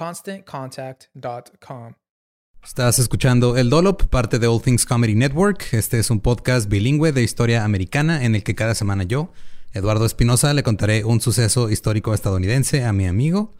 ConstantContact.com. 0.00 1.92
Estás 2.64 2.98
escuchando 2.98 3.58
El 3.58 3.68
Dolop, 3.68 4.04
parte 4.04 4.38
de 4.38 4.46
All 4.46 4.62
Things 4.62 4.86
Comedy 4.86 5.14
Network. 5.14 5.72
Este 5.72 5.98
es 5.98 6.10
un 6.10 6.20
podcast 6.20 6.70
bilingüe 6.70 7.12
de 7.12 7.22
historia 7.22 7.64
americana 7.64 8.24
en 8.24 8.34
el 8.34 8.42
que 8.42 8.54
cada 8.54 8.74
semana 8.74 9.04
yo, 9.04 9.30
Eduardo 9.74 10.06
Espinosa, 10.06 10.54
le 10.54 10.62
contaré 10.62 11.04
un 11.04 11.20
suceso 11.20 11.68
histórico 11.68 12.14
estadounidense 12.14 12.84
a 12.84 12.94
mi 12.94 13.06
amigo 13.06 13.54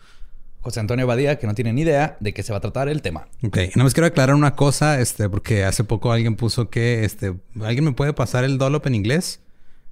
José 0.63 0.81
Antonio 0.81 1.07
Badía, 1.07 1.39
que 1.39 1.47
no 1.47 1.55
tiene 1.55 1.73
ni 1.73 1.83
idea 1.83 2.17
de 2.21 2.35
qué 2.35 2.43
se 2.43 2.53
va 2.53 2.59
a 2.59 2.61
tratar 2.61 2.89
el 2.89 3.03
tema. 3.03 3.29
Ok, 3.43 3.57
nada 3.57 3.85
más 3.85 3.95
quiero 3.95 4.07
aclarar 4.07 4.35
una 4.35 4.57
cosa, 4.57 5.01
este, 5.01 5.29
porque 5.29 5.65
hace 5.65 5.85
poco 5.85 6.13
alguien 6.13 6.37
puso 6.37 6.69
que, 6.69 7.05
este, 7.05 7.35
¿alguien 7.63 7.85
me 7.85 7.93
puede 7.93 8.13
pasar 8.13 8.45
el 8.45 8.59
Dollop 8.59 8.87
en 8.87 8.95
inglés? 8.95 9.41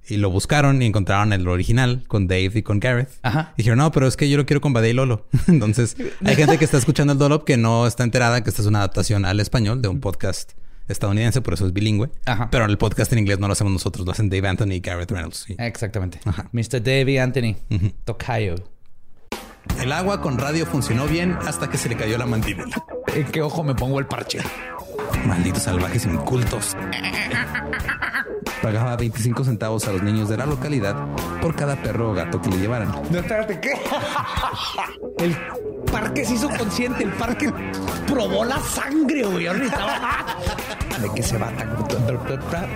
Y 0.07 0.17
lo 0.17 0.31
buscaron 0.31 0.81
y 0.81 0.87
encontraron 0.87 1.33
el 1.33 1.47
original 1.47 2.03
con 2.07 2.27
Dave 2.27 2.51
y 2.55 2.63
con 2.63 2.79
Gareth. 2.79 3.09
Ajá. 3.21 3.53
dijeron, 3.57 3.77
no, 3.77 3.91
pero 3.91 4.07
es 4.07 4.17
que 4.17 4.27
yo 4.29 4.37
lo 4.37 4.45
quiero 4.45 4.59
con 4.59 4.73
Badía 4.73 4.89
y 4.89 4.93
Lolo. 4.93 5.27
Entonces, 5.47 5.95
hay 6.25 6.35
gente 6.35 6.57
que 6.57 6.65
está 6.65 6.77
escuchando 6.77 7.13
el 7.13 7.19
Dollop 7.19 7.43
que 7.43 7.57
no 7.57 7.85
está 7.85 8.03
enterada 8.03 8.43
que 8.43 8.49
esta 8.49 8.61
es 8.61 8.67
una 8.67 8.79
adaptación 8.79 9.25
al 9.25 9.39
español 9.39 9.81
de 9.81 9.87
un 9.87 9.99
podcast 9.99 10.53
estadounidense, 10.87 11.41
por 11.41 11.53
eso 11.53 11.67
es 11.67 11.73
bilingüe. 11.73 12.09
Ajá. 12.25 12.49
Pero 12.49 12.65
el 12.65 12.77
podcast 12.79 13.13
en 13.13 13.19
inglés 13.19 13.37
no 13.39 13.45
lo 13.47 13.53
hacemos 13.53 13.71
nosotros, 13.71 14.05
lo 14.05 14.11
hacen 14.11 14.29
Dave 14.29 14.47
Anthony 14.47 14.71
y 14.73 14.79
Gareth 14.79 15.11
Reynolds. 15.11 15.45
Sí. 15.45 15.55
Exactamente. 15.59 16.19
Ajá. 16.25 16.49
Mr. 16.51 16.81
Dave 16.81 17.19
Anthony. 17.19 17.55
Tocayo. 18.05 18.55
El 19.79 19.91
agua 19.91 20.21
con 20.21 20.39
radio 20.39 20.65
funcionó 20.65 21.05
bien 21.05 21.37
hasta 21.45 21.69
que 21.69 21.77
se 21.77 21.89
le 21.89 21.95
cayó 21.95 22.17
la 22.17 22.25
mandíbula. 22.25 22.83
¿En 23.13 23.25
qué 23.25 23.41
ojo 23.41 23.63
me 23.63 23.75
pongo 23.75 23.99
el 23.99 24.07
parche? 24.07 24.39
Malditos 25.25 25.63
salvajes 25.63 26.05
incultos. 26.05 26.75
Pagaba 28.61 28.95
25 28.97 29.43
centavos 29.45 29.87
a 29.87 29.93
los 29.93 30.03
niños 30.03 30.27
de 30.29 30.37
la 30.37 30.45
localidad 30.45 30.95
por 31.41 31.55
cada 31.55 31.81
perro 31.81 32.11
o 32.11 32.13
gato 32.13 32.41
que 32.41 32.49
le 32.49 32.57
llevaran. 32.57 32.91
No, 33.09 33.19
espérate, 33.19 33.59
¿qué? 33.59 33.73
El 35.23 35.35
parque 35.91 36.25
se 36.25 36.35
hizo 36.35 36.49
consciente, 36.49 37.03
el 37.03 37.11
parque 37.11 37.51
probó 38.07 38.45
la 38.45 38.59
sangre, 38.59 39.23
güey. 39.23 39.45
De 39.45 41.09
que 41.15 41.23
se 41.23 41.37
va 41.37 41.49
tan. 41.51 42.69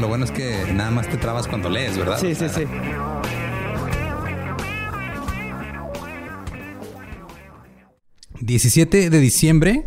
Lo 0.00 0.08
bueno 0.08 0.24
es 0.24 0.30
que 0.30 0.72
nada 0.72 0.90
más 0.90 1.08
te 1.08 1.16
trabas 1.16 1.46
cuando 1.46 1.68
lees, 1.68 1.96
¿verdad? 1.96 2.18
Sí, 2.18 2.34
sí, 2.34 2.48
sí. 2.48 2.64
17 8.40 9.10
de 9.10 9.20
diciembre 9.20 9.86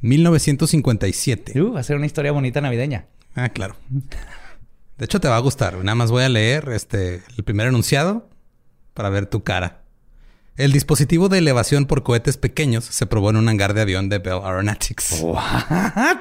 1957. 0.00 1.60
Uh, 1.60 1.74
va 1.74 1.80
a 1.80 1.82
ser 1.82 1.96
una 1.96 2.06
historia 2.06 2.32
bonita 2.32 2.60
navideña. 2.60 3.06
Ah, 3.34 3.48
claro. 3.48 3.76
De 3.90 5.04
hecho, 5.04 5.20
te 5.20 5.28
va 5.28 5.36
a 5.36 5.40
gustar. 5.40 5.76
Nada 5.78 5.94
más 5.94 6.10
voy 6.10 6.22
a 6.22 6.28
leer 6.28 6.68
este, 6.70 7.22
el 7.36 7.44
primer 7.44 7.66
enunciado 7.66 8.28
para 8.94 9.08
ver 9.08 9.26
tu 9.26 9.42
cara. 9.42 9.82
El 10.56 10.70
dispositivo 10.70 11.28
de 11.28 11.38
elevación 11.38 11.86
por 11.86 12.04
cohetes 12.04 12.36
pequeños 12.36 12.84
se 12.84 13.06
probó 13.06 13.30
en 13.30 13.36
un 13.36 13.48
hangar 13.48 13.74
de 13.74 13.80
avión 13.80 14.08
de 14.08 14.18
Bell 14.18 14.40
Aeronautics. 14.44 15.20
What? 15.20 16.18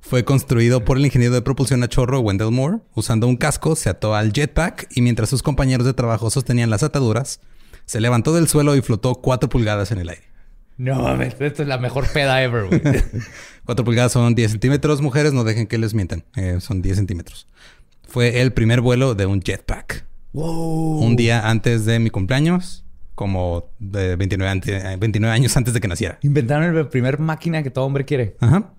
Fue 0.00 0.24
construido 0.24 0.84
por 0.84 0.96
el 0.96 1.06
ingeniero 1.06 1.34
de 1.34 1.42
propulsión 1.42 1.82
a 1.84 1.88
chorro 1.88 2.20
Wendell 2.20 2.50
Moore. 2.50 2.78
Usando 2.94 3.28
un 3.28 3.36
casco, 3.36 3.76
se 3.76 3.88
ató 3.88 4.16
al 4.16 4.32
jetpack 4.32 4.88
y 4.90 5.02
mientras 5.02 5.28
sus 5.28 5.42
compañeros 5.42 5.86
de 5.86 5.94
trabajo 5.94 6.30
sostenían 6.30 6.70
las 6.70 6.82
ataduras, 6.82 7.40
se 7.86 8.00
levantó 8.00 8.34
del 8.34 8.48
suelo 8.48 8.74
y 8.74 8.82
flotó 8.82 9.14
4 9.16 9.48
pulgadas 9.48 9.92
en 9.92 9.98
el 9.98 10.08
aire. 10.08 10.35
No 10.78 11.02
mames, 11.02 11.34
esto 11.40 11.62
es 11.62 11.68
la 11.68 11.78
mejor 11.78 12.06
peda 12.12 12.42
ever, 12.42 12.66
güey. 12.66 12.80
4 13.64 13.84
pulgadas 13.84 14.12
son 14.12 14.34
10 14.34 14.50
centímetros. 14.50 15.00
Mujeres, 15.00 15.32
no 15.32 15.42
dejen 15.44 15.66
que 15.66 15.78
les 15.78 15.94
mientan. 15.94 16.24
Eh, 16.36 16.58
son 16.60 16.82
10 16.82 16.96
centímetros. 16.96 17.48
Fue 18.06 18.40
el 18.42 18.52
primer 18.52 18.80
vuelo 18.80 19.14
de 19.14 19.26
un 19.26 19.40
jetpack. 19.40 20.04
wow. 20.32 20.98
Un 21.02 21.16
día 21.16 21.48
antes 21.48 21.84
de 21.86 21.98
mi 21.98 22.10
cumpleaños, 22.10 22.84
como 23.14 23.70
de 23.78 24.16
29, 24.16 24.50
ante- 24.50 24.96
29 24.98 25.34
años 25.34 25.56
antes 25.56 25.72
de 25.74 25.80
que 25.80 25.88
naciera. 25.88 26.18
Inventaron 26.22 26.76
el 26.76 26.88
primer 26.88 27.18
máquina 27.18 27.62
que 27.62 27.70
todo 27.70 27.84
hombre 27.86 28.04
quiere. 28.04 28.36
Ajá. 28.40 28.72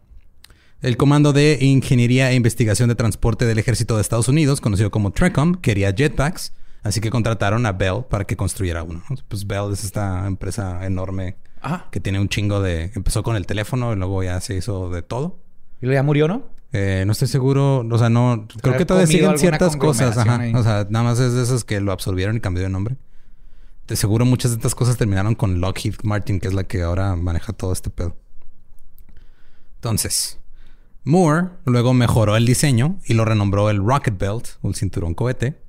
El 0.84 0.96
Comando 0.96 1.34
de 1.34 1.58
Ingeniería 1.60 2.30
e 2.32 2.36
Investigación 2.36 2.88
de 2.88 2.94
Transporte 2.96 3.46
del 3.46 3.58
Ejército 3.58 3.96
de 3.96 4.02
Estados 4.02 4.28
Unidos, 4.28 4.62
conocido 4.62 4.92
como 4.92 5.10
TRECOM, 5.12 5.56
quería 5.56 5.92
jetpacks, 5.92 6.54
así 6.84 7.02
que 7.02 7.10
contrataron 7.10 7.66
a 7.66 7.72
Bell 7.72 8.04
para 8.08 8.26
que 8.26 8.36
construyera 8.38 8.84
uno. 8.84 9.02
Pues 9.28 9.48
Bell 9.48 9.74
es 9.74 9.84
esta 9.84 10.28
empresa 10.28 10.86
enorme 10.86 11.36
Ajá. 11.68 11.88
que 11.92 12.00
tiene 12.00 12.20
un 12.20 12.30
chingo 12.30 12.62
de... 12.62 12.92
Empezó 12.96 13.24
con 13.24 13.36
el 13.36 13.46
teléfono 13.46 13.92
y 13.92 13.98
luego 13.98 14.24
ya 14.24 14.40
se 14.40 14.56
hizo 14.56 14.90
de 14.90 15.02
todo. 15.02 15.40
Y 15.82 15.86
luego 15.86 16.00
ya 16.00 16.04
murió, 16.04 16.28
¿no? 16.30 16.44
Eh, 16.72 17.04
no 17.06 17.12
estoy 17.12 17.28
seguro, 17.28 17.80
o 17.80 17.98
sea, 17.98 18.10
no... 18.10 18.48
Creo 18.62 18.78
que 18.78 18.86
todavía 18.86 19.08
siguen 19.08 19.38
ciertas 19.38 19.76
cosas, 19.76 20.18
ajá. 20.18 20.40
ahí. 20.40 20.54
O 20.54 20.64
sea, 20.64 20.88
nada 20.90 21.04
más 21.04 21.20
es 21.20 21.34
de 21.34 21.44
esas 21.44 21.64
que 21.64 21.82
lo 21.82 21.92
absorbieron 21.92 22.38
y 22.38 22.40
cambió 22.40 22.64
de 22.64 22.70
nombre. 22.70 22.96
De 23.86 23.96
seguro 23.98 24.26
muchas 24.26 24.52
de 24.52 24.58
estas 24.58 24.76
cosas 24.76 24.98
terminaron 24.98 25.36
con 25.36 25.60
Lockheed 25.60 25.96
Martin, 26.04 26.40
que 26.40 26.48
es 26.48 26.54
la 26.54 26.64
que 26.64 26.84
ahora 26.84 27.16
maneja 27.16 27.52
todo 27.52 27.74
este 27.74 27.90
pedo. 27.90 28.16
Entonces, 29.76 30.40
Moore 31.04 31.50
luego 31.66 31.94
mejoró 31.94 32.38
el 32.38 32.46
diseño 32.46 33.00
y 33.06 33.14
lo 33.14 33.26
renombró 33.26 33.70
el 33.70 33.78
Rocket 33.78 34.18
Belt, 34.18 34.48
un 34.62 34.74
cinturón 34.74 35.14
cohete. 35.14 35.67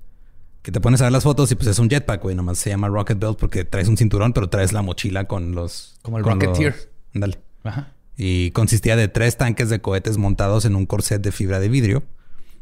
Que 0.69 0.73
te 0.73 0.83
pones 0.83 1.01
a 1.01 1.05
ver 1.05 1.13
las 1.13 1.25
fotos 1.25 1.51
y 1.51 1.55
pues 1.55 1.67
es 1.69 1.79
un 1.79 1.89
jetpack, 1.89 2.23
güey. 2.23 2.37
Nomás 2.37 2.59
se 2.59 2.69
llama 2.69 2.89
Rocket 2.89 3.19
Belt 3.19 3.39
porque 3.39 3.65
traes 3.65 3.89
un 3.89 3.97
cinturón, 3.97 4.35
pero 4.35 4.51
traes 4.51 4.75
la 4.75 4.83
mochila 4.83 5.25
con 5.25 5.55
los... 5.55 5.99
Como 6.03 6.19
el 6.19 6.25
Rocketeer. 6.25 6.91
Ándale. 7.15 7.39
Ajá. 7.65 7.95
Y 8.19 8.51
consistía 8.51 8.95
de 8.95 9.09
tres 9.09 9.39
tanques 9.39 9.71
de 9.71 9.81
cohetes 9.81 10.19
montados 10.19 10.67
en 10.67 10.77
un 10.77 10.85
corset 10.85 11.23
de 11.23 11.33
fibra 11.33 11.59
de 11.59 11.71
vidrio. 11.71 12.03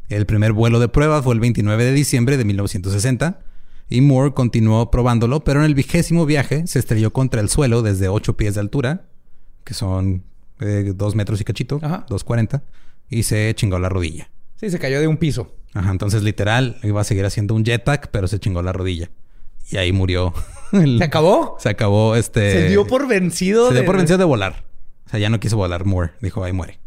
El 0.07 0.25
primer 0.25 0.53
vuelo 0.53 0.79
de 0.79 0.87
prueba 0.87 1.21
fue 1.21 1.33
el 1.33 1.41
29 1.41 1.83
de 1.83 1.91
diciembre 1.91 2.37
de 2.37 2.45
1960. 2.45 3.41
Y 3.89 3.99
Moore 3.99 4.33
continuó 4.33 4.89
probándolo, 4.89 5.43
pero 5.43 5.59
en 5.59 5.65
el 5.65 5.75
vigésimo 5.75 6.25
viaje 6.25 6.65
se 6.65 6.79
estrelló 6.79 7.11
contra 7.11 7.41
el 7.41 7.49
suelo 7.49 7.81
desde 7.81 8.07
8 8.07 8.37
pies 8.37 8.53
de 8.53 8.61
altura, 8.61 9.07
que 9.65 9.73
son 9.73 10.23
2 10.59 11.15
metros 11.15 11.41
y 11.41 11.43
cachito, 11.43 11.81
Ajá. 11.83 12.05
2.40, 12.07 12.61
y 13.09 13.23
se 13.23 13.53
chingó 13.53 13.79
la 13.79 13.89
rodilla. 13.89 14.29
Sí, 14.59 14.69
se 14.69 14.79
cayó 14.79 14.99
de 14.99 15.07
un 15.07 15.17
piso. 15.17 15.55
Ajá, 15.73 15.91
entonces 15.91 16.23
literal 16.23 16.77
iba 16.83 17.01
a 17.01 17.03
seguir 17.03 17.25
haciendo 17.25 17.53
un 17.53 17.63
jetpack, 17.63 18.09
pero 18.11 18.27
se 18.27 18.39
chingó 18.39 18.61
la 18.61 18.73
rodilla. 18.73 19.09
Y 19.69 19.77
ahí 19.77 19.91
murió. 19.91 20.33
el- 20.71 20.97
¿Se 20.97 21.03
acabó? 21.03 21.57
Se 21.59 21.69
acabó 21.69 22.15
este. 22.15 22.51
se 22.51 22.69
dio 22.69 22.85
por 22.87 23.07
vencido. 23.07 23.69
Se 23.69 23.75
dio 23.75 23.85
por 23.85 23.97
vencido 23.97 24.17
de 24.17 24.25
volar. 24.25 24.65
O 25.05 25.09
sea, 25.09 25.19
ya 25.19 25.29
no 25.29 25.39
quiso 25.39 25.57
volar 25.57 25.85
Moore. 25.85 26.11
Dijo, 26.21 26.43
ahí 26.43 26.51
muere. 26.53 26.79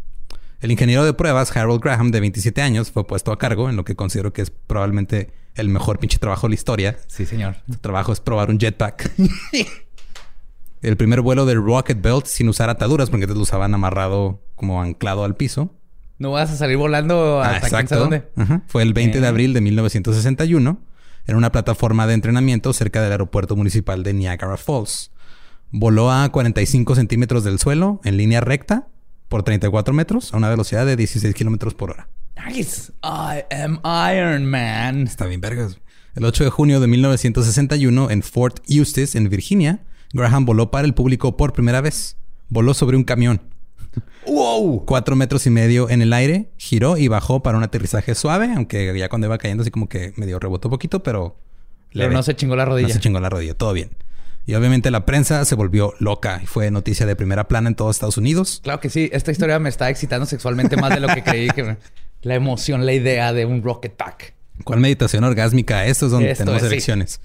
El 0.61 0.71
ingeniero 0.71 1.05
de 1.05 1.15
pruebas, 1.15 1.57
Harold 1.57 1.81
Graham, 1.83 2.11
de 2.11 2.21
27 2.21 2.61
años, 2.61 2.91
fue 2.91 3.07
puesto 3.07 3.33
a 3.33 3.39
cargo 3.39 3.71
en 3.71 3.77
lo 3.77 3.85
que 3.85 3.97
considero 3.97 4.33
que 4.35 4.43
es 4.43 4.51
probablemente 4.51 5.33
el 5.55 5.69
mejor 5.71 5.99
pinche 5.99 6.19
trabajo 6.19 6.47
de 6.47 6.51
la 6.51 6.55
historia. 6.55 6.99
Sí, 7.07 7.25
señor. 7.25 7.57
Su 7.71 7.79
trabajo 7.79 8.13
es 8.13 8.21
probar 8.21 8.51
un 8.51 8.59
jetpack. 8.59 9.11
el 10.83 10.97
primer 10.97 11.23
vuelo 11.23 11.47
del 11.47 11.63
Rocket 11.63 12.01
Belt 12.03 12.27
sin 12.27 12.49
usar 12.49 12.69
ataduras, 12.69 13.09
porque 13.11 13.25
antes 13.25 13.37
lo 13.37 13.43
usaban 13.43 13.73
amarrado 13.75 14.43
como 14.55 14.83
anclado 14.83 15.25
al 15.25 15.35
piso. 15.37 15.75
No 16.21 16.31
vas 16.31 16.51
a 16.53 16.57
salir 16.57 16.77
volando 16.77 17.43
Ah, 17.43 17.57
hasta 17.57 17.69
sabe 17.71 17.87
dónde. 18.01 18.29
Ajá. 18.37 18.63
Fue 18.69 18.83
el 18.83 18.93
20 18.93 19.19
de 19.21 19.27
Eh. 19.27 19.29
abril 19.29 19.53
de 19.55 19.61
1961 19.63 20.79
en 21.27 21.37
una 21.37 21.51
plataforma 21.51 22.07
de 22.07 22.15
entrenamiento 22.15 22.73
cerca 22.73 23.03
del 23.03 23.11
aeropuerto 23.13 23.57
municipal 23.57 24.03
de 24.05 24.13
Niagara 24.15 24.57
Falls. 24.57 25.11
Voló 25.73 26.11
a 26.13 26.29
45 26.31 26.95
centímetros 26.95 27.43
del 27.43 27.59
suelo 27.59 28.01
en 28.05 28.17
línea 28.17 28.41
recta 28.41 28.87
por 29.29 29.43
34 29.45 29.95
metros 29.95 30.35
a 30.35 30.37
una 30.37 30.49
velocidad 30.49 30.85
de 30.87 30.97
16 30.97 31.35
kilómetros 31.35 31.75
por 31.75 31.91
hora. 31.91 32.09
Nice. 32.49 32.93
I 33.03 33.43
am 33.55 33.81
Iron 34.15 34.47
Man. 34.47 35.03
Está 35.07 35.27
bien, 35.27 35.41
vergas. 35.41 35.79
El 36.17 36.25
8 36.25 36.45
de 36.45 36.51
junio 36.51 36.81
de 36.81 36.87
1961 36.89 38.11
en 38.11 38.23
Fort 38.23 38.61
Eustis, 38.69 39.15
en 39.15 39.29
Virginia, 39.31 39.81
Graham 40.13 40.45
voló 40.45 40.71
para 40.71 40.87
el 40.87 40.93
público 40.95 41.37
por 41.37 41.53
primera 41.53 41.81
vez. 41.81 42.17
Voló 42.49 42.75
sobre 42.75 42.97
un 42.97 43.05
camión. 43.05 43.41
¡Wow! 44.27 44.85
Cuatro 44.87 45.17
metros 45.17 45.47
y 45.47 45.51
medio 45.51 45.89
en 45.91 46.03
el 46.03 46.13
aire, 46.13 46.51
giró 46.57 46.97
y 46.97 47.09
bajó 47.09 47.43
para 47.43 47.57
un 47.59 47.65
aterrizaje 47.65 48.15
suave, 48.15 48.53
aunque 48.55 48.97
ya 48.99 49.09
cuando 49.09 49.27
iba 49.27 49.39
cayendo 49.39 49.63
así 49.63 49.71
como 49.71 49.89
que 49.89 50.13
medio 50.17 50.39
rebotó 50.39 50.69
poquito, 50.71 51.03
pero... 51.03 51.37
Pero 51.93 52.05
leve. 52.05 52.15
no 52.15 52.23
se 52.23 52.37
chingó 52.37 52.55
la 52.55 52.65
No 52.67 52.71
rodilla. 52.73 52.95
se 52.95 53.01
chingó 53.01 53.19
la 53.19 53.29
rodilla, 53.31 53.55
todo 53.55 53.73
bien. 53.73 53.91
Y 54.47 54.55
obviamente 54.55 54.91
la 54.93 55.05
prensa 55.07 55.45
se 55.45 55.55
volvió 55.57 55.93
loca 55.99 56.41
y 56.43 56.47
fue 56.47 56.71
noticia 56.71 57.05
de 57.05 57.17
primera 57.17 57.49
plana 57.49 57.69
en 57.69 57.75
todos 57.75 57.97
Estados 57.97 58.17
Unidos. 58.17 58.61
Claro 58.63 58.79
que 58.81 58.91
sí. 58.91 59.11
Esta 59.13 59.33
historia 59.33 59.59
me 59.59 59.69
está 59.69 59.91
excitando 59.91 60.25
sexualmente 60.27 60.77
más 60.77 60.95
de 60.95 61.01
lo 61.01 61.09
que 61.09 61.23
creí. 61.25 61.49
que 61.49 61.63
me- 61.65 61.77
La 62.23 62.35
emoción, 62.35 62.85
la 62.87 62.93
idea 62.93 63.33
de 63.33 63.45
un 63.47 63.63
rocket 63.63 63.95
pack. 63.97 64.35
¿Cuál 64.65 64.81
meditación 64.81 65.25
orgásmica? 65.25 65.87
Esto 65.87 66.07
es 66.07 66.13
donde 66.13 66.31
Esto 66.31 66.45
tenemos 66.45 66.63
es, 66.63 66.69
sí. 66.69 66.75
elecciones. 66.75 67.21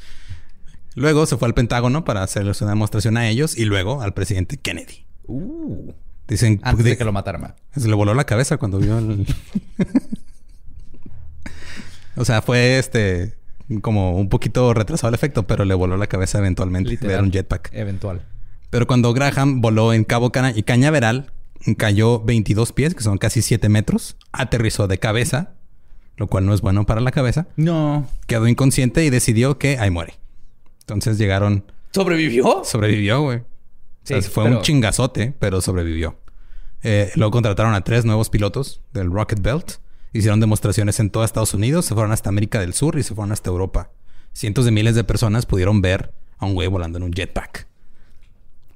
Luego 0.96 1.26
se 1.26 1.36
fue 1.38 1.48
al 1.50 1.54
Pentágono 1.54 2.06
para 2.06 2.24
hacerles 2.24 2.62
una 2.62 2.72
demostración 2.72 3.18
a 3.18 3.28
ellos 3.28 3.58
y 3.58 3.66
luego 3.66 4.02
al 4.02 4.14
presidente 4.14 4.58
Kennedy. 4.58 5.06
Uh. 5.28 5.92
Dicen 6.28 6.60
Antes 6.64 6.84
de- 6.84 6.92
de 6.92 6.98
que 6.98 7.06
lo 7.06 7.12
mataran. 7.12 7.42
ma. 7.42 7.56
se 7.76 7.88
le 7.88 7.94
voló 7.94 8.14
la 8.14 8.24
cabeza 8.26 8.58
cuando 8.58 8.80
vio 8.80 8.98
el... 8.98 9.26
o 12.16 12.26
sea, 12.26 12.42
fue 12.42 12.78
este 12.80 13.34
como 13.82 14.16
un 14.18 14.30
poquito 14.30 14.74
retrasado 14.74 15.10
el 15.10 15.16
efecto, 15.16 15.48
pero 15.48 15.66
le 15.66 15.74
voló 15.74 15.98
la 15.98 16.08
cabeza 16.08 16.38
eventualmente 16.38 16.92
Literal. 16.92 17.16
ver 17.16 17.24
un 17.24 17.32
jetpack. 17.32 17.70
Eventual. 17.74 18.22
Pero 18.70 18.86
cuando 18.88 19.12
Graham 19.14 19.62
voló 19.62 19.92
en 19.94 20.04
Cabo 20.04 20.32
Cana 20.32 20.52
y 20.56 20.64
Cañaveral, 20.64 21.32
cayó 21.78 22.20
22 22.20 22.74
pies, 22.74 22.94
que 22.94 23.02
son 23.04 23.18
casi 23.18 23.42
7 23.42 23.68
metros, 23.70 24.18
aterrizó 24.32 24.88
de 24.88 25.00
cabeza, 25.00 25.54
lo 26.18 26.28
cual 26.28 26.46
no 26.46 26.54
es 26.54 26.62
bueno 26.62 26.86
para 26.86 27.02
la 27.02 27.12
cabeza, 27.12 27.48
No. 27.56 28.08
quedó 28.28 28.48
inconsciente 28.48 29.04
y 29.04 29.10
decidió 29.10 29.58
que 29.58 29.80
ahí 29.80 29.90
muere. 29.90 30.14
Entonces 30.82 31.18
llegaron, 31.18 31.64
¿Sobrevivió? 31.92 32.62
sobrevivió, 32.66 33.22
güey. 33.22 33.42
O 34.06 34.08
sea, 34.08 34.22
Sí, 34.22 34.30
fue 34.30 34.46
pero- 34.46 34.58
un 34.58 34.62
chingazote, 34.64 35.34
pero 35.40 35.60
sobrevivió. 35.62 36.18
Eh, 36.84 37.12
luego 37.16 37.32
contrataron 37.32 37.74
a 37.74 37.82
tres 37.84 38.06
nuevos 38.06 38.30
pilotos 38.30 38.82
del 38.94 39.12
Rocket 39.12 39.42
Belt. 39.42 39.74
Hicieron 40.14 40.40
demostraciones 40.40 41.00
en 41.02 41.10
todo 41.10 41.24
Estados 41.26 41.54
Unidos, 41.54 41.86
se 41.86 41.94
fueron 41.94 42.12
hasta 42.14 42.30
América 42.30 42.60
del 42.60 42.74
Sur 42.74 42.98
y 42.98 43.04
se 43.04 43.14
fueron 43.16 43.32
hasta 43.34 43.50
Europa. 43.50 43.90
Cientos 44.34 44.64
de 44.66 44.72
miles 44.72 44.96
de 44.96 45.04
personas 45.04 45.46
pudieron 45.46 45.82
ver 45.82 46.14
a 46.38 46.46
un 46.46 46.54
güey 46.54 46.68
volando 46.68 46.98
en 46.98 47.04
un 47.04 47.12
jetpack. 47.12 47.68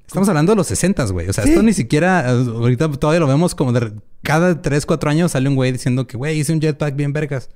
Estamos 0.06 0.28
hablando 0.28 0.52
de 0.52 0.56
los 0.56 0.66
60, 0.66 1.04
güey. 1.06 1.28
O 1.28 1.32
sea, 1.32 1.44
esto 1.44 1.62
ni 1.62 1.72
siquiera... 1.72 2.28
eh, 2.32 2.44
Ahorita 2.48 2.90
todavía 2.90 3.20
lo 3.20 3.28
vemos 3.28 3.54
como 3.54 3.72
de... 3.72 3.92
Cada 4.22 4.60
3, 4.60 4.84
4 4.84 5.08
años 5.10 5.32
sale 5.32 5.48
un 5.48 5.54
güey 5.54 5.70
diciendo 5.70 6.06
que, 6.08 6.16
güey, 6.16 6.38
hice 6.38 6.52
un 6.52 6.60
jetpack 6.60 6.96
bien 6.96 7.12
vergas. 7.12 7.48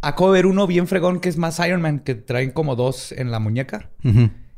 Acabo 0.00 0.32
de 0.32 0.38
ver 0.38 0.46
uno 0.46 0.66
bien 0.66 0.88
fregón 0.88 1.20
que 1.20 1.28
es 1.28 1.36
más 1.36 1.58
Iron 1.64 1.80
Man, 1.82 2.00
que 2.00 2.14
traen 2.16 2.50
como 2.50 2.74
dos 2.74 3.12
en 3.12 3.30
la 3.30 3.38
muñeca. 3.38 3.90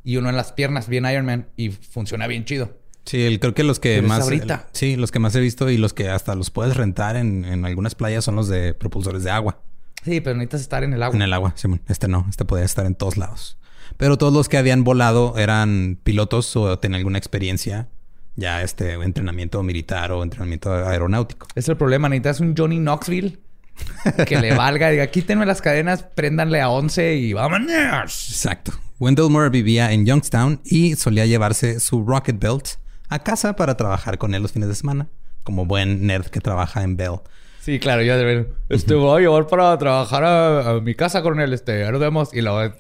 Y 0.04 0.16
uno 0.16 0.28
en 0.31 0.37
las 0.37 0.52
piernas, 0.52 0.88
bien 0.88 1.04
Iron 1.06 1.26
Man, 1.26 1.49
y 1.56 1.70
funciona 1.70 2.26
bien 2.26 2.44
chido. 2.44 2.76
Sí, 3.04 3.22
el- 3.22 3.40
creo 3.40 3.54
que 3.54 3.64
los 3.64 3.81
que 3.81 3.96
Pero 3.96 4.08
más... 4.08 4.22
ahorita. 4.22 4.69
sí, 4.72 4.96
los 4.96 5.10
que 5.10 5.19
más 5.19 5.34
he 5.34 5.40
visto 5.40 5.69
y 5.70 5.76
los 5.76 5.93
que 5.93 6.08
hasta 6.08 6.34
los 6.34 6.50
puedes 6.50 6.76
rentar 6.76 7.16
en, 7.16 7.44
en 7.44 7.64
algunas 7.64 7.94
playas 7.94 8.25
son 8.25 8.37
los 8.37 8.49
de 8.49 8.75
propulsores 8.75 9.25
de 9.25 9.31
agua. 9.31 9.60
Sí, 10.04 10.20
pero 10.20 10.37
necesitas 10.37 10.60
estar 10.62 10.84
en 10.84 10.93
el 10.93 11.02
agua. 11.02 11.14
En 11.16 11.22
el 11.22 11.32
agua, 11.32 11.52
Simón. 11.56 11.81
Este 11.88 12.08
no, 12.08 12.26
este 12.28 12.44
podía 12.44 12.64
estar 12.64 12.87
en 12.87 12.94
todos 12.94 13.16
lados. 13.16 13.58
Pero 13.96 14.19
todos 14.19 14.32
los 14.32 14.49
que 14.49 14.56
habían 14.58 14.84
volado 14.84 15.34
eran 15.37 15.99
pilotos 16.02 16.54
o 16.56 16.78
tenían 16.78 16.99
alguna 17.00 17.19
experiencia, 17.19 17.88
ya 18.37 18.62
este 18.62 18.93
entrenamiento 18.94 19.62
militar 19.62 20.10
o 20.12 20.22
entrenamiento 20.22 20.72
aeronáutico. 20.72 21.46
Es 21.54 21.69
el 21.69 21.76
problema. 21.76 22.08
Necesitas 22.08 22.40
un 22.40 22.54
Johnny 22.56 22.78
Knoxville 22.78 23.38
que 24.26 24.38
le 24.40 24.54
valga. 24.54 24.90
Diga, 24.90 25.06
quítenme 25.08 25.44
las 25.46 25.60
cadenas, 25.60 26.02
préndanle 26.04 26.60
a 26.60 26.69
11 26.70 27.16
y 27.16 27.32
vámonos. 27.32 27.70
Exacto. 28.31 28.72
Wendell 29.02 29.31
Moore 29.31 29.49
vivía 29.50 29.90
en 29.90 30.06
Youngstown 30.06 30.60
y 30.64 30.94
solía 30.94 31.26
llevarse 31.26 31.81
su 31.81 32.04
Rocket 32.06 32.38
Belt 32.38 32.69
a 33.08 33.19
casa 33.19 33.56
para 33.56 33.76
trabajar 33.76 34.16
con 34.16 34.32
él 34.32 34.43
los 34.43 34.52
fines 34.52 34.69
de 34.69 34.76
semana, 34.76 35.08
como 35.43 35.66
buen 35.66 36.06
nerd 36.06 36.26
que 36.26 36.38
trabaja 36.38 36.84
en 36.84 36.96
Bell. 36.96 37.16
Sí, 37.58 37.81
claro, 37.81 38.02
yo 38.02 38.16
de 38.16 38.22
ver. 38.22 38.52
Este 38.69 38.94
voy 38.94 39.19
a 39.19 39.20
llevar 39.26 39.49
para 39.49 39.76
trabajar 39.76 40.22
a, 40.22 40.70
a 40.70 40.81
mi 40.81 40.94
casa 40.94 41.20
con 41.20 41.40
él. 41.40 41.52
Este, 41.52 41.81
ya 41.81 41.90
nos 41.90 42.00
vemos. 42.00 42.32
Y 42.32 42.43
luego 42.43 42.72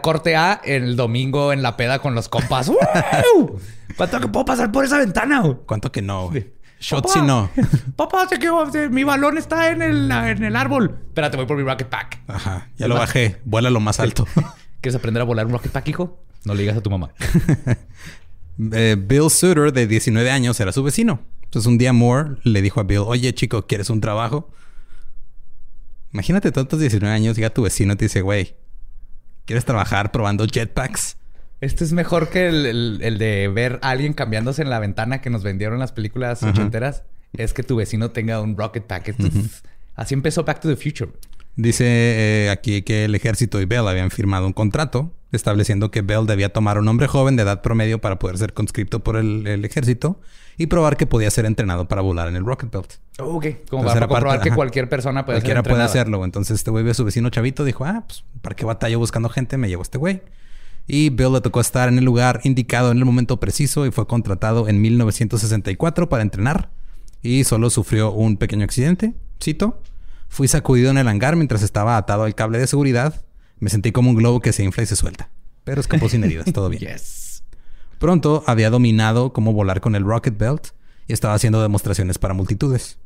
corte 0.00 0.34
A 0.34 0.62
el 0.64 0.96
domingo 0.96 1.52
en 1.52 1.60
la 1.60 1.76
peda 1.76 1.98
con 1.98 2.14
los 2.14 2.30
compas. 2.30 2.68
¡Wow! 3.34 3.60
¿Cuánto 3.98 4.20
que 4.20 4.28
puedo 4.28 4.46
pasar 4.46 4.72
por 4.72 4.86
esa 4.86 4.96
ventana? 4.96 5.42
¿Cuánto 5.66 5.92
que 5.92 6.00
no? 6.00 6.30
güey? 6.30 6.54
Shots 6.80 7.16
y 7.16 7.20
no. 7.20 7.50
Papá, 7.96 8.26
se 8.28 8.38
quedó, 8.38 8.70
se- 8.72 8.88
mi 8.88 9.04
balón 9.04 9.36
está 9.36 9.68
en 9.72 9.82
el, 9.82 10.10
en 10.10 10.42
el 10.42 10.56
árbol. 10.56 10.98
Espérate, 11.08 11.36
voy 11.36 11.44
por 11.44 11.58
mi 11.58 11.64
rocket 11.64 11.88
pack. 11.88 12.22
Ajá, 12.28 12.70
ya 12.78 12.88
lo 12.88 12.94
bajé. 12.94 13.36
Vuela 13.44 13.68
lo 13.68 13.80
más 13.80 14.00
alto. 14.00 14.26
¿Quieres 14.80 14.96
aprender 14.96 15.20
a 15.20 15.24
volar 15.24 15.46
un 15.46 15.52
rocket 15.52 15.72
pack, 15.72 15.88
hijo? 15.88 16.22
No 16.44 16.54
le 16.54 16.62
digas 16.62 16.76
a 16.76 16.80
tu 16.82 16.90
mamá. 16.90 17.10
Eh, 18.72 18.96
Bill 18.98 19.30
Suter, 19.30 19.72
de 19.72 19.86
19 19.86 20.32
años, 20.32 20.58
era 20.58 20.72
su 20.72 20.82
vecino. 20.82 21.20
Entonces 21.44 21.68
un 21.68 21.78
día 21.78 21.92
Moore 21.92 22.38
le 22.42 22.60
dijo 22.60 22.80
a 22.80 22.82
Bill, 22.82 22.98
oye 23.06 23.32
chico, 23.32 23.68
¿quieres 23.68 23.88
un 23.88 24.00
trabajo? 24.00 24.50
Imagínate 26.12 26.50
tantos 26.50 26.80
19 26.80 27.14
años, 27.14 27.36
llega 27.36 27.50
tu 27.50 27.62
vecino 27.62 27.92
y 27.92 27.96
te 27.96 28.06
dice, 28.06 28.20
güey, 28.22 28.56
¿quieres 29.44 29.64
trabajar 29.64 30.10
probando 30.10 30.44
jetpacks? 30.44 31.16
Este 31.60 31.84
es 31.84 31.92
mejor 31.92 32.30
que 32.30 32.48
el, 32.48 32.66
el- 32.66 32.98
el 33.02 33.18
de 33.18 33.46
ver 33.48 33.78
a 33.82 33.90
alguien 33.90 34.12
cambiándose 34.12 34.62
en 34.62 34.70
la 34.70 34.78
ventana 34.80 35.20
que 35.20 35.30
nos 35.30 35.44
vendieron 35.44 35.74
en 35.76 35.80
las 35.80 35.92
películas 35.92 36.42
Ajá. 36.42 36.50
ochenteras. 36.52 37.04
Es 37.34 37.52
que 37.52 37.62
tu 37.62 37.76
vecino 37.76 38.10
tenga 38.10 38.40
un 38.40 38.56
rocket 38.56 38.84
pack. 38.86 39.14
Así 39.94 40.14
empezó 40.14 40.44
Back 40.44 40.60
to 40.60 40.68
the 40.68 40.76
Future. 40.76 41.12
Dice 41.58 41.86
eh, 41.86 42.50
aquí 42.50 42.82
que 42.82 43.04
el 43.04 43.16
ejército 43.16 43.60
y 43.60 43.64
Bell 43.64 43.88
habían 43.88 44.12
firmado 44.12 44.46
un 44.46 44.52
contrato 44.52 45.12
estableciendo 45.32 45.90
que 45.90 46.02
Bell 46.02 46.24
debía 46.24 46.52
tomar 46.52 46.76
a 46.76 46.80
un 46.80 46.86
hombre 46.86 47.08
joven 47.08 47.34
de 47.34 47.42
edad 47.42 47.62
promedio 47.62 48.00
para 48.00 48.20
poder 48.20 48.38
ser 48.38 48.54
conscripto 48.54 49.00
por 49.00 49.16
el, 49.16 49.44
el 49.44 49.64
ejército 49.64 50.20
y 50.56 50.66
probar 50.68 50.96
que 50.96 51.06
podía 51.06 51.28
ser 51.32 51.46
entrenado 51.46 51.88
para 51.88 52.00
volar 52.00 52.28
en 52.28 52.36
el 52.36 52.44
Rocket 52.44 52.70
Belt. 52.70 52.92
Ok. 53.18 53.46
Como 53.68 53.82
Entonces 53.82 53.94
para 53.94 54.06
comprobar 54.06 54.40
que 54.40 54.52
cualquier 54.52 54.88
persona 54.88 55.26
puede 55.26 55.38
Cualquiera 55.38 55.64
ser 55.64 55.68
puede 55.68 55.82
hacerlo. 55.82 56.24
Entonces 56.24 56.54
este 56.54 56.70
güey 56.70 56.84
ve 56.84 56.92
a 56.92 56.94
su 56.94 57.04
vecino 57.04 57.28
chavito. 57.28 57.64
Dijo, 57.64 57.84
ah, 57.84 58.04
pues, 58.06 58.22
¿para 58.40 58.54
qué 58.54 58.64
batallo 58.64 59.00
buscando 59.00 59.28
gente? 59.28 59.58
Me 59.58 59.68
llevo 59.68 59.82
a 59.82 59.84
este 59.84 59.98
güey. 59.98 60.22
Y 60.86 61.10
Bill 61.10 61.32
le 61.32 61.40
tocó 61.40 61.60
estar 61.60 61.88
en 61.88 61.98
el 61.98 62.04
lugar 62.04 62.40
indicado 62.44 62.92
en 62.92 62.98
el 62.98 63.04
momento 63.04 63.40
preciso 63.40 63.84
y 63.84 63.90
fue 63.90 64.06
contratado 64.06 64.68
en 64.68 64.80
1964 64.80 66.08
para 66.08 66.22
entrenar. 66.22 66.70
Y 67.20 67.42
solo 67.42 67.68
sufrió 67.68 68.12
un 68.12 68.36
pequeño 68.36 68.62
accidente. 68.62 69.14
Cito. 69.42 69.82
Fui 70.28 70.48
sacudido 70.48 70.90
en 70.90 70.98
el 70.98 71.08
hangar 71.08 71.36
mientras 71.36 71.62
estaba 71.62 71.96
atado 71.96 72.24
al 72.24 72.34
cable 72.34 72.58
de 72.58 72.66
seguridad. 72.66 73.24
Me 73.58 73.70
sentí 73.70 73.92
como 73.92 74.10
un 74.10 74.16
globo 74.16 74.40
que 74.40 74.52
se 74.52 74.62
infla 74.62 74.82
y 74.82 74.86
se 74.86 74.96
suelta. 74.96 75.30
Pero 75.64 75.80
escapó 75.80 76.08
sin 76.08 76.24
heridas. 76.24 76.52
Todo 76.52 76.68
bien. 76.68 76.82
Yes. 76.92 77.42
Pronto 77.98 78.44
había 78.46 78.70
dominado 78.70 79.32
cómo 79.32 79.52
volar 79.52 79.80
con 79.80 79.96
el 79.96 80.04
Rocket 80.04 80.38
Belt 80.38 80.68
y 81.08 81.12
estaba 81.12 81.34
haciendo 81.34 81.60
demostraciones 81.60 82.18
para 82.18 82.32
multitudes. 82.32 82.98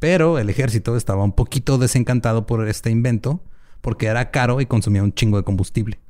Pero 0.00 0.38
el 0.38 0.50
ejército 0.50 0.96
estaba 0.96 1.22
un 1.22 1.32
poquito 1.32 1.78
desencantado 1.78 2.46
por 2.46 2.66
este 2.66 2.90
invento 2.90 3.44
porque 3.80 4.06
era 4.06 4.30
caro 4.30 4.60
y 4.60 4.66
consumía 4.66 5.02
un 5.02 5.12
chingo 5.12 5.36
de 5.36 5.44
combustible. 5.44 6.00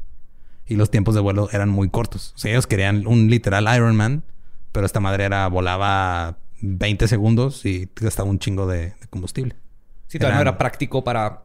Y 0.66 0.76
los 0.76 0.90
tiempos 0.90 1.14
de 1.14 1.20
vuelo 1.20 1.50
eran 1.52 1.68
muy 1.68 1.90
cortos. 1.90 2.32
O 2.34 2.38
sea, 2.38 2.52
ellos 2.52 2.66
querían 2.66 3.06
un 3.06 3.28
literal 3.28 3.68
Iron 3.76 3.94
Man, 3.94 4.24
pero 4.72 4.86
esta 4.86 5.00
madre 5.00 5.24
era 5.24 5.46
volaba 5.48 6.38
20 6.62 7.06
segundos 7.08 7.66
y 7.66 7.90
gastaba 7.96 8.30
un 8.30 8.38
chingo 8.38 8.66
de, 8.66 8.94
de 9.00 9.06
combustible. 9.10 9.56
Sí, 10.14 10.18
todavía 10.20 10.36
no 10.36 10.42
era 10.42 10.58
práctico 10.58 11.02
para 11.02 11.42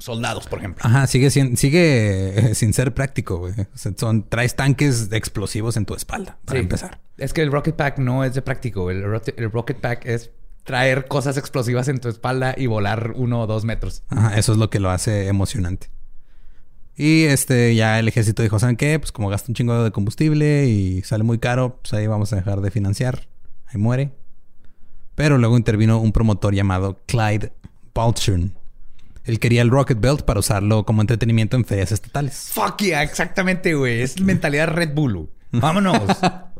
soldados, 0.00 0.48
por 0.48 0.58
ejemplo. 0.58 0.82
Ajá, 0.84 1.06
sigue, 1.06 1.30
sin, 1.30 1.56
sigue 1.56 2.50
eh, 2.50 2.54
sin 2.56 2.72
ser 2.72 2.92
práctico, 2.92 3.36
güey. 3.38 3.52
O 3.52 3.66
sea, 3.78 3.92
son, 3.96 4.28
traes 4.28 4.56
tanques 4.56 5.10
explosivos 5.12 5.76
en 5.76 5.86
tu 5.86 5.94
espalda, 5.94 6.38
para 6.44 6.58
Sí. 6.58 6.62
empezar. 6.64 7.00
Es 7.16 7.32
que 7.32 7.42
el 7.42 7.52
Rocket 7.52 7.76
Pack 7.76 7.98
no 7.98 8.24
es 8.24 8.34
de 8.34 8.42
práctico. 8.42 8.90
El 8.90 9.04
Rocket 9.52 9.78
Pack 9.80 10.04
es 10.06 10.32
traer 10.64 11.06
cosas 11.06 11.36
explosivas 11.36 11.86
en 11.86 12.00
tu 12.00 12.08
espalda 12.08 12.56
y 12.58 12.66
volar 12.66 13.12
uno 13.14 13.42
o 13.42 13.46
dos 13.46 13.64
metros. 13.64 14.02
Ajá, 14.08 14.36
eso 14.36 14.50
es 14.50 14.58
lo 14.58 14.68
que 14.68 14.80
lo 14.80 14.90
hace 14.90 15.28
emocionante. 15.28 15.88
Y 16.96 17.22
este, 17.24 17.74
ya 17.76 18.00
el 18.00 18.08
ejército 18.08 18.42
dijo, 18.42 18.58
¿saben 18.58 18.76
qué? 18.76 18.98
Pues 18.98 19.12
como 19.12 19.28
gasta 19.28 19.50
un 19.50 19.54
chingo 19.54 19.84
de 19.84 19.92
combustible 19.92 20.66
y 20.66 21.02
sale 21.02 21.22
muy 21.22 21.38
caro, 21.38 21.78
pues 21.80 21.92
ahí 21.94 22.08
vamos 22.08 22.32
a 22.32 22.36
dejar 22.36 22.60
de 22.60 22.72
financiar. 22.72 23.28
Ahí 23.66 23.78
muere. 23.80 24.10
Pero 25.14 25.38
luego 25.38 25.56
intervino 25.56 26.00
un 26.00 26.10
promotor 26.12 26.54
llamado 26.54 26.98
Clyde 27.06 27.52
Balchern. 27.94 28.54
Él 29.24 29.38
quería 29.38 29.62
el 29.62 29.70
Rocket 29.70 30.00
Belt 30.00 30.22
para 30.22 30.40
usarlo 30.40 30.84
como 30.84 31.00
entretenimiento 31.00 31.56
en 31.56 31.64
ferias 31.64 31.92
estatales. 31.92 32.50
Fuck 32.52 32.78
yeah, 32.82 33.02
exactamente, 33.02 33.74
güey. 33.74 34.02
Es 34.02 34.20
mentalidad 34.20 34.68
Red 34.68 34.94
Bull. 34.94 35.30
Vámonos. 35.52 36.02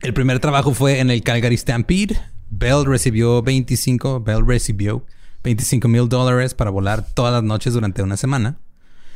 El 0.00 0.12
primer 0.12 0.40
trabajo 0.40 0.74
fue 0.74 1.00
en 1.00 1.10
el 1.10 1.22
Calgary 1.22 1.56
Stampede. 1.56 2.20
Bell 2.50 2.84
recibió 2.84 3.42
25, 3.42 4.20
Bell 4.20 4.46
recibió 4.46 5.04
25 5.42 5.88
mil 5.88 6.08
dólares 6.08 6.54
para 6.54 6.70
volar 6.70 7.04
todas 7.14 7.32
las 7.32 7.42
noches 7.42 7.72
durante 7.72 8.02
una 8.02 8.16
semana. 8.16 8.58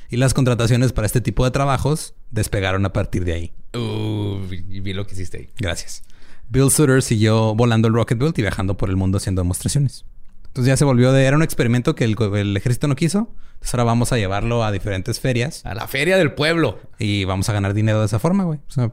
Y 0.08 0.16
las 0.16 0.34
contrataciones 0.34 0.92
para 0.92 1.06
este 1.06 1.20
tipo 1.20 1.44
de 1.44 1.50
trabajos 1.52 2.14
despegaron 2.30 2.84
a 2.86 2.92
partir 2.92 3.24
de 3.24 3.32
ahí. 3.34 3.52
uh, 3.74 4.42
y 4.50 4.80
vi 4.80 4.92
lo 4.92 5.06
que 5.06 5.14
hiciste 5.14 5.36
ahí. 5.38 5.48
Gracias. 5.58 6.02
Bill 6.48 6.70
Sutter 6.70 7.02
siguió 7.02 7.54
volando 7.54 7.86
el 7.86 7.94
Rocket 7.94 8.18
Belt 8.18 8.38
y 8.38 8.42
viajando 8.42 8.76
por 8.76 8.88
el 8.88 8.96
mundo 8.96 9.18
haciendo 9.18 9.42
demostraciones. 9.42 10.04
Entonces 10.50 10.66
ya 10.66 10.76
se 10.76 10.84
volvió 10.84 11.12
de... 11.12 11.24
Era 11.24 11.36
un 11.36 11.44
experimento 11.44 11.94
que 11.94 12.02
el, 12.02 12.16
el 12.34 12.56
ejército 12.56 12.88
no 12.88 12.96
quiso. 12.96 13.28
Entonces 13.52 13.72
ahora 13.74 13.84
vamos 13.84 14.12
a 14.12 14.16
llevarlo 14.16 14.64
a 14.64 14.72
diferentes 14.72 15.20
ferias. 15.20 15.64
A 15.64 15.74
la 15.74 15.86
feria 15.86 16.16
del 16.16 16.32
pueblo. 16.32 16.80
Y 16.98 17.24
vamos 17.24 17.48
a 17.48 17.52
ganar 17.52 17.72
dinero 17.72 18.00
de 18.00 18.06
esa 18.06 18.18
forma, 18.18 18.42
güey. 18.42 18.58
O 18.68 18.70
sea, 18.72 18.90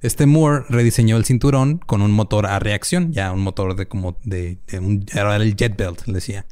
este 0.00 0.24
Moore 0.24 0.64
rediseñó 0.70 1.18
el 1.18 1.26
cinturón 1.26 1.76
con 1.76 2.00
un 2.00 2.10
motor 2.10 2.46
a 2.46 2.58
reacción. 2.58 3.12
Ya 3.12 3.32
un 3.32 3.40
motor 3.40 3.76
de 3.76 3.86
como 3.86 4.16
de... 4.24 4.56
de 4.66 4.78
un, 4.78 5.04
era 5.12 5.36
el 5.36 5.56
jet 5.56 5.76
belt, 5.76 6.06
le 6.06 6.14
decía. 6.14 6.46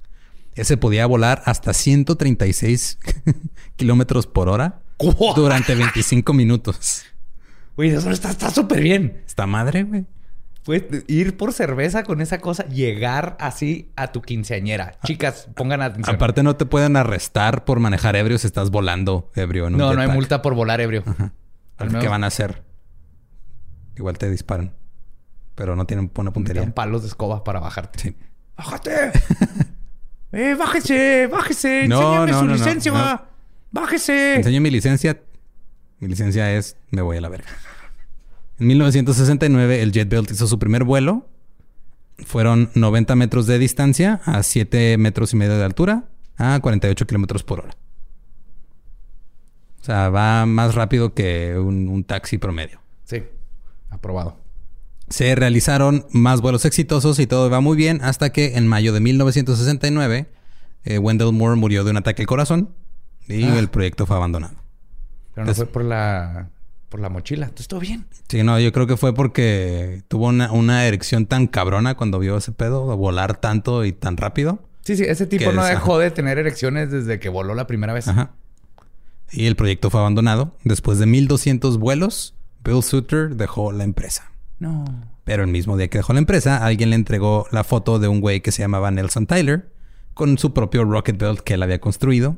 Ese 0.55 0.77
podía 0.77 1.07
volar 1.07 1.41
hasta 1.47 1.73
136 1.73 2.99
kilómetros 3.77 4.27
por 4.27 4.51
hora 4.51 4.83
¿Cómo? 4.99 5.33
durante 5.35 5.75
25 5.75 6.35
minutos. 6.35 7.05
Güey, 7.75 7.91
eso 7.91 8.11
está 8.11 8.31
está 8.31 8.51
súper 8.51 8.83
bien. 8.83 9.23
Esta 9.27 9.47
madre, 9.47 9.85
güey. 9.85 10.05
Puedes 10.69 11.05
ir 11.07 11.39
por 11.39 11.55
cerveza 11.55 12.03
con 12.03 12.21
esa 12.21 12.41
cosa, 12.41 12.67
llegar 12.67 13.39
así 13.41 13.91
a 13.97 14.13
tu 14.13 14.21
quinceañera. 14.21 14.99
Chicas, 15.03 15.49
pongan 15.55 15.81
atención. 15.81 16.15
Aparte 16.15 16.43
no 16.43 16.57
te 16.57 16.67
pueden 16.67 16.95
arrestar 16.97 17.65
por 17.65 17.81
manejar 17.81 18.17
ebrio 18.17 18.37
si 18.37 18.49
estás 18.49 18.71
volando 18.71 19.31
ebrio 19.35 19.67
en 19.67 19.77
un 19.77 19.79
no, 19.79 19.95
no 19.95 20.03
hay 20.03 20.09
multa 20.09 20.43
por 20.43 20.55
volar 20.55 20.83
ebrio. 20.83 21.05
Al 21.79 21.99
¿Qué 21.99 22.07
van 22.07 22.23
a 22.23 22.27
hacer? 22.27 22.65
Igual 23.97 24.19
te 24.19 24.29
disparan. 24.29 24.75
Pero 25.55 25.75
no 25.75 25.87
tienen 25.87 26.11
buena 26.13 26.33
te 26.33 26.35
puntería. 26.35 26.61
dan 26.61 26.73
palos 26.73 27.01
de 27.01 27.09
escoba 27.09 27.45
para 27.45 27.61
bajarte. 27.61 27.99
Sí. 27.99 28.17
¡Bájate! 28.55 29.13
¡Eh, 30.33 30.55
bájese! 30.55 31.29
¡Bájese! 31.29 31.89
No, 31.89 31.99
¡Enséñame 32.03 32.33
no, 32.33 32.41
su 32.41 32.45
no, 32.45 32.53
licencia! 32.53 33.23
¡Bájese! 33.71 34.35
Enseño 34.35 34.61
mi 34.61 34.71
licencia. 34.71 35.19
Mi 35.99 36.09
licencia 36.09 36.53
es 36.53 36.77
me 36.91 37.01
voy 37.01 37.17
a 37.17 37.23
la 37.23 37.31
verga. 37.31 37.49
En 38.61 38.67
1969 38.67 39.83
el 39.83 39.93
Jet 39.93 40.09
Belt 40.09 40.31
hizo 40.31 40.47
su 40.47 40.59
primer 40.59 40.85
vuelo. 40.85 41.29
Fueron 42.27 42.71
90 42.75 43.15
metros 43.15 43.47
de 43.47 43.59
distancia 43.59 44.21
a 44.25 44.43
7 44.43 44.99
metros 44.99 45.33
y 45.33 45.37
medio 45.37 45.57
de 45.57 45.65
altura 45.65 46.05
a 46.37 46.59
48 46.61 47.07
kilómetros 47.07 47.45
por 47.45 47.61
hora. 47.61 47.77
O 49.81 49.85
sea, 49.85 50.11
va 50.11 50.45
más 50.45 50.75
rápido 50.75 51.15
que 51.15 51.57
un, 51.57 51.89
un 51.89 52.05
taxi 52.05 52.37
promedio. 52.39 52.81
Sí, 53.05 53.23
aprobado. 53.91 54.37
Se 55.09 55.35
realizaron 55.35 56.07
más 56.11 56.41
vuelos 56.41 56.65
exitosos 56.65 57.19
y 57.21 57.27
todo 57.27 57.49
va 57.49 57.61
muy 57.61 57.77
bien 57.77 58.01
hasta 58.03 58.31
que 58.31 58.57
en 58.57 58.67
mayo 58.67 58.93
de 58.93 59.01
1969 59.01 60.29
eh, 60.85 60.99
Wendell 60.99 61.33
Moore 61.33 61.57
murió 61.57 61.85
de 61.85 61.93
un 61.93 61.97
ataque 61.97 62.23
al 62.23 62.27
corazón 62.27 62.75
y 63.29 63.45
Ah. 63.45 63.59
el 63.59 63.69
proyecto 63.69 64.05
fue 64.07 64.17
abandonado. 64.17 64.55
Pero 65.35 65.47
no 65.47 65.55
fue 65.55 65.67
por 65.67 65.85
la, 65.85 66.51
por 66.89 67.01
la 67.01 67.09
mochila. 67.09 67.47
Entonces, 67.47 67.69
todo 67.69 67.81
bien. 67.81 68.07
Sí, 68.29 68.43
no, 68.43 68.59
yo 68.59 68.73
creo 68.73 68.87
que 68.87 68.97
fue 68.97 69.15
porque 69.15 70.03
tuvo 70.09 70.29
una, 70.29 70.53
una 70.53 70.87
erección 70.87 71.27
tan 71.27 71.47
cabrona 71.47 71.97
cuando 71.97 72.19
vio 72.19 72.37
ese 72.37 72.53
pedo, 72.53 72.97
volar 72.97 73.37
tanto 73.41 73.85
y 73.85 73.93
tan 73.93 74.17
rápido. 74.17 74.61
Sí, 74.83 74.97
sí, 74.97 75.05
ese 75.05 75.27
tipo 75.27 75.53
no 75.53 75.65
dejó 75.65 75.99
de 75.99 76.11
tener 76.11 76.39
erecciones 76.39 76.91
desde 76.91 77.19
que 77.19 77.29
voló 77.29 77.55
la 77.55 77.67
primera 77.67 77.93
vez. 77.93 78.09
Ajá. 78.09 78.33
Y 79.31 79.47
el 79.47 79.57
proyecto 79.57 79.91
fue 79.91 80.01
abandonado. 80.01 80.57
Después 80.65 80.99
de 80.99 81.07
1200 81.07 81.79
vuelos, 81.79 82.35
Bill 82.65 82.83
Sutter 82.83 83.37
dejó 83.37 83.73
la 83.73 83.85
empresa. 83.85 84.33
No. 84.59 84.85
Pero 85.25 85.45
el 85.45 85.51
mismo 85.51 85.77
día 85.77 85.89
que 85.89 85.99
dejó 85.99 86.15
la 86.15 86.21
empresa, 86.21 86.65
alguien 86.65 86.91
le 86.91 86.97
entregó 86.97 87.47
la 87.53 87.65
foto 87.65 87.99
de 87.99 88.09
un 88.09 88.21
güey 88.21 88.41
que 88.41 88.51
se 88.51 88.63
llamaba 88.63 88.91
Nelson 88.91 89.27
Tyler 89.27 89.71
con 90.15 90.39
su 90.39 90.53
propio 90.53 90.85
Rocket 90.85 91.19
Belt 91.19 91.41
que 91.41 91.55
él 91.55 91.63
había 91.63 91.81
construido. 91.81 92.35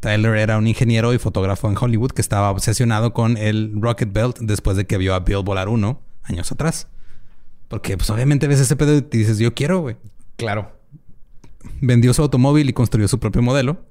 Tyler 0.00 0.36
era 0.36 0.58
un 0.58 0.66
ingeniero 0.66 1.12
y 1.12 1.18
fotógrafo 1.18 1.68
en 1.68 1.76
Hollywood 1.78 2.12
que 2.12 2.20
estaba 2.20 2.50
obsesionado 2.50 3.12
con 3.12 3.36
el 3.36 3.72
Rocket 3.80 4.12
Belt 4.12 4.38
después 4.40 4.76
de 4.76 4.86
que 4.86 4.98
vio 4.98 5.14
a 5.14 5.20
Bill 5.20 5.42
volar 5.42 5.68
uno 5.68 6.00
años 6.22 6.52
atrás. 6.52 6.88
Porque 7.68 7.96
pues 7.96 8.08
obviamente 8.10 8.46
ves 8.46 8.60
ese 8.60 8.76
pedo 8.76 8.96
y 8.96 9.02
te 9.02 9.18
dices, 9.18 9.38
yo 9.38 9.54
quiero, 9.54 9.80
güey. 9.80 9.96
Claro. 10.36 10.72
Vendió 11.80 12.14
su 12.14 12.22
automóvil 12.22 12.68
y 12.68 12.72
construyó 12.72 13.08
su 13.08 13.18
propio 13.18 13.42
modelo, 13.42 13.84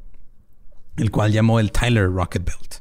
el 0.96 1.12
cual 1.12 1.32
llamó 1.32 1.60
el 1.60 1.72
Tyler 1.72 2.10
Rocket 2.10 2.44
Belt. 2.46 2.76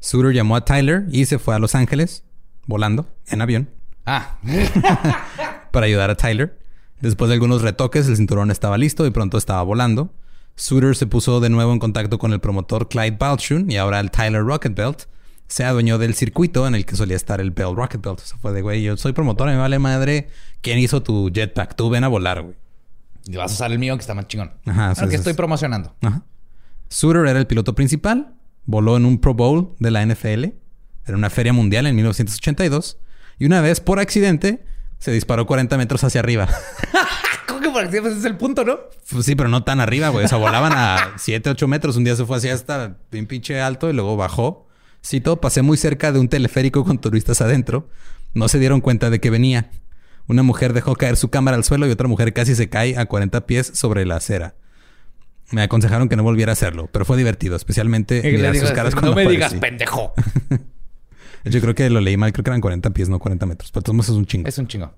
Suter 0.00 0.32
llamó 0.32 0.56
a 0.56 0.64
Tyler 0.64 1.06
y 1.10 1.26
se 1.26 1.38
fue 1.38 1.54
a 1.54 1.58
Los 1.58 1.74
Ángeles 1.74 2.24
volando 2.66 3.08
en 3.26 3.42
avión 3.42 3.70
Ah. 4.06 4.38
para 5.70 5.86
ayudar 5.86 6.08
a 6.10 6.14
Tyler. 6.16 6.58
Después 7.00 7.28
de 7.28 7.34
algunos 7.34 7.62
retoques, 7.62 8.08
el 8.08 8.16
cinturón 8.16 8.50
estaba 8.50 8.78
listo 8.78 9.06
y 9.06 9.10
pronto 9.10 9.36
estaba 9.36 9.62
volando. 9.62 10.12
Suter 10.58 10.96
se 10.96 11.06
puso 11.06 11.38
de 11.38 11.50
nuevo 11.50 11.72
en 11.72 11.78
contacto 11.78 12.18
con 12.18 12.32
el 12.32 12.40
promotor 12.40 12.88
Clyde 12.88 13.16
Balchun 13.16 13.70
y 13.70 13.76
ahora 13.76 14.00
el 14.00 14.10
Tyler 14.10 14.42
Rocket 14.42 14.74
Belt 14.74 15.04
se 15.46 15.64
adueñó 15.64 15.98
del 15.98 16.14
circuito 16.14 16.66
en 16.66 16.74
el 16.74 16.84
que 16.84 16.96
solía 16.96 17.16
estar 17.16 17.40
el 17.40 17.52
Bell 17.52 17.76
Rocket 17.76 18.02
Belt. 18.02 18.18
O 18.18 18.24
sea, 18.24 18.38
fue 18.38 18.52
de, 18.52 18.60
güey, 18.60 18.82
yo 18.82 18.96
soy 18.96 19.12
promotor, 19.12 19.46
me 19.46 19.56
vale 19.56 19.78
madre. 19.78 20.28
¿Quién 20.60 20.78
hizo 20.78 21.00
tu 21.00 21.30
jetpack? 21.32 21.76
Tú 21.76 21.88
ven 21.90 22.02
a 22.02 22.08
volar, 22.08 22.42
güey. 22.42 22.56
Y 23.26 23.36
vas 23.36 23.52
a 23.52 23.54
usar 23.54 23.70
el 23.70 23.78
mío 23.78 23.96
que 23.96 24.00
está 24.00 24.14
más 24.14 24.26
chingón. 24.26 24.52
Ajá, 24.66 24.96
sí, 24.96 25.06
que 25.08 25.14
estoy 25.14 25.34
promocionando. 25.34 25.94
Ajá. 26.02 26.24
Suter 26.88 27.26
era 27.26 27.38
el 27.38 27.46
piloto 27.46 27.76
principal. 27.76 28.34
Voló 28.66 28.96
en 28.96 29.04
un 29.04 29.20
Pro 29.20 29.34
Bowl 29.34 29.76
de 29.78 29.92
la 29.92 30.04
NFL. 30.04 30.44
En 31.06 31.14
una 31.14 31.30
feria 31.30 31.52
mundial 31.52 31.86
en 31.86 31.94
1982. 31.94 32.98
Y 33.38 33.46
una 33.46 33.60
vez, 33.60 33.80
por 33.80 34.00
accidente, 34.00 34.64
se 34.98 35.12
disparó 35.12 35.46
40 35.46 35.78
metros 35.78 36.02
hacia 36.02 36.18
arriba. 36.20 36.48
¿Cómo 37.48 37.60
que 37.60 37.70
por 37.70 37.82
ejemplo 37.84 38.10
ese 38.10 38.18
es 38.20 38.24
el 38.24 38.36
punto, 38.36 38.64
no? 38.64 38.78
Pues 39.10 39.24
sí, 39.26 39.34
pero 39.34 39.48
no 39.48 39.64
tan 39.64 39.80
arriba, 39.80 40.10
güey. 40.10 40.26
O 40.26 40.28
sea, 40.28 40.38
volaban 40.38 40.72
a 40.74 41.14
7, 41.18 41.50
8 41.50 41.66
metros. 41.68 41.96
Un 41.96 42.04
día 42.04 42.14
se 42.14 42.24
fue 42.24 42.36
así 42.36 42.48
hasta 42.48 42.98
bien 43.10 43.26
pinche 43.26 43.60
alto 43.60 43.88
y 43.90 43.92
luego 43.92 44.16
bajó. 44.16 44.66
Cito, 45.04 45.40
pasé 45.40 45.62
muy 45.62 45.76
cerca 45.76 46.12
de 46.12 46.18
un 46.18 46.28
teleférico 46.28 46.84
con 46.84 47.00
turistas 47.00 47.40
adentro. 47.40 47.88
No 48.34 48.48
se 48.48 48.58
dieron 48.58 48.80
cuenta 48.80 49.10
de 49.10 49.20
que 49.20 49.30
venía. 49.30 49.70
Una 50.26 50.42
mujer 50.42 50.74
dejó 50.74 50.94
caer 50.94 51.16
su 51.16 51.30
cámara 51.30 51.56
al 51.56 51.64
suelo 51.64 51.86
y 51.86 51.90
otra 51.90 52.06
mujer 52.06 52.34
casi 52.34 52.54
se 52.54 52.68
cae 52.68 52.98
a 52.98 53.06
40 53.06 53.46
pies 53.46 53.70
sobre 53.74 54.04
la 54.04 54.16
acera. 54.16 54.54
Me 55.50 55.62
aconsejaron 55.62 56.10
que 56.10 56.16
no 56.16 56.22
volviera 56.22 56.52
a 56.52 56.54
hacerlo, 56.54 56.90
pero 56.92 57.06
fue 57.06 57.16
divertido, 57.16 57.56
especialmente 57.56 58.20
mirar 58.22 58.52
sus 58.54 58.62
digas, 58.64 58.76
caras 58.76 58.94
no 58.94 59.00
cuando 59.00 59.16
me 59.16 59.26
digas 59.26 59.54
aparecí. 59.54 59.60
pendejo. 59.60 60.12
Yo 61.44 61.60
creo 61.62 61.74
que 61.74 61.88
lo 61.88 62.00
leí 62.02 62.18
mal, 62.18 62.32
creo 62.34 62.44
que 62.44 62.50
eran 62.50 62.60
40 62.60 62.90
pies, 62.90 63.08
no 63.08 63.18
40 63.18 63.46
metros. 63.46 63.70
Pero 63.72 63.82
todos 63.82 64.08
es 64.10 64.14
un 64.14 64.26
chingo. 64.26 64.46
Es 64.46 64.58
un 64.58 64.66
chingo. 64.66 64.92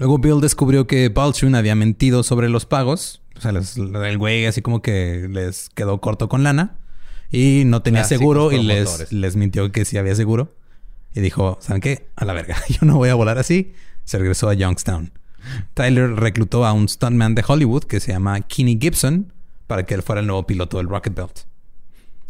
Luego 0.00 0.18
Bill 0.18 0.40
descubrió 0.40 0.86
que 0.86 1.08
Balchun 1.10 1.54
había 1.54 1.74
mentido 1.76 2.22
sobre 2.22 2.48
los 2.48 2.66
pagos. 2.66 3.20
O 3.36 3.40
sea, 3.40 3.52
les- 3.52 3.76
el 3.76 4.18
güey 4.18 4.46
así 4.46 4.62
como 4.62 4.82
que 4.82 5.28
les 5.30 5.68
quedó 5.70 6.00
corto 6.00 6.28
con 6.28 6.42
lana. 6.42 6.78
Y 7.30 7.62
no 7.66 7.82
tenía 7.82 8.00
Clásicos 8.00 8.18
seguro 8.18 8.50
y 8.50 8.62
les, 8.62 9.12
les 9.12 9.36
mintió 9.36 9.70
que 9.70 9.84
sí 9.84 9.98
había 9.98 10.14
seguro. 10.16 10.54
Y 11.14 11.20
dijo, 11.20 11.58
¿saben 11.60 11.80
qué? 11.80 12.08
A 12.16 12.24
la 12.24 12.32
verga. 12.32 12.56
Yo 12.68 12.78
no 12.86 12.96
voy 12.96 13.10
a 13.10 13.14
volar 13.14 13.38
así. 13.38 13.72
Se 14.04 14.18
regresó 14.18 14.48
a 14.48 14.54
Youngstown. 14.54 15.12
Tyler 15.74 16.14
reclutó 16.16 16.64
a 16.66 16.72
un 16.72 16.88
stuntman 16.88 17.34
de 17.34 17.44
Hollywood 17.46 17.84
que 17.84 18.00
se 18.00 18.12
llama 18.12 18.40
Kenny 18.40 18.78
Gibson 18.80 19.32
para 19.66 19.84
que 19.84 19.94
él 19.94 20.02
fuera 20.02 20.20
el 20.22 20.26
nuevo 20.26 20.46
piloto 20.46 20.78
del 20.78 20.88
Rocket 20.88 21.14
Belt. 21.14 21.40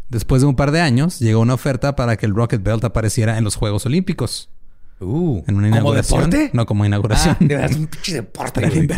Después 0.09 0.43
de 0.43 0.49
un 0.49 0.57
par 0.57 0.73
de 0.73 0.81
años, 0.81 1.21
llegó 1.21 1.41
una 1.41 1.55
oferta 1.55 1.95
para 1.95 2.17
que 2.17 2.27
el 2.27 2.35
Rocket 2.35 2.63
Belt 2.63 2.85
apareciera 2.85 3.39
en 3.39 3.45
los 3.45 3.55
Juegos 3.57 3.87
Olímpicos. 3.87 4.49
Uh, 5.01 5.43
En 5.47 5.57
una 5.57 5.69
¿Como 5.69 5.77
inauguración. 5.81 6.31
deporte? 6.31 6.51
No, 6.53 6.67
como 6.67 6.85
inauguración. 6.85 7.37
Ah, 7.41 7.45
de 7.45 7.55
verdad, 7.55 7.71
es 7.71 7.77
un 7.77 7.87
pinche 7.87 8.15
deporte. 8.15 8.69
Güey. 8.69 8.89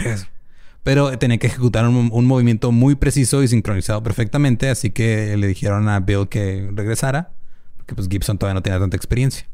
Pero 0.82 1.16
tenía 1.18 1.38
que 1.38 1.46
ejecutar 1.46 1.86
un, 1.86 2.10
un 2.12 2.26
movimiento 2.26 2.72
muy 2.72 2.96
preciso 2.96 3.42
y 3.42 3.48
sincronizado 3.48 4.02
perfectamente. 4.02 4.68
Así 4.68 4.90
que 4.90 5.36
le 5.36 5.46
dijeron 5.46 5.88
a 5.88 6.00
Bill 6.00 6.28
que 6.28 6.68
regresara. 6.74 7.32
Porque 7.76 7.94
pues 7.94 8.08
Gibson 8.08 8.36
todavía 8.38 8.54
no 8.54 8.62
tenía 8.62 8.80
tanta 8.80 8.96
experiencia. 8.96 9.46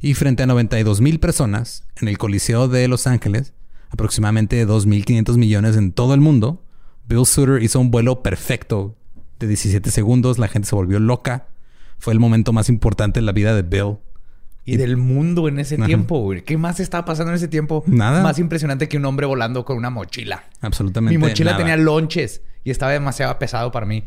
Y 0.00 0.14
frente 0.14 0.42
a 0.42 0.46
92 0.46 1.00
mil 1.00 1.20
personas 1.20 1.84
en 2.00 2.08
el 2.08 2.18
Coliseo 2.18 2.68
de 2.68 2.86
Los 2.88 3.06
Ángeles, 3.06 3.52
aproximadamente 3.90 4.66
2.500 4.66 5.36
millones 5.36 5.76
en 5.76 5.92
todo 5.92 6.14
el 6.14 6.20
mundo, 6.20 6.64
Bill 7.08 7.26
Sutter 7.26 7.62
hizo 7.62 7.80
un 7.80 7.90
vuelo 7.90 8.22
perfecto 8.22 8.96
de 9.38 9.46
17 9.48 9.90
segundos. 9.90 10.38
La 10.38 10.48
gente 10.48 10.68
se 10.68 10.74
volvió 10.74 10.98
loca. 11.00 11.48
Fue 11.98 12.12
el 12.12 12.20
momento 12.20 12.52
más 12.52 12.68
importante 12.68 13.18
en 13.20 13.26
la 13.26 13.32
vida 13.32 13.54
de 13.54 13.62
Bill. 13.62 13.98
Y, 14.74 14.76
del 14.76 14.96
mundo 14.96 15.48
en 15.48 15.58
ese 15.58 15.76
tiempo, 15.78 16.18
güey. 16.20 16.42
¿Qué 16.42 16.56
más 16.58 16.80
estaba 16.80 17.04
pasando 17.04 17.30
en 17.32 17.36
ese 17.36 17.48
tiempo? 17.48 17.82
Nada. 17.86 18.22
Más 18.22 18.38
impresionante 18.38 18.88
que 18.88 18.96
un 18.96 19.04
hombre 19.06 19.26
volando 19.26 19.64
con 19.64 19.76
una 19.76 19.90
mochila. 19.90 20.44
Absolutamente. 20.60 21.16
Mi 21.16 21.24
mochila 21.26 21.52
nada. 21.52 21.62
tenía 21.62 21.76
lonches 21.76 22.42
y 22.64 22.70
estaba 22.70 22.92
demasiado 22.92 23.38
pesado 23.38 23.70
para 23.70 23.86
mí. 23.86 24.04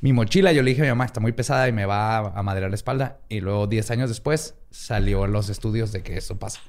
Mi 0.00 0.12
mochila, 0.12 0.52
yo 0.52 0.62
le 0.62 0.70
dije 0.70 0.82
a 0.82 0.84
mi 0.84 0.90
mamá, 0.90 1.04
está 1.04 1.18
muy 1.20 1.32
pesada 1.32 1.66
y 1.68 1.72
me 1.72 1.84
va 1.86 2.18
a, 2.18 2.38
a 2.38 2.42
madrear 2.44 2.70
la 2.70 2.76
espalda. 2.76 3.18
Y 3.28 3.40
luego, 3.40 3.66
10 3.66 3.90
años 3.90 4.08
después, 4.08 4.54
salió 4.70 5.24
en 5.24 5.32
los 5.32 5.48
estudios 5.48 5.90
de 5.90 6.02
que 6.02 6.16
eso 6.16 6.38
pasa. 6.38 6.60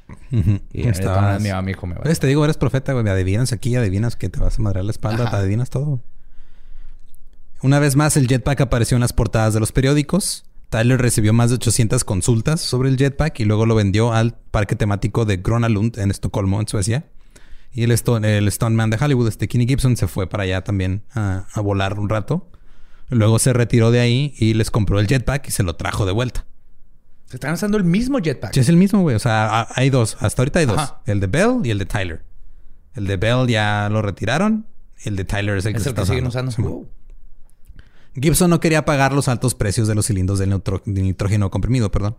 Y 0.74 0.88
Estabas- 0.88 1.40
mi 1.42 1.50
mamá 1.50 1.62
me 1.62 1.72
dijo, 1.72 1.86
me 1.86 1.96
va 1.96 2.02
Pues 2.02 2.20
te 2.20 2.26
digo, 2.28 2.44
eres 2.46 2.58
profeta, 2.58 2.94
güey. 2.94 3.08
Adivinas 3.08 3.52
aquí, 3.54 3.76
adivinas 3.76 4.16
que 4.16 4.30
te 4.30 4.40
vas 4.40 4.58
a 4.58 4.62
madrear 4.64 4.86
la 4.86 4.92
espalda, 4.92 5.24
Ajá. 5.26 5.32
te 5.32 5.38
adivinas 5.44 5.70
todo. 5.70 6.02
Una 7.62 7.80
vez 7.80 7.96
más, 7.96 8.18
el 8.18 8.28
jetpack 8.28 8.62
apareció 8.62 8.96
en 8.96 9.02
las 9.02 9.14
portadas 9.14 9.54
de 9.54 9.60
los 9.60 9.72
periódicos. 9.72 10.45
Tyler 10.70 11.00
recibió 11.02 11.34
más 11.34 11.50
de 11.50 11.56
800 11.56 12.04
consultas 12.04 12.62
sobre 12.62 12.90
el 12.90 12.98
jetpack 12.98 13.40
y 13.40 13.46
luego 13.46 13.66
lo 13.66 13.76
vendió 13.76 14.14
al 14.14 14.36
parque 14.52 14.76
temático 14.76 15.26
de 15.26 15.42
Gröna 15.42 15.70
Lund 15.70 15.98
en 16.00 16.12
Estocolmo, 16.12 16.60
en 16.60 16.68
Suecia. 16.68 17.06
Y 17.72 17.84
el, 17.84 17.92
el 17.92 18.52
stuntman 18.52 18.90
de 18.90 18.98
Hollywood, 19.00 19.28
este 19.28 19.48
Kenny 19.48 19.68
Gibson, 19.68 19.98
se 19.98 20.08
fue 20.08 20.28
para 20.28 20.44
allá 20.44 20.64
también 20.64 21.04
a, 21.14 21.46
a 21.52 21.62
volar 21.62 22.00
un 22.00 22.10
rato. 22.10 22.50
Luego 23.10 23.38
se 23.38 23.54
retiró 23.54 23.92
de 23.92 24.00
ahí 24.00 24.34
y 24.38 24.54
les 24.54 24.72
compró 24.72 25.00
el 25.00 25.08
jetpack 25.08 25.48
y 25.48 25.52
se 25.52 25.64
lo 25.64 25.76
trajo 25.76 26.06
de 26.06 26.12
vuelta. 26.12 26.46
Se 27.26 27.38
están 27.38 27.54
usando 27.54 27.78
el 27.78 27.84
mismo 27.84 28.20
jetpack. 28.20 28.54
Sí, 28.54 28.60
es 28.60 28.70
el 28.70 28.78
mismo, 28.78 29.02
güey. 29.02 29.16
O 29.16 29.20
sea, 29.20 29.68
hay 29.76 29.90
dos. 29.90 30.18
Hasta 30.20 30.42
ahorita 30.42 30.60
hay 30.60 30.66
dos. 30.66 30.78
Ajá. 30.78 31.02
El 31.06 31.20
de 31.20 31.28
Bell 31.28 31.62
y 31.64 31.72
el 31.72 31.80
de 31.80 31.86
Tyler. 31.86 32.24
El 32.94 33.08
de 33.08 33.18
Bell 33.18 33.48
ya 33.48 33.90
lo 33.92 34.02
retiraron. 34.02 34.68
El 35.04 35.16
de 35.16 35.26
Tyler 35.26 35.58
es 35.58 35.66
el 35.66 35.74
que, 35.74 35.78
es 35.78 35.84
se 35.84 35.90
el 35.90 35.96
que 35.96 36.02
está 36.02 36.14
siguen 36.14 36.28
usando. 36.28 36.88
Gibson 38.20 38.50
no 38.50 38.60
quería 38.60 38.86
pagar 38.86 39.14
los 39.14 39.28
altos 39.28 39.56
precios 39.56 39.88
de 39.88 39.96
los 39.96 40.06
cilindros 40.08 40.40
de, 40.40 40.48
nitrógeno 40.86 41.52
comprimido, 41.52 41.92
perdón. 41.92 42.18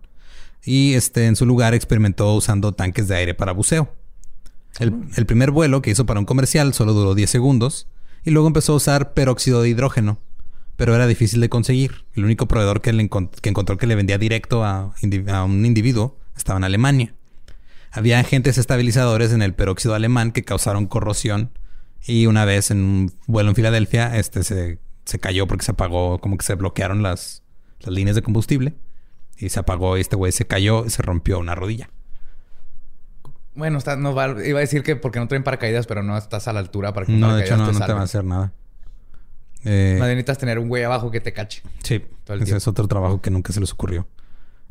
Y 0.64 0.94
este, 0.94 1.26
en 1.26 1.36
su 1.36 1.46
lugar 1.46 1.74
experimentó 1.74 2.34
usando 2.34 2.72
tanques 2.72 3.08
de 3.08 3.16
aire 3.16 3.34
para 3.34 3.52
buceo. 3.52 3.94
El, 4.78 5.26
primer 5.26 5.50
vuelo 5.52 5.80
que 5.80 5.90
hizo 5.90 6.04
para 6.04 6.20
un 6.20 6.26
comercial 6.26 6.74
solo 6.74 6.92
duró 6.92 7.14
10 7.14 7.30
segundos 7.30 7.88
y 8.24 8.30
luego 8.30 8.46
empezó 8.46 8.74
a 8.74 8.76
usar 8.76 9.14
peróxido 9.14 9.62
de 9.62 9.70
hidrógeno, 9.70 10.18
pero 10.76 10.94
era 10.94 11.06
difícil 11.06 11.40
de 11.40 11.48
conseguir. 11.48 12.04
El 12.14 12.24
único 12.24 12.46
proveedor 12.46 12.82
que, 12.82 12.92
le 12.92 13.08
encont- 13.08 13.30
que 13.40 13.48
encontró 13.48 13.78
que 13.78 13.86
le 13.86 13.94
vendía 13.94 14.18
directo 14.18 14.64
a, 14.64 14.94
a 15.28 15.44
un 15.44 15.64
individuo 15.64 16.18
estaba 16.36 16.58
en 16.58 16.64
Alemania. 16.64 17.14
Había 17.90 18.20
agentes 18.20 18.58
estabilizadores 18.58 19.32
en 19.32 19.40
el 19.40 19.54
peróxido 19.54 19.94
alemán 19.94 20.32
que 20.32 20.44
causaron 20.44 20.86
corrosión 20.86 21.52
y 22.06 22.26
una 22.26 22.44
vez 22.44 22.70
en 22.70 22.84
un 22.84 23.12
vuelo 23.26 23.48
en 23.50 23.54
Filadelfia 23.56 24.14
este 24.18 24.42
se, 24.44 24.78
se 25.06 25.18
cayó 25.18 25.46
porque 25.46 25.64
se 25.64 25.70
apagó, 25.72 26.18
como 26.20 26.36
que 26.36 26.44
se 26.44 26.54
bloquearon 26.54 27.02
las, 27.02 27.42
las 27.80 27.94
líneas 27.94 28.14
de 28.16 28.22
combustible 28.22 28.75
y 29.38 29.48
se 29.48 29.58
apagó 29.60 29.96
y 29.96 30.02
este 30.02 30.16
güey 30.16 30.32
se 30.32 30.46
cayó 30.46 30.84
y 30.84 30.90
se 30.90 31.00
rompió 31.02 31.38
una 31.38 31.54
rodilla. 31.54 31.88
Bueno, 33.54 33.78
está, 33.78 33.96
no 33.96 34.14
va- 34.14 34.36
iba 34.46 34.58
a 34.58 34.60
decir 34.60 34.82
que 34.82 34.96
porque 34.96 35.18
no 35.18 35.28
traen 35.28 35.42
paracaídas, 35.42 35.86
pero 35.86 36.02
no 36.02 36.16
estás 36.18 36.46
a 36.48 36.52
la 36.52 36.60
altura 36.60 36.92
para 36.92 37.06
que 37.06 37.12
No, 37.12 37.34
de 37.34 37.44
hecho 37.44 37.56
no, 37.56 37.72
no 37.72 37.78
te 37.86 37.92
va 37.92 38.00
a 38.00 38.04
hacer 38.04 38.25
nada. 38.25 38.52
Eh, 39.64 39.96
Más 39.98 40.08
bien 40.08 40.16
necesitas 40.18 40.38
tener 40.38 40.58
un 40.58 40.68
güey 40.68 40.82
abajo 40.84 41.10
que 41.10 41.20
te 41.20 41.32
cache. 41.32 41.62
Sí, 41.82 41.94
ese 41.94 42.04
tiempo. 42.36 42.56
es 42.56 42.68
otro 42.68 42.86
trabajo 42.86 43.20
que 43.22 43.30
nunca 43.30 43.52
se 43.52 43.60
les 43.60 43.72
ocurrió. 43.72 44.06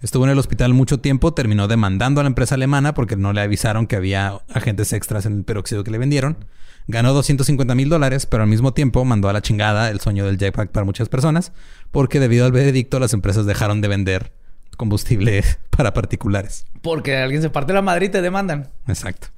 Estuvo 0.01 0.25
en 0.25 0.31
el 0.31 0.37
hospital 0.37 0.73
mucho 0.73 0.99
tiempo, 0.99 1.33
terminó 1.33 1.67
demandando 1.67 2.19
a 2.19 2.23
la 2.23 2.27
empresa 2.27 2.55
alemana 2.55 2.93
porque 2.93 3.15
no 3.15 3.33
le 3.33 3.41
avisaron 3.41 3.87
que 3.87 3.95
había 3.95 4.39
agentes 4.53 4.93
extras 4.93 5.25
en 5.25 5.37
el 5.37 5.43
peróxido 5.43 5.83
que 5.83 5.91
le 5.91 5.97
vendieron. 5.97 6.45
Ganó 6.87 7.13
250 7.13 7.73
mil 7.73 7.89
dólares, 7.89 8.25
pero 8.25 8.43
al 8.43 8.49
mismo 8.49 8.73
tiempo 8.73 9.03
mandó 9.05 9.29
a 9.29 9.33
la 9.33 9.41
chingada 9.41 9.89
el 9.89 9.99
sueño 9.99 10.25
del 10.25 10.37
jetpack 10.37 10.69
para 10.69 10.83
muchas 10.83 11.09
personas 11.09 11.51
porque 11.91 12.19
debido 12.19 12.45
al 12.45 12.51
veredicto 12.51 12.99
las 12.99 13.13
empresas 13.13 13.45
dejaron 13.45 13.81
de 13.81 13.87
vender 13.87 14.33
combustible 14.77 15.43
para 15.69 15.93
particulares. 15.93 16.65
Porque 16.81 17.17
alguien 17.17 17.41
se 17.41 17.49
parte 17.49 17.73
la 17.73 17.81
madre 17.81 18.07
y 18.07 18.09
te 18.09 18.21
demandan. 18.21 18.69
Exacto. 18.87 19.29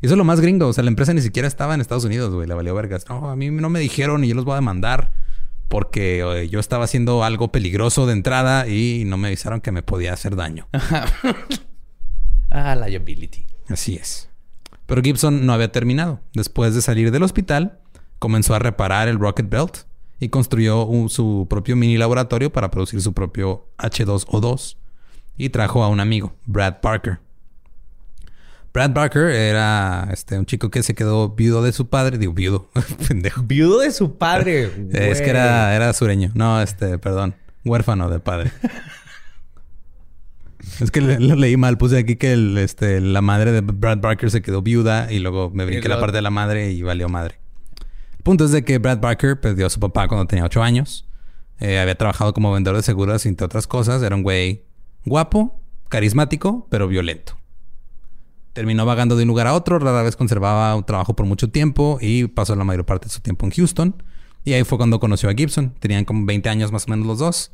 Y 0.00 0.06
eso 0.06 0.14
es 0.14 0.18
lo 0.18 0.24
más 0.24 0.40
gringo. 0.40 0.68
O 0.68 0.72
sea, 0.72 0.84
la 0.84 0.90
empresa 0.90 1.12
ni 1.12 1.22
siquiera 1.22 1.48
estaba 1.48 1.74
en 1.74 1.80
Estados 1.80 2.04
Unidos, 2.04 2.32
güey. 2.32 2.46
La 2.46 2.54
valió 2.54 2.74
vergas. 2.74 3.04
No, 3.08 3.30
a 3.30 3.34
mí 3.34 3.50
no 3.50 3.68
me 3.68 3.80
dijeron 3.80 4.22
y 4.22 4.28
yo 4.28 4.36
los 4.36 4.44
voy 4.44 4.52
a 4.52 4.56
demandar 4.56 5.12
porque 5.68 6.20
eh, 6.20 6.48
yo 6.48 6.60
estaba 6.60 6.84
haciendo 6.84 7.22
algo 7.24 7.52
peligroso 7.52 8.06
de 8.06 8.12
entrada 8.14 8.66
y 8.68 9.04
no 9.06 9.16
me 9.18 9.28
avisaron 9.28 9.60
que 9.60 9.70
me 9.72 9.82
podía 9.82 10.12
hacer 10.12 10.34
daño. 10.36 10.66
Ah, 12.50 12.74
liability. 12.74 13.44
Así 13.68 13.96
es. 13.96 14.30
Pero 14.86 15.02
Gibson 15.02 15.44
no 15.44 15.52
había 15.52 15.70
terminado. 15.70 16.20
Después 16.32 16.74
de 16.74 16.80
salir 16.82 17.10
del 17.10 17.22
hospital, 17.22 17.78
comenzó 18.18 18.54
a 18.54 18.58
reparar 18.58 19.08
el 19.08 19.18
Rocket 19.18 19.48
Belt 19.50 19.78
y 20.18 20.30
construyó 20.30 20.84
un- 20.86 21.10
su 21.10 21.46
propio 21.48 21.76
mini 21.76 21.98
laboratorio 21.98 22.50
para 22.52 22.70
producir 22.70 23.02
su 23.02 23.12
propio 23.12 23.68
H2O2 23.78 24.76
y 25.36 25.50
trajo 25.50 25.84
a 25.84 25.88
un 25.88 26.00
amigo, 26.00 26.34
Brad 26.46 26.80
Parker. 26.80 27.20
Brad 28.72 28.92
Parker 28.92 29.30
era 29.30 30.08
este, 30.12 30.38
un 30.38 30.46
chico 30.46 30.70
que 30.70 30.82
se 30.82 30.94
quedó 30.94 31.30
viudo 31.30 31.62
de 31.62 31.72
su 31.72 31.88
padre. 31.88 32.18
Digo, 32.18 32.32
viudo. 32.32 32.70
Pendejo. 33.08 33.42
Viudo 33.42 33.80
de 33.80 33.90
su 33.90 34.16
padre. 34.18 34.64
Es 34.92 35.18
que 35.18 35.24
güey. 35.24 35.30
era, 35.30 35.74
era 35.74 35.92
sureño. 35.92 36.30
No, 36.34 36.60
este, 36.60 36.98
perdón. 36.98 37.34
Huérfano 37.64 38.08
de 38.08 38.20
padre. 38.20 38.52
es 40.80 40.90
que 40.90 41.00
le- 41.00 41.18
lo 41.20 41.34
leí 41.34 41.56
mal. 41.56 41.78
Puse 41.78 41.98
aquí 41.98 42.16
que 42.16 42.32
el, 42.32 42.56
este, 42.58 43.00
la 43.00 43.20
madre 43.22 43.52
de 43.52 43.60
Brad 43.62 43.98
Barker 43.98 44.30
se 44.30 44.42
quedó 44.42 44.62
viuda 44.62 45.10
y 45.12 45.18
luego 45.18 45.50
me 45.50 45.64
brinqué 45.64 45.88
la 45.88 45.98
parte 46.00 46.16
de 46.16 46.22
la 46.22 46.30
madre 46.30 46.70
y 46.70 46.82
valió 46.82 47.08
madre. 47.08 47.38
El 48.18 48.22
punto 48.22 48.44
es 48.44 48.52
de 48.52 48.64
que 48.64 48.78
Brad 48.78 49.00
Barker 49.00 49.40
perdió 49.40 49.66
a 49.66 49.70
su 49.70 49.80
papá 49.80 50.08
cuando 50.08 50.26
tenía 50.26 50.44
8 50.44 50.62
años. 50.62 51.06
Eh, 51.60 51.80
había 51.80 51.96
trabajado 51.96 52.32
como 52.34 52.52
vendedor 52.52 52.76
de 52.76 52.82
seguros, 52.82 53.24
entre 53.26 53.44
otras 53.46 53.66
cosas. 53.66 54.02
Era 54.02 54.14
un 54.14 54.22
güey 54.22 54.64
guapo, 55.04 55.60
carismático, 55.88 56.66
pero 56.70 56.86
violento. 56.86 57.37
Terminó 58.58 58.84
vagando 58.84 59.14
de 59.14 59.22
un 59.22 59.28
lugar 59.28 59.46
a 59.46 59.54
otro, 59.54 59.78
rara 59.78 60.02
vez 60.02 60.16
conservaba 60.16 60.74
un 60.74 60.82
trabajo 60.82 61.14
por 61.14 61.24
mucho 61.26 61.48
tiempo 61.48 61.96
y 62.00 62.26
pasó 62.26 62.56
la 62.56 62.64
mayor 62.64 62.84
parte 62.84 63.06
de 63.06 63.12
su 63.12 63.20
tiempo 63.20 63.46
en 63.46 63.52
Houston. 63.52 64.02
Y 64.42 64.52
ahí 64.52 64.64
fue 64.64 64.78
cuando 64.78 64.98
conoció 64.98 65.30
a 65.30 65.32
Gibson. 65.32 65.74
Tenían 65.78 66.04
como 66.04 66.26
20 66.26 66.48
años 66.48 66.72
más 66.72 66.88
o 66.88 66.90
menos 66.90 67.06
los 67.06 67.20
dos. 67.20 67.52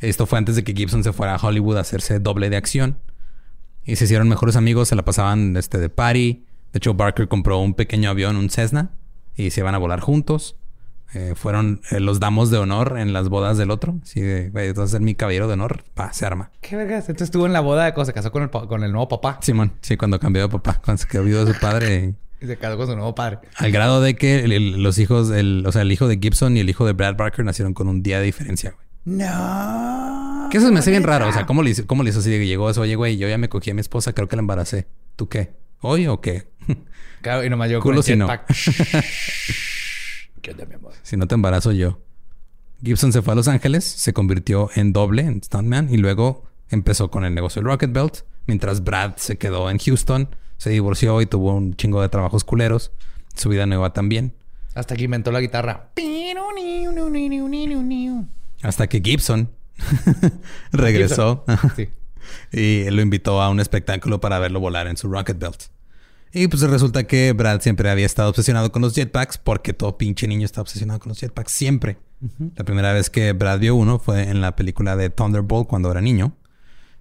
Esto 0.00 0.26
fue 0.26 0.40
antes 0.40 0.56
de 0.56 0.64
que 0.64 0.74
Gibson 0.74 1.04
se 1.04 1.12
fuera 1.12 1.36
a 1.36 1.38
Hollywood 1.38 1.76
a 1.76 1.82
hacerse 1.82 2.18
doble 2.18 2.50
de 2.50 2.56
acción. 2.56 2.98
Y 3.84 3.94
se 3.94 4.06
hicieron 4.06 4.28
mejores 4.28 4.56
amigos, 4.56 4.88
se 4.88 4.96
la 4.96 5.04
pasaban 5.04 5.56
este, 5.56 5.78
de 5.78 5.88
party. 5.88 6.44
De 6.72 6.78
hecho, 6.78 6.94
Barker 6.94 7.28
compró 7.28 7.60
un 7.60 7.74
pequeño 7.74 8.10
avión, 8.10 8.34
un 8.34 8.50
Cessna, 8.50 8.90
y 9.36 9.50
se 9.50 9.60
iban 9.60 9.76
a 9.76 9.78
volar 9.78 10.00
juntos. 10.00 10.56
Eh, 11.14 11.34
fueron 11.36 11.80
eh, 11.92 12.00
los 12.00 12.18
damos 12.20 12.50
de 12.50 12.58
honor 12.58 12.98
en 12.98 13.12
las 13.12 13.28
bodas 13.28 13.56
del 13.56 13.70
otro. 13.70 13.94
Así 14.02 14.20
de, 14.20 14.50
güey, 14.50 14.72
tú 14.74 14.80
vas 14.80 14.90
a 14.90 14.92
ser 14.92 15.00
mi 15.00 15.14
caballero 15.14 15.46
de 15.46 15.52
honor. 15.54 15.84
Pa, 15.94 16.12
se 16.12 16.26
arma. 16.26 16.50
¿Qué 16.60 16.74
vergas? 16.76 17.02
Entonces 17.08 17.26
estuvo 17.26 17.46
en 17.46 17.52
la 17.52 17.60
boda 17.60 17.94
cuando 17.94 18.06
se 18.06 18.12
casó 18.12 18.32
con 18.32 18.42
el, 18.42 18.50
con 18.50 18.82
el 18.82 18.90
nuevo 18.92 19.08
papá. 19.08 19.38
Simón, 19.40 19.72
sí, 19.80 19.96
cuando 19.96 20.18
cambió 20.18 20.42
de 20.42 20.48
papá, 20.48 20.80
cuando 20.84 21.00
se 21.02 21.08
quedó 21.08 21.22
viudo 21.24 21.44
de 21.44 21.54
su 21.54 21.60
padre. 21.60 22.14
Y 22.40 22.46
se 22.46 22.56
casó 22.58 22.76
con 22.76 22.86
su 22.88 22.94
nuevo 22.96 23.14
padre. 23.14 23.38
Al 23.56 23.70
grado 23.70 24.02
de 24.02 24.16
que 24.16 24.40
el- 24.44 24.52
el- 24.52 24.82
los 24.82 24.98
hijos, 24.98 25.30
el, 25.30 25.64
o 25.66 25.72
sea, 25.72 25.80
el 25.82 25.92
hijo 25.92 26.08
de 26.08 26.18
Gibson 26.20 26.56
y 26.56 26.60
el 26.60 26.68
hijo 26.68 26.84
de 26.84 26.92
Brad 26.92 27.16
Barker 27.16 27.42
nacieron 27.44 27.72
con 27.72 27.88
un 27.88 28.02
día 28.02 28.18
de 28.18 28.24
diferencia, 28.26 28.72
güey. 28.72 28.86
No. 29.06 30.48
Que 30.50 30.58
eso 30.58 30.70
me 30.70 30.80
hace 30.80 30.90
bien 30.90 31.04
raro. 31.04 31.28
O 31.28 31.32
sea, 31.32 31.46
¿cómo 31.46 31.62
le, 31.62 31.70
hizo- 31.70 31.86
cómo 31.86 32.02
le 32.02 32.10
hizo 32.10 32.18
así 32.18 32.30
de 32.30 32.38
que 32.40 32.46
llegó 32.46 32.68
eso? 32.68 32.82
Oye, 32.82 32.96
güey, 32.96 33.16
yo 33.16 33.28
ya 33.28 33.38
me 33.38 33.48
cogí 33.48 33.70
a 33.70 33.74
mi 33.74 33.80
esposa, 33.80 34.12
creo 34.12 34.28
que 34.28 34.36
la 34.36 34.40
embaracé. 34.40 34.88
¿Tú 35.16 35.28
qué? 35.28 35.52
¿Hoy 35.80 36.06
o 36.06 36.20
qué? 36.20 36.48
Claro, 37.22 37.42
y 37.42 37.48
nomás 37.48 37.70
yo 37.70 37.80
Culo 37.80 37.96
con 37.96 38.02
si 38.02 38.16
no. 38.16 38.26
jetpack. 40.44 40.54
¿Qué 40.58 40.62
onda, 40.62 40.66
mi 40.66 40.74
amor? 40.74 40.92
si 41.02 41.16
no 41.16 41.26
te 41.26 41.34
embarazo 41.34 41.72
yo. 41.72 41.98
Gibson 42.82 43.12
se 43.12 43.22
fue 43.22 43.32
a 43.32 43.36
Los 43.36 43.48
Ángeles, 43.48 43.84
se 43.84 44.12
convirtió 44.12 44.70
en 44.74 44.92
doble, 44.92 45.22
en 45.22 45.42
stuntman, 45.42 45.88
y 45.92 45.96
luego 45.96 46.44
empezó 46.70 47.10
con 47.10 47.24
el 47.24 47.34
negocio 47.34 47.60
del 47.62 47.70
Rocket 47.70 47.92
Belt, 47.92 48.18
mientras 48.46 48.84
Brad 48.84 49.16
se 49.16 49.38
quedó 49.38 49.70
en 49.70 49.78
Houston, 49.78 50.28
se 50.58 50.70
divorció 50.70 51.20
y 51.22 51.26
tuvo 51.26 51.54
un 51.54 51.74
chingo 51.76 52.02
de 52.02 52.08
trabajos 52.08 52.44
culeros. 52.44 52.92
Su 53.34 53.48
vida 53.48 53.66
nueva 53.66 53.92
también. 53.92 54.34
Hasta 54.74 54.96
que 54.96 55.04
inventó 55.04 55.32
la 55.32 55.40
guitarra. 55.40 55.90
Hasta 58.62 58.86
que 58.86 59.00
Gibson 59.00 59.50
regresó 60.72 61.44
Sí. 61.76 61.88
y 62.52 62.90
lo 62.90 63.02
invitó 63.02 63.40
a 63.42 63.50
un 63.50 63.60
espectáculo 63.60 64.20
para 64.20 64.38
verlo 64.38 64.60
volar 64.60 64.86
en 64.86 64.96
su 64.96 65.08
Rocket 65.08 65.38
Belt. 65.38 65.64
Y 66.36 66.48
pues 66.48 66.62
resulta 66.62 67.04
que 67.04 67.32
Brad 67.32 67.60
siempre 67.60 67.88
había 67.90 68.06
estado 68.06 68.28
obsesionado 68.30 68.72
con 68.72 68.82
los 68.82 68.94
jetpacks 68.94 69.38
porque 69.38 69.72
todo 69.72 69.96
pinche 69.96 70.26
niño 70.26 70.44
está 70.44 70.60
obsesionado 70.60 70.98
con 70.98 71.10
los 71.10 71.20
jetpacks 71.20 71.52
siempre. 71.52 71.96
La 72.56 72.64
primera 72.64 72.92
vez 72.92 73.08
que 73.10 73.32
Brad 73.32 73.60
vio 73.60 73.76
uno 73.76 73.98
fue 73.98 74.22
en 74.28 74.40
la 74.40 74.56
película 74.56 74.96
de 74.96 75.10
Thunderbolt 75.10 75.68
cuando 75.68 75.90
era 75.90 76.00
niño. 76.00 76.36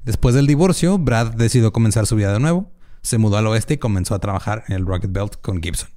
Después 0.04 0.36
del 0.36 0.46
divorcio, 0.48 0.98
Brad 1.00 1.34
decidió 1.34 1.72
comenzar 1.74 2.06
su 2.06 2.16
vida 2.16 2.32
de 2.34 2.40
nuevo. 2.40 2.70
Se 3.02 3.18
mudó 3.18 3.38
al 3.38 3.48
oeste 3.48 3.76
y 3.76 3.78
comenzó 3.78 4.14
a 4.16 4.20
trabajar 4.20 4.66
en 4.68 4.76
el 4.76 4.86
Rocket 4.86 5.12
Belt 5.12 5.38
con 5.42 5.62
Gibson. 5.64 5.90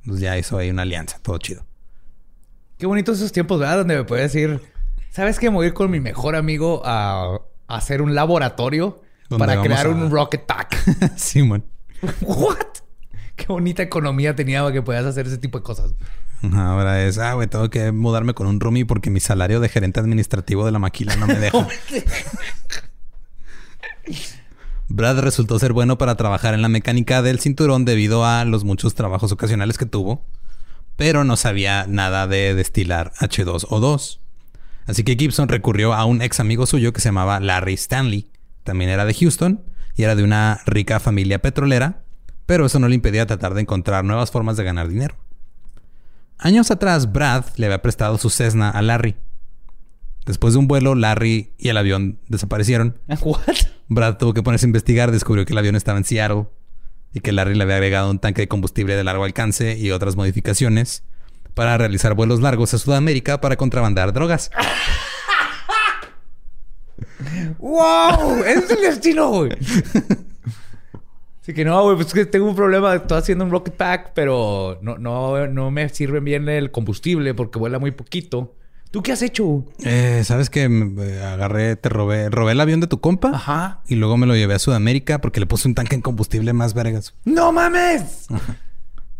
Entonces 0.00 0.22
ya 0.22 0.36
hizo 0.36 0.58
ahí 0.58 0.70
una 0.70 0.82
alianza, 0.82 1.18
todo 1.22 1.38
chido. 1.38 1.64
Qué 2.78 2.86
bonitos 2.86 3.18
esos 3.18 3.32
tiempos, 3.32 3.60
¿verdad? 3.60 3.78
Donde 3.78 3.96
me 3.96 4.04
puede 4.04 4.22
decir, 4.22 4.60
¿sabes 5.10 5.38
qué? 5.38 5.48
Me 5.50 5.56
voy 5.56 5.66
a 5.66 5.68
ir 5.68 5.74
con 5.74 5.90
mi 5.90 6.00
mejor 6.00 6.34
amigo 6.34 6.82
a, 6.84 7.36
a 7.68 7.76
hacer 7.76 8.02
un 8.02 8.14
laboratorio 8.14 9.00
para 9.38 9.60
crear 9.62 9.86
a- 9.86 9.90
un 9.90 10.10
rocket 10.10 10.44
pack. 10.44 10.76
Simón. 11.16 11.64
¿What? 12.22 12.58
Qué 13.36 13.46
bonita 13.48 13.82
economía 13.82 14.36
tenía 14.36 14.62
para 14.62 14.72
que 14.72 14.82
puedas 14.82 15.04
hacer 15.04 15.26
ese 15.26 15.38
tipo 15.38 15.58
de 15.58 15.64
cosas. 15.64 15.94
Ahora 16.52 17.02
es, 17.04 17.18
ah, 17.18 17.34
güey, 17.34 17.48
tengo 17.48 17.70
que 17.70 17.90
mudarme 17.90 18.34
con 18.34 18.46
un 18.46 18.60
roomie 18.60 18.84
porque 18.84 19.10
mi 19.10 19.20
salario 19.20 19.60
de 19.60 19.68
gerente 19.68 19.98
administrativo 20.00 20.66
de 20.66 20.72
la 20.72 20.78
maquila 20.78 21.16
no 21.16 21.26
me 21.26 21.34
deja. 21.36 21.66
Brad 24.88 25.18
resultó 25.20 25.58
ser 25.58 25.72
bueno 25.72 25.96
para 25.96 26.16
trabajar 26.16 26.54
en 26.54 26.62
la 26.62 26.68
mecánica 26.68 27.22
del 27.22 27.40
cinturón 27.40 27.84
debido 27.84 28.24
a 28.26 28.44
los 28.44 28.64
muchos 28.64 28.94
trabajos 28.94 29.32
ocasionales 29.32 29.78
que 29.78 29.86
tuvo, 29.86 30.22
pero 30.96 31.24
no 31.24 31.36
sabía 31.36 31.86
nada 31.88 32.26
de 32.26 32.54
destilar 32.54 33.12
H2O2. 33.18 34.18
Así 34.86 35.02
que 35.02 35.16
Gibson 35.16 35.48
recurrió 35.48 35.94
a 35.94 36.04
un 36.04 36.20
ex 36.20 36.40
amigo 36.40 36.66
suyo 36.66 36.92
que 36.92 37.00
se 37.00 37.08
llamaba 37.08 37.40
Larry 37.40 37.74
Stanley. 37.74 38.30
También 38.62 38.90
era 38.90 39.06
de 39.06 39.14
Houston 39.14 39.62
y 39.96 40.02
era 40.02 40.14
de 40.14 40.24
una 40.24 40.60
rica 40.66 41.00
familia 41.00 41.40
petrolera, 41.40 42.04
pero 42.46 42.66
eso 42.66 42.78
no 42.78 42.88
le 42.88 42.94
impedía 42.94 43.26
tratar 43.26 43.54
de 43.54 43.62
encontrar 43.62 44.04
nuevas 44.04 44.30
formas 44.30 44.56
de 44.56 44.64
ganar 44.64 44.88
dinero. 44.88 45.16
Años 46.38 46.70
atrás, 46.70 47.12
Brad 47.12 47.44
le 47.56 47.66
había 47.66 47.82
prestado 47.82 48.18
su 48.18 48.28
Cessna 48.28 48.70
a 48.70 48.82
Larry. 48.82 49.16
Después 50.26 50.54
de 50.54 50.58
un 50.58 50.68
vuelo, 50.68 50.94
Larry 50.94 51.52
y 51.58 51.68
el 51.68 51.76
avión 51.76 52.18
desaparecieron. 52.28 52.98
¿What? 53.22 53.40
Brad 53.88 54.16
tuvo 54.16 54.34
que 54.34 54.42
ponerse 54.42 54.66
a 54.66 54.68
investigar, 54.68 55.10
descubrió 55.10 55.44
que 55.44 55.52
el 55.52 55.58
avión 55.58 55.76
estaba 55.76 55.98
en 55.98 56.04
Seattle 56.04 56.46
y 57.12 57.20
que 57.20 57.32
Larry 57.32 57.54
le 57.54 57.62
había 57.62 57.76
agregado 57.76 58.10
un 58.10 58.18
tanque 58.18 58.42
de 58.42 58.48
combustible 58.48 58.96
de 58.96 59.04
largo 59.04 59.24
alcance 59.24 59.78
y 59.78 59.90
otras 59.90 60.16
modificaciones 60.16 61.04
para 61.54 61.78
realizar 61.78 62.14
vuelos 62.14 62.40
largos 62.40 62.74
a 62.74 62.78
Sudamérica 62.78 63.40
para 63.40 63.56
contrabandar 63.56 64.12
drogas. 64.12 64.50
¡Wow! 67.58 68.42
Ese 68.44 68.58
es 68.58 68.70
el 68.70 68.80
destino, 68.80 69.30
güey. 69.30 69.50
Así 71.42 71.52
que 71.52 71.64
no, 71.64 71.82
güey, 71.82 71.96
pues 71.96 72.08
es 72.08 72.14
que 72.14 72.26
tengo 72.26 72.48
un 72.48 72.56
problema. 72.56 72.94
Estoy 72.94 73.18
haciendo 73.18 73.44
un 73.44 73.50
rocket 73.50 73.74
pack, 73.74 74.12
pero 74.14 74.78
no, 74.80 74.96
no, 74.96 75.46
no 75.46 75.70
me 75.70 75.88
sirve 75.90 76.20
bien 76.20 76.48
el 76.48 76.70
combustible 76.70 77.34
porque 77.34 77.58
vuela 77.58 77.78
muy 77.78 77.90
poquito. 77.90 78.56
¿Tú 78.90 79.02
qué 79.02 79.12
has 79.12 79.22
hecho? 79.22 79.64
Eh, 79.84 80.22
¿Sabes 80.24 80.50
que 80.50 80.70
agarré, 81.22 81.74
te 81.76 81.88
robé, 81.88 82.30
robé 82.30 82.52
el 82.52 82.60
avión 82.60 82.80
de 82.80 82.86
tu 82.86 83.00
compa? 83.00 83.32
Ajá. 83.34 83.82
Y 83.88 83.96
luego 83.96 84.16
me 84.16 84.26
lo 84.26 84.36
llevé 84.36 84.54
a 84.54 84.58
Sudamérica 84.58 85.20
porque 85.20 85.40
le 85.40 85.46
puse 85.46 85.66
un 85.66 85.74
tanque 85.74 85.96
en 85.96 86.00
combustible 86.00 86.52
más 86.52 86.74
vergas. 86.74 87.12
¡No 87.24 87.50
mames! 87.50 88.26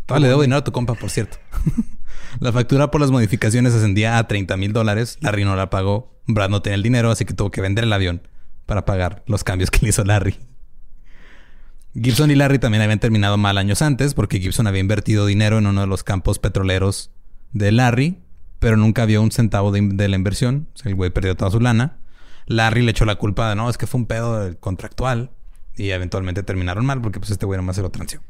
Todavía 0.05 0.23
le 0.23 0.29
debo 0.29 0.41
dinero 0.43 0.59
a 0.59 0.63
tu 0.63 0.71
compa, 0.71 0.93
por 0.93 1.09
cierto. 1.09 1.37
la 2.39 2.51
factura 2.51 2.91
por 2.91 3.01
las 3.01 3.11
modificaciones 3.11 3.73
ascendía 3.73 4.17
a 4.17 4.27
30 4.27 4.57
mil 4.57 4.73
dólares. 4.73 5.17
Larry 5.21 5.45
no 5.45 5.55
la 5.55 5.69
pagó. 5.69 6.19
Brad 6.27 6.49
no 6.49 6.61
tenía 6.61 6.75
el 6.75 6.83
dinero, 6.83 7.11
así 7.11 7.25
que 7.25 7.33
tuvo 7.33 7.51
que 7.51 7.61
vender 7.61 7.83
el 7.83 7.93
avión 7.93 8.27
para 8.65 8.85
pagar 8.85 9.23
los 9.27 9.43
cambios 9.43 9.71
que 9.71 9.79
le 9.81 9.89
hizo 9.89 10.03
Larry. 10.03 10.37
Gibson 11.93 12.29
y 12.29 12.35
Larry 12.35 12.59
también 12.59 12.81
habían 12.81 12.99
terminado 12.99 13.37
mal 13.37 13.57
años 13.57 13.81
antes 13.81 14.13
porque 14.13 14.39
Gibson 14.39 14.67
había 14.67 14.81
invertido 14.81 15.25
dinero 15.25 15.59
en 15.59 15.67
uno 15.67 15.81
de 15.81 15.87
los 15.87 16.03
campos 16.03 16.39
petroleros 16.39 17.11
de 17.53 17.71
Larry, 17.71 18.19
pero 18.59 18.75
nunca 18.75 19.05
vio 19.05 19.21
un 19.21 19.31
centavo 19.31 19.71
de, 19.71 20.09
la 20.09 20.15
inversión. 20.15 20.67
El 20.83 20.95
güey 20.95 21.11
perdió 21.11 21.35
toda 21.35 21.51
su 21.51 21.61
lana. 21.61 21.99
Larry 22.47 22.81
le 22.81 22.91
echó 22.91 23.05
la 23.05 23.15
culpa 23.15 23.49
de 23.49 23.55
no, 23.55 23.69
es 23.69 23.77
que 23.77 23.87
fue 23.87 24.01
un 24.01 24.07
pedo 24.07 24.59
contractual 24.59 25.31
y 25.77 25.91
eventualmente 25.91 26.43
terminaron 26.43 26.85
mal 26.85 27.01
porque 27.01 27.19
pues 27.19 27.31
este 27.31 27.45
güey 27.45 27.57
nomás 27.57 27.77
se 27.77 27.81
lo 27.81 27.91
transió. 27.91 28.21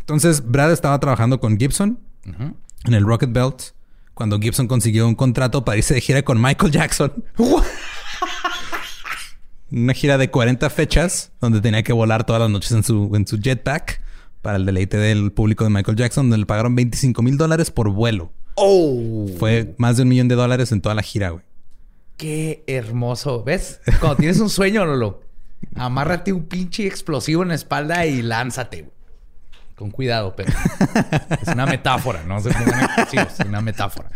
Entonces, 0.00 0.46
Brad 0.46 0.72
estaba 0.72 0.98
trabajando 1.00 1.40
con 1.40 1.58
Gibson 1.58 1.98
en 2.84 2.94
el 2.94 3.04
Rocket 3.04 3.32
Belt 3.32 3.72
cuando 4.14 4.38
Gibson 4.38 4.66
consiguió 4.66 5.08
un 5.08 5.14
contrato 5.14 5.64
para 5.64 5.78
irse 5.78 5.94
de 5.94 6.00
gira 6.00 6.22
con 6.22 6.40
Michael 6.40 6.72
Jackson. 6.72 7.24
Una 9.70 9.94
gira 9.94 10.18
de 10.18 10.30
40 10.30 10.68
fechas 10.68 11.32
donde 11.40 11.60
tenía 11.62 11.82
que 11.82 11.94
volar 11.94 12.26
todas 12.26 12.42
las 12.42 12.50
noches 12.50 12.72
en 12.72 12.82
su, 12.84 13.10
en 13.14 13.26
su 13.26 13.38
jetpack 13.40 14.02
para 14.42 14.58
el 14.58 14.66
deleite 14.66 14.98
del 14.98 15.32
público 15.32 15.64
de 15.64 15.70
Michael 15.70 15.96
Jackson, 15.96 16.24
donde 16.26 16.38
le 16.38 16.46
pagaron 16.46 16.74
25 16.74 17.22
mil 17.22 17.38
dólares 17.38 17.70
por 17.70 17.88
vuelo. 17.88 18.32
¡Oh! 18.54 19.26
Fue 19.38 19.74
más 19.78 19.96
de 19.96 20.02
un 20.02 20.10
millón 20.10 20.28
de 20.28 20.34
dólares 20.34 20.72
en 20.72 20.82
toda 20.82 20.94
la 20.94 21.02
gira, 21.02 21.30
güey. 21.30 21.44
Qué 22.18 22.64
hermoso. 22.66 23.42
¿Ves? 23.44 23.80
Cuando 23.98 24.16
tienes 24.16 24.38
un 24.40 24.50
sueño, 24.50 24.84
Lolo, 24.84 25.22
amárrate 25.74 26.32
un 26.34 26.44
pinche 26.44 26.86
explosivo 26.86 27.42
en 27.42 27.48
la 27.48 27.54
espalda 27.54 28.04
y 28.04 28.20
lánzate. 28.20 28.90
Con 29.74 29.90
cuidado, 29.90 30.34
pero 30.36 30.52
es 31.40 31.48
una 31.48 31.66
metáfora, 31.66 32.22
¿no? 32.24 32.38
Es 32.38 33.40
una 33.46 33.60
metáfora. 33.60 34.10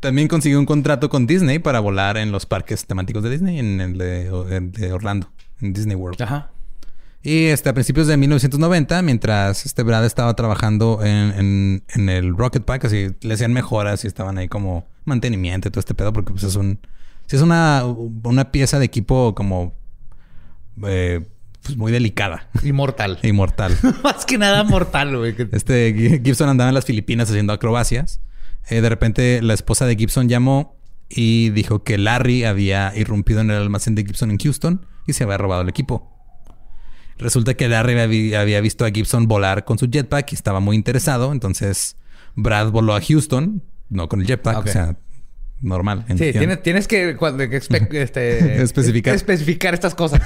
También 0.00 0.28
consiguió 0.28 0.58
un 0.58 0.66
contrato 0.66 1.08
con 1.08 1.26
Disney 1.26 1.58
para 1.58 1.80
volar 1.80 2.16
en 2.16 2.30
los 2.30 2.46
parques 2.46 2.86
temáticos 2.86 3.22
de 3.22 3.30
Disney, 3.30 3.58
en 3.58 3.80
el 3.80 3.98
de, 3.98 4.92
Orlando, 4.92 5.30
en 5.60 5.72
Disney 5.72 5.96
World. 5.96 6.22
Ajá. 6.22 6.50
Y 7.22 7.46
este, 7.46 7.68
a 7.68 7.74
principios 7.74 8.06
de 8.06 8.16
1990, 8.16 9.02
mientras 9.02 9.66
este 9.66 9.82
Brad 9.82 10.04
estaba 10.04 10.34
trabajando 10.34 11.00
en, 11.02 11.82
el 11.94 12.36
Rocket 12.36 12.64
Pack, 12.64 12.84
así 12.84 13.08
le 13.22 13.34
hacían 13.34 13.52
mejoras 13.52 14.04
y 14.04 14.06
estaban 14.06 14.38
ahí 14.38 14.48
como 14.48 14.86
mantenimiento 15.04 15.68
y 15.68 15.70
todo 15.70 15.80
este 15.80 15.94
pedo, 15.94 16.12
porque 16.12 16.32
pues 16.32 16.44
es 16.44 16.54
un. 16.54 16.78
Si 17.26 17.36
es 17.36 17.42
una, 17.42 17.84
una 17.84 18.52
pieza 18.52 18.78
de 18.78 18.84
equipo 18.84 19.34
como. 19.34 19.74
Eh, 20.84 21.26
pues 21.68 21.78
muy 21.78 21.92
delicada. 21.92 22.48
Inmortal. 22.62 23.18
Inmortal. 23.22 23.76
Más 24.02 24.24
que 24.24 24.38
nada 24.38 24.64
mortal, 24.64 25.16
güey. 25.16 25.34
Este 25.52 26.20
Gibson 26.24 26.48
andaba 26.48 26.70
en 26.70 26.74
las 26.74 26.86
Filipinas 26.86 27.28
haciendo 27.28 27.52
acrobacias. 27.52 28.20
Eh, 28.70 28.80
de 28.80 28.88
repente 28.88 29.40
la 29.42 29.54
esposa 29.54 29.86
de 29.86 29.96
Gibson 29.96 30.28
llamó 30.28 30.76
y 31.08 31.50
dijo 31.50 31.84
que 31.84 31.98
Larry 31.98 32.44
había 32.44 32.92
irrumpido 32.96 33.40
en 33.40 33.50
el 33.50 33.56
almacén 33.56 33.94
de 33.94 34.04
Gibson 34.04 34.30
en 34.30 34.38
Houston 34.38 34.86
y 35.06 35.12
se 35.12 35.24
había 35.24 35.36
robado 35.36 35.62
el 35.62 35.68
equipo. 35.68 36.14
Resulta 37.18 37.54
que 37.54 37.68
Larry 37.68 38.34
había 38.34 38.60
visto 38.60 38.84
a 38.84 38.90
Gibson 38.90 39.26
volar 39.26 39.64
con 39.64 39.78
su 39.78 39.88
jetpack 39.90 40.32
y 40.32 40.34
estaba 40.34 40.60
muy 40.60 40.76
interesado. 40.76 41.32
Entonces 41.32 41.96
Brad 42.34 42.70
voló 42.70 42.94
a 42.94 43.00
Houston, 43.00 43.62
no 43.90 44.08
con 44.08 44.20
el 44.20 44.26
jetpack, 44.26 44.58
o 44.58 44.66
sea, 44.66 44.96
normal. 45.60 46.04
Sí, 46.08 46.32
tienes, 46.62 46.86
que, 46.86 47.10
este, 47.92 48.62
especificar. 48.62 49.14
especificar 49.14 49.74
estas 49.74 49.94
cosas. 49.94 50.20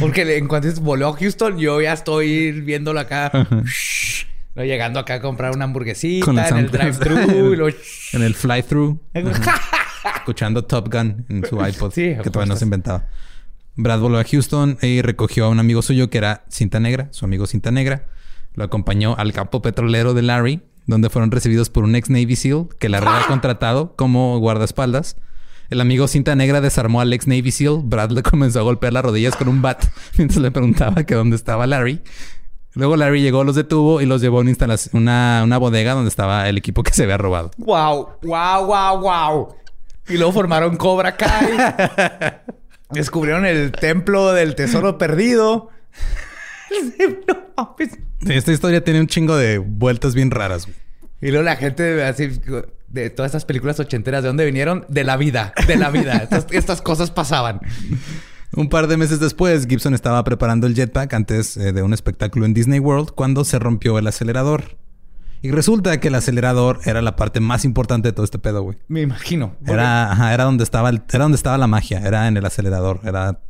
Porque 0.00 0.36
en 0.36 0.48
cuanto 0.48 0.68
voló 0.80 1.08
a 1.08 1.16
Houston, 1.16 1.58
yo 1.58 1.80
ya 1.80 1.92
estoy 1.92 2.52
viéndolo 2.52 3.00
acá. 3.00 3.30
No, 4.54 4.64
llegando 4.64 5.00
acá 5.00 5.14
a 5.14 5.20
comprar 5.20 5.54
una 5.54 5.64
hamburguesita 5.64 6.48
en 6.48 6.56
el 6.58 6.70
drive-thru. 6.70 7.74
en 8.12 8.22
el 8.22 8.34
fly-thru. 8.34 9.00
Escuchando 10.16 10.64
Top 10.64 10.92
Gun 10.92 11.24
en 11.28 11.46
su 11.46 11.56
iPod. 11.66 11.92
que 11.92 12.30
todavía 12.30 12.52
no 12.52 12.56
se 12.58 12.64
inventaba. 12.64 13.06
Brad 13.74 14.00
volvió 14.00 14.18
a 14.18 14.24
Houston 14.24 14.76
y 14.82 15.00
recogió 15.00 15.46
a 15.46 15.48
un 15.48 15.58
amigo 15.58 15.80
suyo 15.80 16.10
que 16.10 16.18
era 16.18 16.44
Cinta 16.50 16.78
Negra, 16.78 17.08
su 17.12 17.24
amigo 17.24 17.46
Cinta 17.46 17.70
Negra. 17.70 18.04
Lo 18.54 18.64
acompañó 18.64 19.16
al 19.16 19.32
campo 19.32 19.62
petrolero 19.62 20.12
de 20.12 20.20
Larry, 20.20 20.60
donde 20.86 21.08
fueron 21.08 21.30
recibidos 21.30 21.70
por 21.70 21.84
un 21.84 21.94
ex 21.96 22.10
Navy 22.10 22.36
SEAL 22.36 22.68
que 22.78 22.90
la 22.90 22.98
había 22.98 23.26
contratado 23.26 23.96
como 23.96 24.38
guardaespaldas. 24.38 25.16
El 25.72 25.80
amigo 25.80 26.06
Cinta 26.06 26.34
Negra 26.36 26.60
desarmó 26.60 27.00
al 27.00 27.10
ex 27.14 27.26
Navy 27.26 27.50
SEAL. 27.50 27.80
Brad 27.82 28.10
le 28.10 28.22
comenzó 28.30 28.60
a 28.60 28.62
golpear 28.62 28.92
las 28.92 29.02
rodillas 29.02 29.36
con 29.36 29.48
un 29.48 29.62
bat 29.62 29.82
mientras 30.18 30.38
le 30.42 30.50
preguntaba 30.50 31.04
que 31.04 31.14
dónde 31.14 31.34
estaba 31.34 31.66
Larry. 31.66 32.02
Luego 32.74 32.94
Larry 32.96 33.22
llegó, 33.22 33.42
los 33.42 33.56
detuvo 33.56 34.02
y 34.02 34.06
los 34.06 34.20
llevó 34.20 34.36
a 34.36 34.40
una, 34.42 34.52
una, 34.92 35.40
una 35.42 35.58
bodega 35.58 35.94
donde 35.94 36.10
estaba 36.10 36.46
el 36.46 36.58
equipo 36.58 36.82
que 36.82 36.92
se 36.92 37.04
había 37.04 37.16
robado. 37.16 37.52
¡Wow! 37.56 38.08
¡Wow, 38.22 38.66
wow, 38.66 39.00
wow! 39.00 39.54
Y 40.08 40.18
luego 40.18 40.32
formaron 40.32 40.76
Cobra 40.76 41.16
Kai. 41.16 41.56
Descubrieron 42.90 43.46
el 43.46 43.72
templo 43.72 44.34
del 44.34 44.54
tesoro 44.54 44.98
perdido. 44.98 45.70
Esta 48.28 48.52
historia 48.52 48.84
tiene 48.84 49.00
un 49.00 49.06
chingo 49.06 49.36
de 49.36 49.56
vueltas 49.56 50.14
bien 50.14 50.30
raras. 50.30 50.68
Y 51.22 51.28
luego 51.30 51.44
la 51.44 51.56
gente 51.56 52.04
así 52.04 52.28
de 52.92 53.10
todas 53.10 53.30
estas 53.30 53.44
películas 53.44 53.80
ochenteras, 53.80 54.22
¿de 54.22 54.28
dónde 54.28 54.44
vinieron? 54.44 54.84
De 54.88 55.04
la 55.04 55.16
vida, 55.16 55.52
de 55.66 55.76
la 55.76 55.90
vida. 55.90 56.28
estas 56.50 56.82
cosas 56.82 57.10
pasaban. 57.10 57.60
Un 58.54 58.68
par 58.68 58.86
de 58.86 58.96
meses 58.98 59.18
después, 59.18 59.66
Gibson 59.66 59.94
estaba 59.94 60.22
preparando 60.24 60.66
el 60.66 60.74
jetpack 60.74 61.14
antes 61.14 61.56
eh, 61.56 61.72
de 61.72 61.82
un 61.82 61.94
espectáculo 61.94 62.44
en 62.44 62.52
Disney 62.52 62.80
World 62.80 63.12
cuando 63.14 63.44
se 63.44 63.58
rompió 63.58 63.98
el 63.98 64.06
acelerador. 64.06 64.76
Y 65.40 65.50
resulta 65.50 65.98
que 65.98 66.08
el 66.08 66.14
acelerador 66.14 66.80
era 66.84 67.02
la 67.02 67.16
parte 67.16 67.40
más 67.40 67.64
importante 67.64 68.08
de 68.08 68.12
todo 68.12 68.24
este 68.24 68.38
pedo, 68.38 68.62
güey. 68.62 68.78
Me 68.88 69.00
imagino. 69.00 69.56
Era, 69.66 70.32
era 70.32 70.44
donde 70.44 70.62
estaba 70.62 70.90
era 70.90 71.24
donde 71.24 71.36
estaba 71.36 71.58
la 71.58 71.66
magia, 71.66 72.00
era 72.04 72.28
en 72.28 72.36
el 72.36 72.44
acelerador, 72.44 73.00
era 73.02 73.40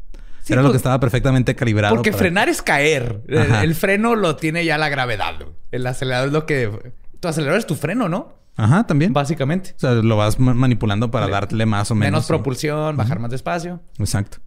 era 0.49 0.63
lo 0.63 0.71
que 0.71 0.77
estaba 0.77 0.99
perfectamente 1.01 1.55
calibrado. 1.55 1.95
Porque 1.95 2.13
frenar 2.13 2.49
es 2.49 2.63
caer. 2.63 3.23
El, 3.29 3.75
freno 3.75 4.15
lo 4.15 4.37
tiene 4.37 4.65
ya 4.65 4.79
la 4.79 4.89
gravedad. 4.89 5.35
El 5.71 5.87
acelerador 5.87 6.29
es 6.29 6.33
lo 6.33 6.47
que 6.47 6.93
tu 7.21 7.29
acelerador 7.29 7.61
es 7.61 7.67
tu 7.67 7.75
freno, 7.75 8.09
¿no? 8.09 8.42
Ajá, 8.57 8.87
también. 8.87 9.13
Básicamente. 9.13 9.73
O 9.77 9.81
sea, 9.81 9.93
lo 9.95 10.17
vas 10.17 10.39
manipulando 10.39 11.11
para 11.11 11.29
darle 11.29 11.67
más 11.67 11.91
o 11.91 11.95
menos. 11.95 12.13
Menos 12.13 12.27
propulsión, 12.27 12.97
bajar 12.97 13.19
más 13.19 13.31
despacio. 13.31 13.81
Exacto. 13.99 14.39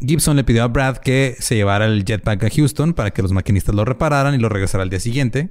Gibson 0.00 0.36
le 0.36 0.44
pidió 0.44 0.64
a 0.64 0.68
Brad 0.68 0.98
que 0.98 1.36
se 1.38 1.56
llevara 1.56 1.86
el 1.86 2.04
jetpack 2.04 2.44
a 2.44 2.50
Houston 2.50 2.94
para 2.94 3.10
que 3.10 3.22
los 3.22 3.32
maquinistas 3.32 3.74
lo 3.74 3.84
repararan 3.84 4.34
y 4.34 4.38
lo 4.38 4.48
regresara 4.48 4.82
al 4.82 4.90
día 4.90 5.00
siguiente. 5.00 5.50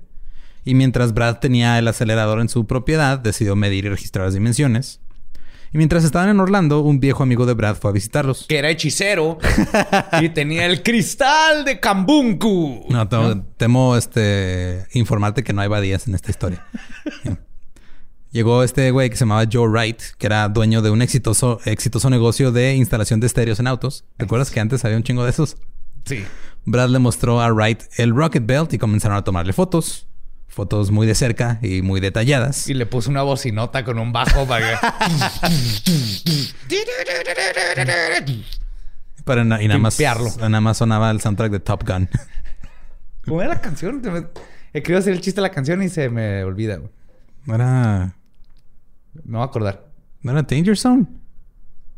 Y 0.66 0.76
mientras 0.76 1.14
Brad 1.14 1.40
tenía 1.40 1.78
el 1.78 1.88
acelerador 1.88 2.40
en 2.40 2.50
su 2.50 2.66
propiedad, 2.68 3.20
decidió 3.20 3.56
medir 3.56 3.86
y 3.86 3.90
registrar 3.90 4.26
las 4.26 4.34
dimensiones. 4.34 5.02
Y 5.74 5.78
mientras 5.78 6.04
estaban 6.04 6.30
en 6.30 6.40
Orlando, 6.40 6.82
un 6.82 7.00
viejo 7.00 7.24
amigo 7.24 7.46
de 7.46 7.56
Brad 7.56 7.76
fue 7.76 7.90
a 7.90 7.94
visitarlos. 7.94 8.46
Que 8.48 8.60
era 8.60 8.70
hechicero 8.70 9.40
y 10.22 10.30
tenía 10.30 10.68
el 10.68 10.84
cristal 10.84 11.66
de 11.66 11.80
Kambunku. 11.80 12.86
No, 12.90 13.10
temo, 13.10 13.44
temo, 13.58 13.98
este, 13.98 14.86
informarte 14.94 15.44
que 15.44 15.52
no 15.52 15.62
hay 15.62 15.68
badías 15.68 16.08
en 16.08 16.16
esta 16.16 16.30
historia. 16.30 16.64
Llegó 18.34 18.64
este 18.64 18.90
güey 18.92 19.10
que 19.12 19.16
se 19.16 19.22
llamaba 19.22 19.46
Joe 19.52 19.68
Wright, 19.70 20.02
que 20.18 20.26
era 20.26 20.50
dueño 20.50 20.82
de 20.82 20.90
un 20.90 21.02
exitoso, 21.04 21.60
exitoso 21.66 22.10
negocio 22.10 22.52
de 22.52 22.74
instalación 22.76 23.20
de 23.20 23.28
estéreos 23.28 23.60
en 23.60 23.68
autos. 23.68 24.06
¿Recuerdas 24.18 24.50
que 24.52 24.60
antes 24.60 24.84
había 24.84 24.98
un 24.98 25.04
chingo 25.04 25.24
de 25.24 25.30
esos? 25.30 25.56
Sí. 26.06 26.26
Brad 26.66 26.90
le 26.90 26.98
mostró 27.00 27.40
a 27.42 27.52
Wright 27.54 27.84
el 27.98 28.14
Rocket 28.16 28.44
Belt 28.46 28.74
y 28.74 28.78
comenzaron 28.80 29.16
a 29.18 29.24
tomarle 29.24 29.54
fotos. 29.54 30.08
Fotos 30.48 30.90
muy 30.92 31.06
de 31.08 31.14
cerca 31.16 31.60
y 31.62 31.82
muy 31.84 32.00
detalladas. 32.00 32.68
Y 32.68 32.74
le 32.74 32.86
puso 32.88 33.10
una 33.12 33.22
bocinota 33.22 33.84
con 33.86 34.00
un 34.00 34.12
bajo 34.12 34.46
para 34.48 34.80
Para 39.26 39.44
na- 39.44 39.62
y 39.62 39.68
nada 39.68 39.80
más, 39.80 40.00
nada 40.40 40.62
más 40.62 40.78
sonaba 40.78 41.12
el 41.12 41.22
soundtrack 41.22 41.52
de 41.52 41.60
Top 41.60 41.88
Gun. 41.88 42.10
¿Cómo 43.26 43.42
era 43.42 43.54
la 43.54 43.62
canción? 43.62 44.02
Me- 44.02 44.28
He 44.74 44.82
querido 44.82 45.00
hacer 45.00 45.14
el 45.14 45.22
chiste 45.22 45.40
de 45.40 45.48
la 45.48 45.52
canción 45.52 45.82
y 45.84 45.90
se 45.90 46.10
me 46.10 46.44
olvida, 46.44 46.78
güey. 46.78 46.90
¿No 47.46 47.56
era, 47.56 48.16
Me 49.24 49.38
voy 49.38 49.42
a 49.42 49.46
acordar. 49.46 49.88
¿no 50.22 50.32
era 50.32 50.42
Danger 50.44 50.78
Zone? 50.78 51.06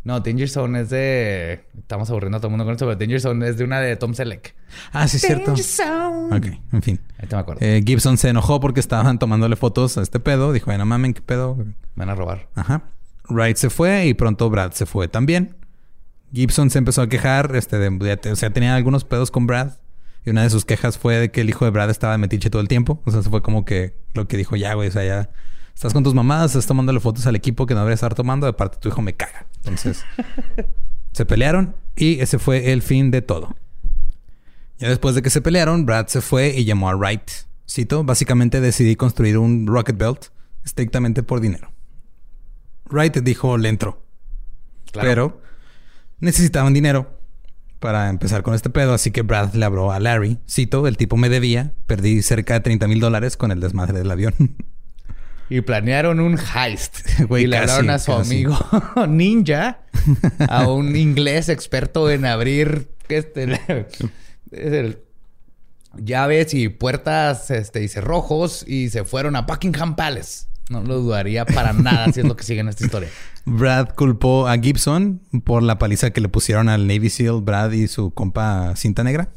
No, 0.03 0.19
Danger 0.19 0.47
Zone 0.49 0.81
es 0.81 0.89
de... 0.91 1.65
Estamos 1.77 2.09
aburriendo 2.11 2.37
a 2.37 2.39
todo 2.39 2.47
el 2.49 2.51
mundo 2.51 2.65
con 2.65 2.73
esto, 2.73 2.85
pero 2.85 2.95
Danger 2.97 3.19
Zone 3.21 3.47
es 3.49 3.57
de 3.57 3.63
una 3.63 3.79
de 3.79 3.95
Tom 3.95 4.13
Selleck. 4.13 4.53
Ah, 4.91 5.07
sí, 5.07 5.17
es 5.17 5.23
cierto. 5.23 5.55
Zone. 5.57 6.35
Ok, 6.37 6.45
en 6.73 6.81
fin. 6.83 6.99
Ahí 7.17 7.27
te 7.27 7.35
me 7.35 7.41
acuerdo. 7.41 7.65
Eh, 7.65 7.81
Gibson 7.85 8.17
se 8.17 8.29
enojó 8.29 8.59
porque 8.59 8.79
estaban 8.79 9.17
tomándole 9.17 9.55
fotos 9.55 9.97
a 9.97 10.03
este 10.03 10.19
pedo. 10.19 10.53
Dijo, 10.53 10.69
"Ay, 10.69 10.77
no 10.77 10.85
mamen, 10.85 11.13
¿qué 11.15 11.21
pedo? 11.21 11.55
Me 11.55 11.73
van 11.95 12.09
a 12.09 12.15
robar. 12.15 12.47
Ajá. 12.53 12.83
Wright 13.29 13.57
se 13.57 13.71
fue 13.71 14.05
y 14.05 14.13
pronto 14.13 14.47
Brad 14.51 14.73
se 14.73 14.85
fue 14.85 15.07
también. 15.07 15.55
Gibson 16.33 16.69
se 16.69 16.77
empezó 16.77 17.01
a 17.01 17.09
quejar, 17.09 17.55
este, 17.55 17.79
de, 17.79 17.89
de- 17.89 18.31
o 18.31 18.35
sea, 18.35 18.51
tenía 18.51 18.75
algunos 18.75 19.05
pedos 19.05 19.31
con 19.31 19.47
Brad. 19.47 19.71
Y 20.23 20.29
una 20.31 20.43
de 20.43 20.49
sus 20.51 20.65
quejas 20.65 20.97
fue 20.99 21.15
de 21.17 21.31
que 21.31 21.41
el 21.41 21.49
hijo 21.49 21.65
de 21.65 21.71
Brad 21.71 21.89
estaba 21.89 22.13
de 22.13 22.17
metiche 22.19 22.49
todo 22.51 22.61
el 22.61 22.67
tiempo. 22.67 23.01
O 23.05 23.11
sea, 23.11 23.21
eso 23.21 23.29
fue 23.31 23.41
como 23.41 23.65
que 23.65 23.95
lo 24.13 24.27
que 24.27 24.37
dijo, 24.37 24.55
ya, 24.55 24.73
güey, 24.75 24.89
o 24.89 24.91
sea, 24.91 25.03
ya 25.03 25.29
estás 25.75 25.93
con 25.93 26.03
tus 26.03 26.13
mamadas, 26.13 26.51
estás 26.51 26.65
tomándole 26.65 26.99
fotos 26.99 27.27
al 27.27 27.35
equipo 27.35 27.65
que 27.65 27.73
no 27.73 27.81
deberías 27.81 27.97
estar 27.97 28.15
tomando. 28.15 28.47
De 28.47 28.53
parte, 28.53 28.77
tu 28.79 28.89
hijo 28.89 29.01
me 29.01 29.13
caga. 29.13 29.45
Entonces, 29.57 30.03
se 31.11 31.25
pelearon 31.25 31.75
y 31.95 32.19
ese 32.21 32.39
fue 32.39 32.71
el 32.71 32.81
fin 32.81 33.11
de 33.11 33.21
todo. 33.21 33.55
Ya 34.79 34.89
después 34.89 35.15
de 35.15 35.21
que 35.21 35.29
se 35.29 35.41
pelearon, 35.41 35.85
Brad 35.85 36.07
se 36.07 36.21
fue 36.21 36.55
y 36.57 36.65
llamó 36.65 36.89
a 36.89 36.95
Wright. 36.95 37.29
Cito, 37.69 38.03
básicamente 38.03 38.61
decidí 38.61 38.95
construir 38.95 39.37
un 39.37 39.67
Rocket 39.67 39.97
Belt 39.97 40.25
estrictamente 40.63 41.23
por 41.23 41.39
dinero. 41.39 41.71
Wright 42.89 43.17
dijo, 43.17 43.57
le 43.57 43.69
entró. 43.69 44.01
Claro. 44.91 45.07
Pero 45.07 45.41
necesitaban 46.19 46.73
dinero 46.73 47.19
para 47.79 48.09
empezar 48.09 48.43
con 48.43 48.53
este 48.53 48.69
pedo, 48.69 48.93
así 48.93 49.11
que 49.11 49.21
Brad 49.21 49.53
le 49.53 49.65
habló 49.65 49.91
a 49.91 49.99
Larry. 49.99 50.39
Cito, 50.49 50.87
el 50.87 50.97
tipo 50.97 51.17
me 51.17 51.29
debía, 51.29 51.73
perdí 51.85 52.21
cerca 52.21 52.53
de 52.55 52.61
30 52.61 52.87
mil 52.87 52.99
dólares 52.99 53.37
con 53.37 53.51
el 53.51 53.59
desmadre 53.59 53.97
del 53.99 54.11
avión. 54.11 54.33
Y 55.49 55.61
planearon 55.61 56.19
un 56.19 56.37
heist. 56.39 56.99
Güey, 57.27 57.43
y 57.43 57.47
le 57.47 57.57
hablaron 57.57 57.89
a 57.91 57.99
su 57.99 58.11
casi. 58.11 58.33
amigo 58.43 58.57
ninja, 59.07 59.79
a 60.49 60.67
un 60.67 60.95
inglés 60.95 61.49
experto 61.49 62.09
en 62.09 62.25
abrir 62.25 62.87
este, 63.09 63.43
el- 64.51 64.99
llaves 65.97 66.53
y 66.53 66.69
puertas 66.69 67.51
este, 67.51 67.83
y 67.83 67.87
cerrojos 67.87 68.65
y 68.67 68.89
se 68.89 69.05
fueron 69.05 69.35
a 69.35 69.43
Buckingham 69.43 69.95
Palace. 69.95 70.47
No 70.69 70.81
lo 70.81 70.99
dudaría 70.99 71.45
para 71.45 71.73
nada 71.73 72.11
si 72.11 72.21
es 72.21 72.25
lo 72.25 72.35
que 72.35 72.43
sigue 72.43 72.61
en 72.61 72.69
esta 72.69 72.83
historia. 72.83 73.09
Brad 73.45 73.89
culpó 73.95 74.47
a 74.47 74.57
Gibson 74.57 75.21
por 75.43 75.61
la 75.61 75.77
paliza 75.77 76.09
que 76.09 76.21
le 76.21 76.27
pusieron 76.27 76.69
al 76.69 76.87
Navy 76.87 77.11
SEAL 77.11 77.41
Brad 77.43 77.71
y 77.71 77.87
su 77.87 78.11
compa 78.11 78.75
cinta 78.75 79.03
negra. 79.03 79.29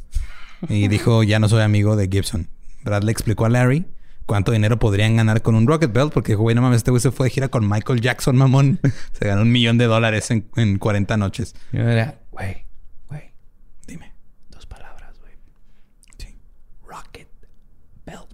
Y 0.71 0.89
dijo, 0.89 1.23
ya 1.23 1.39
no 1.39 1.49
soy 1.51 1.63
amigo 1.63 1.97
de 1.97 2.09
Gibson. 2.11 2.49
Brad 2.83 3.03
le 3.03 3.13
explicó 3.13 3.45
a 3.45 3.51
Larry 3.51 3.85
cuánto 4.29 4.53
dinero 4.53 4.79
podrían 4.79 5.17
ganar 5.17 5.43
con 5.43 5.57
un 5.57 5.67
Rocket 5.67 5.93
Belt. 5.93 6.13
Porque 6.13 6.37
güey, 6.37 6.55
no 6.55 6.63
mames, 6.63 6.77
este 6.77 6.93
güey 6.93 7.01
se 7.01 7.11
fue 7.11 7.27
de 7.27 7.31
gira 7.31 7.49
con 7.49 7.69
Michael 7.69 8.01
Jackson, 8.01 8.37
mamón. 8.37 8.79
Se 9.19 9.27
ganó 9.27 9.43
un 9.43 9.51
millón 9.51 9.79
de 9.79 9.87
dólares 9.87 10.31
en, 10.31 10.49
en 10.57 10.79
40 10.79 11.17
noches. 11.17 11.55
Y 11.73 11.79
yo 11.79 11.89
era, 11.89 12.21
güey, 12.31 12.65
güey, 13.09 13.33
Dime. 13.89 14.13
dos 14.51 14.67
palabras, 14.67 15.19
güey. 15.19 15.33
Sí. 16.19 16.37
Rocket 16.87 17.29
Belt. 18.07 18.29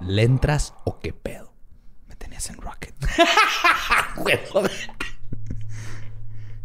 ¿Le 0.00 0.22
entras 0.24 0.74
o 0.84 0.98
qué 1.00 1.12
pedo? 1.12 1.54
Me 2.08 2.16
tenías 2.16 2.50
en 2.50 2.56
Rocket. 2.60 2.94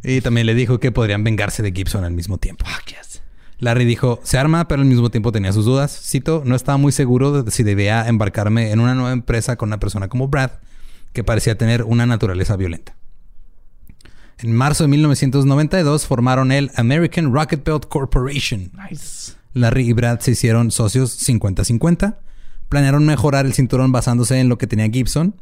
Y 0.03 0.21
también 0.21 0.47
le 0.47 0.53
dijo 0.53 0.79
que 0.79 0.91
podrían 0.91 1.23
vengarse 1.25 1.61
de 1.61 1.71
Gibson 1.71 2.05
al 2.05 2.13
mismo 2.13 2.37
tiempo. 2.37 2.65
Fuck 2.65 2.85
yes. 2.87 3.16
Larry 3.59 3.85
dijo, 3.85 4.19
se 4.23 4.37
arma, 4.37 4.67
pero 4.67 4.81
al 4.81 4.87
mismo 4.87 5.09
tiempo 5.09 5.31
tenía 5.31 5.51
sus 5.51 5.65
dudas. 5.65 5.99
Cito, 6.03 6.43
no 6.45 6.55
estaba 6.55 6.77
muy 6.77 6.91
seguro 6.91 7.43
de 7.43 7.51
si 7.51 7.63
debía 7.63 8.07
embarcarme 8.07 8.71
en 8.71 8.79
una 8.79 8.93
nueva 8.93 9.11
empresa 9.11 9.55
con 9.55 9.69
una 9.69 9.79
persona 9.79 10.07
como 10.07 10.27
Brad, 10.27 10.51
que 11.13 11.23
parecía 11.23 11.57
tener 11.57 11.83
una 11.83 12.05
naturaleza 12.05 12.55
violenta. 12.55 12.95
En 14.39 14.55
marzo 14.55 14.83
de 14.83 14.89
1992 14.89 16.05
formaron 16.05 16.51
el 16.51 16.69
American 16.75 17.33
Rocket 17.33 17.63
Belt 17.63 17.87
Corporation. 17.87 18.71
Nice. 18.89 19.33
Larry 19.53 19.89
y 19.89 19.93
Brad 19.93 20.19
se 20.19 20.31
hicieron 20.31 20.69
socios 20.69 21.27
50-50. 21.27 22.17
Planearon 22.69 23.05
mejorar 23.05 23.47
el 23.47 23.53
cinturón 23.53 23.91
basándose 23.91 24.39
en 24.39 24.49
lo 24.49 24.59
que 24.59 24.67
tenía 24.67 24.87
Gibson, 24.89 25.35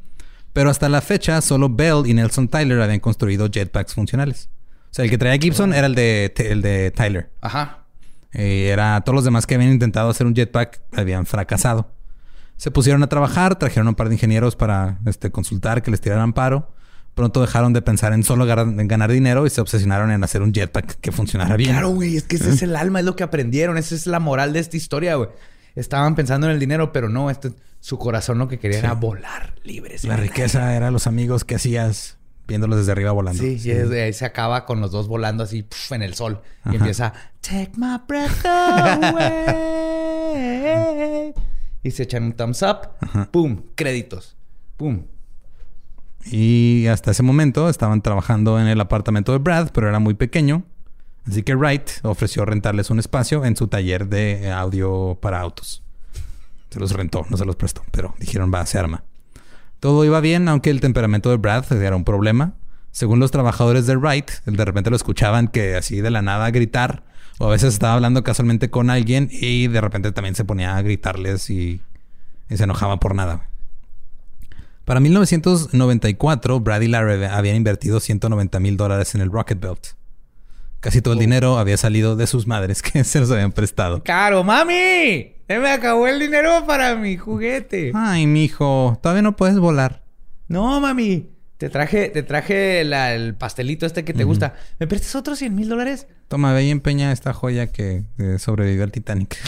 pero 0.53 0.69
hasta 0.69 0.87
la 0.87 1.01
fecha 1.01 1.41
solo 1.41 1.67
Bell 1.69 2.03
y 2.05 2.13
Nelson 2.13 2.47
Tyler 2.47 2.81
habían 2.81 3.01
construido 3.01 3.49
jetpacks 3.51 3.93
funcionales. 3.93 4.49
O 4.91 4.93
sea, 4.95 5.03
el 5.03 5.11
que 5.11 5.17
traía 5.17 5.37
Gibson 5.37 5.73
era 5.73 5.87
el 5.87 5.95
de, 5.95 6.33
el 6.37 6.61
de 6.61 6.91
Tyler. 6.91 7.29
Ajá. 7.41 7.84
Eh, 8.35 8.69
era 8.71 8.99
todos 9.01 9.15
los 9.15 9.23
demás 9.23 9.47
que 9.47 9.55
habían 9.55 9.71
intentado 9.71 10.09
hacer 10.09 10.27
un 10.27 10.35
jetpack 10.35 10.81
habían 10.91 11.25
fracasado. 11.25 11.91
Se 12.57 12.69
pusieron 12.69 13.01
a 13.03 13.07
trabajar, 13.07 13.57
trajeron 13.57 13.87
a 13.87 13.89
un 13.91 13.95
par 13.95 14.09
de 14.09 14.15
ingenieros 14.15 14.55
para 14.55 14.99
este, 15.05 15.31
consultar 15.31 15.81
que 15.81 15.91
les 15.91 16.01
tiraran 16.01 16.33
paro. 16.33 16.71
Pronto 17.13 17.39
dejaron 17.39 17.71
de 17.71 17.81
pensar 17.81 18.11
en 18.11 18.23
solo 18.23 18.45
en 18.49 18.87
ganar 18.89 19.09
dinero 19.09 19.45
y 19.45 19.49
se 19.49 19.61
obsesionaron 19.61 20.11
en 20.11 20.21
hacer 20.23 20.41
un 20.41 20.53
jetpack 20.53 20.99
que 20.99 21.13
funcionara 21.13 21.55
bien. 21.55 21.71
Claro, 21.71 21.89
güey, 21.89 22.17
es 22.17 22.23
que 22.23 22.35
ese 22.35 22.49
es 22.49 22.61
el 22.61 22.75
alma, 22.75 22.99
es 22.99 23.05
lo 23.05 23.15
que 23.15 23.23
aprendieron, 23.23 23.77
esa 23.77 23.95
es 23.95 24.05
la 24.05 24.19
moral 24.19 24.51
de 24.51 24.59
esta 24.59 24.75
historia, 24.75 25.15
güey. 25.15 25.29
Estaban 25.75 26.15
pensando 26.15 26.47
en 26.47 26.53
el 26.53 26.59
dinero, 26.59 26.91
pero 26.91 27.07
no, 27.07 27.29
este, 27.29 27.53
su 27.79 27.97
corazón 27.97 28.37
lo 28.37 28.49
que 28.49 28.59
quería 28.59 28.79
era 28.79 28.93
volar 28.93 29.55
libres. 29.63 30.03
La 30.03 30.17
riqueza 30.17 30.75
era 30.75 30.91
los 30.91 31.07
amigos 31.07 31.45
que 31.45 31.55
hacías 31.55 32.17
viéndolos 32.47 32.79
desde 32.79 32.91
arriba 32.91 33.11
volando. 33.11 33.41
Sí, 33.41 33.59
y 33.63 33.71
es 33.71 33.89
ahí 33.91 34.13
se 34.13 34.25
acaba 34.25 34.65
con 34.65 34.81
los 34.81 34.91
dos 34.91 35.07
volando 35.07 35.43
así 35.43 35.63
puf, 35.63 35.91
en 35.91 36.01
el 36.03 36.13
sol. 36.13 36.41
Ajá. 36.61 36.73
Y 36.73 36.77
empieza, 36.77 37.13
take 37.41 37.71
my 37.77 37.97
breath 38.07 38.45
away. 38.45 39.73
y 41.83 41.91
se 41.91 42.03
echan 42.03 42.23
un 42.23 42.33
thumbs 42.33 42.61
up. 42.63 42.89
Pum, 43.31 43.61
créditos. 43.75 44.35
Pum. 44.77 45.03
Y 46.25 46.87
hasta 46.87 47.11
ese 47.11 47.21
momento 47.23 47.69
estaban 47.69 48.01
trabajando 48.01 48.59
en 48.59 48.67
el 48.67 48.81
apartamento 48.81 49.31
de 49.31 49.37
Brad, 49.37 49.69
pero 49.73 49.87
era 49.87 49.99
muy 49.99 50.15
pequeño. 50.15 50.63
Así 51.27 51.43
que 51.43 51.55
Wright 51.55 51.89
ofreció 52.03 52.45
rentarles 52.45 52.89
un 52.89 52.99
espacio 52.99 53.45
en 53.45 53.55
su 53.55 53.67
taller 53.67 54.07
de 54.07 54.51
audio 54.51 55.17
para 55.21 55.39
autos. 55.39 55.83
Se 56.69 56.79
los 56.79 56.91
rentó, 56.91 57.25
no 57.29 57.37
se 57.37 57.45
los 57.45 57.55
prestó, 57.55 57.83
pero 57.91 58.15
dijeron, 58.19 58.51
va, 58.53 58.65
se 58.65 58.77
arma. 58.77 59.03
Todo 59.85 60.03
iba 60.03 60.19
bien, 60.19 60.47
aunque 60.47 60.71
el 60.71 60.81
temperamento 60.81 61.29
de 61.29 61.37
Brad 61.37 61.71
era 61.71 61.95
un 61.95 62.03
problema. 62.03 62.55
Según 62.89 63.19
los 63.19 63.29
trabajadores 63.29 63.85
de 63.85 63.95
Wright, 63.95 64.31
de 64.43 64.65
repente 64.65 64.89
lo 64.89 64.95
escuchaban 64.95 65.47
que 65.47 65.75
así 65.75 66.01
de 66.01 66.09
la 66.09 66.23
nada 66.23 66.49
gritar, 66.49 67.03
o 67.37 67.45
a 67.45 67.51
veces 67.51 67.75
estaba 67.75 67.93
hablando 67.93 68.23
casualmente 68.23 68.71
con 68.71 68.89
alguien 68.89 69.29
y 69.31 69.67
de 69.67 69.79
repente 69.81 70.11
también 70.11 70.33
se 70.33 70.43
ponía 70.43 70.75
a 70.75 70.81
gritarles 70.81 71.51
y, 71.51 71.81
y 72.49 72.57
se 72.57 72.63
enojaba 72.63 72.99
por 72.99 73.13
nada. 73.13 73.47
Para 74.85 74.99
1994, 75.01 76.59
Brad 76.61 76.81
y 76.81 76.87
Larry 76.87 77.23
habían 77.25 77.55
invertido 77.55 77.99
190 77.99 78.59
mil 78.59 78.77
dólares 78.77 79.13
en 79.13 79.21
el 79.21 79.31
Rocket 79.31 79.59
Belt. 79.59 79.89
Casi 80.79 81.03
todo 81.03 81.13
el 81.13 81.19
dinero 81.19 81.59
había 81.59 81.77
salido 81.77 82.15
de 82.15 82.25
sus 82.25 82.47
madres 82.47 82.81
que 82.81 83.03
se 83.03 83.19
los 83.19 83.29
habían 83.29 83.51
prestado. 83.51 84.01
¡Caro, 84.01 84.43
mami! 84.43 85.34
Se 85.47 85.59
me 85.59 85.71
acabó 85.71 86.07
el 86.07 86.19
dinero 86.19 86.65
para 86.65 86.95
mi 86.95 87.17
juguete. 87.17 87.91
Ay, 87.93 88.25
mijo, 88.27 88.97
todavía 89.01 89.21
no 89.21 89.35
puedes 89.35 89.59
volar. 89.59 90.03
No, 90.47 90.79
mami. 90.81 91.29
Te 91.57 91.69
traje, 91.69 92.09
te 92.09 92.21
traje 92.23 92.83
la- 92.83 93.13
el 93.13 93.33
pastelito 93.35 93.85
este 93.85 94.03
que 94.03 94.13
te 94.13 94.23
gusta. 94.25 94.55
¿Me 94.79 94.87
prestas 94.87 95.15
otros 95.15 95.39
100 95.39 95.55
mil 95.55 95.69
dólares? 95.69 96.07
Toma, 96.27 96.51
ve 96.53 96.65
y 96.65 96.69
empeña 96.69 97.11
esta 97.13 97.31
joya 97.33 97.67
que 97.67 98.03
eh, 98.17 98.37
sobrevivió 98.39 98.83
al 98.83 98.91
Titanic. 98.91 99.37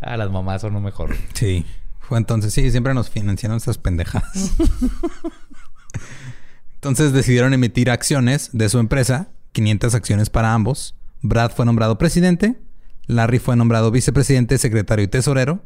Ah, 0.00 0.18
las 0.18 0.30
mamás 0.30 0.60
son 0.60 0.74
lo 0.74 0.80
mejor. 0.80 1.16
Sí, 1.32 1.64
fue 2.00 2.18
entonces, 2.18 2.52
sí, 2.52 2.70
siempre 2.70 2.92
nos 2.92 3.08
financiaron 3.08 3.56
estas 3.56 3.78
pendejadas. 3.78 4.50
entonces 6.74 7.12
decidieron 7.14 7.54
emitir 7.54 7.90
acciones 7.90 8.50
de 8.52 8.68
su 8.68 8.78
empresa, 8.78 9.28
500 9.52 9.94
acciones 9.94 10.28
para 10.28 10.52
ambos. 10.52 10.94
Brad 11.22 11.52
fue 11.52 11.64
nombrado 11.64 11.96
presidente, 11.96 12.58
Larry 13.06 13.38
fue 13.38 13.56
nombrado 13.56 13.90
vicepresidente, 13.90 14.58
secretario 14.58 15.04
y 15.04 15.08
tesorero. 15.08 15.62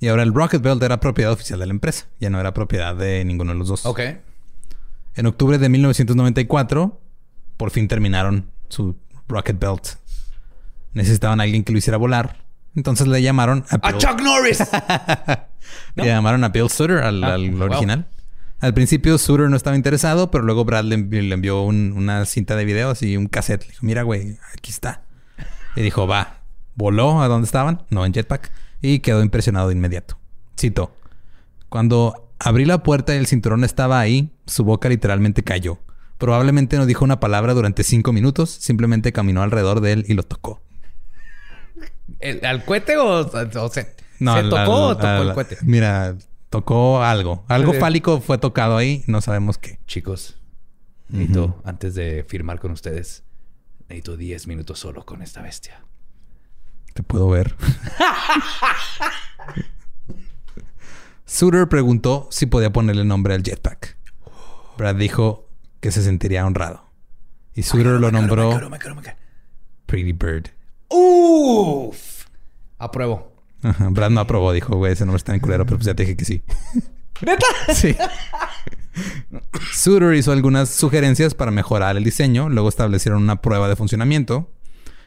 Y 0.00 0.08
ahora 0.08 0.22
el 0.22 0.32
Rocket 0.32 0.62
Belt 0.62 0.82
era 0.82 0.98
propiedad 1.00 1.32
oficial 1.32 1.58
de 1.60 1.66
la 1.66 1.72
empresa. 1.72 2.06
Ya 2.20 2.30
no 2.30 2.40
era 2.40 2.54
propiedad 2.54 2.94
de 2.96 3.24
ninguno 3.24 3.52
de 3.52 3.58
los 3.58 3.68
dos. 3.68 3.84
Ok. 3.86 4.00
En 5.14 5.26
octubre 5.26 5.58
de 5.58 5.68
1994, 5.68 7.00
por 7.56 7.70
fin 7.70 7.86
terminaron 7.88 8.50
su 8.68 8.96
Rocket 9.28 9.58
Belt. 9.58 9.86
Necesitaban 10.94 11.40
a 11.40 11.44
alguien 11.44 11.64
que 11.64 11.72
lo 11.72 11.78
hiciera 11.78 11.98
volar. 11.98 12.38
Entonces 12.74 13.06
le 13.08 13.20
llamaron 13.22 13.64
a 13.68 13.74
¡A 13.86 13.90
Bill, 13.92 13.98
Chuck 14.00 14.20
Norris! 14.22 14.60
le 15.96 16.06
llamaron 16.06 16.44
a 16.44 16.48
Bill 16.48 16.70
Sutter, 16.70 16.98
al, 16.98 17.22
Ah, 17.22 17.34
al 17.34 17.50
wow. 17.50 17.62
original. 17.64 18.06
Al 18.60 18.74
principio 18.74 19.18
Sutter 19.18 19.48
no 19.50 19.56
estaba 19.56 19.76
interesado, 19.76 20.30
pero 20.30 20.44
luego 20.44 20.64
Brad 20.64 20.84
le, 20.84 20.96
envi- 20.98 21.26
le 21.26 21.34
envió 21.34 21.62
un- 21.62 21.92
una 21.96 22.24
cinta 22.26 22.56
de 22.56 22.64
video, 22.64 22.90
así 22.90 23.16
un 23.16 23.26
cassette. 23.26 23.62
Le 23.64 23.70
dijo, 23.70 23.86
mira, 23.86 24.02
güey, 24.02 24.38
aquí 24.56 24.70
está. 24.70 25.02
Y 25.76 25.82
dijo, 25.82 26.06
va. 26.06 26.39
Voló 26.74 27.20
a 27.22 27.28
donde 27.28 27.46
estaban, 27.46 27.82
no 27.90 28.04
en 28.06 28.12
jetpack, 28.12 28.50
y 28.80 29.00
quedó 29.00 29.22
impresionado 29.22 29.68
de 29.68 29.74
inmediato. 29.74 30.18
Cito. 30.58 30.94
Cuando 31.68 32.28
abrí 32.38 32.64
la 32.64 32.82
puerta 32.82 33.14
y 33.14 33.18
el 33.18 33.26
cinturón 33.26 33.64
estaba 33.64 34.00
ahí, 34.00 34.30
su 34.46 34.64
boca 34.64 34.88
literalmente 34.88 35.42
cayó. 35.44 35.78
Probablemente 36.18 36.76
no 36.76 36.86
dijo 36.86 37.04
una 37.04 37.20
palabra 37.20 37.54
durante 37.54 37.82
cinco 37.84 38.12
minutos, 38.12 38.50
simplemente 38.50 39.12
caminó 39.12 39.42
alrededor 39.42 39.80
de 39.80 39.92
él 39.92 40.04
y 40.08 40.14
lo 40.14 40.22
tocó. 40.22 40.60
¿El- 42.18 42.44
¿Al 42.44 42.64
cohete 42.64 42.96
o, 42.96 43.20
o 43.20 43.68
se, 43.70 43.94
No, 44.18 44.32
se 44.34 44.40
al- 44.40 44.50
tocó 44.50 44.72
o 44.88 44.94
tocó 44.96 45.06
al- 45.06 45.28
el 45.28 45.34
cohete? 45.34 45.58
Mira, 45.62 46.16
tocó 46.50 47.02
algo. 47.02 47.44
Algo 47.48 47.72
fálico 47.74 48.20
fue 48.20 48.38
tocado 48.38 48.76
ahí, 48.76 49.04
no 49.06 49.20
sabemos 49.20 49.56
qué. 49.58 49.78
Chicos, 49.86 50.36
necesito, 51.08 51.60
antes 51.64 51.94
de 51.94 52.24
firmar 52.28 52.58
con 52.60 52.72
ustedes, 52.72 53.22
necesito 53.88 54.16
10 54.16 54.46
minutos 54.46 54.78
solo 54.78 55.06
con 55.06 55.22
esta 55.22 55.40
bestia. 55.42 55.82
Te 56.94 57.02
puedo 57.02 57.28
ver. 57.28 57.54
Suter 61.24 61.68
preguntó 61.68 62.28
si 62.30 62.46
podía 62.46 62.72
ponerle 62.72 63.04
nombre 63.04 63.34
al 63.34 63.42
jetpack. 63.42 63.96
Brad 64.76 64.96
dijo 64.96 65.48
que 65.80 65.92
se 65.92 66.02
sentiría 66.02 66.46
honrado. 66.46 66.84
Y 67.54 67.62
Suter 67.62 68.00
lo 68.00 68.10
nombró 68.10 68.58
Pretty 69.86 70.12
Bird. 70.12 70.50
¡Uf! 70.88 72.24
Apruebo. 72.78 73.32
Ajá, 73.62 73.88
Brad 73.90 74.10
no 74.10 74.20
aprobó, 74.20 74.52
dijo, 74.52 74.76
güey, 74.76 74.92
ese 74.92 75.04
nombre 75.04 75.18
está 75.18 75.34
en 75.34 75.40
culero, 75.40 75.64
pero 75.66 75.76
pues 75.76 75.86
ya 75.86 75.94
te 75.94 76.04
dije 76.04 76.16
que 76.16 76.24
sí. 76.24 76.42
¿Neta? 77.22 77.46
Sí. 77.74 77.94
Suter 79.72 80.14
hizo 80.14 80.32
algunas 80.32 80.70
sugerencias 80.70 81.34
para 81.34 81.50
mejorar 81.50 81.96
el 81.96 82.04
diseño. 82.04 82.48
Luego 82.48 82.68
establecieron 82.68 83.22
una 83.22 83.40
prueba 83.40 83.68
de 83.68 83.76
funcionamiento. 83.76 84.50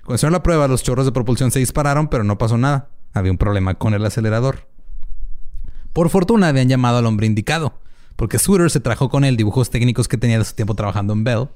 Cuando 0.04 0.16
hicieron 0.16 0.34
la 0.34 0.44
prueba, 0.44 0.68
los 0.68 0.84
chorros 0.84 1.06
de 1.06 1.14
propulsión 1.14 1.52
se 1.52 1.60
dispararon, 1.60 2.10
pero 2.10 2.26
no 2.26 2.38
pasó 2.38 2.58
nada. 2.58 2.90
Había 3.14 3.32
un 3.32 3.38
problema 3.38 3.76
con 3.76 3.94
el 3.94 4.06
acelerador. 4.06 4.68
Por 5.94 6.10
fortuna 6.10 6.50
habían 6.50 6.68
llamado 6.68 6.98
al 6.98 7.06
hombre 7.06 7.26
indicado, 7.26 7.80
porque 8.18 8.38
Suter 8.38 8.70
se 8.70 8.82
trajo 8.82 9.10
con 9.10 9.24
él 9.24 9.38
dibujos 9.38 9.70
técnicos 9.70 10.10
que 10.10 10.18
tenía 10.18 10.40
de 10.40 10.46
su 10.46 10.56
tiempo 10.56 10.76
trabajando 10.76 11.14
en 11.14 11.24
Bell. 11.24 11.50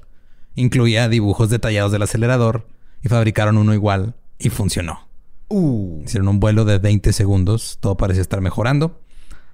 Incluía 0.54 1.08
dibujos 1.08 1.50
detallados 1.50 1.92
del 1.92 2.02
acelerador 2.02 2.66
y 3.02 3.08
fabricaron 3.08 3.58
uno 3.58 3.74
igual 3.74 4.14
y 4.38 4.48
funcionó. 4.48 5.08
Uh. 5.48 6.02
Hicieron 6.04 6.28
un 6.28 6.40
vuelo 6.40 6.64
de 6.64 6.78
20 6.78 7.12
segundos. 7.12 7.76
Todo 7.80 7.96
parecía 7.96 8.22
estar 8.22 8.40
mejorando. 8.40 9.00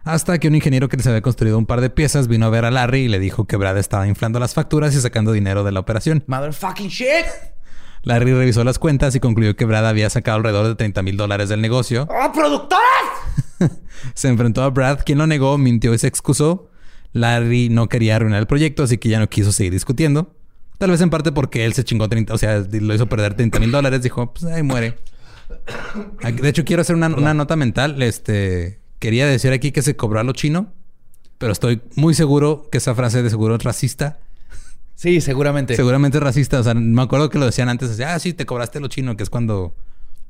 Hasta 0.04 0.38
que 0.38 0.48
un 0.48 0.54
ingeniero 0.54 0.88
que 0.88 0.98
les 0.98 1.06
había 1.06 1.22
construido 1.22 1.58
un 1.58 1.66
par 1.66 1.80
de 1.80 1.90
piezas 1.90 2.28
vino 2.28 2.46
a 2.46 2.50
ver 2.50 2.64
a 2.64 2.70
Larry 2.70 3.00
y 3.00 3.08
le 3.08 3.18
dijo 3.18 3.46
que 3.46 3.56
Brad 3.56 3.78
estaba 3.78 4.06
inflando 4.06 4.38
las 4.38 4.54
facturas 4.54 4.94
y 4.94 5.00
sacando 5.00 5.32
dinero 5.32 5.64
de 5.64 5.72
la 5.72 5.80
operación. 5.80 6.22
Motherfucking 6.26 6.88
shit. 6.88 7.53
Larry 8.04 8.34
revisó 8.34 8.64
las 8.64 8.78
cuentas 8.78 9.14
y 9.14 9.20
concluyó 9.20 9.56
que 9.56 9.64
Brad 9.64 9.86
había 9.86 10.10
sacado 10.10 10.36
alrededor 10.36 10.66
de 10.68 10.74
30 10.74 11.02
mil 11.02 11.16
dólares 11.16 11.48
del 11.48 11.60
negocio. 11.60 12.06
¡Oh, 12.10 12.32
productoras! 12.32 12.84
Se 14.14 14.28
enfrentó 14.28 14.62
a 14.62 14.70
Brad, 14.70 15.00
quien 15.04 15.18
lo 15.18 15.26
negó, 15.26 15.56
mintió 15.58 15.94
y 15.94 15.98
se 15.98 16.06
excusó. 16.06 16.70
Larry 17.12 17.68
no 17.70 17.88
quería 17.88 18.16
arruinar 18.16 18.40
el 18.40 18.46
proyecto, 18.46 18.82
así 18.82 18.98
que 18.98 19.08
ya 19.08 19.18
no 19.18 19.28
quiso 19.28 19.52
seguir 19.52 19.72
discutiendo. 19.72 20.34
Tal 20.78 20.90
vez 20.90 21.00
en 21.00 21.10
parte 21.10 21.32
porque 21.32 21.64
él 21.64 21.72
se 21.72 21.84
chingó 21.84 22.08
30, 22.08 22.34
o 22.34 22.38
sea, 22.38 22.58
lo 22.58 22.94
hizo 22.94 23.08
perder 23.08 23.34
30 23.34 23.60
mil 23.60 23.70
dólares. 23.70 24.02
Dijo, 24.02 24.32
pues 24.34 24.44
ahí 24.44 24.62
muere. 24.62 24.98
De 26.22 26.48
hecho, 26.48 26.64
quiero 26.64 26.82
hacer 26.82 26.96
una, 26.96 27.06
una 27.06 27.32
nota 27.32 27.56
mental. 27.56 28.02
Este, 28.02 28.80
quería 28.98 29.26
decir 29.26 29.52
aquí 29.52 29.70
que 29.70 29.82
se 29.82 29.96
cobró 29.96 30.20
a 30.20 30.24
lo 30.24 30.32
chino, 30.32 30.72
pero 31.38 31.52
estoy 31.52 31.80
muy 31.94 32.14
seguro 32.14 32.68
que 32.70 32.78
esa 32.78 32.94
frase 32.94 33.22
de 33.22 33.30
seguro 33.30 33.54
es 33.54 33.62
racista. 33.62 34.18
Sí, 34.94 35.20
seguramente. 35.20 35.76
Seguramente 35.76 36.20
racista. 36.20 36.60
O 36.60 36.62
sea, 36.62 36.74
me 36.74 37.02
acuerdo 37.02 37.30
que 37.30 37.38
lo 37.38 37.46
decían 37.46 37.68
antes. 37.68 37.90
Decía, 37.90 38.14
ah, 38.14 38.18
sí, 38.18 38.32
te 38.32 38.46
cobraste 38.46 38.80
lo 38.80 38.88
chino, 38.88 39.16
que 39.16 39.22
es 39.22 39.30
cuando 39.30 39.74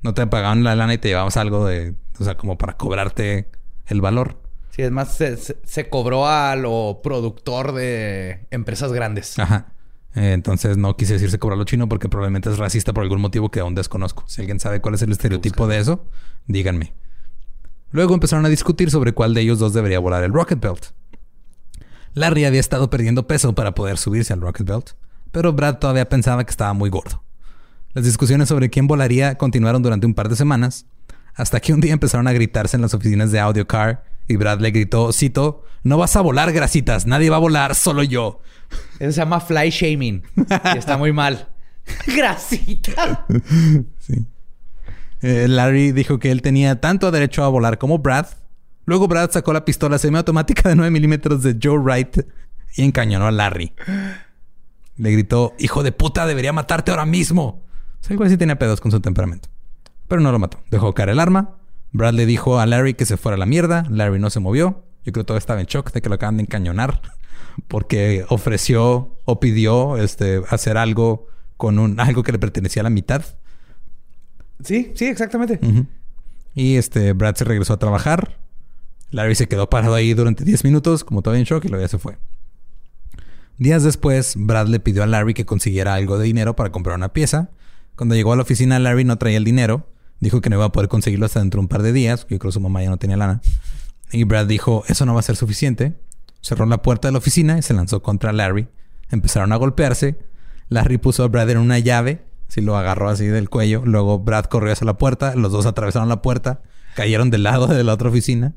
no 0.03 0.15
te 0.15 0.27
pagaban 0.27 0.65
la 0.65 0.77
lana 0.77 0.95
y 0.95 0.99
te 0.99 1.09
llevabas 1.09 1.37
algo 1.37 1.67
de, 1.67 1.95
o 2.19 2.25
sea, 2.25 2.37
como 2.37 2.59
para 2.59 2.77
cobrarte 2.77 3.49
el 3.87 4.01
valor. 4.01 4.39
Sí, 4.71 4.83
es 4.83 4.91
más, 4.91 5.17
se, 5.17 5.89
cobró 5.89 6.27
a 6.27 6.57
lo 6.57 7.01
productor 7.03 7.73
de 7.73 8.47
empresas 8.51 8.93
grandes. 8.93 9.39
Ajá. 9.39 9.73
Eh, 10.15 10.33
entonces 10.33 10.77
no 10.77 10.97
quise 10.97 11.15
decir 11.15 11.31
se 11.31 11.39
cobró 11.39 11.55
a 11.55 11.59
lo 11.59 11.65
chino 11.65 11.89
porque 11.89 12.09
probablemente 12.09 12.49
es 12.49 12.59
racista 12.59 12.93
por 12.93 13.03
algún 13.03 13.21
motivo 13.21 13.51
que 13.51 13.61
aún 13.61 13.75
desconozco. 13.75 14.25
Si 14.27 14.41
alguien 14.41 14.61
sabe 14.61 14.81
cuál 14.81 14.95
es 14.95 15.03
el 15.03 15.11
estereotipo 15.11 15.67
de 15.67 15.79
eso, 15.79 16.05
díganme. 16.47 16.93
Luego 17.91 18.15
empezaron 18.15 18.45
a 18.45 18.49
discutir 18.49 18.91
sobre 18.91 19.13
cuál 19.13 19.33
de 19.35 19.41
ellos 19.41 19.59
dos 19.59 19.73
debería 19.73 20.01
volar 20.01 20.23
el 20.25 20.33
Rocket 20.33 20.61
Belt. 20.61 20.87
Larry 22.15 22.45
había 22.45 22.61
estado 22.61 22.91
perdiendo 22.91 23.27
peso 23.27 23.55
para 23.55 23.75
poder 23.75 23.99
subirse 23.99 24.33
al 24.33 24.41
Rocket 24.41 24.67
Belt, 24.67 24.91
pero 25.33 25.53
Brad 25.53 25.79
todavía 25.79 26.09
pensaba 26.09 26.45
que 26.45 26.51
estaba 26.51 26.73
muy 26.73 26.91
gordo. 26.91 27.23
Las 27.93 28.05
discusiones 28.05 28.49
sobre 28.49 28.71
quién 28.71 28.87
volaría 28.87 29.37
continuaron 29.37 29.83
durante 29.83 30.07
un 30.07 30.15
par 30.15 30.29
de 30.29 30.37
semanas, 30.37 30.87
hasta 31.35 31.61
que 31.61 31.73
un 31.73 31.81
día 31.81 31.93
empezaron 31.93 32.29
a 32.29 32.33
gritarse 32.33 32.77
en 32.77 32.83
las 32.83 32.95
oficinas 32.95 33.33
de 33.33 33.41
Audio 33.41 33.67
Car 33.67 34.05
y 34.29 34.37
Brad 34.37 34.61
le 34.61 34.71
gritó, 34.71 35.13
cito, 35.13 35.65
no 35.83 35.99
vas 35.99 36.17
a 36.17 36.21
volar, 36.21 36.53
grasitas, 36.53 37.07
nadie 37.07 37.31
va 37.31 37.37
a 37.37 37.41
volar, 37.41 37.75
solo 37.75 38.03
yo. 38.03 38.41
Eso 38.99 39.13
se 39.13 39.21
llama 39.21 39.41
fly 39.41 39.71
shaming. 39.71 40.23
y 40.75 40.79
está 40.79 40.97
muy 40.97 41.13
mal. 41.13 41.49
Grasita. 42.07 43.27
Sí. 43.99 44.27
Eh, 45.23 45.49
Larry 45.49 45.93
dijo 45.93 46.19
que 46.19 46.31
él 46.31 46.43
tenía 46.43 46.83
tanto 46.83 47.11
derecho 47.11 47.43
a 47.45 47.49
volar 47.49 47.79
como 47.79 47.99
Brad. 47.99 48.27
Luego 48.87 49.09
Brad 49.09 49.31
sacó 49.31 49.53
la 49.53 49.65
pistola 49.65 49.99
semiautomática 49.99 50.69
de 50.69 50.77
9 50.77 50.91
milímetros 50.91 51.43
de 51.43 51.59
Joe 51.63 51.79
Wright 51.79 52.19
y 52.77 52.83
encañonó 52.83 53.27
a 53.27 53.31
Larry. 53.31 53.73
Le 54.97 55.13
gritó, 55.13 55.55
hijo 55.59 55.83
de 55.83 55.93
puta, 55.93 56.27
debería 56.27 56.53
matarte 56.53 56.91
ahora 56.91 57.07
mismo. 57.07 57.63
O 58.01 58.07
sea, 58.07 58.15
igual 58.15 58.29
sí 58.29 58.37
tenía 58.37 58.59
pedos 58.59 58.81
con 58.81 58.91
su 58.91 59.01
temperamento. 59.01 59.49
Pero 60.09 60.21
no 60.21 60.31
lo 60.31 60.39
mató. 60.39 60.61
Dejó 60.71 60.93
caer 60.95 61.11
el 61.11 61.21
arma. 61.21 61.57
Brad 61.93 62.15
le 62.15 62.27
dijo 62.27 62.59
a 62.59 62.67
Larry 62.67 62.95
que 62.95 63.07
se 63.07 63.17
fuera 63.17 63.37
a 63.37 63.39
la 63.39 63.47
mierda. 63.47 63.85
Larry 63.89 64.19
no 64.19 64.31
se 64.31 64.41
movió. 64.41 64.85
Yo 65.05 65.13
creo 65.13 65.25
que 65.25 65.29
todo 65.29 65.39
estaba 65.39 65.61
en 65.61 65.67
shock 65.67 65.93
de 65.93 66.03
que 66.03 66.09
lo 66.09 66.17
acaban 66.17 66.37
de 66.37 66.43
encañonar. 66.43 67.01
Porque 67.69 68.25
ofreció 68.29 69.19
o 69.25 69.41
pidió 69.41 69.97
este, 69.97 70.43
hacer 70.49 70.77
algo 70.77 71.29
con 71.57 71.79
un, 71.79 71.99
algo 72.01 72.23
que 72.23 72.33
le 72.33 72.39
pertenecía 72.39 72.83
a 72.83 72.85
la 72.85 72.91
mitad. 72.91 73.25
Sí, 74.63 74.93
sí, 74.95 75.07
exactamente. 75.07 75.59
Y 76.55 76.77
este, 76.77 77.13
Brad 77.13 77.35
se 77.37 77.45
regresó 77.45 77.73
a 77.73 77.79
trabajar. 77.79 78.39
Larry 79.15 79.37
se 79.37 79.47
quedó 79.47 79.71
parado 79.71 79.95
ahí 79.95 80.13
durante 80.13 80.45
10 80.45 80.65
minutos, 80.65 81.05
como 81.05 81.23
todavía 81.23 81.39
en 81.39 81.47
shock, 81.47 81.65
y 81.65 81.69
luego 81.69 81.85
ya 81.85 81.89
se 81.89 81.99
fue. 81.99 82.19
Días 83.59 83.85
después, 83.85 84.35
Brad 84.37 84.67
le 84.67 84.81
pidió 84.81 85.05
a 85.05 85.07
Larry 85.07 85.35
que 85.35 85.47
consiguiera 85.47 85.95
algo 85.95 86.19
de 86.19 86.25
dinero 86.25 86.57
para 86.57 86.73
comprar 86.73 86.97
una 86.97 87.13
pieza. 87.13 87.51
Cuando 87.95 88.17
llegó 88.17 88.33
a 88.33 88.37
la 88.37 88.43
oficina, 88.43 88.77
Larry 88.81 89.05
no 89.05 89.17
traía 89.17 89.37
el 89.37 89.45
dinero. 89.45 89.89
Dijo 90.19 90.41
que 90.41 90.51
no 90.51 90.57
iba 90.57 90.65
a 90.65 90.73
poder 90.73 90.89
conseguirlo 90.89 91.27
hasta 91.27 91.39
dentro 91.39 91.59
de 91.59 91.63
un 91.63 91.69
par 91.69 91.83
de 91.83 91.93
días. 91.93 92.23
Yo 92.23 92.39
creo 92.41 92.51
que 92.51 92.53
su 92.53 92.61
mamá 92.61 92.83
ya 92.83 92.91
no 92.91 92.97
tenía 92.97 93.17
lana. 93.17 93.41
Y 94.11 94.25
Brad 94.25 94.47
dijo, 94.47 94.83
eso 94.89 95.07
no 95.07 95.15
va 95.15 95.21
a 95.21 95.23
ser 95.23 95.37
suficiente. 95.37 95.95
Cerró 96.41 96.67
la 96.67 96.83
puerta 96.83 97.07
de 97.07 97.13
la 97.13 97.19
oficina 97.19 97.57
y 97.57 97.63
se 97.63 97.73
lanzó 97.73 98.03
contra 98.03 98.33
Larry. 98.33 98.67
Empezaron 99.11 99.53
a 99.53 99.57
golpearse. 99.57 100.19
Larry 100.69 100.99
puso 100.99 101.23
a 101.23 101.29
Brad 101.29 101.51
en 101.51 101.59
una 101.59 101.79
llave. 101.79 102.25
Sí, 102.49 102.63
lo 102.63 102.77
agarró 102.77 103.09
así 103.09 103.27
del 103.27 103.49
cuello. 103.49 103.83
Luego 103.85 104.19
Brad 104.19 104.47
corrió 104.47 104.73
hacia 104.73 104.87
la 104.87 104.99
puerta. 104.99 105.37
Los 105.37 105.53
dos 105.53 105.67
atravesaron 105.67 106.09
la 106.09 106.21
puerta. 106.21 106.63
Cayeron 106.97 107.31
del 107.31 107.45
lado 107.45 107.69
de 107.69 107.85
la 107.85 107.93
otra 107.93 108.09
oficina. 108.09 108.55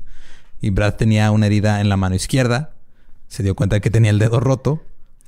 Y 0.60 0.70
Brad 0.70 0.94
tenía 0.94 1.30
una 1.30 1.46
herida 1.46 1.80
en 1.80 1.88
la 1.88 1.96
mano 1.96 2.14
izquierda. 2.14 2.74
Se 3.28 3.42
dio 3.42 3.54
cuenta 3.54 3.76
de 3.76 3.80
que 3.80 3.90
tenía 3.90 4.10
el 4.10 4.18
dedo 4.18 4.40
roto. 4.40 4.82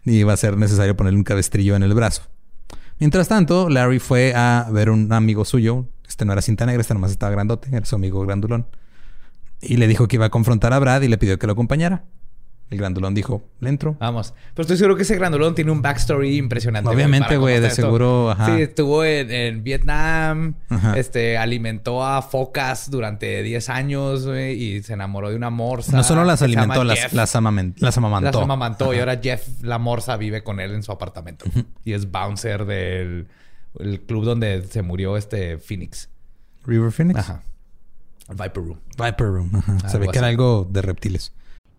Y 0.04 0.16
iba 0.16 0.32
a 0.32 0.36
ser 0.36 0.56
necesario 0.56 0.96
ponerle 0.96 1.18
un 1.18 1.24
cabestrillo 1.24 1.76
en 1.76 1.82
el 1.82 1.94
brazo. 1.94 2.22
Mientras 2.98 3.28
tanto, 3.28 3.68
Larry 3.68 3.98
fue 3.98 4.34
a 4.34 4.68
ver 4.72 4.90
un 4.90 5.12
amigo 5.12 5.44
suyo. 5.44 5.86
Este 6.08 6.24
no 6.24 6.32
era 6.32 6.42
cinta 6.42 6.66
negra, 6.66 6.80
este 6.80 6.94
nomás 6.94 7.10
estaba 7.10 7.32
grandote. 7.32 7.68
Era 7.74 7.86
su 7.86 7.96
amigo 7.96 8.20
grandulón. 8.20 8.66
Y 9.60 9.76
le 9.76 9.86
dijo 9.88 10.08
que 10.08 10.16
iba 10.16 10.26
a 10.26 10.30
confrontar 10.30 10.72
a 10.72 10.78
Brad 10.78 11.02
y 11.02 11.08
le 11.08 11.18
pidió 11.18 11.38
que 11.38 11.46
lo 11.46 11.52
acompañara. 11.52 12.04
El 12.70 12.78
grandulón 12.78 13.14
dijo, 13.14 13.42
le 13.58 13.68
entro. 13.68 13.96
Vamos. 13.98 14.32
Pero 14.54 14.62
estoy 14.62 14.76
seguro 14.76 14.94
que 14.94 15.02
ese 15.02 15.16
grandulón 15.16 15.56
tiene 15.56 15.72
un 15.72 15.82
backstory 15.82 16.36
impresionante. 16.36 16.88
Obviamente, 16.88 17.36
güey, 17.36 17.58
de 17.60 17.66
esto. 17.66 17.82
seguro, 17.82 18.30
ajá. 18.30 18.46
Sí, 18.46 18.62
estuvo 18.62 19.02
en, 19.04 19.28
en 19.32 19.64
Vietnam. 19.64 20.54
Ajá. 20.68 20.96
Este, 20.96 21.36
alimentó 21.36 22.04
a 22.06 22.22
focas 22.22 22.88
durante 22.88 23.42
10 23.42 23.68
años, 23.70 24.24
güey, 24.24 24.52
y 24.62 24.82
se 24.84 24.92
enamoró 24.92 25.30
de 25.30 25.36
una 25.36 25.50
morsa. 25.50 25.96
no 25.96 26.04
solo 26.04 26.24
las 26.24 26.42
alimentó, 26.42 26.84
las, 26.84 27.12
las, 27.12 27.34
amamen- 27.34 27.74
las 27.78 27.96
amamantó. 27.98 28.26
Las 28.30 28.36
amamantó. 28.44 28.94
Y 28.94 29.00
ahora 29.00 29.18
Jeff, 29.20 29.46
la 29.62 29.78
morsa, 29.78 30.16
vive 30.16 30.44
con 30.44 30.60
él 30.60 30.72
en 30.72 30.84
su 30.84 30.92
apartamento. 30.92 31.46
Y 31.84 31.92
es 31.94 32.10
bouncer 32.10 32.66
del 32.66 33.26
el 33.80 34.00
club 34.02 34.24
donde 34.24 34.62
se 34.62 34.82
murió 34.82 35.16
este 35.16 35.58
Phoenix. 35.58 36.08
River 36.66 36.92
Phoenix. 36.92 37.18
Ajá. 37.18 37.42
Viper 38.28 38.62
Room. 38.64 38.78
Viper 38.96 39.26
Room. 39.26 39.50
ajá. 39.56 39.88
Se 39.88 39.98
ve 39.98 40.06
que 40.08 40.18
era 40.18 40.28
algo 40.28 40.68
de 40.70 40.82
reptiles. 40.82 41.32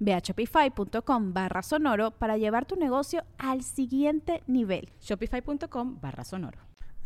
Ve 0.00 0.14
a 0.14 0.18
shopify.com 0.18 1.32
barra 1.32 1.62
sonoro 1.62 2.10
para 2.10 2.36
llevar 2.36 2.66
tu 2.66 2.76
negocio 2.76 3.24
al 3.38 3.62
siguiente 3.62 4.42
nivel. 4.46 4.90
Shopify.com 5.00 6.00
barra 6.00 6.24
sonoro. 6.24 6.58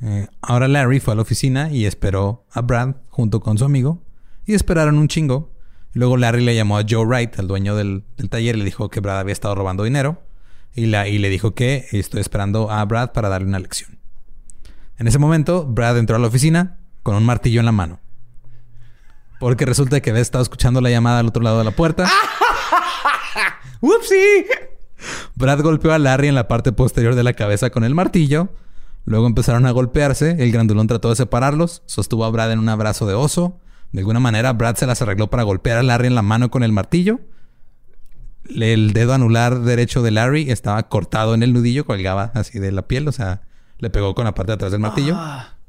Eh, 0.03 0.29
ahora 0.43 0.69
Larry 0.69 1.01
fue 1.01 1.13
a 1.13 1.17
la 1.17 1.23
oficina 1.23 1.71
y 1.71 1.87
esperó 1.87 2.45
a 2.53 2.61
Brad 2.61 2.97
junto 3.09 3.41
con 3.41 3.57
su 3.57 3.65
amigo 3.65 4.03
y 4.45 4.55
esperaron 4.55 4.99
un 4.99 5.09
chingo. 5.09 5.53
Luego 5.93 6.17
Larry 6.17 6.45
le 6.45 6.55
llamó 6.55 6.79
a 6.79 6.85
Joe 6.89 7.07
Wright, 7.07 7.39
al 7.39 7.49
dueño 7.49 7.75
del, 7.75 8.05
del 8.17 8.29
taller, 8.29 8.57
y 8.57 8.59
le 8.59 8.65
dijo 8.65 8.91
que 8.91 9.01
Brad 9.01 9.19
había 9.19 9.33
estado 9.33 9.55
robando 9.55 9.85
dinero 9.85 10.23
y, 10.75 10.87
la, 10.87 11.09
y 11.09 11.19
le 11.19 11.31
dijo 11.31 11.55
que 11.55 11.87
estoy 11.93 12.21
esperando 12.21 12.71
a 12.71 12.85
Brad 12.85 13.13
para 13.13 13.31
darle 13.31 13.49
una 13.49 13.59
lección. 13.59 13.99
En 14.99 15.09
ese 15.09 15.19
momento, 15.19 15.67
Brad 15.67 15.99
entró 15.99 16.17
a 16.17 16.19
la 16.19 16.29
oficina 16.29 16.79
con 17.03 17.17
un 17.17 17.25
martillo 17.25 17.61
en 17.61 17.67
la 17.67 17.73
mano. 17.73 18.01
Porque 19.41 19.67
resulta 19.67 20.01
que 20.01 20.11
había 20.11 20.23
estado 20.23 20.43
escuchando 20.43 20.81
la 20.81 20.91
llamada 20.91 21.21
al 21.21 21.27
otro 21.27 21.43
lado 21.43 21.59
de 21.59 21.65
la 21.65 21.71
puerta. 21.71 22.09
¡Upsi! 23.81 24.47
Brad 25.35 25.61
golpeó 25.61 25.93
a 25.93 25.99
Larry 25.99 26.29
en 26.29 26.35
la 26.35 26.49
parte 26.49 26.73
posterior 26.73 27.14
de 27.14 27.23
la 27.23 27.35
cabeza 27.35 27.71
con 27.71 27.85
el 27.85 27.95
martillo. 27.95 28.49
Luego 29.05 29.27
empezaron 29.27 29.67
a 29.67 29.71
golpearse. 29.71 30.37
El 30.39 30.53
grandulón 30.53 30.87
trató 30.87 31.11
de 31.11 31.17
separarlos. 31.17 31.83
Sostuvo 31.87 32.25
a 32.25 32.31
Brad 32.31 32.53
en 32.53 32.59
un 32.59 32.69
abrazo 32.69 33.07
de 33.07 33.14
oso. 33.14 33.61
De 33.93 34.01
alguna 34.01 34.21
manera, 34.21 34.53
Brad 34.53 34.77
se 34.77 34.87
las 34.87 35.01
arregló 35.03 35.31
para 35.31 35.45
golpear 35.45 35.79
a 35.79 35.83
Larry 35.83 36.09
en 36.09 36.14
la 36.14 36.23
mano 36.23 36.51
con 36.51 36.62
el 36.62 36.73
martillo. 36.73 37.21
El 38.49 38.93
dedo 38.93 39.12
anular 39.14 39.61
derecho 39.61 40.03
de 40.03 40.11
Larry 40.11 40.51
estaba 40.51 40.89
cortado 40.89 41.35
en 41.35 41.43
el 41.43 41.53
nudillo, 41.53 41.85
colgaba 41.85 42.31
así 42.35 42.59
de 42.59 42.73
la 42.73 42.89
piel. 42.89 43.07
O 43.09 43.12
sea, 43.12 43.43
le 43.79 43.91
pegó 43.91 44.14
con 44.14 44.25
la 44.25 44.35
parte 44.35 44.53
de 44.53 44.55
atrás 44.55 44.73
del 44.73 44.81
martillo 44.81 45.17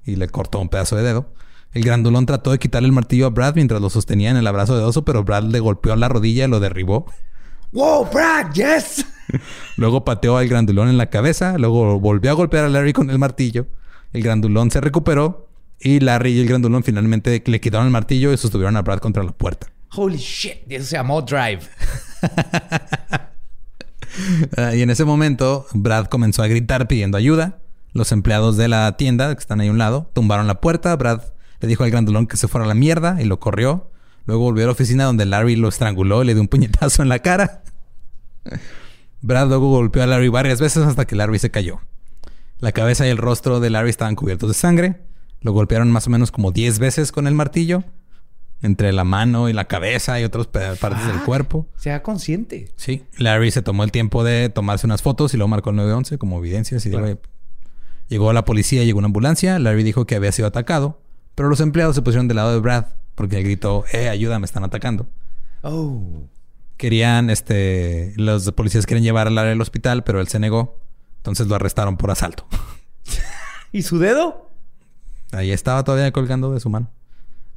y 0.06 0.16
le 0.16 0.28
cortó 0.30 0.60
un 0.60 0.70
pedazo 0.70 0.95
de 0.95 1.04
dedo. 1.04 1.34
El 1.74 1.84
grandulón 1.84 2.26
trató 2.26 2.51
de 2.51 2.59
quitarle 2.59 2.88
el 2.88 2.93
martillo 2.93 3.28
a 3.28 3.30
Brad 3.30 3.55
mientras 3.55 3.82
lo 3.82 3.89
sostenía 3.89 4.32
en 4.32 4.38
el 4.38 4.47
abrazo 4.47 4.78
de 4.78 4.84
oso, 4.84 5.05
pero 5.05 5.24
Brad 5.24 5.43
le 5.43 5.59
golpeó 5.59 5.95
la 5.95 6.09
rodilla 6.09 6.45
y 6.45 6.47
lo 6.47 6.59
derribó. 6.59 7.05
¡Wow, 7.72 8.07
Brad! 8.11 8.53
¡Yes! 8.53 9.05
Luego 9.78 10.05
pateó 10.05 10.38
al 10.38 10.47
grandulón 10.47 10.89
en 10.89 10.97
la 10.97 11.09
cabeza. 11.09 11.57
Luego 11.57 11.99
volvió 11.99 12.32
a 12.32 12.34
golpear 12.34 12.65
a 12.65 12.70
Larry 12.70 12.93
con 12.93 13.09
el 13.09 13.20
martillo. 13.20 13.68
El 14.13 14.24
grandulón 14.24 14.72
se 14.72 14.82
recuperó. 14.82 15.47
Y 15.80 15.99
Larry 15.99 16.32
y 16.32 16.39
el 16.39 16.47
grandulón 16.47 16.84
finalmente 16.84 17.43
le 17.45 17.61
quitaron 17.61 17.86
el 17.86 17.91
martillo 17.91 18.34
y 18.34 18.38
sostuvieron 18.38 18.78
a 18.78 18.82
Brad 18.82 18.99
contra 18.99 19.24
la 19.24 19.32
puerta. 19.32 19.68
Holy 19.95 20.18
shit. 20.18 20.59
Y 20.68 20.76
eso 20.76 20.86
se 20.88 20.95
llamó 20.95 21.22
Drive. 21.22 21.61
Ah, 24.57 24.74
y 24.74 24.82
en 24.82 24.89
ese 24.89 25.05
momento, 25.05 25.68
Brad 25.74 26.07
comenzó 26.07 26.41
a 26.41 26.47
gritar 26.47 26.88
pidiendo 26.88 27.18
ayuda. 27.18 27.59
Los 27.93 28.11
empleados 28.11 28.57
de 28.57 28.68
la 28.68 28.97
tienda, 28.97 29.34
que 29.36 29.39
están 29.39 29.61
ahí 29.61 29.68
a 29.68 29.72
un 29.72 29.78
lado, 29.78 30.09
tumbaron 30.13 30.47
la 30.47 30.59
puerta. 30.59 30.95
Brad 30.95 31.22
le 31.60 31.68
dijo 31.68 31.84
al 31.84 31.91
grandulón 31.91 32.28
que 32.28 32.38
se 32.38 32.47
fuera 32.47 32.66
a 32.66 32.68
la 32.68 32.74
mierda 32.74 33.22
y 33.22 33.26
lo 33.26 33.39
corrió. 33.39 33.91
Luego 34.26 34.43
volvió 34.43 34.64
a 34.64 34.68
la 34.68 34.72
oficina 34.74 35.05
donde 35.05 35.26
Larry 35.26 35.55
lo 35.55 35.70
estranguló 35.70 36.24
y 36.24 36.28
le 36.28 36.34
dio 36.34 36.41
un 36.41 36.47
puñetazo 36.47 37.01
en 37.01 37.10
la 37.10 37.20
cara. 37.20 37.64
Brad 39.22 39.47
luego 39.47 39.70
golpeó 39.70 40.03
a 40.03 40.08
Larry 40.08 40.30
varias 40.30 40.60
veces 40.62 40.84
hasta 40.86 41.05
que 41.05 41.16
Larry 41.16 41.39
se 41.39 41.51
cayó. 41.51 41.80
La 42.60 42.72
cabeza 42.72 43.05
y 43.05 43.10
el 43.10 43.18
rostro 43.18 43.60
de 43.60 43.70
Larry 43.70 43.89
estaban 43.89 44.16
cubiertos 44.16 44.49
de 44.49 44.53
sangre. 44.53 45.01
Lo 45.41 45.51
golpearon 45.53 45.91
más 45.91 46.08
o 46.08 46.10
menos 46.10 46.32
como 46.32 46.51
10 46.51 46.80
veces 46.80 47.12
con 47.12 47.28
el 47.28 47.34
martillo. 47.34 47.84
Entre 48.64 48.91
la 48.91 49.03
mano 49.03 49.49
y 49.49 49.53
la 49.53 49.66
cabeza 49.66 50.20
y 50.20 50.24
otras 50.24 50.47
partes 50.47 51.05
del 51.05 51.18
Fuck. 51.18 51.26
cuerpo. 51.26 51.68
Sea 51.76 52.01
consciente. 52.01 52.72
Sí. 52.76 53.03
Larry 53.20 53.51
se 53.51 53.62
tomó 53.62 53.84
el 53.84 53.91
tiempo 53.91 54.24
de 54.24 54.49
tomarse 54.49 54.88
unas 54.88 55.03
fotos 55.03 55.34
y 55.36 55.38
luego 55.38 55.47
marcó 55.47 55.70
el 55.70 55.76
911 55.76 56.18
como 56.18 56.39
evidencia. 56.39 56.80
Claro. 56.80 57.20
Llegó 58.08 58.34
la 58.34 58.45
policía, 58.45 58.84
llegó 58.84 58.97
una 58.97 59.08
ambulancia. 59.08 59.60
Larry 59.60 59.84
dijo 59.84 60.08
que 60.08 60.16
había 60.16 60.32
sido 60.32 60.47
atacado. 60.47 60.99
Pero 61.38 61.50
los 61.50 61.60
empleados 61.60 61.96
se 61.96 62.02
pusieron 62.02 62.28
del 62.28 62.38
lado 62.38 62.52
de 62.52 62.60
Brad 62.60 62.86
porque 63.14 63.38
él 63.38 63.44
gritó, 63.44 63.86
eh, 63.94 64.10
ayuda, 64.10 64.40
me 64.40 64.46
están 64.46 64.64
atacando. 64.64 65.06
Oh. 65.62 66.28
Querían, 66.78 67.30
este, 67.30 68.14
los 68.16 68.52
policías 68.54 68.88
querían 68.88 69.04
llevar 69.04 69.28
a 69.28 69.30
Larry 69.30 69.52
al 69.52 69.62
hospital, 69.62 70.04
pero 70.04 70.20
él 70.20 70.28
se 70.30 70.40
negó. 70.40 70.80
Entonces 71.18 71.46
lo 71.46 71.54
arrestaron 71.54 71.96
por 71.96 72.10
asalto. 72.10 72.48
¿Y 73.72 73.84
su 73.84 74.00
dedo? 74.00 74.50
Ahí 75.32 75.52
estaba 75.52 75.84
todavía 75.84 76.12
colgando 76.12 76.52
de 76.52 76.60
su 76.60 76.72
mano. 76.72 76.90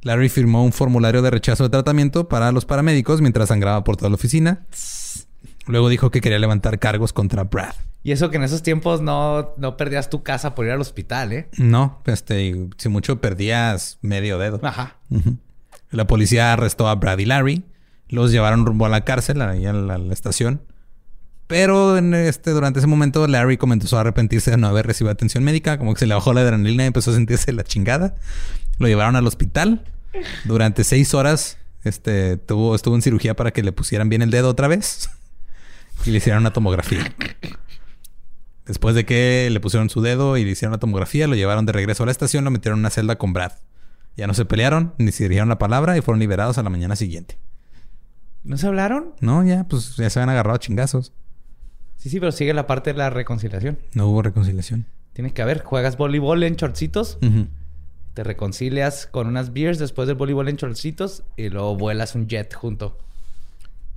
Larry 0.03 0.29
firmó 0.29 0.63
un 0.63 0.73
formulario 0.73 1.23
de 1.23 1.31
rechazo 1.31 1.63
de 1.63 1.69
tratamiento 1.71 2.29
para 2.29 2.51
los 2.51 2.65
paramédicos 2.65 3.19
mientras 3.19 3.47
sangraba 3.47 3.83
por 3.83 3.97
toda 3.97 4.09
la 4.09 4.15
oficina. 4.15 4.67
Luego 5.65 5.89
dijo 5.89 6.11
que 6.11 6.21
quería 6.21 6.37
levantar 6.37 6.77
cargos 6.77 7.13
contra 7.13 7.45
Brad. 7.45 7.73
Y 8.03 8.11
eso 8.11 8.31
que 8.31 8.37
en 8.37 8.43
esos 8.43 8.63
tiempos 8.63 9.01
no, 9.01 9.53
no 9.57 9.77
perdías 9.77 10.09
tu 10.09 10.23
casa 10.23 10.55
por 10.55 10.65
ir 10.65 10.71
al 10.71 10.81
hospital, 10.81 11.33
¿eh? 11.33 11.49
No, 11.57 12.01
este, 12.05 12.69
si 12.77 12.89
mucho 12.89 13.21
perdías 13.21 13.99
medio 14.01 14.39
dedo. 14.39 14.59
Ajá. 14.63 14.97
La 15.91 16.07
policía 16.07 16.53
arrestó 16.53 16.87
a 16.87 16.95
Brad 16.95 17.19
y 17.19 17.25
Larry. 17.25 17.63
Los 18.09 18.31
llevaron 18.31 18.65
rumbo 18.65 18.85
a 18.85 18.89
la 18.89 19.05
cárcel, 19.05 19.41
ahí 19.41 19.65
a 19.65 19.73
la, 19.73 19.95
a 19.95 19.97
la 19.97 20.13
estación. 20.13 20.61
Pero 21.47 21.97
en 21.97 22.13
este, 22.13 22.51
durante 22.51 22.79
ese 22.79 22.87
momento, 22.87 23.27
Larry 23.27 23.57
comenzó 23.57 23.97
a 23.97 24.01
arrepentirse 24.01 24.51
de 24.51 24.57
no 24.57 24.67
haber 24.67 24.87
recibido 24.87 25.11
atención 25.11 25.43
médica. 25.43 25.77
Como 25.77 25.93
que 25.93 25.99
se 25.99 26.07
le 26.07 26.13
bajó 26.13 26.33
la 26.33 26.41
adrenalina 26.41 26.85
y 26.85 26.87
empezó 26.87 27.11
a 27.11 27.13
sentirse 27.13 27.51
la 27.51 27.63
chingada. 27.63 28.15
Lo 28.79 28.87
llevaron 28.87 29.15
al 29.15 29.27
hospital. 29.27 29.83
Durante 30.45 30.83
seis 30.83 31.13
horas 31.13 31.57
este, 31.83 32.37
tuvo, 32.37 32.75
estuvo 32.75 32.95
en 32.95 33.01
cirugía 33.01 33.35
para 33.35 33.51
que 33.51 33.63
le 33.63 33.71
pusieran 33.71 34.09
bien 34.09 34.21
el 34.21 34.31
dedo 34.31 34.49
otra 34.49 34.67
vez. 34.67 35.09
Y 36.03 36.09
le 36.09 36.17
hicieron 36.17 36.41
una 36.41 36.51
tomografía. 36.51 37.13
Después 38.65 38.93
de 38.95 39.05
que 39.05 39.49
le 39.51 39.59
pusieron 39.59 39.89
su 39.89 40.01
dedo 40.01 40.37
y 40.37 40.45
le 40.45 40.51
hicieron 40.51 40.71
la 40.71 40.79
tomografía, 40.79 41.27
lo 41.27 41.35
llevaron 41.35 41.65
de 41.65 41.71
regreso 41.71 42.03
a 42.03 42.05
la 42.05 42.11
estación, 42.11 42.43
lo 42.43 42.51
metieron 42.51 42.77
en 42.79 42.81
una 42.81 42.89
celda 42.91 43.17
con 43.17 43.33
Brad. 43.33 43.53
Ya 44.17 44.27
no 44.27 44.33
se 44.33 44.45
pelearon, 44.45 44.93
ni 44.97 45.11
se 45.11 45.23
dirigieron 45.23 45.49
la 45.49 45.57
palabra 45.57 45.97
y 45.97 46.01
fueron 46.01 46.19
liberados 46.19 46.57
a 46.57 46.63
la 46.63 46.69
mañana 46.69 46.95
siguiente. 46.95 47.37
¿No 48.43 48.57
se 48.57 48.67
hablaron? 48.67 49.13
No, 49.19 49.43
ya, 49.43 49.63
pues 49.65 49.95
ya 49.97 50.09
se 50.09 50.19
habían 50.19 50.29
agarrado 50.29 50.55
a 50.55 50.59
chingazos. 50.59 51.13
Sí, 51.97 52.09
sí, 52.09 52.19
pero 52.19 52.31
sigue 52.31 52.53
la 52.53 52.67
parte 52.67 52.91
de 52.93 52.97
la 52.97 53.09
reconciliación. 53.09 53.77
No 53.93 54.07
hubo 54.07 54.21
reconciliación. 54.21 54.85
Tiene 55.13 55.33
que 55.33 55.41
haber, 55.41 55.63
juegas 55.63 55.97
voleibol 55.97 56.41
en 56.43 56.55
shortcitos, 56.55 57.17
Ujú. 57.21 57.47
te 58.13 58.23
reconcilias 58.23 59.07
con 59.07 59.27
unas 59.27 59.53
beers 59.53 59.77
después 59.79 60.07
del 60.07 60.17
voleibol 60.17 60.49
en 60.49 60.55
shortcitos 60.55 61.23
y 61.37 61.49
luego 61.49 61.75
vuelas 61.75 62.15
un 62.15 62.27
jet 62.27 62.53
junto. 62.53 62.97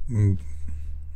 Mm, 0.09 0.33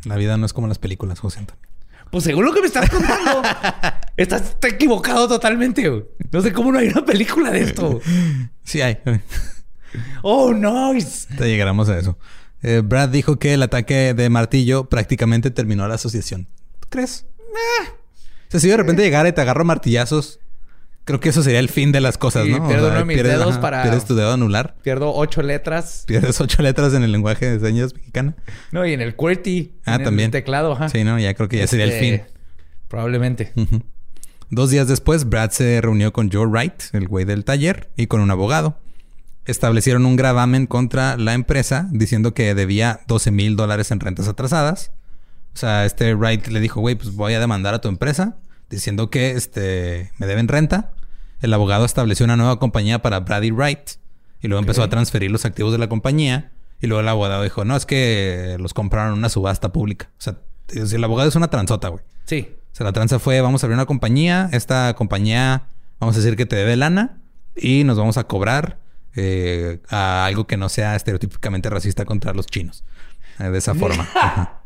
La 0.05 0.17
vida 0.17 0.37
no 0.37 0.47
es 0.47 0.53
como 0.53 0.67
las 0.69 0.79
películas, 0.79 1.19
José 1.21 1.41
Antonio. 1.41 1.68
Pues 2.11 2.25
según 2.25 2.45
lo 2.45 2.53
que 2.53 2.61
me 2.61 2.67
estás 2.67 2.89
contando, 2.89 3.43
estás 4.17 4.43
está 4.43 4.69
equivocado 4.69 5.29
totalmente. 5.29 5.89
güey. 5.89 6.05
No 6.31 6.41
sé 6.41 6.53
cómo 6.53 6.73
no 6.73 6.79
hay 6.79 6.89
una 6.89 7.05
película 7.05 7.51
de 7.51 7.61
esto. 7.61 8.01
Sí 8.65 8.81
hay. 8.81 8.99
Oh, 10.23 10.53
nice. 10.53 11.27
Te 11.37 11.49
llegaremos 11.49 11.89
a 11.89 11.99
eso. 11.99 12.19
Eh, 12.63 12.83
Brad 12.85 13.09
dijo 13.09 13.39
que 13.39 13.55
el 13.55 13.63
ataque 13.63 14.15
de 14.15 14.29
martillo 14.29 14.89
prácticamente 14.89 15.51
terminó 15.51 15.87
la 15.89 15.95
asociación. 15.95 16.49
¿Tú 16.81 16.89
crees? 16.91 17.27
Eh. 17.39 17.89
O 17.91 18.51
sea, 18.51 18.61
si 18.61 18.69
de 18.69 18.77
repente 18.77 19.03
llegara 19.03 19.29
y 19.29 19.33
te 19.33 19.41
agarro 19.41 19.65
martillazos, 19.65 20.41
creo 21.09 21.21
que 21.21 21.31
eso 21.31 21.43
sería 21.43 21.59
el 21.59 21.69
fin 21.71 21.91
de 21.91 22.01
las 22.01 22.19
cosas, 22.19 22.45
Sí, 22.45 22.51
¿no? 22.53 22.65
O 22.65 22.69
pierdo 22.69 22.85
sea, 22.85 22.91
uno 22.91 22.99
de 23.01 23.05
mis 23.17 23.23
dedos 23.23 23.59
para- 23.59 23.83
Pierdes 23.83 24.05
tu 24.05 24.15
dedo 24.15 24.33
anular. 24.33 24.77
Pierdo 24.83 25.13
ocho 25.15 25.43
letras. 25.43 26.05
Pierdes 26.07 26.41
ocho 26.41 26.63
letras 26.63 26.93
en 26.95 27.03
el 27.03 27.11
lenguaje 27.13 27.51
de 27.59 27.67
señas 27.67 27.95
mexicana. 27.95 28.37
No, 28.71 28.87
y 28.87 28.93
en 28.93 29.01
el 29.01 29.17
QWERTY. 29.17 29.73
Ah, 29.87 29.95
en 29.97 30.05
también. 30.05 30.27
El 30.27 30.33
teclado, 30.33 30.73
ajá. 30.73 30.89
Sí, 30.91 31.03
no, 31.05 31.19
ya 31.19 31.33
creo 31.35 31.49
que 31.49 31.59
ya 31.59 31.67
sería 31.67 31.87
el 31.87 31.93
Este, 31.93 32.01
fin. 32.01 32.23
Probablemente. 32.89 33.53
Dos 34.51 34.71
días 34.71 34.87
después, 34.89 35.29
Brad 35.29 35.51
se 35.51 35.81
reunió 35.81 36.13
con 36.13 36.31
Joe 36.31 36.47
Wright, 36.47 36.75
el 36.93 37.09
güey 37.09 37.25
del 37.25 37.45
taller, 37.45 37.91
y 37.97 38.07
con 38.07 38.21
un 38.21 38.31
abogado. 38.31 38.79
Establecieron 39.47 40.05
un 40.07 40.17
gravamen 40.17 40.67
contra 40.67 41.17
la 41.17 41.33
empresa 41.35 41.89
diciendo 41.91 42.35
que 42.35 42.55
debía 42.55 43.01
12 43.09 43.31
mil 43.31 43.57
dólares 43.57 43.91
en 43.91 44.01
rentas 44.01 44.29
atrasadas. 44.29 44.91
O 45.55 45.57
sea, 45.57 45.87
este 45.87 46.15
Wright 46.15 46.47
le 46.49 46.61
dijo, 46.61 46.81
güey, 46.81 46.95
pues 46.95 47.15
voy 47.15 47.33
a 47.35 47.41
demandar 47.41 47.73
a 47.75 47.81
tu 47.81 47.89
empresa. 47.89 48.37
diciendo 48.71 49.09
que 49.09 49.31
este, 49.31 50.13
me 50.19 50.27
deben 50.27 50.47
renta. 50.49 50.93
El 51.41 51.55
abogado 51.55 51.85
estableció 51.85 52.25
una 52.25 52.37
nueva 52.37 52.59
compañía 52.59 53.01
para 53.01 53.21
Brady 53.21 53.51
Wright 53.51 53.91
y 54.41 54.49
luego 54.49 54.61
empezó 54.61 54.83
a 54.83 54.89
transferir 54.89 55.31
los 55.31 55.45
activos 55.45 55.73
de 55.73 55.79
la 55.79 55.89
compañía. 55.89 56.53
Y 56.81 56.87
luego 56.87 57.01
el 57.01 57.09
abogado 57.09 57.43
dijo, 57.43 57.65
no, 57.65 57.77
es 57.77 57.87
que 57.87 58.57
los 58.61 58.75
compraron 58.75 59.13
en 59.13 59.19
una 59.19 59.29
subasta 59.29 59.73
pública. 59.73 60.11
O 60.19 60.21
sea, 60.21 60.39
el 60.69 61.05
abogado 61.05 61.29
es 61.29 61.37
una 61.37 61.49
transota, 61.49 61.89
güey. 61.89 62.05
Sí. 62.25 62.55
O 62.73 62.77
sea, 62.77 62.85
la 62.85 62.93
tranza 62.93 63.19
fue, 63.19 63.41
vamos 63.41 63.63
a 63.63 63.67
abrir 63.67 63.75
una 63.75 63.87
compañía, 63.87 64.49
esta 64.53 64.95
compañía, 64.95 65.69
vamos 65.99 66.15
a 66.17 66.21
decir 66.21 66.37
que 66.37 66.47
te 66.47 66.55
debe 66.55 66.77
lana 66.77 67.19
y 67.57 67.83
nos 67.85 67.99
vamos 67.99 68.17
a 68.17 68.25
cobrar 68.25 68.79
eh, 69.17 69.81
a 69.89 70.27
algo 70.27 70.47
que 70.47 70.57
no 70.57 70.69
sea 70.69 70.95
estereotípicamente 70.95 71.71
racista 71.71 72.05
contra 72.05 72.33
los 72.35 72.47
chinos. 72.47 72.85
Eh, 73.41 73.45
de 73.45 73.59
esa 73.59 73.75
forma. 73.77 74.09
Ajá. 74.15 74.63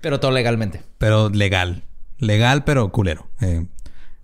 Pero 0.00 0.20
todo 0.20 0.30
legalmente. 0.30 0.82
Pero 0.98 1.28
legal. 1.28 1.84
Legal, 2.18 2.64
pero 2.64 2.92
culero. 2.92 3.28
Eh, 3.40 3.66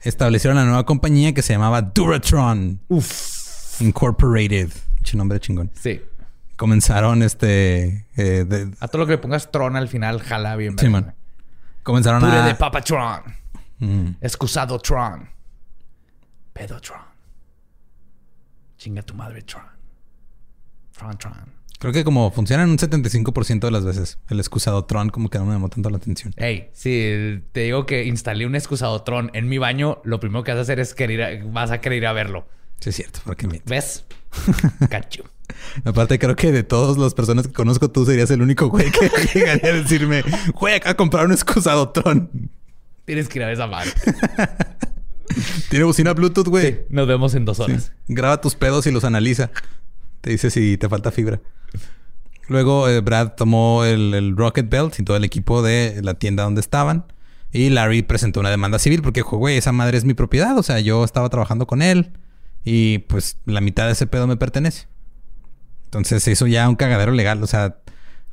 establecieron 0.01 0.57
la 0.57 0.65
nueva 0.65 0.85
compañía 0.87 1.33
que 1.35 1.43
se 1.43 1.53
llamaba 1.55 1.83
Duratron 1.83 2.81
Uf. 2.89 3.81
Incorporated. 3.81 4.71
Nombre 5.15 5.39
chingón. 5.41 5.71
Sí. 5.75 6.03
Comenzaron 6.57 7.23
este... 7.23 8.07
eh, 8.17 8.45
de- 8.45 8.71
A 8.81 8.89
todo 8.89 9.01
lo 9.03 9.07
que 9.07 9.13
le 9.13 9.19
pongas 9.19 9.51
Tron 9.53 9.77
al 9.77 9.89
final, 9.89 10.21
jala 10.21 10.57
bien. 10.57 10.77
Sí, 10.79 10.89
man. 10.89 11.15
Comenzaron 11.83 12.21
Pure 12.21 12.39
a... 12.39 12.47
de 12.47 12.55
Papa 12.57 12.81
Tron. 12.83 13.21
Mm. 13.79 14.09
Excusado 14.21 14.79
Tron. 14.81 15.29
Pedo 16.53 16.81
Tron. 16.81 17.01
Chinga 18.79 19.03
tu 19.03 19.15
madre 19.15 19.43
Tron. 19.43 19.63
Tron 20.97 21.17
Tron. 21.19 21.56
Creo 21.79 21.93
que 21.93 22.05
como 22.05 22.31
funciona 22.31 22.63
en 22.63 22.71
un 22.71 22.79
75% 22.79 23.61
de 23.61 23.71
las 23.71 23.85
veces. 23.85 24.19
El 24.31 24.39
excusado 24.41 24.85
Tron 24.87 25.11
como 25.11 25.29
que 25.29 25.39
no 25.39 25.45
me 25.45 25.53
llamó 25.53 25.69
tanto 25.69 25.91
la 25.91 25.99
atención. 25.99 26.33
Hey, 26.37 26.71
si 26.73 27.43
te 27.53 27.61
digo 27.61 27.85
que 27.87 28.05
instalé 28.05 28.47
un 28.47 28.55
excusado 28.55 29.03
Tron 29.03 29.31
en 29.35 29.49
mi 29.49 29.59
baño, 29.59 30.01
lo 30.05 30.19
primero 30.19 30.43
que 30.43 30.53
vas 30.53 30.59
a 30.59 30.63
hacer 30.63 30.81
es 30.81 30.95
querer 30.95 31.23
a- 31.23 31.45
vas 31.53 31.71
a 31.71 31.81
querer 31.81 31.99
ir 31.99 32.07
a 32.07 32.13
verlo. 32.13 32.47
Sí, 32.81 32.91
es 32.91 32.97
cierto. 32.97 33.21
Porque. 33.25 33.47
¿Ves? 33.67 34.05
Cacho. 34.91 35.25
Aparte, 35.85 36.19
creo 36.19 36.35
que 36.35 36.51
de 36.51 36.63
todas 36.63 36.97
las 36.99 37.15
personas 37.15 37.47
que 37.47 37.53
conozco, 37.53 37.91
tú 37.91 38.05
serías 38.05 38.31
el 38.31 38.43
único 38.43 38.69
güey 38.69 38.91
que 38.91 39.09
llegaría 39.35 39.71
a 39.71 39.75
decirme, 39.75 40.23
güey, 40.59 40.75
acá 40.75 40.95
comprar 40.97 41.27
un 41.27 41.33
excusado 41.33 41.91
Tron. 41.91 42.51
Tienes 43.05 43.29
que 43.29 43.39
ir 43.39 43.43
a 43.45 43.47
ver 43.47 43.55
esa 43.55 43.67
madre. 43.67 43.91
Tiene 45.71 45.85
bocina 45.85 46.13
Bluetooth, 46.15 46.49
güey. 46.49 46.87
Nos 46.89 47.07
vemos 47.07 47.35
en 47.35 47.45
dos 47.45 47.61
horas. 47.61 47.93
Graba 48.09 48.41
tus 48.41 48.55
pedos 48.55 48.87
y 48.87 48.91
los 48.91 49.05
analiza. 49.05 49.51
Te 50.21 50.31
dice 50.31 50.51
si 50.51 50.77
te 50.77 50.89
falta 50.89 51.11
fibra. 51.11 51.41
Luego 52.49 52.89
eh, 52.89 53.01
Brad 53.01 53.33
tomó 53.37 53.85
el, 53.85 54.15
el 54.15 54.37
Rocket 54.37 54.69
Belt 54.69 54.99
y 54.99 55.03
todo 55.03 55.17
el 55.17 55.25
equipo 55.25 55.63
de 55.63 56.01
la 56.03 56.15
tienda 56.15 56.45
donde 56.45 56.61
estaban. 56.61 57.05
Y 57.53 57.71
Larry 57.71 58.03
presentó 58.03 58.41
una 58.41 58.51
demanda 58.51 58.79
civil 58.79 59.03
porque 59.03 59.21
dijo, 59.21 59.37
güey, 59.39 59.57
esa 59.57 59.73
madre 59.73 59.97
es 59.99 60.05
mi 60.05 60.15
propiedad. 60.15 60.57
O 60.59 60.63
sea, 60.63 60.79
yo 60.81 61.05
estaba 61.05 61.29
trabajando 61.29 61.67
con 61.67 61.83
él. 61.83 62.13
Y 62.65 62.99
pues 62.99 63.39
la 63.47 63.61
mitad 63.61 63.87
de 63.87 63.93
ese 63.93 64.07
pedo 64.07 64.27
me 64.27 64.37
pertenece. 64.37 64.87
Entonces 65.85 66.23
se 66.23 66.33
hizo 66.33 66.47
ya 66.47 66.69
un 66.69 66.77
cagadero 66.77 67.13
legal. 67.13 67.43
O 67.43 67.47
sea, 67.47 67.77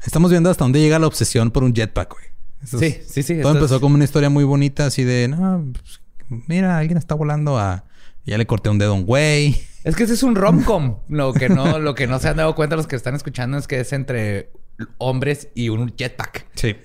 estamos 0.05 0.31
viendo 0.31 0.49
hasta 0.49 0.63
dónde 0.65 0.79
llega 0.81 0.99
la 0.99 1.07
obsesión 1.07 1.51
por 1.51 1.63
un 1.63 1.73
jetpack, 1.73 2.11
güey. 2.13 2.25
Eso 2.63 2.79
Sí, 2.79 2.85
es- 2.85 3.07
sí, 3.09 3.23
sí. 3.23 3.41
todo 3.41 3.53
empezó 3.55 3.75
es- 3.75 3.81
como 3.81 3.95
una 3.95 4.03
historia 4.03 4.29
muy 4.29 4.43
bonita, 4.43 4.85
así 4.85 5.03
de, 5.03 5.27
no, 5.27 5.65
pues, 5.73 6.01
mira, 6.47 6.77
alguien 6.77 6.97
está 6.97 7.13
volando 7.15 7.57
a... 7.59 7.83
Ya 8.25 8.37
le 8.37 8.45
corté 8.45 8.69
un 8.69 8.77
dedo 8.77 8.91
a 8.91 8.95
un 8.95 9.05
güey. 9.05 9.63
Es 9.83 9.95
que 9.95 10.03
ese 10.03 10.13
es 10.13 10.23
un 10.23 10.35
rom-com. 10.35 10.99
Lo 11.09 11.33
que 11.33 11.49
no, 11.49 11.79
lo 11.79 11.93
que 11.93 12.07
no 12.07 12.19
se 12.19 12.29
han 12.29 12.37
dado 12.37 12.55
cuenta 12.55 12.75
los 12.75 12.87
que 12.87 12.95
están 12.95 13.15
escuchando 13.15 13.57
es 13.57 13.67
que 13.67 13.79
es 13.79 13.91
entre 13.91 14.51
hombres 14.97 15.49
y 15.55 15.69
un 15.69 15.93
jetpack. 15.95 16.47
Sí. 16.55 16.75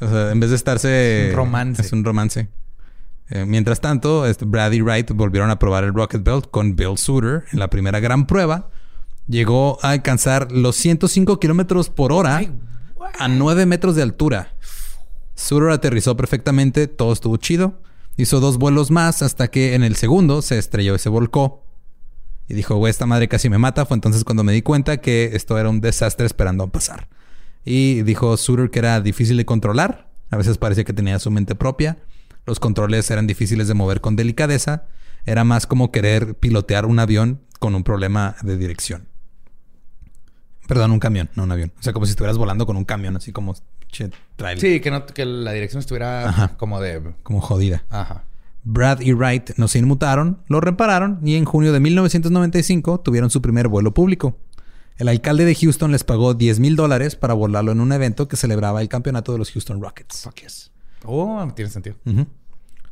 O 0.00 0.08
sea, 0.08 0.32
en 0.32 0.40
vez 0.40 0.50
de 0.50 0.56
estarse... 0.56 1.26
Es 1.26 1.30
un 1.30 1.36
romance. 1.36 1.82
Es 1.82 1.92
un 1.92 2.04
romance. 2.04 2.48
Eh, 3.30 3.44
mientras 3.46 3.80
tanto, 3.80 4.26
este, 4.26 4.44
Brad 4.44 4.72
y 4.72 4.80
Wright 4.80 5.10
volvieron 5.12 5.50
a 5.50 5.58
probar 5.58 5.84
el 5.84 5.94
Rocket 5.94 6.22
Belt 6.22 6.50
con 6.50 6.76
Bill 6.76 6.98
Suter 6.98 7.44
en 7.52 7.58
la 7.58 7.68
primera 7.68 8.00
gran 8.00 8.26
prueba. 8.26 8.70
Llegó 9.26 9.78
a 9.82 9.90
alcanzar 9.90 10.52
los 10.52 10.76
105 10.76 11.40
kilómetros 11.40 11.88
por 11.88 12.12
hora 12.12 12.42
a 13.18 13.28
9 13.28 13.66
metros 13.66 13.96
de 13.96 14.02
altura. 14.02 14.54
Suter 15.34 15.70
aterrizó 15.70 16.16
perfectamente, 16.16 16.86
todo 16.86 17.12
estuvo 17.12 17.36
chido. 17.38 17.80
Hizo 18.16 18.40
dos 18.40 18.58
vuelos 18.58 18.90
más 18.90 19.22
hasta 19.22 19.48
que 19.48 19.74
en 19.74 19.82
el 19.82 19.96
segundo 19.96 20.40
se 20.42 20.58
estrelló 20.58 20.94
y 20.94 20.98
se 20.98 21.08
volcó. 21.08 21.64
Y 22.48 22.54
dijo, 22.54 22.86
esta 22.86 23.06
madre 23.06 23.28
casi 23.28 23.48
me 23.48 23.58
mata. 23.58 23.86
Fue 23.86 23.96
entonces 23.96 24.24
cuando 24.24 24.44
me 24.44 24.52
di 24.52 24.62
cuenta 24.62 24.98
que 24.98 25.30
esto 25.34 25.58
era 25.58 25.68
un 25.68 25.80
desastre 25.80 26.26
esperando 26.26 26.64
a 26.64 26.68
pasar. 26.68 27.08
Y 27.64 28.02
dijo 28.02 28.36
Suter 28.36 28.70
que 28.70 28.78
era 28.78 29.00
difícil 29.00 29.36
de 29.36 29.46
controlar. 29.46 30.10
A 30.30 30.36
veces 30.36 30.58
parecía 30.58 30.84
que 30.84 30.92
tenía 30.92 31.18
su 31.18 31.30
mente 31.30 31.54
propia. 31.54 31.98
Los 32.46 32.60
controles 32.60 33.10
eran 33.10 33.26
difíciles 33.26 33.68
de 33.68 33.74
mover 33.74 34.00
con 34.00 34.16
delicadeza. 34.16 34.84
Era 35.24 35.44
más 35.44 35.66
como 35.66 35.90
querer 35.90 36.34
pilotear 36.34 36.86
un 36.86 36.98
avión 36.98 37.40
con 37.58 37.74
un 37.74 37.82
problema 37.82 38.36
de 38.42 38.58
dirección. 38.58 39.08
Perdón, 40.66 40.92
un 40.92 40.98
camión, 40.98 41.28
no 41.34 41.44
un 41.44 41.52
avión. 41.52 41.72
O 41.78 41.82
sea, 41.82 41.92
como 41.92 42.06
si 42.06 42.10
estuvieras 42.10 42.38
volando 42.38 42.66
con 42.66 42.76
un 42.76 42.84
camión, 42.84 43.16
así 43.16 43.32
como 43.32 43.54
che, 43.88 44.10
trailer. 44.36 44.60
Sí, 44.60 44.80
que, 44.80 44.90
no, 44.90 45.04
que 45.06 45.24
la 45.24 45.52
dirección 45.52 45.80
estuviera 45.80 46.28
Ajá. 46.28 46.56
como 46.56 46.80
de... 46.80 47.14
Como 47.22 47.40
jodida. 47.40 47.84
Ajá. 47.90 48.24
Brad 48.64 49.00
y 49.00 49.12
Wright 49.12 49.50
no 49.56 49.68
se 49.68 49.78
inmutaron, 49.78 50.38
lo 50.48 50.60
repararon 50.60 51.20
y 51.22 51.36
en 51.36 51.44
junio 51.44 51.72
de 51.72 51.80
1995 51.80 53.00
tuvieron 53.00 53.28
su 53.28 53.42
primer 53.42 53.68
vuelo 53.68 53.92
público. 53.92 54.38
El 54.96 55.08
alcalde 55.08 55.44
de 55.44 55.54
Houston 55.54 55.92
les 55.92 56.04
pagó 56.04 56.34
10 56.34 56.60
mil 56.60 56.76
dólares 56.76 57.16
para 57.16 57.34
volarlo 57.34 57.72
en 57.72 57.80
un 57.80 57.92
evento 57.92 58.26
que 58.28 58.36
celebraba 58.36 58.80
el 58.80 58.88
campeonato 58.88 59.32
de 59.32 59.38
los 59.38 59.50
Houston 59.50 59.82
Rockets. 59.82 60.22
Fuck 60.22 60.42
yes. 60.42 60.70
Oh, 61.04 61.46
tiene 61.54 61.70
sentido. 61.70 61.96
Ujú. 62.06 62.26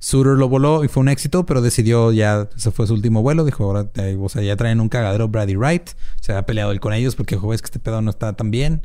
Suter 0.02 0.32
lo 0.32 0.48
voló 0.48 0.82
y 0.82 0.88
fue 0.88 1.00
un 1.00 1.08
éxito, 1.08 1.46
pero 1.46 1.62
decidió 1.62 2.10
ya, 2.10 2.48
ese 2.56 2.72
fue 2.72 2.88
su 2.88 2.94
último 2.94 3.22
vuelo. 3.22 3.44
Dijo, 3.44 3.62
ahora, 3.62 3.88
o 4.18 4.28
sea, 4.28 4.42
ya 4.42 4.56
traen 4.56 4.80
un 4.80 4.88
cagadero 4.88 5.28
Brad 5.28 5.46
y 5.46 5.54
Wright. 5.54 5.90
Se 6.20 6.32
ha 6.32 6.44
peleado 6.44 6.72
él 6.72 6.80
con 6.80 6.92
ellos 6.92 7.14
porque 7.14 7.38
que 7.38 7.54
este 7.54 7.78
pedo 7.78 8.02
no 8.02 8.10
está 8.10 8.32
tan 8.32 8.50
bien. 8.50 8.84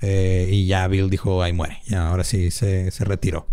Eh, 0.00 0.48
y 0.50 0.66
ya 0.66 0.88
Bill 0.88 1.08
dijo, 1.08 1.40
ahí 1.40 1.52
muere. 1.52 1.78
Ya, 1.86 2.08
ahora 2.08 2.24
sí 2.24 2.50
se, 2.50 2.90
se 2.90 3.04
retiró. 3.04 3.46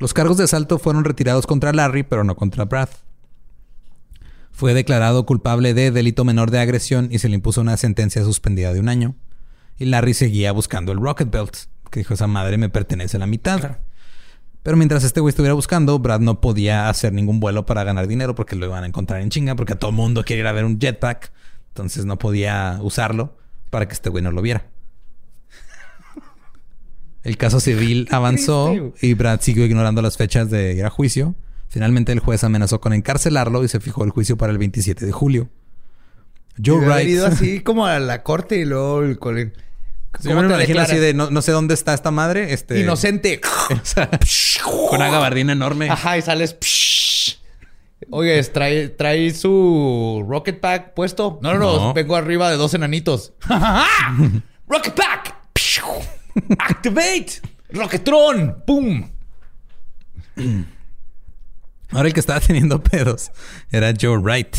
Los 0.00 0.14
cargos 0.14 0.36
de 0.36 0.42
asalto 0.42 0.80
fueron 0.80 1.04
retirados 1.04 1.46
contra 1.46 1.72
Larry, 1.72 2.02
pero 2.02 2.24
no 2.24 2.34
contra 2.34 2.64
Brad. 2.64 2.88
Fue 4.50 4.74
declarado 4.74 5.26
culpable 5.26 5.74
de 5.74 5.92
delito 5.92 6.24
menor 6.24 6.50
de 6.50 6.58
agresión 6.58 7.08
y 7.12 7.20
se 7.20 7.28
le 7.28 7.36
impuso 7.36 7.60
una 7.60 7.76
sentencia 7.76 8.24
suspendida 8.24 8.72
de 8.72 8.80
un 8.80 8.88
año. 8.88 9.14
Y 9.78 9.84
Larry 9.84 10.12
seguía 10.12 10.50
buscando 10.50 10.90
el 10.90 10.98
Rocket 10.98 11.30
Belt, 11.30 11.56
que 11.88 12.00
dijo, 12.00 12.14
esa 12.14 12.26
madre 12.26 12.58
me 12.58 12.68
pertenece 12.68 13.16
a 13.16 13.20
la 13.20 13.28
mitad. 13.28 13.78
Pero 14.66 14.76
mientras 14.76 15.04
este 15.04 15.20
güey 15.20 15.30
estuviera 15.30 15.54
buscando, 15.54 15.96
Brad 16.00 16.18
no 16.18 16.40
podía 16.40 16.88
hacer 16.88 17.12
ningún 17.12 17.38
vuelo 17.38 17.64
para 17.66 17.84
ganar 17.84 18.08
dinero 18.08 18.34
porque 18.34 18.56
lo 18.56 18.66
iban 18.66 18.82
a 18.82 18.88
encontrar 18.88 19.20
en 19.20 19.30
chinga, 19.30 19.54
porque 19.54 19.76
todo 19.76 19.92
mundo 19.92 20.24
quiere 20.24 20.40
ir 20.40 20.46
a 20.48 20.50
ver 20.50 20.64
un 20.64 20.80
jetpack. 20.80 21.30
Entonces 21.68 22.04
no 22.04 22.18
podía 22.18 22.80
usarlo 22.82 23.36
para 23.70 23.86
que 23.86 23.94
este 23.94 24.10
güey 24.10 24.24
no 24.24 24.32
lo 24.32 24.42
viera. 24.42 24.66
El 27.22 27.36
caso 27.36 27.60
civil 27.60 28.08
avanzó 28.10 28.92
y 29.00 29.14
Brad 29.14 29.40
siguió 29.40 29.64
ignorando 29.64 30.02
las 30.02 30.16
fechas 30.16 30.50
de 30.50 30.72
ir 30.74 30.84
a 30.84 30.90
juicio. 30.90 31.36
Finalmente 31.68 32.10
el 32.10 32.18
juez 32.18 32.42
amenazó 32.42 32.80
con 32.80 32.92
encarcelarlo 32.92 33.62
y 33.62 33.68
se 33.68 33.78
fijó 33.78 34.02
el 34.02 34.10
juicio 34.10 34.36
para 34.36 34.50
el 34.50 34.58
27 34.58 35.06
de 35.06 35.12
julio. 35.12 35.48
Joe 36.60 36.84
Wright. 36.84 37.08
ido 37.08 37.28
así 37.28 37.60
como 37.62 37.86
a 37.86 38.00
la 38.00 38.24
corte 38.24 38.56
y 38.56 38.64
luego 38.64 39.04
el 39.04 39.20
cole- 40.16 40.34
Yo 40.34 40.40
me 40.42 40.46
imagino 40.54 40.80
así 40.80 40.96
de 40.96 41.14
no, 41.14 41.30
no 41.30 41.42
sé 41.42 41.52
dónde 41.52 41.74
está 41.74 41.94
esta 41.94 42.10
madre. 42.10 42.52
Este, 42.52 42.80
Inocente. 42.80 43.40
con 44.88 44.96
una 45.00 45.10
gabardina 45.10 45.52
enorme. 45.52 45.88
Ajá, 45.90 46.18
y 46.18 46.22
sales. 46.22 46.56
Oye, 48.10 48.42
¿trae, 48.44 48.88
¿trae 48.90 49.32
su 49.32 50.24
Rocket 50.28 50.60
Pack 50.60 50.94
puesto? 50.94 51.38
No, 51.42 51.52
no, 51.54 51.58
no. 51.58 51.76
No. 51.78 51.94
Vengo 51.94 52.14
arriba 52.16 52.50
de 52.50 52.56
dos 52.56 52.74
enanitos. 52.74 53.32
¡Rocket 54.68 54.94
Pack! 54.94 55.34
¡Activate! 56.58 57.40
¡Rocketron! 57.70 58.62
¡Pum! 58.66 59.10
Ahora 61.90 62.08
el 62.08 62.14
que 62.14 62.20
estaba 62.20 62.40
teniendo 62.40 62.82
pedos 62.82 63.30
era 63.70 63.92
Joe 63.98 64.18
Wright. 64.18 64.56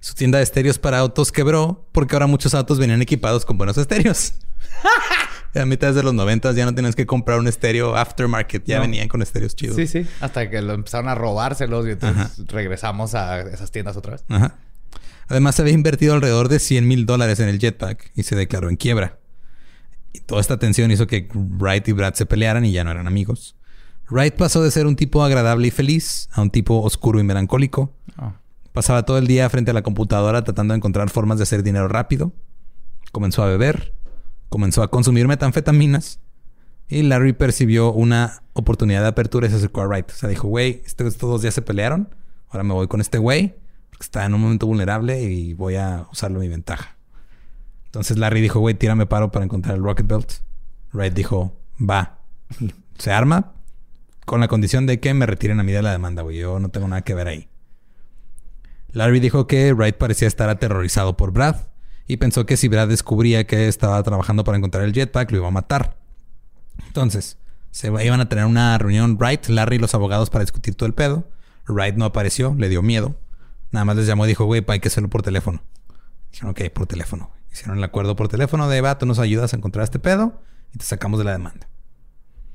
Su 0.00 0.14
tienda 0.14 0.38
de 0.38 0.44
estéreos 0.44 0.78
para 0.78 0.98
autos 0.98 1.32
quebró 1.32 1.86
porque 1.92 2.14
ahora 2.14 2.26
muchos 2.26 2.54
autos 2.54 2.78
venían 2.78 3.02
equipados 3.02 3.44
con 3.44 3.58
buenos 3.58 3.76
estéreos. 3.78 4.34
A 5.54 5.64
mitad 5.64 5.92
de 5.94 6.02
los 6.02 6.14
noventas 6.14 6.54
ya 6.54 6.64
no 6.66 6.74
tenías 6.74 6.94
que 6.94 7.06
comprar 7.06 7.38
un 7.40 7.48
estéreo 7.48 7.96
aftermarket. 7.96 8.64
Ya 8.66 8.76
No. 8.76 8.82
venían 8.82 9.08
con 9.08 9.22
estéreos 9.22 9.56
chidos. 9.56 9.76
Sí, 9.76 9.86
sí. 9.86 10.06
Hasta 10.20 10.48
que 10.50 10.62
lo 10.62 10.74
empezaron 10.74 11.08
a 11.08 11.14
robárselos 11.14 11.86
y 11.86 11.92
entonces 11.92 12.46
regresamos 12.46 13.14
a 13.14 13.40
esas 13.40 13.70
tiendas 13.72 13.96
otra 13.96 14.12
vez. 14.12 14.24
Ajá. 14.28 14.54
Además, 15.26 15.56
se 15.56 15.62
había 15.62 15.74
invertido 15.74 16.14
alrededor 16.14 16.48
de 16.48 16.58
100 16.58 16.86
mil 16.86 17.06
dólares 17.06 17.40
en 17.40 17.48
el 17.48 17.58
jetpack 17.58 18.12
y 18.14 18.22
se 18.22 18.36
declaró 18.36 18.68
en 18.68 18.76
quiebra. 18.76 19.18
Y 20.12 20.20
toda 20.20 20.40
esta 20.40 20.58
tensión 20.58 20.90
hizo 20.90 21.06
que 21.06 21.28
Wright 21.34 21.88
y 21.88 21.92
Brad 21.92 22.14
se 22.14 22.24
pelearan 22.24 22.64
y 22.64 22.72
ya 22.72 22.84
no 22.84 22.90
eran 22.90 23.06
amigos. 23.06 23.56
Wright 24.10 24.34
pasó 24.36 24.62
de 24.62 24.70
ser 24.70 24.86
un 24.86 24.96
tipo 24.96 25.22
agradable 25.24 25.66
y 25.68 25.70
feliz 25.70 26.28
a 26.32 26.40
un 26.42 26.50
tipo 26.50 26.80
oscuro 26.82 27.18
y 27.20 27.24
melancólico. 27.24 27.92
Ah. 28.16 28.34
Pasaba 28.78 29.02
todo 29.02 29.18
el 29.18 29.26
día 29.26 29.50
frente 29.50 29.72
a 29.72 29.74
la 29.74 29.82
computadora 29.82 30.44
tratando 30.44 30.72
de 30.72 30.76
encontrar 30.76 31.10
formas 31.10 31.38
de 31.38 31.42
hacer 31.42 31.64
dinero 31.64 31.88
rápido. 31.88 32.32
Comenzó 33.10 33.42
a 33.42 33.46
beber. 33.46 33.92
Comenzó 34.50 34.84
a 34.84 34.88
consumir 34.88 35.26
metanfetaminas. 35.26 36.20
Y 36.86 37.02
Larry 37.02 37.32
percibió 37.32 37.92
una 37.92 38.44
oportunidad 38.52 39.02
de 39.02 39.08
apertura 39.08 39.48
y 39.48 39.50
se 39.50 39.56
acercó 39.56 39.80
a 39.80 39.88
Wright. 39.88 40.08
O 40.08 40.14
sea, 40.14 40.28
dijo, 40.28 40.46
güey, 40.46 40.80
este, 40.86 41.04
estos 41.08 41.28
dos 41.28 41.42
días 41.42 41.54
se 41.54 41.62
pelearon. 41.62 42.14
Ahora 42.50 42.62
me 42.62 42.72
voy 42.72 42.86
con 42.86 43.00
este 43.00 43.18
güey. 43.18 43.56
Porque 43.90 44.04
está 44.04 44.24
en 44.24 44.34
un 44.34 44.42
momento 44.42 44.68
vulnerable 44.68 45.24
y 45.24 45.54
voy 45.54 45.74
a 45.74 46.06
usarlo 46.12 46.38
a 46.38 46.42
mi 46.42 46.48
ventaja. 46.48 46.98
Entonces 47.86 48.16
Larry 48.16 48.40
dijo, 48.40 48.60
güey, 48.60 48.76
tírame 48.76 49.06
paro 49.06 49.32
para 49.32 49.44
encontrar 49.44 49.74
el 49.74 49.82
Rocket 49.82 50.06
Belt. 50.06 50.34
Wright 50.92 51.14
dijo, 51.14 51.52
va. 51.80 52.20
Se 52.96 53.10
arma 53.10 53.54
con 54.24 54.38
la 54.38 54.46
condición 54.46 54.86
de 54.86 55.00
que 55.00 55.14
me 55.14 55.26
retiren 55.26 55.58
a 55.58 55.64
mí 55.64 55.72
de 55.72 55.82
la 55.82 55.90
demanda, 55.90 56.22
güey. 56.22 56.38
Yo 56.38 56.60
no 56.60 56.68
tengo 56.68 56.86
nada 56.86 57.02
que 57.02 57.16
ver 57.16 57.26
ahí. 57.26 57.48
Larry 58.92 59.20
dijo 59.20 59.46
que 59.46 59.72
Wright 59.72 59.96
parecía 59.96 60.28
estar 60.28 60.48
aterrorizado 60.48 61.16
por 61.16 61.32
Brad 61.32 61.56
y 62.06 62.16
pensó 62.16 62.46
que 62.46 62.56
si 62.56 62.68
Brad 62.68 62.88
descubría 62.88 63.46
que 63.46 63.68
estaba 63.68 64.02
trabajando 64.02 64.44
para 64.44 64.56
encontrar 64.56 64.84
el 64.84 64.92
jetpack, 64.92 65.30
lo 65.30 65.38
iba 65.38 65.48
a 65.48 65.52
matar. 65.52 65.96
Entonces, 66.86 67.36
se 67.70 67.88
iban 67.88 68.20
a 68.20 68.28
tener 68.28 68.46
una 68.46 68.78
reunión 68.78 69.16
Wright, 69.18 69.46
Larry 69.48 69.76
y 69.76 69.78
los 69.78 69.94
abogados 69.94 70.30
para 70.30 70.42
discutir 70.42 70.74
todo 70.74 70.86
el 70.86 70.94
pedo. 70.94 71.28
Wright 71.68 71.96
no 71.96 72.06
apareció, 72.06 72.54
le 72.56 72.68
dio 72.68 72.82
miedo. 72.82 73.14
Nada 73.70 73.84
más 73.84 73.96
les 73.96 74.06
llamó 74.06 74.24
y 74.24 74.28
dijo, 74.28 74.46
güey, 74.46 74.64
hay 74.66 74.80
que 74.80 74.88
hacerlo 74.88 75.10
por 75.10 75.22
teléfono. 75.22 75.62
Dijeron, 76.32 76.50
ok, 76.52 76.72
por 76.72 76.86
teléfono. 76.86 77.30
Hicieron 77.52 77.78
el 77.78 77.84
acuerdo 77.84 78.16
por 78.16 78.28
teléfono 78.28 78.68
de, 78.68 78.96
tú 78.98 79.04
nos 79.04 79.18
ayudas 79.18 79.52
a 79.52 79.56
encontrar 79.56 79.84
este 79.84 79.98
pedo 79.98 80.40
y 80.72 80.78
te 80.78 80.84
sacamos 80.84 81.18
de 81.18 81.24
la 81.26 81.32
demanda. 81.32 81.68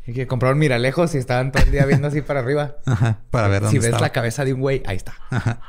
Y 0.05 0.13
que 0.13 0.27
compraron 0.27 0.57
miralejos 0.57 1.15
y 1.15 1.17
estaban 1.17 1.51
todo 1.51 1.63
el 1.63 1.71
día 1.71 1.85
viendo 1.85 2.07
así 2.07 2.21
para 2.21 2.39
arriba. 2.39 2.77
Ajá, 2.85 3.19
para 3.29 3.47
ver 3.47 3.61
dónde 3.61 3.79
Si 3.79 3.85
ves 3.85 4.01
la 4.01 4.09
cabeza 4.09 4.43
de 4.43 4.53
un 4.53 4.61
güey, 4.61 4.81
ahí 4.85 4.97
está. 4.97 5.13
Ajá. 5.29 5.61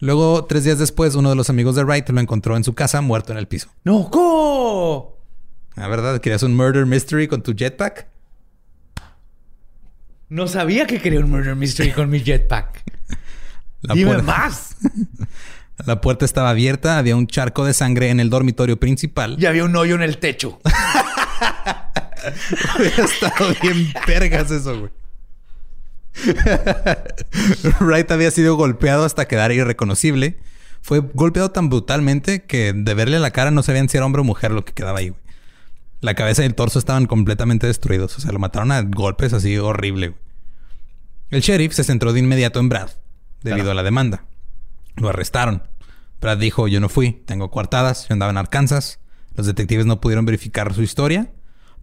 Luego, 0.00 0.44
tres 0.44 0.64
días 0.64 0.78
después, 0.78 1.14
uno 1.14 1.30
de 1.30 1.36
los 1.36 1.50
amigos 1.50 1.74
de 1.76 1.84
Wright 1.84 2.08
lo 2.10 2.20
encontró 2.20 2.56
en 2.56 2.64
su 2.64 2.74
casa 2.74 3.00
muerto 3.00 3.32
en 3.32 3.38
el 3.38 3.48
piso. 3.48 3.68
¡No! 3.84 4.08
¿Cómo? 4.10 5.16
¿La 5.74 5.88
verdad? 5.88 6.20
¿Querías 6.20 6.42
un 6.42 6.56
murder 6.56 6.86
mystery 6.86 7.26
con 7.28 7.42
tu 7.42 7.54
jetpack? 7.54 8.06
No 10.28 10.46
sabía 10.46 10.86
que 10.86 11.00
quería 11.00 11.20
un 11.20 11.30
murder 11.30 11.56
mystery 11.56 11.92
con 11.92 12.10
mi 12.10 12.20
jetpack. 12.20 12.84
Dime 13.94 14.22
más. 14.22 14.76
La 15.86 16.00
puerta 16.00 16.24
estaba 16.24 16.50
abierta, 16.50 16.98
había 16.98 17.14
un 17.14 17.28
charco 17.28 17.64
de 17.64 17.72
sangre 17.72 18.10
en 18.10 18.18
el 18.18 18.30
dormitorio 18.30 18.80
principal. 18.80 19.36
Y 19.38 19.46
había 19.46 19.64
un 19.64 19.74
hoyo 19.76 19.94
en 19.94 20.02
el 20.02 20.18
techo. 20.18 20.60
Hubiera 22.78 23.04
estado 23.04 23.54
bien 23.62 23.92
vergas 24.06 24.50
eso, 24.50 24.78
güey. 24.80 24.90
Wright 27.80 28.10
había 28.10 28.30
sido 28.30 28.56
golpeado 28.56 29.04
hasta 29.04 29.26
quedar 29.26 29.52
irreconocible. 29.52 30.38
Fue 30.80 31.00
golpeado 31.00 31.50
tan 31.50 31.68
brutalmente 31.68 32.44
que 32.44 32.72
de 32.72 32.94
verle 32.94 33.18
la 33.18 33.30
cara 33.30 33.50
no 33.50 33.62
sabían 33.62 33.88
si 33.88 33.96
era 33.96 34.06
hombre 34.06 34.20
o 34.20 34.24
mujer 34.24 34.52
lo 34.52 34.64
que 34.64 34.72
quedaba 34.72 35.00
ahí, 35.00 35.10
güey. 35.10 35.20
La 36.00 36.14
cabeza 36.14 36.42
y 36.42 36.46
el 36.46 36.54
torso 36.54 36.78
estaban 36.78 37.06
completamente 37.06 37.66
destruidos. 37.66 38.16
O 38.16 38.20
sea, 38.20 38.30
lo 38.30 38.38
mataron 38.38 38.70
a 38.70 38.82
golpes 38.82 39.32
así 39.32 39.58
horrible, 39.58 40.08
güey. 40.08 40.20
El 41.30 41.42
sheriff 41.42 41.74
se 41.74 41.84
centró 41.84 42.12
de 42.12 42.20
inmediato 42.20 42.58
en 42.60 42.68
Brad 42.68 42.90
debido 43.42 43.70
a 43.70 43.74
la 43.74 43.82
demanda. 43.82 44.24
Lo 44.96 45.08
arrestaron. 45.08 45.62
Brad 46.20 46.38
dijo, 46.38 46.68
yo 46.68 46.80
no 46.80 46.88
fui, 46.88 47.22
tengo 47.26 47.50
coartadas, 47.50 48.08
yo 48.08 48.14
andaba 48.14 48.30
en 48.30 48.38
Arkansas. 48.38 49.00
Los 49.34 49.46
detectives 49.46 49.86
no 49.86 50.00
pudieron 50.00 50.24
verificar 50.24 50.72
su 50.74 50.82
historia, 50.82 51.30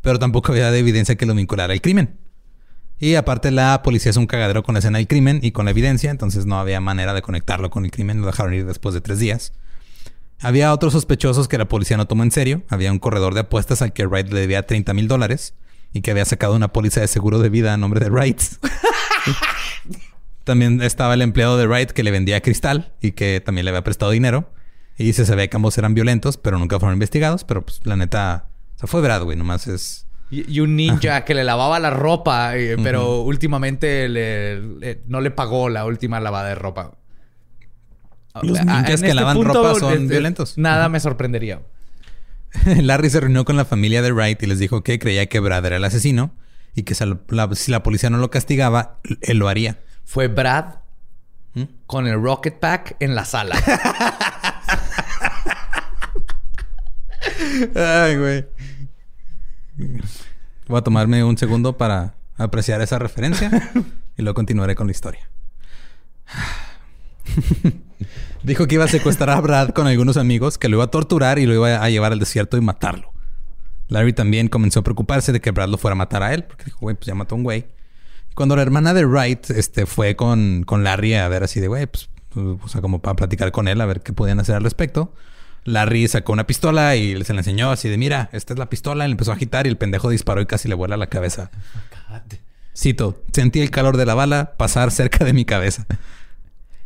pero 0.02 0.20
tampoco 0.20 0.52
había 0.52 0.72
de 0.72 0.80
evidencia 0.80 1.16
que 1.16 1.26
lo 1.26 1.36
vinculara 1.36 1.74
al 1.74 1.82
crimen. 1.82 2.18
Y 3.00 3.16
aparte 3.16 3.52
la 3.52 3.82
policía 3.84 4.10
es 4.10 4.18
un 4.18 4.28
cagadero 4.28 4.64
con 4.64 4.74
la 4.74 4.80
escena 4.80 5.00
del 5.00 5.08
crimen 5.08 5.40
y 5.42 5.52
con 5.52 5.66
la 5.66 5.72
evidencia, 5.72 6.12
entonces 6.12 6.46
no 6.46 6.60
había 6.60 6.80
manera 6.80 7.14
de 7.14 7.22
conectarlo 7.22 7.70
con 7.70 7.86
el 7.86 7.92
crimen, 7.92 8.22
lo 8.22 8.28
dejaron 8.28 8.54
ir 8.54 8.66
después 8.66 8.96
de 8.96 9.02
tres 9.02 9.20
días. 9.20 9.54
Había 10.42 10.74
otros 10.74 10.94
sospechosos 10.94 11.48
que 11.48 11.58
la 11.58 11.68
policía 11.68 11.98
no 11.98 12.08
tomó 12.08 12.24
en 12.24 12.32
serio. 12.32 12.64
Había 12.70 12.92
un 12.92 13.00
corredor 13.00 13.34
de 13.34 13.42
apuestas 13.42 13.82
al 13.82 13.94
que 13.94 14.06
Wright 14.06 14.32
le 14.32 14.42
debía 14.42 14.66
30 14.66 14.94
mil 14.94 15.08
dólares 15.08 15.54
y 15.94 16.02
que 16.02 16.12
había 16.12 16.26
sacado 16.26 16.56
una 16.56 16.74
póliza 16.74 17.02
de 17.02 17.08
seguro 17.08 17.40
de 17.40 17.50
vida 17.50 17.74
a 17.74 17.78
nombre 17.78 18.00
de 18.00 18.10
Wright. 18.10 18.42
también 20.44 20.82
estaba 20.82 21.14
el 21.14 21.22
empleado 21.22 21.58
de 21.58 21.68
Wright 21.68 21.92
que 21.92 22.04
le 22.04 22.12
vendía 22.12 22.42
cristal 22.42 22.94
y 23.02 23.14
que 23.14 23.42
también 23.42 23.66
le 23.66 23.72
había 23.72 23.84
prestado 23.84 24.12
dinero. 24.12 24.52
Y 24.98 25.14
se 25.14 25.26
sabía 25.26 25.50
que 25.50 25.58
ambos 25.58 25.78
eran 25.78 25.94
violentos, 25.94 26.38
pero 26.38 26.60
nunca 26.60 26.80
fueron 26.80 26.96
investigados. 26.96 27.44
Pero 27.44 27.66
pues 27.66 27.82
la 27.84 27.96
neta, 27.96 28.48
o 28.76 28.80
sea, 28.80 28.88
fue 28.88 29.02
Brad, 29.02 29.24
güey, 29.24 29.38
nomás 29.38 29.68
es. 29.68 30.05
Y, 30.32 30.60
un 30.60 30.76
ninja 30.76 31.24
que 31.24 31.36
le 31.36 31.44
lavaba 31.44 31.80
la 31.80 31.92
ropa, 31.92 32.58
eh, 32.58 32.78
pero 32.82 33.22
últimamente 33.22 34.10
le, 34.10 35.02
no 35.08 35.22
le 35.22 35.32
pagó 35.32 35.70
la 35.70 35.86
última 35.86 36.20
lavada 36.20 36.50
de 36.50 36.56
ropa. 36.56 36.94
Los 38.42 38.60
ninjas 38.66 38.86
que 38.86 38.94
este 38.94 39.14
lavan 39.14 39.44
ropa 39.44 39.76
son 39.76 40.08
violentos. 40.08 40.58
Nada 40.58 40.90
me 40.90 41.00
sorprendería. 41.00 41.62
Larry 42.82 43.10
se 43.10 43.20
reunió 43.20 43.46
con 43.46 43.56
la 43.56 43.66
familia 43.66 44.02
de 44.02 44.12
Wright 44.12 44.42
y 44.44 44.48
les 44.48 44.60
dijo 44.60 44.84
que 44.84 45.00
creía 45.00 45.28
que 45.28 45.40
Brad 45.40 45.66
era 45.66 45.78
el 45.78 45.84
asesino 45.84 46.32
y 46.74 46.84
que 46.84 46.96
si 46.96 47.72
la 47.72 47.84
policía 47.84 48.10
no 48.10 48.18
lo 48.18 48.30
castigaba, 48.30 49.00
él 49.22 49.38
lo 49.38 49.48
haría. 49.48 49.80
Fue 50.04 50.28
Brad 50.28 50.76
¿Mm? 51.54 51.64
con 51.86 52.08
el 52.08 52.22
Rocket 52.22 52.60
Pack 52.60 52.98
en 53.00 53.16
la 53.16 53.26
sala. 53.26 53.56
Ay, 57.76 58.18
güey. 58.18 58.46
Voy 60.68 60.78
a 60.78 60.82
tomarme 60.82 61.24
un 61.24 61.38
segundo 61.38 61.78
para 61.78 62.16
apreciar 62.38 62.82
esa 62.82 63.00
referencia 63.00 63.72
y 64.18 64.22
luego 64.22 64.36
continuaré 64.36 64.76
con 64.76 64.88
la 64.88 64.92
historia. 64.92 65.30
Dijo 68.44 68.68
que 68.68 68.76
iba 68.76 68.86
a 68.86 68.90
secuestrar 68.90 69.32
a 69.32 69.42
Brad 69.42 69.70
con 69.70 69.88
algunos 69.88 70.18
amigos, 70.18 70.58
que 70.58 70.70
lo 70.70 70.78
iba 70.78 70.84
a 70.86 70.92
torturar 70.92 71.40
y 71.40 71.46
lo 71.46 71.54
iba 71.54 71.84
a 71.84 71.90
llevar 71.90 72.12
al 72.12 72.20
desierto 72.20 72.58
y 72.58 72.62
matarlo. 72.62 73.12
Larry 73.88 74.14
también 74.14 74.48
comenzó 74.48 74.80
a 74.80 74.84
preocuparse 74.84 75.32
de 75.32 75.42
que 75.42 75.52
Brad 75.52 75.70
lo 75.70 75.78
fuera 75.78 75.94
a 75.94 75.96
matar 75.96 76.24
a 76.24 76.34
él, 76.34 76.44
porque 76.44 76.66
dijo, 76.66 76.80
güey, 76.82 76.96
pues 76.96 77.08
ya 77.08 77.16
mató 77.16 77.36
a 77.36 77.38
un 77.38 77.44
güey. 77.44 77.66
Y 78.32 78.34
cuando 78.34 78.56
la 78.56 78.62
hermana 78.62 78.94
de 78.94 79.06
Wright 79.06 79.50
este, 79.52 79.86
fue 79.86 80.16
con, 80.16 80.64
con 80.64 80.84
Larry 80.84 81.16
a 81.16 81.28
ver 81.28 81.44
así 81.44 81.60
de, 81.60 81.68
güey, 81.68 81.88
pues, 81.88 82.10
o 82.36 82.68
sea, 82.68 82.82
como 82.82 83.00
para 83.02 83.16
platicar 83.16 83.52
con 83.52 83.68
él, 83.68 83.80
a 83.82 83.86
ver 83.86 84.02
qué 84.02 84.14
podían 84.14 84.40
hacer 84.40 84.56
al 84.56 84.64
respecto, 84.64 85.14
Larry 85.66 86.08
sacó 86.08 86.32
una 86.32 86.46
pistola 86.46 86.96
y 86.96 87.22
se 87.24 87.34
la 87.34 87.40
enseñó 87.40 87.72
así 87.72 87.90
de, 87.90 87.98
mira, 87.98 88.30
esta 88.32 88.54
es 88.54 88.60
la 88.60 88.70
pistola. 88.70 89.04
Y 89.06 89.08
le 89.08 89.14
empezó 89.14 89.32
a 89.32 89.36
agitar 89.36 89.66
y 89.66 89.70
el 89.70 89.78
pendejo 89.78 90.10
disparó 90.10 90.40
y 90.40 90.46
casi 90.46 90.70
le 90.70 90.76
vuela 90.76 90.96
la 90.96 91.08
cabeza. 91.08 91.50
Cito, 92.78 93.24
sentí 93.34 93.62
el 93.62 93.72
calor 93.72 93.98
de 93.98 94.06
la 94.06 94.14
bala 94.14 94.54
pasar 94.58 94.92
cerca 94.92 95.26
de 95.26 95.34
mi 95.34 95.44
cabeza. 95.44 95.86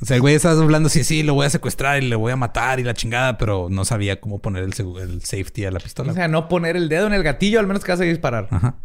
O 0.02 0.06
sea, 0.06 0.16
el 0.16 0.22
güey 0.22 0.34
estaba 0.34 0.60
hablando, 0.62 0.88
sí, 0.88 1.04
sí, 1.04 1.24
lo 1.24 1.34
voy 1.34 1.46
a 1.46 1.50
secuestrar 1.50 2.02
y 2.02 2.08
le 2.08 2.16
voy 2.16 2.32
a 2.32 2.38
matar 2.38 2.80
y 2.80 2.84
la 2.84 2.94
chingada, 2.94 3.38
pero 3.38 3.68
no 3.70 3.84
sabía 3.84 4.22
cómo 4.22 4.40
poner 4.40 4.64
el, 4.64 4.74
el 5.02 5.22
safety 5.22 5.66
a 5.66 5.72
la 5.72 5.80
pistola. 5.80 6.14
O 6.14 6.16
sea, 6.16 6.30
no 6.30 6.48
poner 6.48 6.78
el 6.78 6.88
dedo 6.88 7.06
en 7.06 7.14
el 7.14 7.22
gatillo, 7.22 7.60
al 7.60 7.68
menos 7.68 7.84
que 7.84 7.92
vas 7.92 8.00
a 8.00 8.06
disparar. 8.06 8.48
Ajá. 8.50 8.78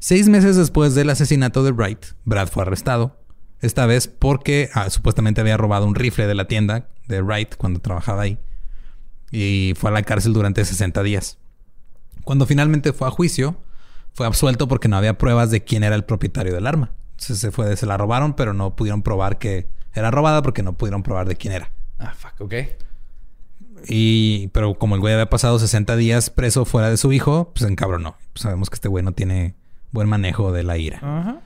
Seis 0.00 0.28
meses 0.28 0.56
después 0.56 0.96
del 0.96 1.08
asesinato 1.08 1.62
de 1.62 1.70
Wright, 1.70 2.04
Brad 2.24 2.48
fue 2.48 2.64
arrestado. 2.64 3.20
Esta 3.60 3.86
vez 3.86 4.08
porque 4.08 4.70
ah, 4.74 4.90
supuestamente 4.90 5.40
había 5.40 5.56
robado 5.56 5.86
un 5.86 5.94
rifle 5.94 6.26
de 6.26 6.34
la 6.34 6.48
tienda 6.48 6.88
de 7.06 7.22
Wright 7.22 7.54
cuando 7.56 7.78
trabajaba 7.78 8.22
ahí 8.22 8.38
y 9.30 9.74
fue 9.76 9.90
a 9.90 9.92
la 9.92 10.02
cárcel 10.02 10.32
durante 10.32 10.64
60 10.64 11.02
días. 11.02 11.38
Cuando 12.24 12.46
finalmente 12.46 12.92
fue 12.92 13.08
a 13.08 13.10
juicio, 13.10 13.56
fue 14.12 14.26
absuelto 14.26 14.68
porque 14.68 14.88
no 14.88 14.96
había 14.96 15.18
pruebas 15.18 15.50
de 15.50 15.62
quién 15.64 15.84
era 15.84 15.94
el 15.96 16.04
propietario 16.04 16.52
del 16.52 16.66
arma. 16.66 16.92
se 17.16 17.50
fue, 17.50 17.76
se 17.76 17.86
la 17.86 17.96
robaron, 17.96 18.34
pero 18.34 18.52
no 18.52 18.76
pudieron 18.76 19.02
probar 19.02 19.38
que 19.38 19.68
era 19.94 20.10
robada 20.10 20.42
porque 20.42 20.62
no 20.62 20.74
pudieron 20.74 21.02
probar 21.02 21.28
de 21.28 21.36
quién 21.36 21.52
era. 21.52 21.70
Ah, 21.98 22.14
fuck, 22.16 22.40
ok. 22.40 22.54
Y, 23.88 24.48
pero 24.48 24.74
como 24.74 24.94
el 24.94 25.00
güey 25.00 25.14
había 25.14 25.30
pasado 25.30 25.58
60 25.58 25.96
días 25.96 26.30
preso 26.30 26.64
fuera 26.64 26.90
de 26.90 26.96
su 26.96 27.12
hijo, 27.12 27.52
pues 27.54 27.68
encabronó. 27.70 28.16
Pues 28.32 28.42
sabemos 28.42 28.70
que 28.70 28.74
este 28.74 28.88
güey 28.88 29.04
no 29.04 29.12
tiene 29.12 29.54
buen 29.90 30.08
manejo 30.08 30.52
de 30.52 30.62
la 30.62 30.78
ira. 30.78 31.40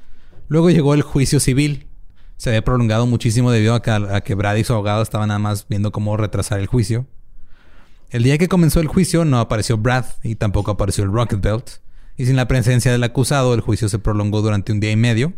Luego 0.49 0.71
llegó 0.71 0.95
el 0.95 1.03
juicio 1.03 1.41
civil. 1.41 1.89
Se 2.37 2.51
había 2.51 2.65
prolongado 2.65 3.07
muchísimo 3.07 3.51
debido 3.51 3.75
a 3.75 3.83
que, 3.83 3.91
a 3.91 4.21
que 4.23 4.35
Brad 4.35 4.57
y 4.57 4.65
su 4.65 4.73
abogado 4.73 5.03
estaban 5.03 5.29
nada 5.29 5.39
más 5.39 5.67
viendo 5.69 5.93
cómo 5.93 6.17
retrasar 6.17 6.59
el 6.59 6.67
juicio. 6.67 7.07
El 8.11 8.23
día 8.23 8.39
que 8.39 8.49
comenzó 8.49 8.81
el 8.81 8.87
juicio 8.87 9.25
no 9.25 9.41
apareció 9.41 9.77
Brad 9.77 10.05
y 10.23 10.37
tampoco 10.37 10.71
apareció 10.71 11.05
el 11.05 11.13
Rocket 11.13 11.41
Belt. 11.41 11.71
Y 12.17 12.27
sin 12.27 12.37
la 12.37 12.47
presencia 12.47 12.93
del 12.93 13.03
acusado, 13.03 13.55
el 13.55 13.61
juicio 13.61 13.89
se 13.89 13.99
prolongó 13.99 14.41
durante 14.41 14.73
un 14.73 14.81
día 14.81 14.93
y 14.93 14.97
medio. 14.97 15.33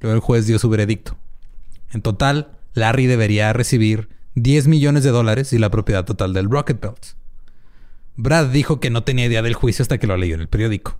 Luego 0.00 0.14
el 0.14 0.20
juez 0.20 0.46
dio 0.46 0.58
su 0.58 0.68
veredicto. 0.68 1.16
En 1.92 2.02
total, 2.02 2.58
Larry 2.74 3.06
debería 3.06 3.52
recibir 3.52 4.08
10 4.34 4.68
millones 4.68 5.04
de 5.04 5.10
dólares 5.10 5.52
y 5.52 5.58
la 5.58 5.70
propiedad 5.70 6.04
total 6.04 6.32
del 6.32 6.50
Rocket 6.50 6.80
Belt. 6.80 7.06
Brad 8.16 8.46
dijo 8.46 8.80
que 8.80 8.90
no 8.90 9.02
tenía 9.02 9.26
idea 9.26 9.42
del 9.42 9.54
juicio 9.54 9.82
hasta 9.82 9.98
que 9.98 10.06
lo 10.06 10.16
leyó 10.16 10.34
en 10.34 10.40
el 10.40 10.48
periódico. 10.48 10.98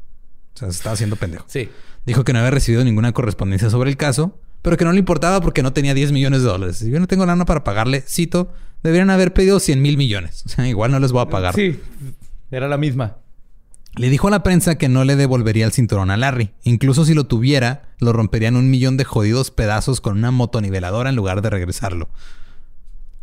O 0.55 0.59
sea, 0.59 0.71
se 0.71 0.77
estaba 0.77 0.95
haciendo 0.95 1.17
pendejo. 1.17 1.45
Sí. 1.49 1.69
Dijo 2.07 2.25
que 2.25 2.33
no 2.33 2.41
había 2.41 2.51
recibido 2.51 2.85
ninguna 2.85 3.13
correspondencia 3.13 3.71
sobre 3.71 3.91
el 3.91 3.97
caso, 3.97 4.39
pero 4.65 4.77
que 4.77 4.85
no 4.85 4.91
le 4.91 4.99
importaba 4.99 5.41
porque 5.41 5.63
no 5.63 5.73
tenía 5.73 5.95
10 5.95 6.11
millones 6.11 6.43
de 6.43 6.49
dólares. 6.49 6.79
Si 6.79 6.91
yo 6.91 6.99
no 6.99 7.07
tengo 7.07 7.25
lana 7.25 7.45
para 7.45 7.63
pagarle, 7.63 8.01
cito, 8.01 8.51
Deberían 8.85 9.09
haber 9.09 9.33
pedido 9.33 9.59
100 9.59 9.83
mil 9.83 9.97
millones. 9.97 10.45
O 10.47 10.49
sea, 10.51 10.69
igual 10.69 10.93
no 10.93 11.01
les 11.01 11.11
voy 11.11 11.23
a 11.23 11.29
pagar. 11.29 11.55
Sí, 11.55 11.81
era 12.51 12.69
la 12.69 12.77
misma. 12.77 13.17
Le 13.97 14.11
dijo 14.11 14.29
a 14.29 14.31
la 14.31 14.43
prensa 14.43 14.77
que 14.77 14.89
no 14.89 15.05
le 15.05 15.17
devolvería 15.17 15.65
el 15.65 15.73
cinturón 15.73 16.11
a 16.11 16.17
Larry. 16.17 16.53
Incluso 16.63 17.05
si 17.05 17.15
lo 17.15 17.25
tuviera, 17.25 17.95
lo 17.99 18.13
romperían 18.13 18.57
un 18.57 18.69
millón 18.71 18.97
de 18.97 19.05
jodidos 19.05 19.51
pedazos 19.51 20.01
con 20.01 20.19
una 20.19 20.31
motoniveladora 20.31 21.11
en 21.11 21.17
lugar 21.17 21.43
de 21.43 21.51
regresarlo. 21.51 22.09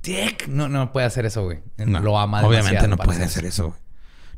Dick, 0.01 0.47
no, 0.47 0.67
no 0.67 0.91
puede 0.91 1.05
hacer 1.05 1.25
eso, 1.25 1.43
güey. 1.43 1.59
lo 1.77 2.17
ama 2.17 2.41
Obviamente 2.41 2.87
no 2.87 2.97
puede 2.97 3.23
hacer 3.23 3.45
eso, 3.45 3.67
güey. 3.67 3.79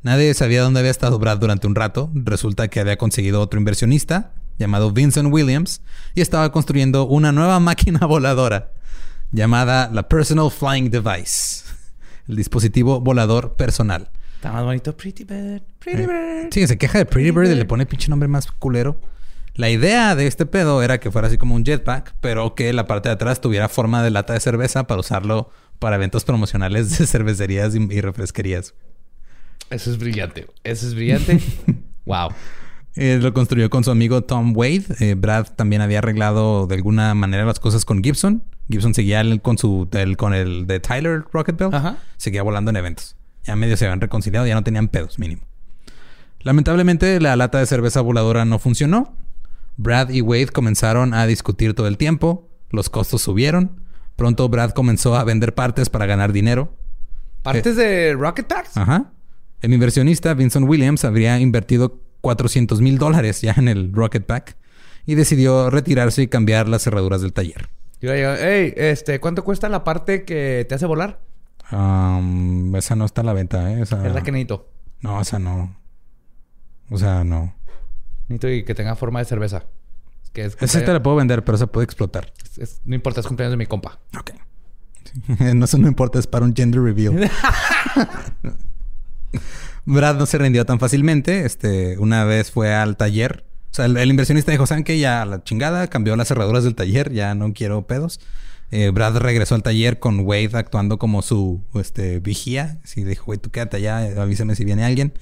Nadie 0.01 0.33
sabía 0.33 0.61
dónde 0.61 0.81
había 0.81 0.91
estado 0.91 1.17
Brad 1.19 1.37
durante 1.37 1.67
un 1.67 1.75
rato. 1.75 2.11
Resulta 2.13 2.67
que 2.67 2.81
había 2.81 2.97
conseguido 2.97 3.39
otro 3.39 3.59
inversionista 3.59 4.32
llamado 4.57 4.91
Vincent 4.91 5.31
Williams 5.31 5.81
y 6.15 6.21
estaba 6.21 6.51
construyendo 6.51 7.05
una 7.05 7.31
nueva 7.31 7.59
máquina 7.61 8.05
voladora 8.05 8.71
llamada 9.31 9.89
la 9.91 10.07
Personal 10.07 10.51
Flying 10.51 10.89
Device, 10.89 11.65
el 12.27 12.35
dispositivo 12.35 13.01
volador 13.01 13.55
personal. 13.55 14.09
Está 14.35 14.51
más 14.51 14.63
bonito. 14.63 14.95
Pretty 14.95 15.23
Bird. 15.23 15.63
Pretty 15.79 16.05
Bird. 16.05 16.49
Sí, 16.51 16.67
se 16.67 16.77
queja 16.77 16.97
de 16.99 17.05
Pretty 17.05 17.31
Bird 17.31 17.49
y 17.49 17.55
le 17.55 17.65
pone 17.65 17.85
pinche 17.85 18.09
nombre 18.09 18.27
más 18.27 18.51
culero. 18.51 18.99
La 19.55 19.69
idea 19.69 20.15
de 20.15 20.27
este 20.27 20.45
pedo 20.45 20.81
era 20.81 20.99
que 20.99 21.11
fuera 21.11 21.27
así 21.27 21.37
como 21.37 21.55
un 21.55 21.63
jetpack, 21.63 22.15
pero 22.21 22.55
que 22.55 22.73
la 22.73 22.87
parte 22.87 23.09
de 23.09 23.13
atrás 23.13 23.39
tuviera 23.39 23.69
forma 23.69 24.03
de 24.03 24.09
lata 24.09 24.33
de 24.33 24.39
cerveza 24.39 24.85
para 24.85 24.99
usarlo 24.99 25.49
para 25.79 25.95
eventos 25.95 26.25
promocionales 26.25 26.97
de 26.97 27.05
cervecerías 27.07 27.75
y, 27.75 27.79
y 27.79 28.01
refresquerías. 28.01 28.73
Eso 29.69 29.91
es 29.91 29.97
brillante. 29.97 30.47
Eso 30.63 30.87
es 30.87 30.95
brillante. 30.95 31.39
wow. 32.05 32.29
Eh, 32.95 33.17
lo 33.21 33.33
construyó 33.33 33.69
con 33.69 33.83
su 33.83 33.91
amigo 33.91 34.23
Tom 34.23 34.53
Wade. 34.55 34.85
Eh, 34.99 35.15
Brad 35.15 35.47
también 35.55 35.81
había 35.81 35.99
arreglado 35.99 36.67
de 36.67 36.75
alguna 36.75 37.13
manera 37.15 37.43
las 37.45 37.59
cosas 37.59 37.85
con 37.85 38.03
Gibson. 38.03 38.43
Gibson 38.69 38.93
seguía 38.93 39.21
el- 39.21 39.41
con 39.41 39.57
su 39.57 39.87
el- 39.93 40.15
con 40.15 40.33
el 40.33 40.67
de 40.67 40.79
Tyler 40.79 41.23
Rocket 41.33 41.57
Belt. 41.57 41.73
Ajá. 41.73 41.97
Seguía 42.17 42.43
volando 42.43 42.69
en 42.69 42.77
eventos. 42.77 43.15
Ya 43.45 43.55
medio 43.55 43.75
se 43.77 43.85
habían 43.85 43.99
reconciliado, 43.99 44.45
ya 44.47 44.53
no 44.55 44.63
tenían 44.63 44.87
pedos, 44.87 45.17
mínimo. 45.19 45.41
Lamentablemente, 46.41 47.19
la 47.19 47.35
lata 47.35 47.59
de 47.59 47.65
cerveza 47.65 48.01
voladora 48.01 48.45
no 48.45 48.59
funcionó. 48.59 49.15
Brad 49.77 50.09
y 50.09 50.21
Wade 50.21 50.47
comenzaron 50.47 51.13
a 51.13 51.25
discutir 51.25 51.73
todo 51.73 51.87
el 51.87 51.97
tiempo. 51.97 52.49
Los 52.69 52.89
costos 52.89 53.21
subieron. 53.21 53.81
Pronto 54.15 54.47
Brad 54.49 54.71
comenzó 54.71 55.15
a 55.15 55.23
vender 55.23 55.55
partes 55.55 55.89
para 55.89 56.05
ganar 56.05 56.31
dinero. 56.31 56.75
¿Partes 57.41 57.75
de 57.75 58.13
Rocket 58.13 58.47
Packs? 58.47 58.77
Ajá. 58.77 59.11
El 59.61 59.73
inversionista 59.73 60.33
Vincent 60.33 60.67
Williams 60.67 61.03
habría 61.05 61.39
invertido 61.39 62.01
400 62.23 62.79
mil 62.79 62.97
dólares 62.97 63.41
ya 63.41 63.53
en 63.57 63.67
el 63.67 63.91
Rocket 63.91 64.25
Pack 64.25 64.55
y 65.05 65.15
decidió 65.15 65.69
retirarse 65.69 66.21
y 66.21 66.27
cambiar 66.27 66.69
las 66.69 66.81
cerraduras 66.83 67.21
del 67.21 67.33
taller. 67.33 67.67
Yo 68.01 68.11
le 68.11 68.17
digo, 68.17 68.31
hey, 68.39 68.73
este, 68.77 69.19
¿cuánto 69.19 69.43
cuesta 69.43 69.67
la 69.67 69.83
parte 69.83 70.23
que 70.23 70.65
te 70.67 70.73
hace 70.75 70.85
volar? 70.85 71.19
Um, 71.71 72.73
esa 72.77 72.95
no 72.95 73.03
está 73.03 73.21
a 73.21 73.23
la 73.25 73.33
venta, 73.33 73.71
¿eh? 73.73 73.81
Esa- 73.81 74.07
Es 74.07 74.13
la 74.13 74.23
que 74.23 74.31
necesito. 74.31 74.69
No, 75.01 75.19
esa 75.19 75.37
no. 75.37 75.75
O 76.89 76.97
sea, 76.97 77.25
no. 77.25 77.53
Necesito 78.29 78.49
y 78.49 78.63
que 78.63 78.73
tenga 78.73 78.95
forma 78.95 79.19
de 79.19 79.25
cerveza. 79.25 79.65
Que 80.31 80.45
es, 80.45 80.57
Esa 80.61 80.83
te 80.83 80.93
la 80.93 81.03
puedo 81.03 81.17
vender, 81.17 81.43
pero 81.43 81.57
esa 81.57 81.67
puede 81.67 81.83
explotar. 81.85 82.31
es- 82.43 82.57
es- 82.57 82.81
no 82.85 82.95
importa, 82.95 83.19
es 83.19 83.27
cumpleaños 83.27 83.51
de 83.51 83.57
mi 83.57 83.65
compa. 83.65 83.99
Ok. 84.17 84.31
no, 85.53 85.65
eso 85.65 85.77
no 85.77 85.87
importa, 85.89 86.19
es 86.19 86.27
para 86.27 86.45
un 86.45 86.55
gender 86.55 86.81
reveal. 86.81 87.29
Brad 89.85 90.15
no 90.15 90.25
se 90.25 90.37
rindió 90.37 90.65
tan 90.65 90.79
fácilmente. 90.79 91.45
Este, 91.45 91.97
una 91.97 92.23
vez 92.23 92.51
fue 92.51 92.73
al 92.73 92.97
taller. 92.97 93.45
O 93.71 93.75
sea, 93.75 93.85
el, 93.85 93.97
el 93.97 94.09
inversionista 94.09 94.51
dijo, 94.51 94.65
¿saben 94.65 94.83
qué? 94.83 94.99
Ya 94.99 95.25
la 95.25 95.43
chingada, 95.43 95.87
cambió 95.87 96.15
las 96.15 96.27
cerraduras 96.27 96.63
del 96.63 96.75
taller, 96.75 97.11
ya 97.11 97.33
no 97.35 97.53
quiero 97.53 97.87
pedos. 97.87 98.19
Eh, 98.71 98.89
Brad 98.89 99.17
regresó 99.17 99.53
al 99.55 99.61
taller 99.61 99.99
con 99.99 100.21
Wade 100.21 100.51
actuando 100.53 100.97
como 100.97 101.21
su 101.21 101.61
este, 101.75 102.19
vigía. 102.19 102.79
Así 102.83 103.03
dijo, 103.03 103.25
güey, 103.25 103.39
tú 103.39 103.51
quédate 103.51 103.77
allá, 103.77 104.21
avísame 104.21 104.55
si 104.55 104.65
viene 104.65 104.83
alguien. 104.83 105.13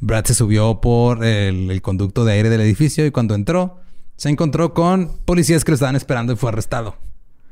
Brad 0.00 0.24
se 0.24 0.34
subió 0.34 0.80
por 0.80 1.24
el, 1.24 1.70
el 1.70 1.82
conducto 1.82 2.24
de 2.24 2.32
aire 2.32 2.48
del 2.48 2.60
edificio 2.62 3.06
y 3.06 3.10
cuando 3.10 3.34
entró, 3.34 3.80
se 4.16 4.28
encontró 4.28 4.74
con 4.74 5.18
policías 5.24 5.64
que 5.64 5.70
lo 5.70 5.74
estaban 5.74 5.94
esperando 5.94 6.32
y 6.32 6.36
fue 6.36 6.48
arrestado. 6.48 6.96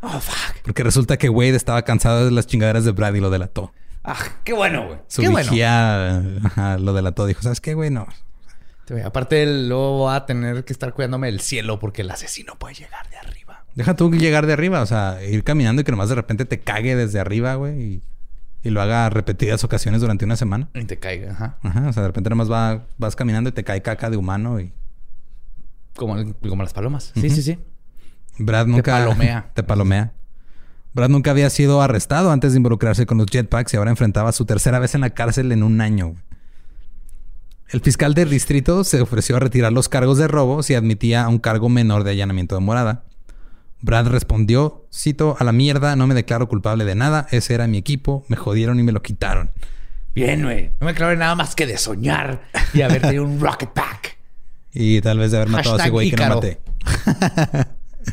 Oh, 0.00 0.20
fuck. 0.20 0.56
Porque 0.64 0.82
resulta 0.82 1.16
que 1.18 1.28
Wade 1.28 1.56
estaba 1.56 1.82
cansado 1.82 2.24
de 2.24 2.30
las 2.30 2.46
chingaderas 2.46 2.84
de 2.84 2.92
Brad 2.92 3.14
y 3.14 3.20
lo 3.20 3.30
delató. 3.30 3.72
Ah, 4.04 4.18
qué 4.44 4.52
bueno, 4.52 4.86
güey. 4.86 4.98
Su 5.08 5.22
Qué 5.22 5.28
bueno. 5.28 5.50
vigía 5.50 6.18
ajá, 6.44 6.78
lo 6.78 6.92
delató. 6.92 7.26
Dijo, 7.26 7.42
¿sabes 7.42 7.60
qué, 7.60 7.74
güey? 7.74 7.90
No. 7.90 8.06
Aparte, 9.04 9.44
luego 9.66 9.98
voy 9.98 10.16
a 10.16 10.24
tener 10.24 10.64
que 10.64 10.72
estar 10.72 10.94
cuidándome 10.94 11.26
del 11.26 11.40
cielo 11.40 11.78
porque 11.78 12.02
el 12.02 12.10
asesino 12.10 12.58
puede 12.58 12.74
llegar 12.74 13.08
de 13.10 13.18
arriba. 13.18 13.64
Deja 13.74 13.94
tú 13.94 14.10
llegar 14.10 14.46
de 14.46 14.54
arriba. 14.54 14.80
O 14.80 14.86
sea, 14.86 15.22
ir 15.24 15.44
caminando 15.44 15.82
y 15.82 15.84
que 15.84 15.90
nomás 15.90 16.08
de 16.08 16.14
repente 16.14 16.44
te 16.44 16.60
cague 16.60 16.96
desde 16.96 17.20
arriba, 17.20 17.54
güey. 17.56 17.80
Y, 17.82 18.02
y 18.62 18.70
lo 18.70 18.80
haga 18.80 19.10
repetidas 19.10 19.62
ocasiones 19.62 20.00
durante 20.00 20.24
una 20.24 20.36
semana. 20.36 20.70
Y 20.74 20.84
te 20.84 20.98
caiga, 20.98 21.32
ajá. 21.32 21.58
Ajá. 21.62 21.88
O 21.88 21.92
sea, 21.92 22.02
de 22.02 22.08
repente 22.08 22.30
nomás 22.30 22.50
va, 22.50 22.86
vas 22.96 23.14
caminando 23.14 23.50
y 23.50 23.52
te 23.52 23.62
cae 23.62 23.82
caca 23.82 24.10
de 24.10 24.16
humano 24.16 24.58
y... 24.60 24.72
Como, 25.94 26.16
como 26.48 26.62
las 26.62 26.72
palomas. 26.72 27.12
Sí, 27.14 27.28
sí, 27.28 27.42
sí. 27.42 27.58
Brad 28.38 28.66
nunca... 28.66 28.92
palomea. 28.92 29.50
Te 29.54 29.62
palomea. 29.62 30.12
Brad 30.98 31.10
nunca 31.10 31.30
había 31.30 31.48
sido 31.48 31.80
arrestado 31.80 32.32
antes 32.32 32.52
de 32.52 32.56
involucrarse 32.56 33.06
con 33.06 33.18
los 33.18 33.28
jetpacks 33.28 33.72
y 33.72 33.76
ahora 33.76 33.90
enfrentaba 33.92 34.32
su 34.32 34.46
tercera 34.46 34.80
vez 34.80 34.96
en 34.96 35.02
la 35.02 35.10
cárcel 35.10 35.52
en 35.52 35.62
un 35.62 35.80
año. 35.80 36.16
El 37.68 37.80
fiscal 37.82 38.14
del 38.14 38.30
distrito 38.30 38.82
se 38.82 39.00
ofreció 39.00 39.36
a 39.36 39.38
retirar 39.38 39.72
los 39.72 39.88
cargos 39.88 40.18
de 40.18 40.26
robo 40.26 40.64
si 40.64 40.74
admitía 40.74 41.28
un 41.28 41.38
cargo 41.38 41.68
menor 41.68 42.02
de 42.02 42.10
allanamiento 42.10 42.56
de 42.56 42.62
morada. 42.62 43.04
Brad 43.80 44.08
respondió, 44.08 44.88
cito, 44.92 45.36
a 45.38 45.44
la 45.44 45.52
mierda, 45.52 45.94
no 45.94 46.08
me 46.08 46.16
declaro 46.16 46.48
culpable 46.48 46.84
de 46.84 46.96
nada, 46.96 47.28
ese 47.30 47.54
era 47.54 47.68
mi 47.68 47.78
equipo, 47.78 48.24
me 48.26 48.36
jodieron 48.36 48.80
y 48.80 48.82
me 48.82 48.90
lo 48.90 49.00
quitaron. 49.00 49.52
Bien, 50.16 50.42
güey. 50.42 50.72
No 50.80 50.86
me 50.86 50.94
clave 50.94 51.14
nada 51.14 51.36
más 51.36 51.54
que 51.54 51.68
de 51.68 51.78
soñar 51.78 52.42
y 52.74 52.82
haber 52.82 53.02
tenido 53.02 53.22
un 53.22 53.38
rocket 53.38 53.70
pack. 53.70 54.18
Y 54.74 55.00
tal 55.00 55.20
vez 55.20 55.30
de 55.30 55.36
haber 55.36 55.48
matado 55.48 55.76
a 55.76 55.78
ese 55.78 55.90
güey 55.90 56.10
que 56.10 56.16
no 56.16 56.34
maté. 56.34 56.60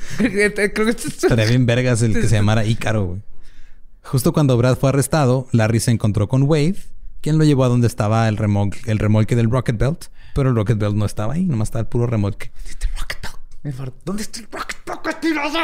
Creo 0.18 0.54
que. 0.54 0.90
Estaría 0.92 1.46
bien 1.46 1.66
vergas 1.66 2.02
el 2.02 2.14
que 2.14 2.28
se 2.28 2.36
llamara 2.36 2.66
Ícaro, 2.66 3.06
güey. 3.06 3.22
Justo 4.04 4.34
cuando 4.34 4.56
Brad 4.58 4.78
fue 4.78 4.90
arrestado, 4.90 5.48
Larry 5.52 5.80
se 5.80 5.92
encontró 5.92 6.28
con 6.28 6.44
Wade, 6.44 6.76
quien 7.22 7.38
lo 7.38 7.44
llevó 7.44 7.64
a 7.64 7.70
donde 7.70 7.88
estaba 7.88 8.28
el, 8.28 8.38
remol- 8.38 8.78
el 8.86 9.00
remolque 9.00 9.36
del 9.36 9.50
Rocket 9.50 9.78
Belt. 9.78 10.06
Pero 10.36 10.50
el 10.50 10.56
Rocket 10.56 10.78
Belt 10.78 10.96
no 10.96 11.06
estaba 11.06 11.34
ahí, 11.34 11.46
nomás 11.46 11.68
estaba 11.70 11.82
el 11.82 11.88
puro 11.88 12.06
remolque. 12.08 12.52
Este 12.68 12.88
rocket 13.00 13.20
pack. 13.22 13.40
Me 13.64 13.72
far- 13.72 13.94
¿Dónde 14.04 14.22
está 14.24 14.40
el 14.42 14.48
rocket 14.52 14.78
mentiroso? 15.06 15.58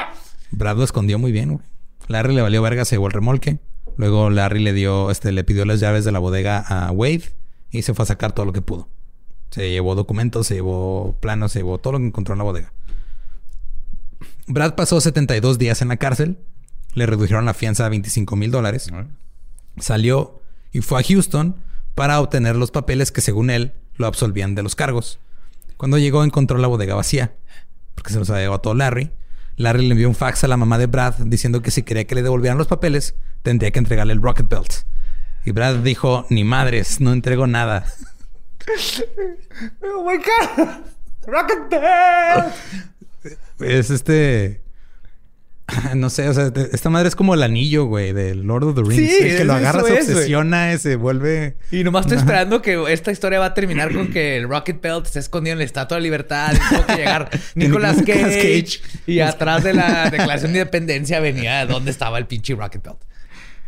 Brad 0.51 0.77
lo 0.77 0.84
escondió 0.84 1.19
muy 1.19 1.32
bien, 1.32 1.53
güey. 1.53 1.65
Larry 2.07 2.34
le 2.34 2.41
valió 2.41 2.61
verga, 2.61 2.84
se 2.86 2.95
llevó 2.95 3.07
el 3.07 3.13
remolque. 3.13 3.59
Luego 3.97 4.29
Larry 4.29 4.61
le 4.63 4.73
dio, 4.73 5.11
este, 5.11 5.32
le 5.32 5.43
pidió 5.43 5.65
las 5.65 5.79
llaves 5.79 6.03
de 6.05 6.11
la 6.11 6.19
bodega 6.19 6.59
a 6.59 6.91
Wade 6.91 7.23
y 7.69 7.82
se 7.84 7.93
fue 7.93 8.03
a 8.03 8.05
sacar 8.07 8.32
todo 8.32 8.45
lo 8.45 8.53
que 8.53 8.61
pudo. 8.61 8.88
Se 9.51 9.69
llevó 9.69 9.95
documentos, 9.95 10.47
se 10.47 10.55
llevó 10.55 11.15
planos, 11.19 11.51
se 11.51 11.59
llevó 11.59 11.77
todo 11.77 11.93
lo 11.93 11.99
que 11.99 12.05
encontró 12.07 12.34
en 12.34 12.38
la 12.39 12.43
bodega. 12.45 12.73
Brad 14.47 14.75
pasó 14.75 14.99
72 14.99 15.57
días 15.57 15.81
en 15.81 15.89
la 15.89 15.97
cárcel. 15.97 16.37
Le 16.93 17.05
redujeron 17.05 17.45
la 17.45 17.53
fianza 17.53 17.85
a 17.85 17.89
25 17.89 18.35
mil 18.35 18.51
dólares. 18.51 18.91
Salió 19.77 20.41
y 20.71 20.81
fue 20.81 20.99
a 20.99 21.03
Houston 21.03 21.55
para 21.95 22.19
obtener 22.19 22.55
los 22.55 22.71
papeles 22.71 23.11
que 23.11 23.21
según 23.21 23.49
él 23.49 23.73
lo 23.95 24.07
absolvían 24.07 24.55
de 24.55 24.63
los 24.63 24.75
cargos. 24.75 25.19
Cuando 25.77 25.97
llegó 25.97 26.23
encontró 26.23 26.57
la 26.57 26.67
bodega 26.67 26.95
vacía, 26.95 27.33
porque 27.95 28.13
se 28.13 28.19
los 28.19 28.29
había 28.29 28.43
llevado 28.43 28.61
todo 28.61 28.73
Larry. 28.73 29.11
Larry 29.57 29.87
le 29.87 29.93
envió 29.93 30.07
un 30.07 30.15
fax 30.15 30.43
a 30.43 30.47
la 30.47 30.57
mamá 30.57 30.77
de 30.77 30.87
Brad 30.87 31.15
diciendo 31.25 31.61
que 31.61 31.71
si 31.71 31.83
quería 31.83 32.05
que 32.05 32.15
le 32.15 32.23
devolvieran 32.23 32.57
los 32.57 32.67
papeles, 32.67 33.15
tendría 33.41 33.71
que 33.71 33.79
entregarle 33.79 34.13
el 34.13 34.21
Rocket 34.21 34.47
Belt. 34.47 34.73
Y 35.45 35.51
Brad 35.51 35.77
dijo, 35.77 36.25
ni 36.29 36.43
madres, 36.43 37.01
no 37.01 37.13
entrego 37.13 37.47
nada. 37.47 37.85
¡Oh, 39.81 40.03
my 40.03 40.17
God! 40.17 40.69
¡Rocket 41.27 41.69
pack! 41.69 42.53
Es 43.59 43.89
este... 43.89 44.61
No 45.95 46.09
sé, 46.09 46.28
o 46.28 46.34
sea, 46.34 46.51
esta 46.72 46.89
madre 46.89 47.07
es 47.07 47.15
como 47.15 47.34
el 47.34 47.43
anillo, 47.43 47.86
güey, 47.86 48.13
del 48.13 48.41
Lord 48.43 48.63
of 48.63 48.76
the 48.76 48.82
Rings. 48.82 48.95
Sí, 48.95 49.17
el 49.22 49.38
que 49.38 49.45
lo 49.45 49.53
agarra, 49.53 49.84
se 49.84 49.97
es, 49.97 50.05
güey. 50.05 50.17
obsesiona, 50.17 50.78
se 50.78 50.95
vuelve... 50.95 51.55
Y 51.72 51.84
nomás 51.84 52.05
estoy 52.05 52.17
esperando 52.17 52.61
que 52.61 52.91
esta 52.91 53.11
historia 53.11 53.39
va 53.39 53.45
a 53.47 53.53
terminar 53.53 53.93
con 53.93 54.09
que 54.09 54.38
el 54.38 54.49
Rocket 54.49 54.82
Belt 54.82 55.05
esté 55.05 55.19
escondido 55.19 55.53
en 55.53 55.59
la 55.59 55.65
Estatua 55.65 55.97
de 55.97 56.03
Libertad. 56.03 56.53
Y 56.53 56.69
tengo 56.69 56.86
que 56.88 56.95
llegar 56.95 57.30
Nicolas 57.55 57.97
Cage. 57.97 58.11
Cage. 58.22 58.82
Y 59.07 59.19
atrás 59.22 59.63
de 59.63 59.74
la 59.74 60.09
Declaración 60.11 60.51
de 60.53 60.59
Independencia 60.59 61.19
venía 61.19 61.65
de 61.65 61.72
dónde 61.72 61.91
estaba 61.91 62.17
el 62.17 62.26
pinche 62.28 62.53
Rocket 62.55 62.84
Belt. 62.84 62.99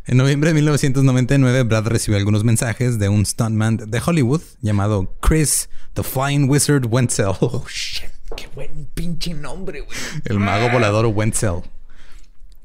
En 0.06 0.18
noviembre 0.18 0.50
de 0.50 0.56
1999, 0.56 1.64
Brad 1.64 1.88
recibió 1.88 2.18
algunos 2.18 2.44
mensajes 2.44 3.00
de 3.00 3.08
un 3.08 3.26
stuntman 3.26 3.78
de 3.78 4.02
Hollywood 4.06 4.42
llamado 4.60 5.16
Chris 5.22 5.70
The 5.94 6.04
Flying 6.04 6.50
Wizard 6.50 6.86
Wenzel. 6.88 7.28
Oh, 7.40 7.66
shit. 7.70 8.10
Qué 8.36 8.48
buen 8.56 8.88
pinche 8.94 9.34
nombre, 9.34 9.82
güey. 9.82 9.98
El 10.26 10.40
mago 10.40 10.70
volador 10.70 11.06
Wenzel. 11.08 11.62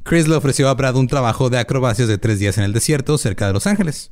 Chris 0.02 0.26
le 0.28 0.34
ofreció 0.36 0.68
a 0.68 0.74
Brad 0.74 0.96
un 0.96 1.06
trabajo 1.08 1.50
de 1.50 1.58
acrobacias 1.58 2.08
de 2.08 2.16
tres 2.18 2.38
días 2.38 2.56
en 2.58 2.64
el 2.64 2.72
desierto 2.72 3.18
cerca 3.18 3.46
de 3.46 3.52
Los 3.52 3.66
Ángeles. 3.66 4.10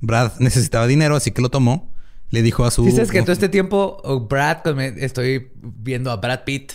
Brad 0.00 0.32
necesitaba 0.38 0.86
dinero, 0.86 1.16
así 1.16 1.30
que 1.32 1.42
lo 1.42 1.48
tomó. 1.48 1.92
Le 2.30 2.42
dijo 2.42 2.64
a 2.64 2.70
su... 2.70 2.84
Dices 2.84 3.10
que 3.10 3.20
todo 3.22 3.32
este 3.32 3.48
tiempo, 3.48 3.98
oh, 4.04 4.20
Brad, 4.20 4.58
pues, 4.62 4.94
estoy 4.96 5.50
viendo 5.60 6.10
a 6.10 6.16
Brad 6.16 6.44
Pitt. 6.44 6.72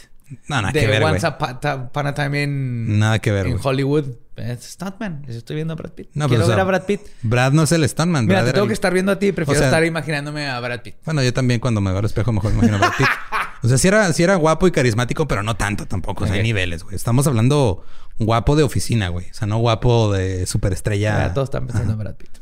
No, 0.50 0.58
nada 0.62 0.72
de 0.74 0.82
que 0.82 0.88
ver. 0.88 1.02
Once 1.04 1.26
Upon 1.26 2.08
a- 2.08 2.14
Time 2.14 2.44
en, 2.44 3.00
Nada 3.00 3.20
que 3.20 3.32
ver, 3.32 3.48
en. 3.48 3.58
Hollywood. 3.64 4.06
Es 4.36 4.64
Stuntman. 4.74 5.24
Estoy 5.28 5.56
viendo 5.56 5.74
a 5.74 5.76
Brad 5.78 5.92
Pitt. 5.94 6.10
No, 6.14 6.28
Quiero 6.28 6.44
pero, 6.44 6.44
o 6.44 6.48
sea, 6.48 6.56
ver 6.58 6.62
a 6.62 6.66
Brad 6.66 6.86
Pitt. 6.86 7.02
Brad 7.24 7.54
no 7.54 7.64
es 7.64 7.72
el 7.72 7.88
stuntman. 7.88 8.26
Mira, 8.26 8.40
Brad 8.40 8.44
te 8.46 8.50
era 8.50 8.54
tengo 8.56 8.66
el- 8.66 8.70
que 8.70 8.74
estar 8.74 8.94
viendo 8.94 9.12
a 9.14 9.18
ti. 9.20 9.32
Prefiero 9.32 9.58
O 9.58 9.62
sea- 9.62 9.70
estar 9.70 9.84
imaginándome 9.86 10.48
a 10.50 10.60
Brad 10.60 10.82
Pitt. 10.82 10.96
Bueno, 11.06 11.24
yo 11.24 11.34
también 11.34 11.60
cuando 11.62 11.80
me 11.82 11.90
veo 11.92 12.00
al 12.00 12.06
espejo 12.06 12.32
mejor 12.34 12.52
me 12.52 12.58
imagino 12.60 12.76
a 12.76 12.80
Brad 12.80 12.92
Pitt. 12.98 13.08
O 13.68 13.70
sea, 13.70 13.78
sí 13.78 13.90
era, 13.90 14.14
sí 14.14 14.24
era 14.24 14.36
guapo 14.36 14.66
y 14.66 14.72
carismático, 14.72 15.28
pero 15.28 15.44
no 15.44 15.58
tanto 15.58 15.86
tampoco. 15.88 16.24
O 16.24 16.28
sea, 16.28 16.38
hay 16.38 16.44
niveles, 16.44 16.84
güey. 16.84 16.96
Estamos 16.96 17.28
hablando 17.28 17.84
guapo 18.18 18.56
de 18.56 18.64
oficina, 18.64 19.10
güey. 19.10 19.30
O 19.30 19.34
sea, 19.34 19.46
no 19.46 19.58
guapo 19.58 20.14
de 20.14 20.46
superestrella. 20.46 21.34
Todos 21.34 21.48
están 21.48 21.68
pensando 21.68 21.92
en 21.92 22.00
Brad 22.00 22.16
Pitt. 22.16 22.38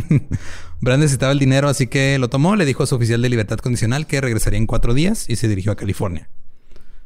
Brad 0.80 0.96
necesitaba 0.96 1.30
el 1.32 1.38
dinero, 1.38 1.68
así 1.68 1.88
que 1.88 2.18
lo 2.18 2.30
tomó, 2.30 2.56
le 2.56 2.64
dijo 2.64 2.82
a 2.82 2.86
su 2.86 2.94
oficial 2.94 3.20
de 3.20 3.28
libertad 3.28 3.58
condicional 3.58 4.06
que 4.06 4.22
regresaría 4.22 4.58
en 4.58 4.66
cuatro 4.66 4.94
días 4.94 5.28
y 5.28 5.36
se 5.36 5.46
dirigió 5.46 5.72
a 5.72 5.76
California. 5.76 6.30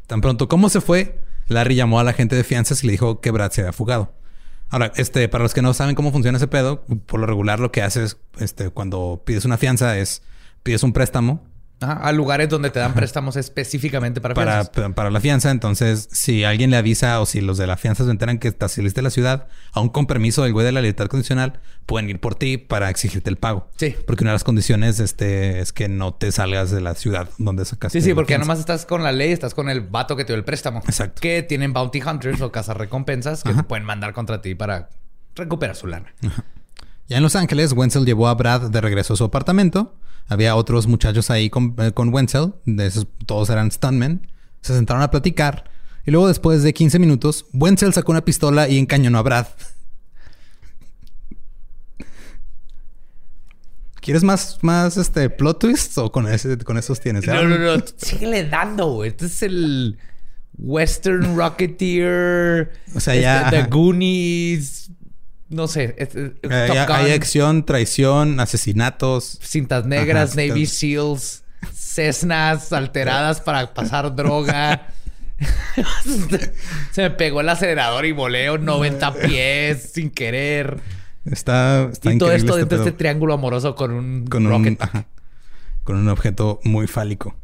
Tan 0.06 0.20
pronto 0.20 0.48
como 0.48 0.68
se 0.68 0.80
fue, 0.80 1.18
Larry 1.48 1.74
llamó 1.74 1.98
a 1.98 2.04
la 2.04 2.10
agente 2.10 2.36
de 2.36 2.44
fianzas 2.44 2.84
y 2.84 2.86
le 2.86 2.92
dijo 2.92 3.20
que 3.20 3.32
Brad 3.32 3.50
se 3.50 3.62
había 3.62 3.72
fugado. 3.72 4.14
Ahora, 4.68 4.92
este, 4.96 5.28
para 5.28 5.42
los 5.42 5.54
que 5.54 5.62
no 5.62 5.74
saben 5.74 5.96
cómo 5.96 6.12
funciona 6.12 6.38
ese 6.38 6.46
pedo, 6.46 6.84
por 7.06 7.18
lo 7.18 7.26
regular 7.26 7.58
lo 7.58 7.72
que 7.72 7.82
haces 7.82 8.18
este, 8.38 8.70
cuando 8.70 9.22
pides 9.24 9.44
una 9.44 9.58
fianza 9.58 9.98
es 9.98 10.22
pides 10.62 10.82
un 10.82 10.92
préstamo 10.92 11.45
Ajá, 11.80 11.92
a 11.94 12.12
lugares 12.12 12.48
donde 12.48 12.70
te 12.70 12.78
dan 12.78 12.94
préstamos 12.94 13.36
específicamente 13.36 14.20
para 14.20 14.34
para, 14.34 14.64
fianzas. 14.64 14.94
para 14.94 15.10
la 15.10 15.20
fianza. 15.20 15.50
Entonces, 15.50 16.08
si 16.10 16.44
alguien 16.44 16.70
le 16.70 16.78
avisa 16.78 17.20
o 17.20 17.26
si 17.26 17.42
los 17.42 17.58
de 17.58 17.66
la 17.66 17.76
fianza 17.76 18.04
se 18.04 18.10
enteran 18.10 18.38
que 18.38 18.50
te 18.50 18.68
saliste 18.68 19.00
de 19.00 19.02
la 19.02 19.10
ciudad, 19.10 19.48
aún 19.72 19.90
con 19.90 20.06
permiso 20.06 20.42
del 20.42 20.54
güey 20.54 20.64
de 20.64 20.72
la 20.72 20.80
libertad 20.80 21.06
condicional, 21.08 21.60
pueden 21.84 22.08
ir 22.08 22.18
por 22.18 22.34
ti 22.34 22.56
para 22.56 22.88
exigirte 22.88 23.28
el 23.28 23.36
pago. 23.36 23.68
Sí. 23.76 23.94
Porque 24.06 24.24
una 24.24 24.30
de 24.30 24.36
las 24.36 24.44
condiciones 24.44 25.00
este, 25.00 25.60
es 25.60 25.72
que 25.72 25.88
no 25.88 26.14
te 26.14 26.32
salgas 26.32 26.70
de 26.70 26.80
la 26.80 26.94
ciudad 26.94 27.28
donde 27.36 27.64
sacaste. 27.66 28.00
Sí, 28.00 28.06
sí, 28.08 28.14
porque 28.14 28.38
nomás 28.38 28.58
estás 28.58 28.86
con 28.86 29.02
la 29.02 29.12
ley, 29.12 29.32
estás 29.32 29.52
con 29.52 29.68
el 29.68 29.82
vato 29.82 30.16
que 30.16 30.24
te 30.24 30.32
dio 30.32 30.38
el 30.38 30.44
préstamo. 30.44 30.82
Exacto. 30.86 31.20
Que 31.20 31.42
tienen 31.42 31.74
bounty 31.74 32.00
hunters 32.02 32.40
o 32.40 32.50
cazarrecompensas 32.50 33.42
que 33.42 33.52
te 33.52 33.62
pueden 33.62 33.84
mandar 33.84 34.14
contra 34.14 34.40
ti 34.40 34.54
para 34.54 34.88
recuperar 35.34 35.76
su 35.76 35.86
lana. 35.86 36.12
Ya 37.08 37.18
en 37.18 37.22
Los 37.22 37.36
Ángeles, 37.36 37.72
Wenzel 37.72 38.04
llevó 38.04 38.28
a 38.28 38.34
Brad 38.34 38.70
de 38.70 38.80
regreso 38.80 39.14
a 39.14 39.16
su 39.16 39.24
apartamento. 39.24 39.94
Había 40.28 40.56
otros 40.56 40.86
muchachos 40.88 41.30
ahí 41.30 41.48
con, 41.50 41.74
eh, 41.78 41.92
con 41.92 42.12
Wenzel. 42.12 42.54
De 42.64 42.86
esos, 42.86 43.06
todos 43.26 43.48
eran 43.50 43.70
stuntmen. 43.70 44.26
Se 44.60 44.74
sentaron 44.74 45.02
a 45.02 45.10
platicar. 45.10 45.70
Y 46.04 46.10
luego, 46.10 46.26
después 46.28 46.62
de 46.64 46.72
15 46.74 46.98
minutos, 46.98 47.46
Wenzel 47.52 47.92
sacó 47.92 48.10
una 48.12 48.24
pistola 48.24 48.68
y 48.68 48.78
encañonó 48.78 49.18
a 49.18 49.22
Brad. 49.22 49.46
¿Quieres 54.00 54.22
más, 54.22 54.58
más 54.62 54.96
este, 54.96 55.28
plot 55.30 55.58
twists 55.60 55.98
o 55.98 56.12
con, 56.12 56.28
ese, 56.28 56.56
con 56.58 56.78
esos 56.78 57.00
tienes? 57.00 57.26
No, 57.26 57.42
no, 57.42 57.58
no. 57.58 57.82
Síguele 57.96 58.48
dando, 58.48 58.92
güey. 58.92 59.10
Este 59.10 59.26
es 59.26 59.42
el 59.42 59.98
Western 60.56 61.36
Rocketeer. 61.36 62.72
O 62.94 63.00
sea, 63.00 63.14
este, 63.14 63.22
ya- 63.22 63.50
The 63.50 63.56
ajá. 63.58 63.66
Goonies. 63.68 64.90
No 65.48 65.68
sé. 65.68 65.94
Eh, 65.98 66.08
Top 66.42 66.88
Gun, 66.88 66.96
hay 66.96 67.12
acción, 67.12 67.64
traición, 67.64 68.40
asesinatos. 68.40 69.38
Cintas 69.42 69.86
negras, 69.86 70.32
Ajá, 70.32 70.46
Navy 70.46 70.66
SEALs, 70.66 71.44
Cessnas 71.72 72.72
alteradas 72.72 73.40
para 73.40 73.72
pasar 73.72 74.14
droga. 74.14 74.88
Se 76.92 77.02
me 77.02 77.10
pegó 77.10 77.42
el 77.42 77.48
acelerador 77.48 78.06
y 78.06 78.12
voleo 78.12 78.58
90 78.58 79.14
pies 79.14 79.92
sin 79.92 80.10
querer. 80.10 80.80
Está, 81.24 81.88
está 81.92 82.12
y 82.12 82.18
todo 82.18 82.30
increíble 82.30 82.36
esto 82.36 82.52
este 82.52 82.58
dentro 82.60 82.78
de 82.78 82.84
este 82.84 82.98
triángulo 82.98 83.34
amoroso 83.34 83.74
con 83.74 83.90
un 83.92 84.26
con 84.26 84.46
un, 84.46 84.52
rocket. 84.52 84.80
ajá, 84.80 85.06
con 85.84 85.96
un 85.96 86.08
objeto 86.08 86.60
muy 86.64 86.86
fálico. 86.86 87.36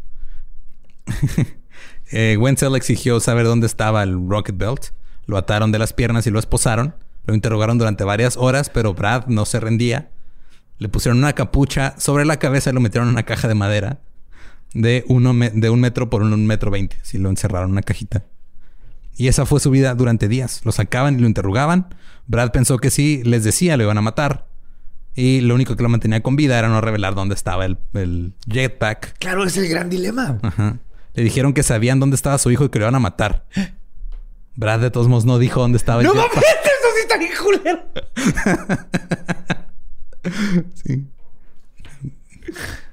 eh, 2.13 2.37
Wenzel 2.39 2.77
exigió 2.77 3.21
saber 3.21 3.45
dónde 3.45 3.67
estaba 3.67 4.03
el 4.03 4.29
Rocket 4.29 4.57
Belt. 4.57 4.87
Lo 5.27 5.37
ataron 5.37 5.73
de 5.73 5.79
las 5.79 5.93
piernas 5.93 6.27
y 6.27 6.31
lo 6.31 6.39
esposaron. 6.39 6.95
Lo 7.27 7.35
interrogaron 7.35 7.79
durante 7.79 8.05
varias 8.05 8.37
horas, 8.37 8.71
pero 8.71 8.95
Brad 8.95 9.27
no 9.27 9.45
se 9.45 9.61
rendía. 9.61 10.11
Le 10.79 10.89
pusieron 10.89 11.19
una 11.19 11.35
capucha 11.35 11.95
sobre 11.99 12.25
la 12.25 12.39
cabeza 12.39 12.71
y 12.71 12.73
lo 12.73 12.81
metieron 12.81 13.09
en 13.09 13.15
una 13.15 13.23
caja 13.23 13.49
de 13.49 13.55
madera 13.55 14.01
de, 14.75 15.05
uno 15.09 15.35
de 15.35 15.71
un 15.71 15.81
metro 15.81 16.11
por 16.11 16.23
un, 16.23 16.47
metro 16.47 16.71
veinte. 16.71 16.97
Si 17.03 17.19
lo 17.19 17.29
encerraron 17.29 17.69
en 17.69 17.73
una 17.73 17.83
cajita. 17.83 18.25
Y 19.17 19.29
esa 19.29 19.47
fue 19.47 19.61
su 19.61 19.71
vida 19.71 19.95
durante 19.95 20.29
días. 20.29 20.63
Lo 20.65 20.73
sacaban 20.73 21.17
y 21.17 21.21
lo 21.21 21.27
interrogaban. 21.27 21.95
Brad 22.27 22.51
pensó 22.51 22.79
que 22.79 22.91
si 22.91 23.23
les 23.25 23.45
decía 23.45 23.77
lo 23.77 23.85
iban 23.85 23.99
a 23.99 24.03
matar. 24.03 24.47
Y 25.15 25.43
lo 25.43 25.55
único 25.55 25.77
que 25.77 25.83
lo 25.83 25.91
mantenía 25.91 26.23
con 26.23 26.37
vida 26.37 26.59
era 26.59 26.69
no 26.69 26.81
revelar 26.81 27.15
dónde 27.15 27.35
estaba 27.35 27.67
el, 27.67 27.79
el 27.93 28.33
jetpack. 28.49 29.19
Claro, 29.19 29.45
es 29.45 29.57
el 29.59 29.69
gran 29.69 29.91
dilema. 29.91 30.39
Ajá. 30.43 30.79
Le 31.15 31.23
dijeron 31.23 31.53
que 31.53 31.63
sabían 31.63 32.01
dónde 32.01 32.17
estaba 32.17 32.39
su 32.39 32.51
hijo 32.51 32.65
y 32.65 32.69
que 32.71 32.79
lo 32.79 32.87
iban 32.87 32.95
a 32.95 33.01
matar. 33.01 33.47
Brad 34.57 34.81
de 34.81 34.91
todos 34.91 35.09
modos 35.09 35.27
no 35.27 35.39
dijo 35.39 35.61
dónde 35.61 35.77
estaba 35.77 36.01
el 36.01 36.07
¡No 36.07 36.15
jetpack. 36.15 36.43
¡Eso 37.17 37.19
sí 37.19 37.19
está 37.19 37.19
bien 37.19 37.33
culero! 37.43 37.83
Sí. 40.85 41.07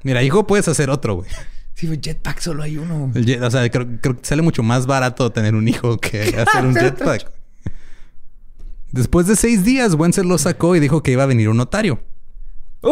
Mira, 0.03 0.23
hijo, 0.23 0.47
puedes 0.47 0.67
hacer 0.67 0.89
otro, 0.89 1.15
güey. 1.15 1.29
Sí, 1.75 1.87
güey, 1.87 1.99
jetpack 2.01 2.39
solo 2.39 2.63
hay 2.63 2.77
uno. 2.77 3.11
Jet- 3.13 3.41
o 3.41 3.51
sea, 3.51 3.69
creo, 3.69 3.87
creo 4.01 4.17
que 4.19 4.25
sale 4.25 4.41
mucho 4.41 4.63
más 4.63 4.85
barato 4.85 5.31
tener 5.31 5.55
un 5.55 5.67
hijo 5.67 5.97
que 5.97 6.21
hacer 6.47 6.65
un 6.65 6.75
jetpack. 6.75 7.31
Después 8.91 9.27
de 9.27 9.35
seis 9.35 9.63
días, 9.63 9.93
Wenzel 9.93 10.27
lo 10.27 10.37
sacó 10.37 10.75
y 10.75 10.79
dijo 10.79 11.03
que 11.03 11.11
iba 11.11 11.23
a 11.23 11.27
venir 11.27 11.49
un 11.49 11.57
notario. 11.57 12.01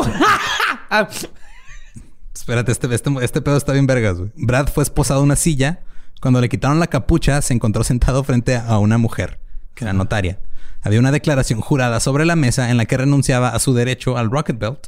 Espérate, 2.33 2.71
este, 2.71 2.93
este, 2.93 3.09
este 3.21 3.41
pedo 3.41 3.57
está 3.57 3.73
bien 3.73 3.87
vergas, 3.87 4.17
güey. 4.19 4.31
Brad 4.35 4.67
fue 4.69 4.83
esposado 4.83 5.19
a 5.21 5.23
una 5.23 5.35
silla. 5.35 5.81
Cuando 6.21 6.39
le 6.41 6.49
quitaron 6.49 6.79
la 6.79 6.87
capucha, 6.87 7.41
se 7.41 7.53
encontró 7.53 7.83
sentado 7.83 8.23
frente 8.23 8.55
a 8.55 8.77
una 8.79 8.97
mujer, 8.97 9.39
que 9.75 9.83
era 9.85 9.93
notaria. 9.93 10.39
Había 10.81 10.99
una 10.99 11.11
declaración 11.11 11.59
jurada 11.61 11.99
sobre 11.99 12.25
la 12.25 12.35
mesa 12.35 12.69
en 12.69 12.77
la 12.77 12.85
que 12.85 12.97
renunciaba 12.97 13.49
a 13.49 13.59
su 13.59 13.73
derecho 13.73 14.17
al 14.17 14.29
Rocket 14.31 14.57
Belt. 14.57 14.87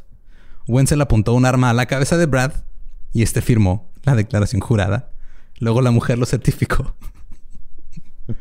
Wenzel 0.66 1.00
apuntó 1.00 1.34
un 1.34 1.44
arma 1.46 1.70
a 1.70 1.74
la 1.74 1.86
cabeza 1.86 2.16
de 2.16 2.26
Brad 2.26 2.52
y 3.12 3.22
este 3.22 3.42
firmó 3.42 3.90
la 4.04 4.14
declaración 4.14 4.60
jurada. 4.60 5.10
Luego 5.58 5.82
la 5.82 5.90
mujer 5.90 6.18
lo 6.18 6.26
certificó. 6.26 6.94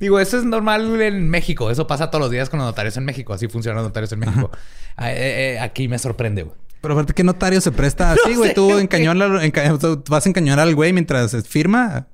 Digo, 0.00 0.18
eso 0.20 0.36
es 0.38 0.44
normal 0.44 1.00
en 1.00 1.28
México. 1.30 1.70
Eso 1.70 1.86
pasa 1.86 2.10
todos 2.10 2.20
los 2.22 2.30
días 2.30 2.50
con 2.50 2.58
los 2.58 2.66
notarios 2.66 2.96
en 2.96 3.04
México. 3.04 3.32
Así 3.32 3.48
funcionan 3.48 3.76
los 3.76 3.86
notarios 3.88 4.12
en 4.12 4.18
México. 4.20 4.50
Ah, 4.96 5.12
eh, 5.12 5.54
eh, 5.54 5.60
aquí 5.60 5.88
me 5.88 5.98
sorprende, 5.98 6.42
güey. 6.42 6.56
Pero 6.80 6.94
aparte, 6.94 7.14
¿qué 7.14 7.24
notario 7.24 7.60
se 7.60 7.72
presta 7.72 8.12
así, 8.12 8.34
güey? 8.36 8.50
sé, 8.50 8.54
Tú 8.54 8.78
encañola- 8.78 9.42
enca- 9.42 10.02
vas 10.08 10.26
a 10.26 10.28
encañonar 10.28 10.60
al 10.66 10.74
güey 10.74 10.92
mientras 10.92 11.34
firma. 11.46 12.08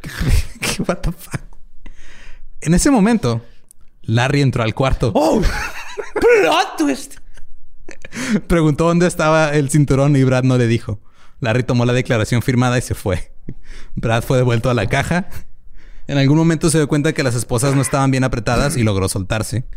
¿Qué 0.00 0.82
what 0.82 0.96
the 0.98 1.12
fuck? 1.12 1.40
En 2.66 2.74
ese 2.74 2.90
momento, 2.90 3.44
Larry 4.02 4.40
entró 4.40 4.64
al 4.64 4.74
cuarto. 4.74 5.12
¡Oh! 5.14 5.40
¡Plot 6.14 6.76
twist! 6.76 7.14
Preguntó 8.48 8.88
dónde 8.88 9.06
estaba 9.06 9.50
el 9.50 9.70
cinturón 9.70 10.16
y 10.16 10.24
Brad 10.24 10.42
no 10.42 10.58
le 10.58 10.66
dijo. 10.66 11.00
Larry 11.38 11.62
tomó 11.62 11.84
la 11.84 11.92
declaración 11.92 12.42
firmada 12.42 12.76
y 12.76 12.82
se 12.82 12.96
fue. 12.96 13.32
Brad 13.94 14.24
fue 14.24 14.38
devuelto 14.38 14.68
a 14.68 14.74
la 14.74 14.88
caja. 14.88 15.28
En 16.08 16.18
algún 16.18 16.36
momento 16.36 16.68
se 16.68 16.78
dio 16.78 16.88
cuenta 16.88 17.12
que 17.12 17.22
las 17.22 17.36
esposas 17.36 17.76
no 17.76 17.82
estaban 17.82 18.10
bien 18.10 18.24
apretadas 18.24 18.76
y 18.76 18.82
logró 18.82 19.08
soltarse. 19.08 19.68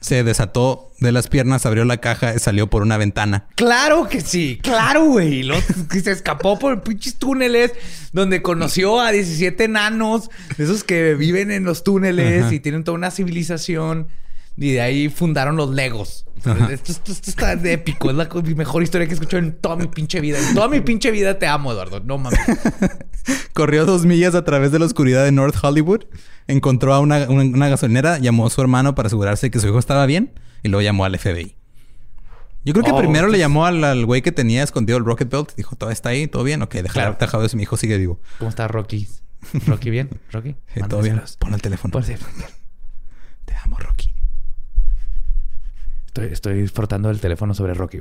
Se 0.00 0.22
desató 0.22 0.92
de 1.00 1.10
las 1.12 1.28
piernas, 1.28 1.66
abrió 1.66 1.84
la 1.84 1.96
caja 1.98 2.34
y 2.34 2.38
salió 2.38 2.68
por 2.68 2.82
una 2.82 2.96
ventana. 2.96 3.46
Claro 3.56 4.08
que 4.08 4.20
sí, 4.20 4.58
claro, 4.62 5.04
güey. 5.06 5.42
Lo- 5.42 5.56
que 5.90 6.00
se 6.00 6.12
escapó 6.12 6.58
por 6.58 6.82
pinches 6.82 7.16
túneles 7.16 7.72
donde 8.12 8.40
conoció 8.42 9.00
a 9.00 9.10
17 9.10 9.64
enanos, 9.64 10.30
esos 10.56 10.84
que 10.84 11.14
viven 11.14 11.50
en 11.50 11.64
los 11.64 11.82
túneles 11.84 12.44
Ajá. 12.44 12.54
y 12.54 12.60
tienen 12.60 12.84
toda 12.84 12.96
una 12.96 13.10
civilización. 13.10 14.08
Y 14.60 14.72
de 14.72 14.80
ahí 14.80 15.08
fundaron 15.08 15.56
los 15.56 15.70
Legos. 15.70 16.24
Esto, 16.36 16.92
esto- 16.92 17.12
esto 17.12 17.30
está 17.30 17.54
de 17.56 17.72
épico. 17.74 18.10
Es 18.10 18.16
la 18.16 18.28
mejor 18.56 18.82
historia 18.82 19.06
que 19.06 19.12
he 19.12 19.14
escuchado 19.14 19.42
en 19.42 19.52
toda 19.56 19.76
mi 19.76 19.86
pinche 19.86 20.20
vida. 20.20 20.38
En 20.38 20.54
toda 20.54 20.68
mi 20.68 20.80
pinche 20.80 21.10
vida 21.10 21.38
te 21.38 21.46
amo, 21.46 21.72
Eduardo. 21.72 22.00
No 22.00 22.18
mames. 22.18 22.38
Corrió 23.54 23.86
dos 23.86 24.04
millas 24.04 24.34
a 24.34 24.44
través 24.44 24.72
de 24.72 24.78
la 24.78 24.86
oscuridad 24.86 25.24
de 25.24 25.32
North 25.32 25.56
Hollywood. 25.62 26.04
Encontró 26.46 26.94
a 26.94 27.00
una, 27.00 27.28
una- 27.28 27.42
una 27.44 27.68
gasolinera, 27.68 28.18
llamó 28.18 28.46
a 28.46 28.50
su 28.50 28.60
hermano 28.60 28.94
para 28.94 29.08
asegurarse 29.08 29.50
que 29.50 29.58
su 29.60 29.68
hijo 29.68 29.78
estaba 29.78 30.06
bien 30.06 30.32
y 30.62 30.68
luego 30.68 30.82
llamó 30.82 31.04
al 31.04 31.16
FBI. 31.18 31.54
Yo 32.64 32.72
creo 32.72 32.84
que 32.84 32.90
Oh, 32.92 32.98
primero 32.98 33.28
le 33.28 33.38
entonces- 33.38 33.40
llamó 33.40 33.66
al, 33.66 33.84
al 33.84 34.06
güey 34.06 34.22
que 34.22 34.32
tenía 34.32 34.62
escondido 34.62 34.98
el 34.98 35.04
Rocket 35.04 35.30
Belt. 35.30 35.54
Dijo, 35.56 35.76
¿todo 35.76 35.90
está 35.90 36.08
ahí? 36.10 36.26
¿Todo 36.26 36.42
bien? 36.44 36.62
Ok, 36.62 36.72
déjalo 36.74 36.92
Claro. 36.92 37.16
dejado 37.20 37.44
eso. 37.44 37.56
Mi 37.56 37.62
hijo 37.64 37.76
sigue 37.76 37.96
vivo. 37.98 38.20
¿Cómo 38.38 38.48
está 38.48 38.66
Rocky? 38.68 39.08
¿Rocky 39.66 39.90
bien? 39.90 40.10
¿Rocky? 40.32 40.56
Sí, 40.74 40.80
todo 40.88 41.02
bien. 41.02 41.20
Pon 41.38 41.54
el 41.54 41.62
teléfono. 41.62 41.92
Por 41.92 42.04
Te 42.04 43.54
amo, 43.64 43.76
Rocky. 43.78 44.07
Estoy, 46.08 46.26
estoy 46.32 46.68
frotando 46.68 47.10
el 47.10 47.20
teléfono 47.20 47.54
sobre 47.54 47.74
Rocky. 47.74 48.00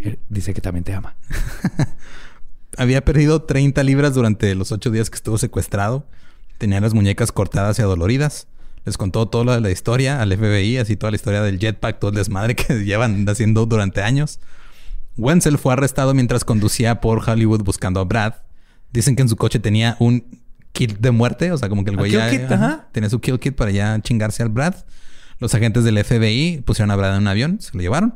Él 0.00 0.18
dice 0.28 0.54
que 0.54 0.60
también 0.60 0.84
te 0.84 0.94
ama. 0.94 1.14
Había 2.76 3.04
perdido 3.04 3.42
30 3.42 3.82
libras 3.82 4.14
durante 4.14 4.54
los 4.54 4.72
ocho 4.72 4.90
días 4.90 5.10
que 5.10 5.16
estuvo 5.16 5.38
secuestrado. 5.38 6.06
Tenía 6.58 6.80
las 6.80 6.94
muñecas 6.94 7.30
cortadas 7.32 7.78
y 7.78 7.82
adoloridas. 7.82 8.48
Les 8.86 8.96
contó 8.96 9.28
toda 9.28 9.44
la, 9.44 9.60
la 9.60 9.70
historia 9.70 10.22
al 10.22 10.36
FBI, 10.36 10.78
así 10.78 10.96
toda 10.96 11.10
la 11.10 11.16
historia 11.16 11.42
del 11.42 11.58
jetpack, 11.58 11.98
todo 11.98 12.10
el 12.10 12.16
desmadre 12.16 12.56
que 12.56 12.74
llevan 12.84 13.28
haciendo 13.28 13.66
durante 13.66 14.02
años. 14.02 14.40
Wenzel 15.18 15.58
fue 15.58 15.74
arrestado 15.74 16.14
mientras 16.14 16.44
conducía 16.44 17.00
por 17.00 17.28
Hollywood 17.28 17.62
buscando 17.62 18.00
a 18.00 18.04
Brad. 18.04 18.34
Dicen 18.92 19.14
que 19.16 19.22
en 19.22 19.28
su 19.28 19.36
coche 19.36 19.58
tenía 19.58 19.96
un 19.98 20.24
kit 20.72 20.98
de 20.98 21.10
muerte, 21.10 21.52
o 21.52 21.58
sea, 21.58 21.68
como 21.68 21.84
que 21.84 21.90
el 21.90 21.96
¿A 21.96 21.98
güey 22.00 22.12
ya 22.12 22.26
Ajá. 22.26 22.88
tenía 22.92 23.10
su 23.10 23.20
kill 23.20 23.38
kit 23.38 23.54
para 23.54 23.70
ya 23.70 24.00
chingarse 24.00 24.42
al 24.42 24.48
Brad. 24.48 24.74
Los 25.40 25.54
agentes 25.54 25.84
del 25.84 26.02
FBI 26.04 26.62
pusieron 26.64 26.90
a 26.90 26.96
Brad 26.96 27.16
en 27.16 27.22
un 27.22 27.28
avión, 27.28 27.60
se 27.60 27.70
lo 27.74 27.80
llevaron. 27.82 28.14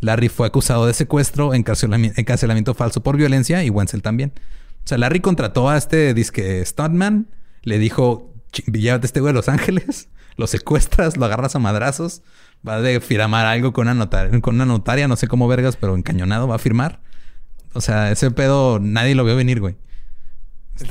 Larry 0.00 0.28
fue 0.28 0.46
acusado 0.46 0.86
de 0.86 0.94
secuestro, 0.94 1.52
encarcelami- 1.54 2.12
encarcelamiento 2.16 2.74
falso 2.74 3.02
por 3.02 3.16
violencia 3.16 3.62
y 3.62 3.70
Wenzel 3.70 4.02
también. 4.02 4.32
O 4.84 4.88
sea, 4.88 4.98
Larry 4.98 5.20
contrató 5.20 5.68
a 5.68 5.76
este 5.76 6.12
disque 6.14 6.64
Stuntman, 6.64 7.28
le 7.62 7.78
dijo, 7.78 8.34
"Chi- 8.52 8.64
llévate 8.72 9.06
este 9.06 9.20
güey 9.20 9.30
a 9.30 9.34
Los 9.34 9.48
Ángeles. 9.48 10.08
lo 10.36 10.46
secuestras, 10.46 11.16
lo 11.16 11.24
agarras 11.24 11.56
a 11.56 11.58
madrazos, 11.58 12.20
va 12.66 12.76
a 12.76 13.00
firmar 13.00 13.46
algo 13.46 13.72
con 13.72 13.86
una, 13.86 13.94
notaria, 13.94 14.38
con 14.42 14.54
una 14.56 14.66
notaria, 14.66 15.08
no 15.08 15.16
sé 15.16 15.28
cómo 15.28 15.48
vergas, 15.48 15.76
pero 15.76 15.96
encañonado 15.96 16.46
va 16.46 16.56
a 16.56 16.58
firmar. 16.58 17.00
O 17.72 17.80
sea, 17.80 18.10
ese 18.10 18.30
pedo 18.30 18.78
nadie 18.78 19.14
lo 19.14 19.24
vio 19.24 19.34
venir, 19.34 19.60
güey. 19.60 19.76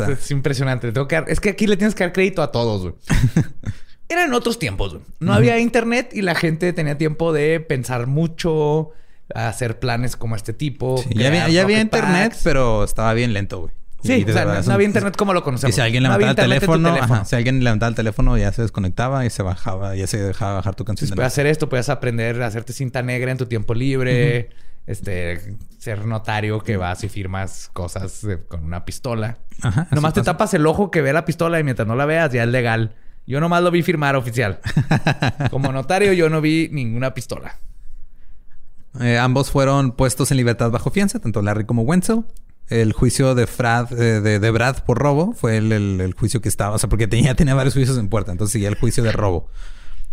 Es 0.09 0.31
impresionante. 0.31 0.91
Tengo 0.91 1.07
que 1.07 1.23
Es 1.27 1.39
que 1.39 1.49
aquí 1.49 1.67
le 1.67 1.77
tienes 1.77 1.93
que 1.93 2.03
dar 2.03 2.11
crédito 2.11 2.41
a 2.41 2.51
todos, 2.51 2.81
güey. 2.81 2.95
Eran 4.09 4.33
otros 4.33 4.59
tiempos, 4.59 4.93
güey. 4.93 5.05
No 5.19 5.33
había 5.33 5.59
internet 5.59 6.11
y 6.13 6.21
la 6.21 6.35
gente 6.35 6.73
tenía 6.73 6.97
tiempo 6.97 7.33
de 7.33 7.59
pensar 7.59 8.07
mucho, 8.07 8.91
hacer 9.33 9.79
planes 9.79 10.15
como 10.15 10.35
este 10.35 10.53
tipo. 10.53 11.03
ya 11.09 11.27
había, 11.27 11.81
internet, 11.81 12.35
pero 12.43 12.83
estaba 12.83 13.13
bien 13.13 13.33
lento, 13.33 13.61
güey. 13.61 13.73
Sí, 14.03 14.23
o 14.27 14.31
sea, 14.31 14.45
no, 14.45 14.73
había 14.73 14.85
internet 14.85 15.15
como 15.15 15.33
lo 15.33 15.43
conocemos. 15.43 15.71
Y 15.71 15.73
si 15.73 15.81
alguien 15.81 16.03
levantaba 16.03 16.29
el 16.29 16.35
teléfono, 16.35 17.25
si 17.25 17.35
alguien 17.35 17.63
levantaba 17.63 17.89
el 17.89 17.95
teléfono, 17.95 18.37
ya 18.37 18.51
se 18.51 18.61
desconectaba 18.61 19.25
y 19.25 19.31
se 19.31 19.41
bajaba, 19.41 19.95
ya 19.95 20.05
se 20.05 20.21
dejaba 20.21 20.55
bajar 20.55 20.75
tu 20.75 20.85
canción. 20.85 21.09
puedes 21.15 21.33
hacer 21.33 21.47
esto, 21.47 21.69
puedes 21.69 21.89
aprender 21.89 22.41
a 22.43 22.47
hacerte 22.47 22.73
cinta 22.73 23.01
negra 23.01 23.31
en 23.31 23.37
tu 23.37 23.47
tiempo 23.47 23.73
libre, 23.73 24.49
este, 24.85 25.57
ser 25.79 26.05
notario 26.05 26.61
que 26.61 26.77
vas 26.77 27.03
y 27.03 27.09
firmas 27.09 27.71
cosas 27.73 28.21
con 28.47 28.63
una 28.63 28.85
pistola. 28.85 29.39
Ajá, 29.61 29.87
Nomás 29.91 30.13
te 30.13 30.21
tapas 30.21 30.53
el 30.53 30.67
ojo 30.67 30.91
que 30.91 31.01
ve 31.01 31.11
la 31.11 31.25
pistola 31.25 31.59
y 31.59 31.63
mientras 31.63 31.87
no 31.87 31.95
la 31.95 32.05
veas 32.05 32.31
ya 32.31 32.43
es 32.43 32.49
legal. 32.49 32.93
Yo 33.27 33.39
nomás 33.39 33.63
lo 33.63 33.71
vi 33.71 33.81
firmar 33.81 34.15
oficial. 34.15 34.59
Como 35.51 35.71
notario 35.71 36.13
yo 36.13 36.29
no 36.29 36.41
vi 36.41 36.69
ninguna 36.71 37.13
pistola. 37.13 37.57
Eh, 38.99 39.17
ambos 39.17 39.51
fueron 39.51 39.91
puestos 39.91 40.31
en 40.31 40.37
libertad 40.37 40.71
bajo 40.71 40.89
fianza, 40.89 41.19
tanto 41.19 41.41
Larry 41.41 41.65
como 41.65 41.81
Wenzel. 41.81 42.23
El 42.69 42.93
juicio 42.93 43.35
de, 43.35 43.45
Frad, 43.45 43.91
eh, 43.91 44.21
de, 44.21 44.51
Brad 44.51 44.83
por 44.85 44.97
robo 44.97 45.33
fue 45.33 45.57
el, 45.57 46.15
juicio 46.17 46.41
que 46.41 46.49
estaba, 46.49 46.75
o 46.75 46.79
sea, 46.79 46.89
porque 46.89 47.07
tenía, 47.07 47.35
tenía 47.35 47.53
varios 47.53 47.75
juicios 47.75 47.97
en 47.97 48.09
puerta, 48.09 48.31
entonces 48.31 48.53
seguía 48.53 48.69
el 48.69 48.75
juicio 48.75 49.03
de 49.03 49.11
robo. 49.11 49.49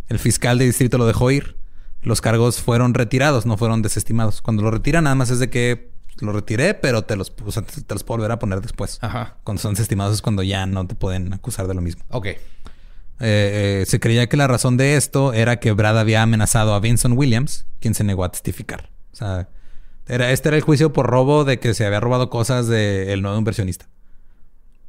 El 0.08 0.18
fiscal 0.18 0.58
de 0.58 0.66
distrito 0.66 0.98
lo 0.98 1.06
dejó 1.06 1.30
ir. 1.30 1.56
Los 2.02 2.20
cargos 2.20 2.60
fueron 2.60 2.94
retirados, 2.94 3.46
no 3.46 3.56
fueron 3.56 3.80
desestimados. 3.80 4.42
Cuando 4.42 4.62
lo 4.62 4.70
retiran, 4.70 5.04
nada 5.04 5.14
más 5.14 5.30
es 5.30 5.38
de 5.38 5.48
que 5.48 5.92
lo 6.18 6.32
retiré, 6.32 6.74
pero 6.74 7.02
te 7.02 7.16
los, 7.16 7.34
te 7.34 7.94
los 7.94 8.04
puedo 8.04 8.18
volver 8.18 8.32
a 8.32 8.38
poner 8.38 8.60
después. 8.60 8.98
Ajá. 9.00 9.36
Cuando 9.44 9.62
son 9.62 9.74
desestimados 9.74 10.14
es 10.14 10.22
cuando 10.22 10.42
ya 10.42 10.66
no 10.66 10.86
te 10.86 10.94
pueden 10.94 11.32
acusar 11.32 11.68
de 11.68 11.74
lo 11.74 11.80
mismo. 11.80 12.04
Ok. 12.10 12.26
Eh, 13.24 13.82
eh, 13.82 13.86
se 13.86 14.00
creía 14.00 14.28
que 14.28 14.36
la 14.36 14.48
razón 14.48 14.76
de 14.76 14.96
esto 14.96 15.32
era 15.32 15.60
que 15.60 15.70
Brad 15.70 15.96
había 15.96 16.22
amenazado 16.22 16.74
a 16.74 16.80
Vincent 16.80 17.16
Williams, 17.16 17.66
quien 17.78 17.94
se 17.94 18.02
negó 18.02 18.24
a 18.24 18.32
testificar. 18.32 18.90
O 19.12 19.16
sea, 19.16 19.48
era, 20.08 20.32
este 20.32 20.48
era 20.48 20.56
el 20.56 20.62
juicio 20.64 20.92
por 20.92 21.06
robo 21.06 21.44
de 21.44 21.60
que 21.60 21.72
se 21.74 21.86
había 21.86 22.00
robado 22.00 22.30
cosas 22.30 22.66
del 22.66 23.22
nuevo 23.22 23.38
inversionista. 23.38 23.88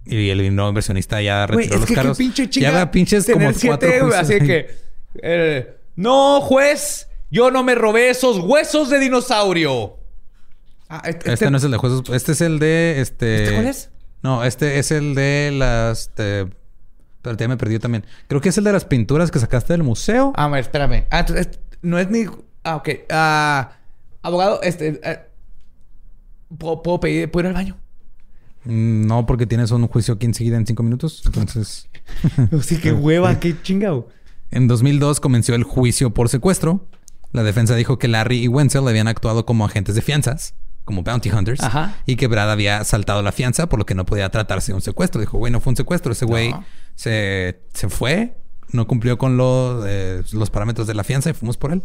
Y 0.05 0.31
el 0.31 0.55
nuevo 0.55 0.69
inversionista 0.69 1.21
ya 1.21 1.45
retiró 1.45 1.77
los 1.77 1.91
cargos. 1.91 2.17
ya 2.49 2.69
había 2.69 2.91
pinches 2.91 3.29
como 3.31 3.51
cuatro 3.53 3.89
juicios. 3.89 4.13
Así 4.15 4.39
que... 4.39 4.67
Eh, 5.21 5.77
no, 5.95 6.41
juez. 6.41 7.07
Yo 7.29 7.51
no 7.51 7.63
me 7.63 7.75
robé 7.75 8.09
esos 8.09 8.39
huesos 8.39 8.89
de 8.89 8.99
dinosaurio. 8.99 9.97
Ah, 10.89 11.03
este, 11.05 11.34
este, 11.34 11.51
no 11.51 11.57
es 11.57 11.63
el 11.63 11.71
de 11.71 11.77
huesos. 11.77 12.03
Este 12.09 12.31
es 12.31 12.41
el 12.41 12.57
de... 12.57 12.99
Este, 12.99 13.43
¿Este 13.43 13.55
cuál 13.55 13.67
es? 13.67 13.89
No, 14.23 14.43
este 14.43 14.79
es 14.79 14.91
el 14.91 15.13
de 15.13 15.51
las... 15.53 16.01
Este, 16.01 16.47
pero 17.24 17.36
ya 17.38 17.47
me 17.47 17.57
perdió 17.57 17.80
también. 17.80 18.05
Creo 18.28 18.41
que 18.41 18.49
es 18.49 18.57
el 18.59 18.65
de 18.65 18.74
las 18.74 18.86
pinturas 18.86 19.32
que 19.32 19.39
sacaste 19.39 19.74
del 19.74 19.82
museo. 19.82 20.34
Ah, 20.36 20.51
espérame. 20.59 21.05
Ah, 21.09 21.26
no 21.82 21.97
es 21.97 22.09
ni... 22.09 22.26
Ah, 22.63 22.76
ok. 22.76 22.89
Ah, 23.09 23.71
abogado, 24.21 24.61
este... 24.61 24.99
Eh, 25.01 25.19
¿puedo, 26.57 26.99
pedir... 26.99 27.32
¿Puedo 27.32 27.45
ir 27.45 27.47
al 27.47 27.53
baño? 27.53 27.78
Mm, 28.65 29.07
no, 29.07 29.26
porque 29.26 29.47
tienes 29.47 29.71
un 29.71 29.88
juicio 29.88 30.13
aquí 30.13 30.26
enseguida 30.26 30.57
en 30.57 30.67
cinco 30.67 30.84
minutos. 30.84 31.24
Entonces... 31.26 31.89
sí, 32.61 32.78
qué 32.80 32.91
hueva, 32.91 33.39
qué 33.39 33.59
chingado. 33.63 34.09
En 34.51 34.67
2002 34.67 35.19
comenzó 35.19 35.55
el 35.55 35.63
juicio 35.63 36.13
por 36.13 36.28
secuestro. 36.28 36.86
La 37.32 37.43
defensa 37.43 37.76
dijo 37.76 37.97
que 37.97 38.09
Larry 38.09 38.43
y 38.43 38.47
Wenzel 38.49 38.88
habían 38.88 39.07
actuado 39.07 39.45
como 39.45 39.65
agentes 39.65 39.95
de 39.95 40.01
fianzas 40.01 40.53
como 40.86 41.03
bounty 41.03 41.31
hunters 41.31 41.61
y 42.05 42.15
que 42.15 42.27
Brad 42.27 42.51
había 42.51 42.84
saltado 42.84 43.21
la 43.21 43.31
fianza 43.31 43.67
por 43.67 43.79
lo 43.79 43.86
que 43.86 43.95
no 43.95 44.05
podía 44.05 44.29
tratarse 44.29 44.71
de 44.71 44.75
un 44.75 44.81
secuestro. 44.81 45.21
Dijo, 45.21 45.38
güey, 45.38 45.51
no 45.51 45.59
fue 45.59 45.71
un 45.71 45.77
secuestro. 45.77 46.11
Ese 46.11 46.25
güey 46.25 46.53
se, 46.95 47.61
se, 47.73 47.89
fue, 47.89 48.38
no 48.71 48.88
cumplió 48.88 49.17
con 49.17 49.38
eh, 49.86 50.23
los 50.31 50.49
parámetros 50.49 50.88
de 50.88 50.93
la 50.93 51.03
fianza 51.03 51.29
y 51.29 51.34
fuimos 51.34 51.57
por 51.57 51.71
él. 51.71 51.84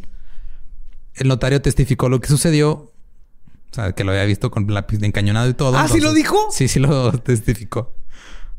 El 1.14 1.28
notario 1.28 1.60
testificó 1.62 2.08
lo 2.08 2.20
que 2.20 2.28
sucedió. 2.28 2.92
O 3.70 3.74
sea, 3.74 3.92
que 3.92 4.02
lo 4.02 4.12
había 4.12 4.24
visto 4.24 4.50
con 4.50 4.72
lápiz 4.72 4.98
de 4.98 5.06
encañonado 5.06 5.48
y 5.48 5.54
todo. 5.54 5.76
¿Ah, 5.76 5.88
sí 5.88 6.00
lo 6.00 6.14
dijo? 6.14 6.48
Sí, 6.50 6.68
sí 6.68 6.80
lo 6.80 7.12
testificó. 7.18 7.94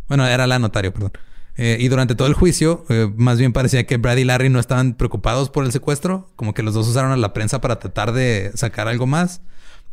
Bueno, 0.07 0.25
era 0.25 0.45
la 0.47 0.59
notario, 0.59 0.93
perdón. 0.93 1.11
Eh, 1.57 1.77
y 1.79 1.89
durante 1.89 2.15
todo 2.15 2.27
el 2.27 2.35
juicio, 2.35 2.85
eh, 2.89 3.11
más 3.17 3.37
bien 3.37 3.51
parecía 3.51 3.85
que 3.85 3.97
Brad 3.97 4.17
y 4.17 4.23
Larry 4.23 4.49
no 4.49 4.59
estaban 4.59 4.93
preocupados 4.93 5.49
por 5.49 5.65
el 5.65 5.71
secuestro. 5.71 6.29
Como 6.35 6.53
que 6.53 6.63
los 6.63 6.73
dos 6.73 6.87
usaron 6.87 7.11
a 7.11 7.17
la 7.17 7.33
prensa 7.33 7.59
para 7.59 7.79
tratar 7.79 8.13
de 8.13 8.51
sacar 8.55 8.87
algo 8.87 9.07
más. 9.07 9.41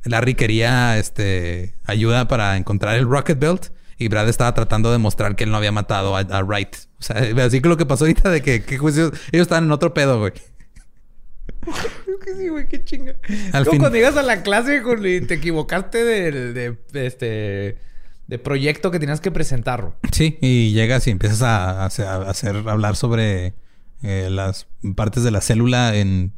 Larry 0.07 0.35
quería 0.35 0.99
este, 0.99 1.75
ayuda 1.85 2.29
para 2.29 2.57
encontrar 2.57 2.97
el 2.97 3.09
Rocket 3.09 3.39
Belt 3.39 3.71
y 3.99 4.09
Brad 4.09 4.29
estaba 4.29 4.55
tratando 4.55 4.93
de 4.93 4.99
mostrar 4.99 5.37
que 5.37 5.45
él 5.45 5.51
no 5.51 5.57
había 5.57 5.73
matado 5.73 6.17
a, 6.17 6.43
Wright. 6.43 6.77
O 6.99 7.03
sea, 7.03 7.17
así 7.45 7.61
que 7.61 7.69
lo 7.69 7.77
que 7.77 7.87
pasó 7.87 8.05
ahorita 8.05 8.31
de 8.31 8.43
que, 8.43 8.65
ellos 8.69 9.13
estaban 9.33 9.65
en 9.65 9.73
otro 9.73 9.95
pedo, 9.95 10.19
güey. 10.19 10.33
que 10.33 12.35
sí, 12.35 12.49
güey, 12.49 12.69
qué 12.69 12.85
chinga. 12.85 13.15
Al 13.53 13.65
fin... 13.65 13.79
cuando 13.79 13.97
llegas 13.97 14.17
a 14.17 14.23
la 14.23 14.43
clase 14.43 14.83
y 15.03 15.21
te 15.23 15.35
equivocaste 15.35 16.05
de, 16.05 16.77
este 16.93 17.79
de 18.27 18.39
proyecto 18.39 18.91
que 18.91 18.99
tenías 18.99 19.21
que 19.21 19.31
presentar. 19.31 19.97
Sí, 20.13 20.39
y 20.41 20.73
llegas 20.73 21.07
y 21.07 21.11
empiezas 21.11 21.43
a, 21.43 21.85
hacer 21.85 22.69
hablar 22.69 22.97
sobre 22.97 23.55
eh, 24.03 24.29
las 24.31 24.67
partes 24.95 25.23
de 25.23 25.31
la 25.31 25.41
célula 25.41 25.97
en 25.97 26.33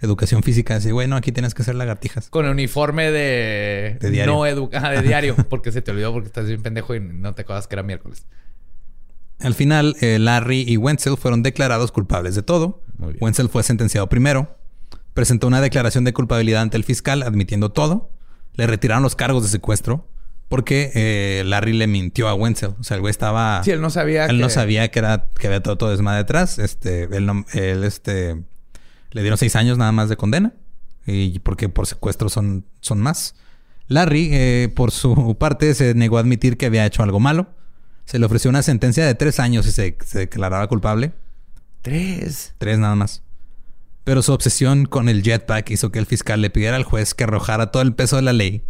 educación 0.00 0.42
física. 0.42 0.76
Así, 0.76 0.92
bueno, 0.92 1.16
aquí 1.16 1.32
tienes 1.32 1.54
que 1.54 1.62
hacer 1.62 1.74
lagartijas. 1.74 2.28
Con 2.30 2.46
el 2.46 2.52
uniforme 2.52 3.10
de... 3.10 3.98
De 4.00 4.10
diario. 4.10 4.32
No 4.32 4.46
educa... 4.46 4.90
de 4.90 5.02
diario. 5.02 5.36
porque 5.48 5.72
se 5.72 5.82
te 5.82 5.90
olvidó 5.90 6.12
porque 6.12 6.28
estás 6.28 6.46
bien 6.46 6.62
pendejo 6.62 6.94
y 6.94 7.00
no 7.00 7.34
te 7.34 7.42
acuerdas 7.42 7.66
que 7.66 7.74
era 7.74 7.82
miércoles. 7.82 8.26
Al 9.40 9.54
final, 9.54 9.96
eh, 10.00 10.18
Larry 10.18 10.64
y 10.66 10.76
Wenzel 10.76 11.16
fueron 11.16 11.42
declarados 11.42 11.92
culpables 11.92 12.34
de 12.34 12.42
todo. 12.42 12.82
Wenzel 13.20 13.48
fue 13.48 13.62
sentenciado 13.62 14.08
primero. 14.08 14.56
Presentó 15.12 15.46
una 15.46 15.60
declaración 15.60 16.04
de 16.04 16.12
culpabilidad 16.12 16.62
ante 16.62 16.76
el 16.76 16.84
fiscal 16.84 17.22
admitiendo 17.22 17.70
todo. 17.70 18.10
Le 18.54 18.66
retiraron 18.66 19.02
los 19.02 19.16
cargos 19.16 19.42
de 19.42 19.48
secuestro. 19.48 20.08
Porque 20.48 20.92
eh, 20.94 21.42
Larry 21.46 21.72
le 21.72 21.86
mintió 21.86 22.28
a 22.28 22.34
Wenzel. 22.34 22.74
O 22.78 22.84
sea, 22.84 22.96
el 22.96 23.00
güey 23.00 23.10
estaba... 23.10 23.62
Sí, 23.64 23.70
él 23.70 23.80
no 23.80 23.90
sabía 23.90 24.26
Él 24.26 24.40
no 24.40 24.50
sabía 24.50 24.90
que, 24.90 24.98
era, 24.98 25.30
que 25.38 25.46
había 25.46 25.62
todo, 25.62 25.76
todo 25.76 25.90
desmadre 25.90 26.18
detrás. 26.18 26.58
Este... 26.58 27.04
Él, 27.04 27.28
él 27.54 27.84
este 27.84 28.44
le 29.14 29.22
dieron 29.22 29.38
seis 29.38 29.56
años 29.56 29.78
nada 29.78 29.92
más 29.92 30.10
de 30.10 30.18
condena. 30.18 30.52
Y 31.06 31.38
porque 31.38 31.70
por 31.70 31.86
secuestro 31.86 32.28
son, 32.28 32.66
son 32.80 33.00
más. 33.00 33.34
Larry, 33.88 34.28
eh, 34.32 34.72
por 34.74 34.90
su 34.90 35.36
parte, 35.40 35.72
se 35.74 35.94
negó 35.94 36.18
a 36.18 36.20
admitir 36.20 36.58
que 36.58 36.66
había 36.66 36.84
hecho 36.84 37.02
algo 37.02 37.20
malo. 37.20 37.48
Se 38.04 38.18
le 38.18 38.26
ofreció 38.26 38.50
una 38.50 38.62
sentencia 38.62 39.06
de 39.06 39.14
tres 39.14 39.40
años 39.40 39.66
y 39.66 39.70
se, 39.70 39.96
se 40.04 40.18
declaraba 40.18 40.66
culpable. 40.66 41.14
¿Tres? 41.80 42.54
Tres 42.58 42.78
nada 42.78 42.96
más. 42.96 43.22
Pero 44.04 44.20
su 44.20 44.32
obsesión 44.34 44.84
con 44.84 45.08
el 45.08 45.22
jetpack 45.22 45.70
hizo 45.70 45.90
que 45.90 45.98
el 45.98 46.06
fiscal 46.06 46.42
le 46.42 46.50
pidiera 46.50 46.76
al 46.76 46.84
juez 46.84 47.14
que 47.14 47.24
arrojara 47.24 47.70
todo 47.70 47.82
el 47.82 47.94
peso 47.94 48.16
de 48.16 48.22
la 48.22 48.34
ley 48.34 48.64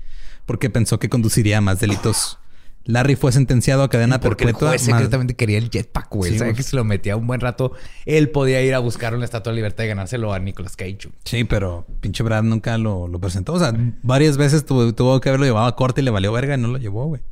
porque 0.47 0.71
pensó 0.71 0.99
que 0.99 1.09
conduciría 1.09 1.59
a 1.59 1.61
más 1.61 1.81
delitos 1.81 2.39
Larry 2.87 3.17
fue 3.17 3.33
sentenciado 3.33 3.83
a 3.83 3.89
cadena 3.89 4.21
porque 4.21 4.45
perpetua. 4.45 4.71
Porque 4.71 4.83
el 4.83 4.87
juez 4.87 4.97
secretamente 4.97 5.35
quería 5.35 5.59
el 5.59 5.71
jetpack, 5.71 6.11
güey. 6.11 6.39
Sí, 6.39 6.45
que 6.55 6.63
se 6.63 6.77
lo 6.77 6.85
metía 6.85 7.17
un 7.17 7.27
buen 7.27 7.41
rato. 7.41 7.73
Él 8.05 8.31
podía 8.31 8.61
ir 8.63 8.75
a 8.75 8.79
buscar 8.79 9.15
una 9.15 9.25
estatua 9.25 9.53
de 9.53 9.57
libertad 9.57 9.85
y 9.85 9.89
ganárselo 9.89 10.35
a 10.35 10.39
Nicolas 10.39 10.77
Cage. 10.77 11.09
Sí, 11.25 11.45
pero 11.45 11.87
pinche 12.01 12.23
Brad 12.23 12.43
nunca 12.43 12.77
lo, 12.77 13.11
presentó. 13.21 13.55
O 13.55 13.59
sea, 13.59 13.73
varias 14.03 14.37
veces 14.37 14.67
tuvo, 14.67 15.21
que 15.21 15.29
haberlo 15.31 15.47
llevado 15.47 15.67
a 15.67 15.77
corte 15.77 16.03
y 16.03 16.05
le 16.05 16.11
valió 16.11 16.33
verga 16.33 16.55
y 16.55 16.59
no 16.59 16.69
lo 16.69 16.79
llevó, 16.79 17.07
güey. 17.07 17.23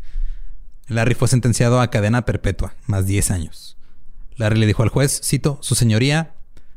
Larry 0.88 1.14
fue 1.14 1.28
sentenciado 1.28 1.80
a 1.80 1.90
cadena 1.90 2.24
perpetua, 2.24 2.74
más 2.86 3.07
10 3.07 3.30
años. 3.30 3.76
Larry 4.36 4.59
le 4.59 4.66
dijo 4.66 4.82
al 4.82 4.88
juez, 4.88 5.20
cito, 5.22 5.59
su 5.61 5.74
señoría, 5.74 6.34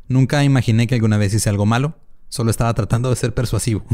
nunca 0.08 0.44
imaginé 0.44 0.86
que 0.86 0.94
alguna 0.94 1.16
vez 1.16 1.32
hice 1.34 1.48
algo 1.48 1.66
malo. 1.66 1.98
Solo 2.28 2.50
estaba 2.50 2.74
tratando 2.74 3.08
de 3.08 3.16
ser 3.16 3.32
persuasivo. 3.32 3.84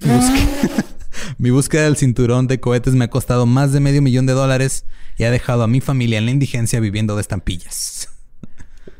Mi 1.36 1.50
búsqueda 1.50 1.84
del 1.84 1.96
cinturón 1.96 2.46
de 2.46 2.60
cohetes 2.60 2.94
me 2.94 3.04
ha 3.04 3.10
costado 3.10 3.46
más 3.46 3.72
de 3.72 3.80
medio 3.80 4.00
millón 4.00 4.26
de 4.26 4.32
dólares 4.32 4.86
y 5.16 5.24
ha 5.24 5.30
dejado 5.30 5.62
a 5.62 5.68
mi 5.68 5.80
familia 5.80 6.18
en 6.18 6.24
la 6.24 6.30
indigencia 6.30 6.80
viviendo 6.80 7.14
de 7.16 7.22
estampillas. 7.22 8.08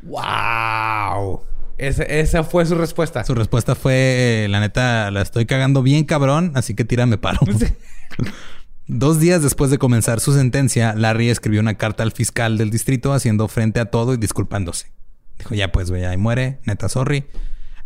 ¡Wow! 0.03 1.41
esa 1.77 2.43
fue 2.43 2.65
su 2.65 2.75
respuesta. 2.75 3.23
Su 3.23 3.35
respuesta 3.35 3.73
fue, 3.73 4.47
la 4.49 4.59
neta, 4.59 5.11
la 5.11 5.21
estoy 5.21 5.45
cagando 5.45 5.81
bien 5.81 6.03
cabrón, 6.03 6.51
así 6.55 6.75
que 6.75 6.83
tírame 6.83 7.17
paro. 7.17 7.39
Dos 8.87 9.19
días 9.19 9.43
después 9.43 9.71
de 9.71 9.77
comenzar 9.77 10.19
su 10.19 10.33
sentencia, 10.33 10.93
Larry 10.95 11.29
escribió 11.29 11.61
una 11.61 11.75
carta 11.75 12.03
al 12.03 12.11
fiscal 12.11 12.57
del 12.57 12.69
distrito 12.69 13.13
haciendo 13.13 13.47
frente 13.47 13.79
a 13.79 13.85
todo 13.85 14.13
y 14.13 14.17
disculpándose. 14.17 14.91
Dijo, 15.37 15.55
ya 15.55 15.71
pues, 15.71 15.89
güey, 15.89 16.05
ahí 16.05 16.17
muere, 16.17 16.59
neta, 16.65 16.89
sorry. 16.89 17.25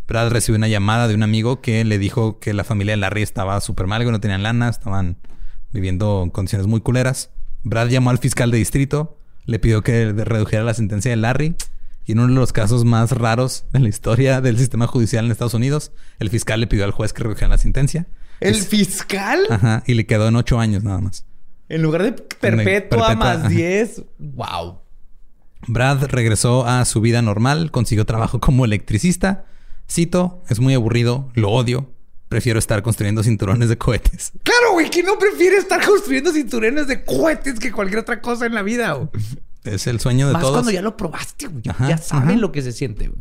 Brad 0.06 0.30
recibió 0.30 0.56
una 0.58 0.68
llamada 0.68 1.08
de 1.08 1.14
un 1.14 1.22
amigo 1.22 1.60
que 1.60 1.84
le 1.84 1.98
dijo 1.98 2.38
que 2.38 2.52
la 2.52 2.64
familia 2.64 2.92
de 2.92 2.98
Larry 2.98 3.22
estaba 3.22 3.60
súper 3.60 3.86
mal, 3.86 4.04
que 4.04 4.10
no 4.10 4.20
tenían 4.20 4.42
lana, 4.42 4.68
estaban 4.68 5.16
viviendo 5.72 6.22
en 6.22 6.30
condiciones 6.30 6.66
muy 6.66 6.80
culeras. 6.80 7.30
Brad 7.62 7.88
llamó 7.88 8.10
al 8.10 8.18
fiscal 8.18 8.50
de 8.50 8.58
distrito, 8.58 9.18
le 9.46 9.58
pidió 9.58 9.82
que 9.82 10.12
redujera 10.12 10.62
la 10.62 10.74
sentencia 10.74 11.10
de 11.10 11.16
Larry. 11.16 11.56
Y 12.06 12.12
en 12.12 12.18
uno 12.20 12.34
de 12.34 12.40
los 12.40 12.52
casos 12.52 12.84
más 12.84 13.12
raros 13.12 13.64
de 13.72 13.80
la 13.80 13.88
historia 13.88 14.42
del 14.42 14.58
sistema 14.58 14.86
judicial 14.86 15.24
en 15.24 15.30
Estados 15.30 15.54
Unidos, 15.54 15.90
el 16.18 16.28
fiscal 16.28 16.60
le 16.60 16.66
pidió 16.66 16.84
al 16.84 16.90
juez 16.90 17.14
que 17.14 17.22
redujera 17.22 17.48
la 17.48 17.56
sentencia. 17.58 18.06
¿El 18.40 18.56
Es- 18.56 18.66
fiscal? 18.68 19.40
Ajá, 19.48 19.82
y 19.86 19.94
le 19.94 20.04
quedó 20.04 20.28
en 20.28 20.36
ocho 20.36 20.60
años 20.60 20.84
nada 20.84 21.00
más. 21.00 21.24
En 21.70 21.80
lugar 21.80 22.02
de 22.02 22.12
perpetua, 22.12 22.58
perpetua, 22.58 23.14
más. 23.16 23.48
10. 23.48 24.02
Wow. 24.18 24.80
Brad 25.66 26.04
regresó 26.08 26.66
a 26.66 26.84
su 26.84 27.00
vida 27.00 27.22
normal, 27.22 27.70
consiguió 27.70 28.04
trabajo 28.04 28.38
como 28.38 28.66
electricista. 28.66 29.46
Cito, 29.90 30.42
es 30.48 30.60
muy 30.60 30.74
aburrido, 30.74 31.30
lo 31.34 31.50
odio. 31.50 31.90
Prefiero 32.28 32.58
estar 32.58 32.82
construyendo 32.82 33.22
cinturones 33.22 33.68
de 33.68 33.78
cohetes. 33.78 34.32
Claro, 34.42 34.72
güey, 34.72 34.90
¿quién 34.90 35.06
no 35.06 35.18
prefiere 35.18 35.56
estar 35.56 35.84
construyendo 35.84 36.32
cinturones 36.32 36.88
de 36.88 37.04
cohetes 37.04 37.58
que 37.60 37.70
cualquier 37.70 38.00
otra 38.00 38.20
cosa 38.20 38.46
en 38.46 38.54
la 38.54 38.62
vida? 38.62 38.92
güey? 38.92 39.08
Es 39.64 39.86
el 39.86 40.00
sueño 40.00 40.26
de 40.26 40.32
Más 40.32 40.42
todos. 40.42 40.54
cuando 40.54 40.70
ya 40.70 40.82
lo 40.82 40.96
probaste, 40.96 41.46
güey. 41.46 41.62
Ajá, 41.68 41.88
ya 41.88 41.98
saben 41.98 42.30
ajá. 42.30 42.38
lo 42.38 42.50
que 42.52 42.62
se 42.62 42.72
siente, 42.72 43.08
güey. 43.08 43.20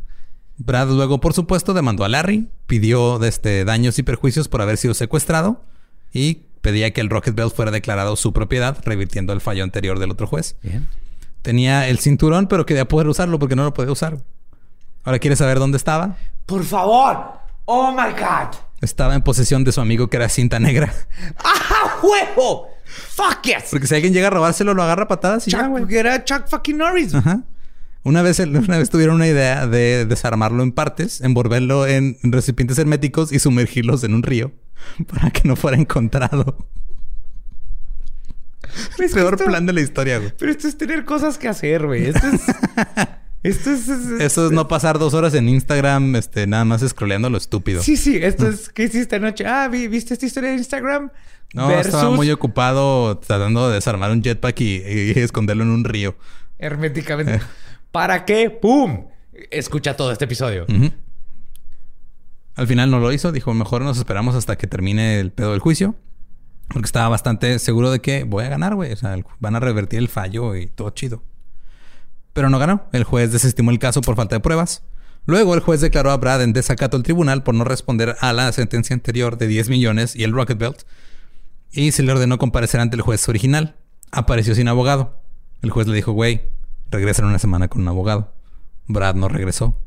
Brad 0.57 0.89
luego, 0.89 1.19
por 1.19 1.33
supuesto, 1.33 1.73
demandó 1.73 2.05
a 2.05 2.09
Larry, 2.09 2.47
pidió 2.67 3.23
este, 3.23 3.65
daños 3.65 3.97
y 3.99 4.03
perjuicios 4.03 4.47
por 4.47 4.61
haber 4.61 4.77
sido 4.77 4.93
secuestrado 4.93 5.63
y 6.11 6.41
pedía 6.61 6.91
que 6.91 7.01
el 7.01 7.09
Rocket 7.09 7.35
Belt 7.35 7.53
fuera 7.53 7.71
declarado 7.71 8.15
su 8.15 8.33
propiedad, 8.33 8.77
revirtiendo 8.83 9.33
el 9.33 9.41
fallo 9.41 9.63
anterior 9.63 9.99
del 9.99 10.11
otro 10.11 10.27
juez. 10.27 10.55
Bien. 10.63 10.87
Tenía 11.41 11.87
el 11.89 11.99
cinturón, 11.99 12.47
pero 12.47 12.65
quería 12.65 12.87
poder 12.87 13.07
usarlo 13.07 13.37
porque 13.39 13.55
no 13.55 13.63
lo 13.63 13.73
podía 13.73 13.91
usar. 13.91 14.23
Ahora, 15.03 15.19
¿quieres 15.19 15.39
saber 15.39 15.59
dónde 15.59 15.77
estaba? 15.77 16.17
Por 16.45 16.63
favor. 16.63 17.33
Oh 17.65 17.91
my 17.91 18.11
God. 18.11 18.55
Estaba 18.81 19.15
en 19.15 19.21
posesión 19.21 19.63
de 19.63 19.71
su 19.71 19.79
amigo 19.81 20.09
que 20.09 20.17
era 20.17 20.27
cinta 20.29 20.59
negra. 20.59 20.93
¡Ah, 21.43 21.95
huevo! 22.03 22.67
Fuck 22.85 23.41
yes. 23.43 23.63
Porque 23.71 23.87
si 23.87 23.95
alguien 23.95 24.13
llega 24.13 24.27
a 24.27 24.29
robárselo, 24.31 24.73
lo 24.73 24.83
agarra 24.83 25.03
a 25.03 25.07
patadas 25.07 25.47
y 25.47 25.51
ya, 25.51 25.67
güey. 25.67 25.83
Chuck, 25.83 25.91
era 25.93 26.23
Chuck 26.25 26.47
fucking 26.47 26.77
Norris. 26.77 27.15
Ajá. 27.15 27.41
Una 28.03 28.21
vez, 28.21 28.39
una 28.39 28.77
vez 28.77 28.89
tuvieron 28.89 29.15
una 29.15 29.27
idea 29.27 29.65
de 29.65 30.05
desarmarlo 30.05 30.61
en 30.61 30.73
partes, 30.73 31.21
envolverlo 31.21 31.87
en 31.87 32.17
recipientes 32.23 32.77
herméticos 32.77 33.31
y 33.31 33.39
sumergirlos 33.39 34.03
en 34.03 34.13
un 34.13 34.23
río 34.23 34.51
para 35.07 35.31
que 35.31 35.47
no 35.47 35.55
fuera 35.55 35.77
encontrado. 35.77 36.67
Es 38.99 39.13
que 39.13 39.19
Peor 39.19 39.35
esto- 39.35 39.45
plan 39.45 39.65
de 39.65 39.73
la 39.73 39.81
historia, 39.81 40.17
güey. 40.19 40.33
Pero 40.37 40.51
esto 40.51 40.67
es 40.67 40.77
tener 40.77 41.05
cosas 41.05 41.37
que 41.37 41.47
hacer, 41.47 41.85
güey. 41.85 42.07
Esto 42.07 42.27
es. 42.27 42.41
esto 43.43 43.69
es. 43.71 43.87
es- 43.89 44.21
Eso 44.21 44.45
es 44.47 44.51
no 44.51 44.67
pasar 44.67 44.97
dos 44.99 45.13
horas 45.13 45.33
en 45.33 45.47
Instagram, 45.49 46.15
este, 46.15 46.47
nada 46.47 46.65
más 46.65 46.81
scrolleando 46.87 47.29
lo 47.29 47.37
estúpido. 47.37 47.81
Sí, 47.83 47.97
sí, 47.97 48.17
esto 48.21 48.47
es. 48.47 48.69
¿Qué 48.69 48.83
hiciste 48.83 49.17
anoche? 49.17 49.45
Ah, 49.45 49.67
¿vi- 49.67 49.87
¿viste 49.87 50.13
esta 50.13 50.25
historia 50.25 50.49
de 50.51 50.55
Instagram? 50.57 51.11
No, 51.53 51.69
estaba 51.71 52.09
muy 52.09 52.31
ocupado 52.31 53.17
tratando 53.19 53.69
de 53.69 53.75
desarmar 53.75 54.09
un 54.11 54.23
jetpack 54.23 54.59
y, 54.61 54.75
y 54.85 55.11
esconderlo 55.19 55.63
en 55.63 55.69
un 55.69 55.83
río. 55.83 56.15
Herméticamente. 56.57 57.41
¿Para 57.91 58.25
qué? 58.25 58.49
¡Pum! 58.49 59.05
Escucha 59.51 59.95
todo 59.95 60.11
este 60.11 60.25
episodio. 60.25 60.65
Al 62.55 62.67
final 62.67 62.89
no 62.91 62.99
lo 62.99 63.11
hizo. 63.11 63.31
Dijo, 63.31 63.53
mejor 63.53 63.81
nos 63.81 63.97
esperamos 63.97 64.35
hasta 64.35 64.57
que 64.57 64.67
termine 64.67 65.19
el 65.19 65.31
pedo 65.31 65.51
del 65.51 65.59
juicio. 65.59 65.95
Porque 66.69 66.85
estaba 66.85 67.09
bastante 67.09 67.59
seguro 67.59 67.91
de 67.91 67.99
que 67.99 68.23
voy 68.23 68.45
a 68.45 68.49
ganar, 68.49 68.75
güey. 68.75 68.91
O 68.93 68.95
sea, 68.95 69.15
van 69.39 69.55
a 69.55 69.59
revertir 69.59 69.99
el 69.99 70.07
fallo 70.07 70.55
y 70.55 70.67
todo 70.67 70.89
chido. 70.91 71.23
Pero 72.33 72.49
no 72.49 72.59
ganó. 72.59 72.87
El 72.91 73.03
juez 73.03 73.31
desestimó 73.31 73.71
el 73.71 73.79
caso 73.79 74.01
por 74.01 74.15
falta 74.15 74.35
de 74.35 74.39
pruebas. 74.39 74.83
Luego 75.25 75.53
el 75.53 75.61
juez 75.61 75.79
declaró 75.79 76.11
a 76.11 76.17
Brad 76.17 76.41
en 76.41 76.51
desacato 76.51 76.97
al 76.97 77.03
tribunal 77.03 77.43
por 77.43 77.55
no 77.55 77.63
responder 77.63 78.15
a 78.19 78.33
la 78.33 78.51
sentencia 78.51 78.93
anterior 78.93 79.37
de 79.37 79.47
10 79.47 79.69
millones 79.69 80.15
y 80.15 80.23
el 80.23 80.33
Rocket 80.33 80.57
Belt. 80.57 80.83
Y 81.71 81.91
se 81.91 82.03
le 82.03 82.11
ordenó 82.11 82.37
comparecer 82.37 82.81
ante 82.81 82.95
el 82.97 83.01
juez 83.01 83.27
original. 83.29 83.77
Apareció 84.11 84.53
sin 84.53 84.67
abogado. 84.67 85.21
El 85.61 85.71
juez 85.71 85.87
le 85.87 85.95
dijo, 85.95 86.11
güey, 86.11 86.41
regresa 86.91 87.21
en 87.21 87.29
una 87.29 87.39
semana 87.39 87.67
con 87.69 87.81
un 87.81 87.87
abogado. 87.87 88.33
Brad 88.87 89.15
no 89.15 89.29
regresó. 89.29 89.77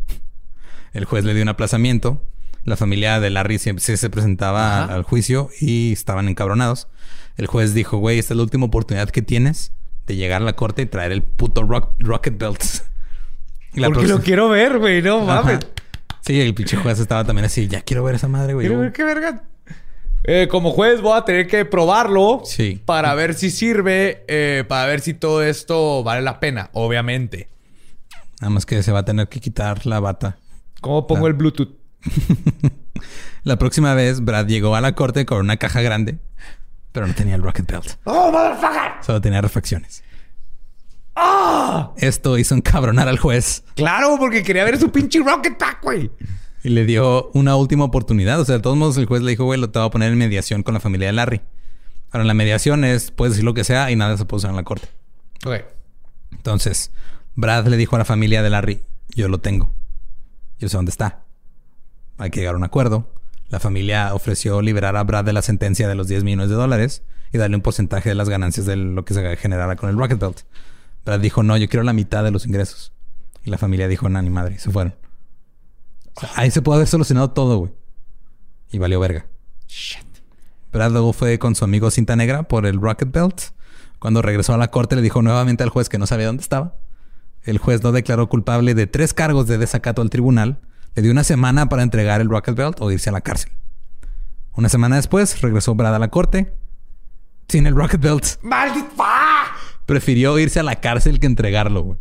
El 0.92 1.04
juez 1.04 1.24
le 1.24 1.34
dio 1.34 1.42
un 1.42 1.50
aplazamiento. 1.50 2.22
La 2.64 2.76
familia 2.76 3.20
de 3.20 3.30
Larry 3.30 3.58
siempre 3.58 3.84
sí 3.84 3.96
se 3.96 4.10
presentaba 4.10 4.84
Ajá. 4.84 4.94
al 4.94 5.02
juicio 5.02 5.50
y 5.60 5.92
estaban 5.92 6.28
encabronados. 6.28 6.88
El 7.36 7.46
juez 7.46 7.74
dijo, 7.74 7.98
güey, 7.98 8.18
esta 8.18 8.32
es 8.32 8.38
la 8.38 8.42
última 8.42 8.66
oportunidad 8.66 9.10
que 9.10 9.22
tienes 9.22 9.72
de 10.06 10.16
llegar 10.16 10.42
a 10.42 10.44
la 10.44 10.54
corte 10.54 10.82
y 10.82 10.86
traer 10.86 11.12
el 11.12 11.22
puto 11.22 11.62
rock- 11.62 11.94
Rocket 11.98 12.38
Belt. 12.38 12.62
Y 13.74 13.80
la 13.80 13.88
Porque 13.88 14.06
lo 14.06 14.20
quiero 14.20 14.48
ver, 14.48 14.78
güey. 14.78 15.02
No 15.02 15.20
mames. 15.20 15.58
Sí, 16.22 16.40
el 16.40 16.54
pinche 16.54 16.76
juez 16.76 16.98
estaba 16.98 17.24
también 17.24 17.44
así, 17.44 17.68
ya 17.68 17.82
quiero 17.82 18.02
ver 18.04 18.14
esa 18.16 18.28
madre, 18.28 18.54
güey. 18.54 18.66
Quiero 18.66 18.80
ver 18.80 18.92
qué 18.92 19.04
verga. 19.04 19.42
Eh, 20.24 20.48
como 20.50 20.72
juez 20.72 21.00
voy 21.02 21.16
a 21.16 21.24
tener 21.24 21.46
que 21.46 21.64
probarlo 21.64 22.42
Sí. 22.44 22.82
para 22.84 23.14
ver 23.14 23.34
si 23.34 23.50
sirve, 23.50 24.24
eh, 24.26 24.64
para 24.66 24.86
ver 24.86 25.00
si 25.00 25.14
todo 25.14 25.42
esto 25.44 26.02
vale 26.02 26.22
la 26.22 26.40
pena, 26.40 26.70
obviamente. 26.72 27.48
Nada 28.40 28.50
más 28.50 28.66
que 28.66 28.82
se 28.82 28.90
va 28.90 29.00
a 29.00 29.04
tener 29.04 29.28
que 29.28 29.38
quitar 29.40 29.86
la 29.86 30.00
bata. 30.00 30.36
¿Cómo 30.80 31.06
pongo 31.06 31.26
el 31.28 31.34
Bluetooth? 31.34 31.70
La 33.44 33.56
próxima 33.58 33.94
vez, 33.94 34.24
Brad 34.24 34.46
llegó 34.46 34.74
a 34.74 34.80
la 34.80 34.94
corte 34.94 35.24
con 35.26 35.38
una 35.38 35.56
caja 35.58 35.80
grande, 35.80 36.18
pero 36.96 37.06
no 37.06 37.12
tenía 37.14 37.34
el 37.34 37.42
Rocket 37.42 37.70
Belt. 37.70 37.98
¡Oh, 38.04 38.32
motherfucker! 38.32 39.04
Solo 39.04 39.20
tenía 39.20 39.42
refacciones. 39.42 40.02
¡Ah! 41.14 41.92
Esto 41.98 42.38
hizo 42.38 42.54
encabronar 42.54 43.06
al 43.06 43.18
juez 43.18 43.64
Claro, 43.74 44.16
porque 44.18 44.42
quería 44.42 44.64
ver 44.64 44.78
su 44.78 44.90
pinche 44.90 45.18
Rocket 45.22 45.58
Pack, 45.58 45.82
güey. 45.82 46.10
y 46.64 46.70
le 46.70 46.86
dio 46.86 47.30
una 47.34 47.54
última 47.56 47.84
oportunidad. 47.84 48.40
O 48.40 48.46
sea, 48.46 48.54
de 48.56 48.62
todos 48.62 48.78
modos, 48.78 48.96
el 48.96 49.04
juez 49.04 49.20
le 49.20 49.30
dijo, 49.32 49.44
güey, 49.44 49.60
lo 49.60 49.68
te 49.68 49.78
voy 49.78 49.88
a 49.88 49.90
poner 49.90 50.10
en 50.10 50.16
mediación 50.16 50.62
con 50.62 50.72
la 50.72 50.80
familia 50.80 51.08
de 51.08 51.12
Larry. 51.12 51.42
Ahora, 52.12 52.24
la 52.24 52.32
mediación 52.32 52.82
es, 52.82 53.10
puedes 53.10 53.34
decir 53.34 53.44
lo 53.44 53.52
que 53.52 53.62
sea 53.64 53.90
y 53.90 53.96
nada 53.96 54.16
se 54.16 54.24
puede 54.24 54.38
usar 54.38 54.50
en 54.52 54.56
la 54.56 54.64
corte. 54.64 54.88
Ok. 55.44 55.56
Entonces, 56.32 56.92
Brad 57.34 57.66
le 57.66 57.76
dijo 57.76 57.94
a 57.96 57.98
la 57.98 58.06
familia 58.06 58.42
de 58.42 58.48
Larry, 58.48 58.82
yo 59.10 59.28
lo 59.28 59.36
tengo. 59.38 59.70
Yo 60.58 60.70
sé 60.70 60.78
dónde 60.78 60.92
está. 60.92 61.24
Hay 62.16 62.30
que 62.30 62.40
llegar 62.40 62.54
a 62.54 62.58
un 62.58 62.64
acuerdo. 62.64 63.12
La 63.48 63.60
familia 63.60 64.14
ofreció 64.14 64.60
liberar 64.60 64.96
a 64.96 65.04
Brad 65.04 65.24
de 65.24 65.32
la 65.32 65.42
sentencia 65.42 65.88
de 65.88 65.94
los 65.94 66.08
10 66.08 66.24
millones 66.24 66.48
de 66.48 66.56
dólares 66.56 67.02
y 67.32 67.38
darle 67.38 67.56
un 67.56 67.62
porcentaje 67.62 68.08
de 68.08 68.14
las 68.14 68.28
ganancias 68.28 68.66
de 68.66 68.76
lo 68.76 69.04
que 69.04 69.14
se 69.14 69.36
generara 69.36 69.76
con 69.76 69.88
el 69.88 69.96
Rocket 69.96 70.18
Belt. 70.18 70.40
Brad 71.04 71.20
dijo, 71.20 71.42
no, 71.42 71.56
yo 71.56 71.68
quiero 71.68 71.84
la 71.84 71.92
mitad 71.92 72.24
de 72.24 72.30
los 72.30 72.46
ingresos. 72.46 72.92
Y 73.44 73.50
la 73.50 73.58
familia 73.58 73.86
dijo, 73.86 74.08
no, 74.08 74.20
ni 74.20 74.30
madre, 74.30 74.56
y 74.56 74.58
se 74.58 74.70
fueron. 74.70 74.94
O 76.14 76.20
sea, 76.20 76.30
ahí 76.34 76.50
se 76.50 76.62
pudo 76.62 76.76
haber 76.76 76.88
solucionado 76.88 77.30
todo, 77.30 77.58
güey. 77.58 77.72
Y 78.72 78.78
valió 78.78 78.98
verga. 78.98 79.26
Shit. 79.68 80.04
Brad 80.72 80.90
luego 80.90 81.12
fue 81.12 81.38
con 81.38 81.54
su 81.54 81.64
amigo 81.64 81.90
Cinta 81.90 82.16
Negra 82.16 82.42
por 82.42 82.66
el 82.66 82.80
Rocket 82.80 83.12
Belt. 83.12 83.40
Cuando 83.98 84.22
regresó 84.22 84.52
a 84.54 84.58
la 84.58 84.70
corte 84.70 84.96
le 84.96 85.02
dijo 85.02 85.22
nuevamente 85.22 85.62
al 85.62 85.70
juez 85.70 85.88
que 85.88 85.98
no 85.98 86.06
sabía 86.06 86.26
dónde 86.26 86.42
estaba. 86.42 86.76
El 87.44 87.58
juez 87.58 87.82
lo 87.82 87.92
declaró 87.92 88.28
culpable 88.28 88.74
de 88.74 88.86
tres 88.86 89.14
cargos 89.14 89.46
de 89.46 89.58
desacato 89.58 90.02
al 90.02 90.10
tribunal. 90.10 90.58
Le 90.96 91.02
dio 91.02 91.12
una 91.12 91.24
semana 91.24 91.68
para 91.68 91.82
entregar 91.82 92.22
el 92.22 92.30
Rocket 92.30 92.56
Belt 92.56 92.78
o 92.80 92.90
irse 92.90 93.10
a 93.10 93.12
la 93.12 93.20
cárcel. 93.20 93.52
Una 94.54 94.70
semana 94.70 94.96
después 94.96 95.42
regresó 95.42 95.74
Brad 95.74 95.94
a 95.94 95.98
la 95.98 96.08
corte 96.08 96.54
sin 97.48 97.66
el 97.66 97.76
Rocket 97.76 98.00
Belt. 98.00 98.42
¡Maldito! 98.42 98.88
¡Ah! 98.98 99.54
Prefirió 99.84 100.38
irse 100.38 100.58
a 100.58 100.62
la 100.62 100.80
cárcel 100.80 101.20
que 101.20 101.26
entregarlo, 101.26 101.82
güey. 101.82 101.98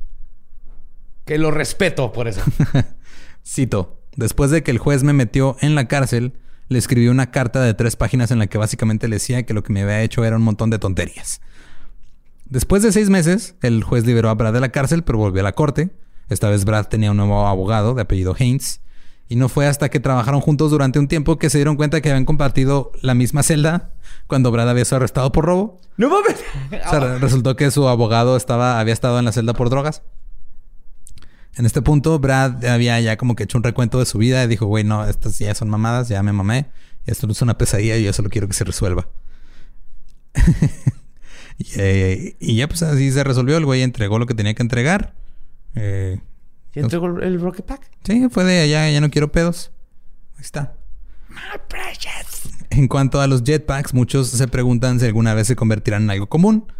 Que 1.26 1.38
lo 1.38 1.52
respeto 1.52 2.14
por 2.14 2.30
eso. 2.30 2.42
Cito, 3.46 4.02
después 4.16 4.50
de 4.50 4.64
que 4.64 4.72
el 4.72 4.78
juez 4.78 5.04
me 5.04 5.12
metió 5.12 5.58
en 5.60 5.76
la 5.76 5.90
cárcel, 5.90 6.40
le 6.70 6.80
escribí 6.80 7.10
una 7.10 7.32
carta 7.32 7.62
de 7.62 7.74
tres 7.74 7.98
páginas 7.98 8.32
en 8.32 8.40
la 8.40 8.48
que 8.48 8.58
básicamente 8.58 9.10
le 9.10 9.18
decía 9.18 9.44
que 9.44 9.54
lo 9.54 9.62
que 9.62 9.74
me 9.74 9.82
había 9.82 10.04
hecho 10.04 10.24
era 10.24 10.38
un 10.38 10.44
montón 10.44 10.70
de 10.70 10.80
tonterías. 10.80 11.42
Después 12.46 12.82
de 12.82 12.94
seis 12.94 13.10
meses, 13.10 13.56
el 13.62 13.84
juez 13.84 14.06
liberó 14.06 14.30
a 14.30 14.36
Brad 14.36 14.54
de 14.54 14.62
la 14.62 14.70
cárcel, 14.70 15.04
pero 15.04 15.18
volvió 15.18 15.42
a 15.42 15.44
la 15.44 15.52
corte. 15.52 15.92
Esta 16.30 16.50
vez 16.50 16.64
Brad 16.64 16.88
tenía 16.88 17.12
un 17.12 17.18
nuevo 17.18 17.46
abogado 17.46 17.94
de 17.94 18.02
apellido 18.04 18.34
Haynes. 18.40 18.80
Y 19.28 19.38
no 19.38 19.50
fue 19.50 19.66
hasta 19.68 19.90
que 19.90 20.00
trabajaron 20.00 20.40
juntos 20.42 20.70
durante 20.70 21.00
un 21.00 21.08
tiempo 21.08 21.40
que 21.40 21.50
se 21.50 21.58
dieron 21.58 21.78
cuenta 21.78 22.00
que 22.02 22.10
habían 22.10 22.26
compartido 22.26 22.92
la 23.02 23.16
misma 23.16 23.42
celda 23.42 23.92
cuando 24.28 24.52
Brad 24.52 24.70
había 24.70 24.86
sido 24.86 24.98
arrestado 24.98 25.32
por 25.32 25.46
robo. 25.46 25.82
¡No 25.98 26.10
mames! 26.10 26.36
O 26.86 26.90
sea, 26.90 27.00
re- 27.00 27.20
resultó 27.20 27.56
que 27.56 27.72
su 27.72 27.88
abogado 27.88 28.38
estaba, 28.38 28.80
había 28.80 28.94
estado 28.94 29.18
en 29.18 29.26
la 29.26 29.32
celda 29.32 29.54
por 29.54 29.70
drogas. 29.72 30.04
En 31.58 31.66
este 31.66 31.82
punto, 31.82 32.20
Brad 32.20 32.64
había 32.66 33.00
ya 33.00 33.18
como 33.18 33.36
que 33.36 33.44
hecho 33.44 33.58
un 33.58 33.64
recuento 33.64 33.98
de 33.98 34.06
su 34.06 34.18
vida 34.20 34.44
y 34.44 34.48
dijo, 34.48 34.66
güey, 34.68 34.84
no, 34.84 35.06
estas 35.08 35.40
ya 35.40 35.56
son 35.56 35.70
mamadas, 35.70 36.08
ya 36.10 36.22
me 36.22 36.32
mamé. 36.34 36.68
Esto 37.06 37.26
no 37.28 37.34
es 37.34 37.42
una 37.42 37.58
pesadilla 37.58 37.98
y 37.98 38.04
yo 38.04 38.14
solo 38.14 38.30
quiero 38.30 38.48
que 38.48 38.54
se 38.54 38.64
resuelva. 38.66 39.08
y, 41.58 41.66
eh, 41.78 42.36
y 42.40 42.56
ya 42.58 42.68
pues 42.68 42.84
así 42.84 43.12
se 43.12 43.24
resolvió. 43.24 43.58
El 43.58 43.66
güey 43.66 43.82
entregó 43.82 44.20
lo 44.20 44.26
que 44.26 44.34
tenía 44.34 44.54
que 44.54 44.64
entregar. 44.64 45.16
Eh, 45.76 46.20
¿Ya 46.76 46.82
entregó 46.82 47.08
el 47.20 47.40
Rocket 47.40 47.66
Pack? 47.66 47.90
sí, 48.04 48.28
fue 48.30 48.44
de 48.44 48.62
allá, 48.62 48.90
ya 48.90 49.02
no 49.02 49.10
quiero 49.10 49.32
pedos. 49.32 49.72
Ahí 50.36 50.42
está. 50.42 50.76
En 52.70 52.88
cuanto 52.88 53.22
a 53.22 53.28
los 53.28 53.44
jetpacks, 53.44 53.94
muchos 53.94 54.30
se 54.30 54.48
preguntan 54.48 55.00
si 55.00 55.06
alguna 55.06 55.34
vez 55.34 55.48
se 55.48 55.56
convertirán 55.56 56.04
en 56.04 56.10
algo 56.12 56.28
común. 56.28 56.72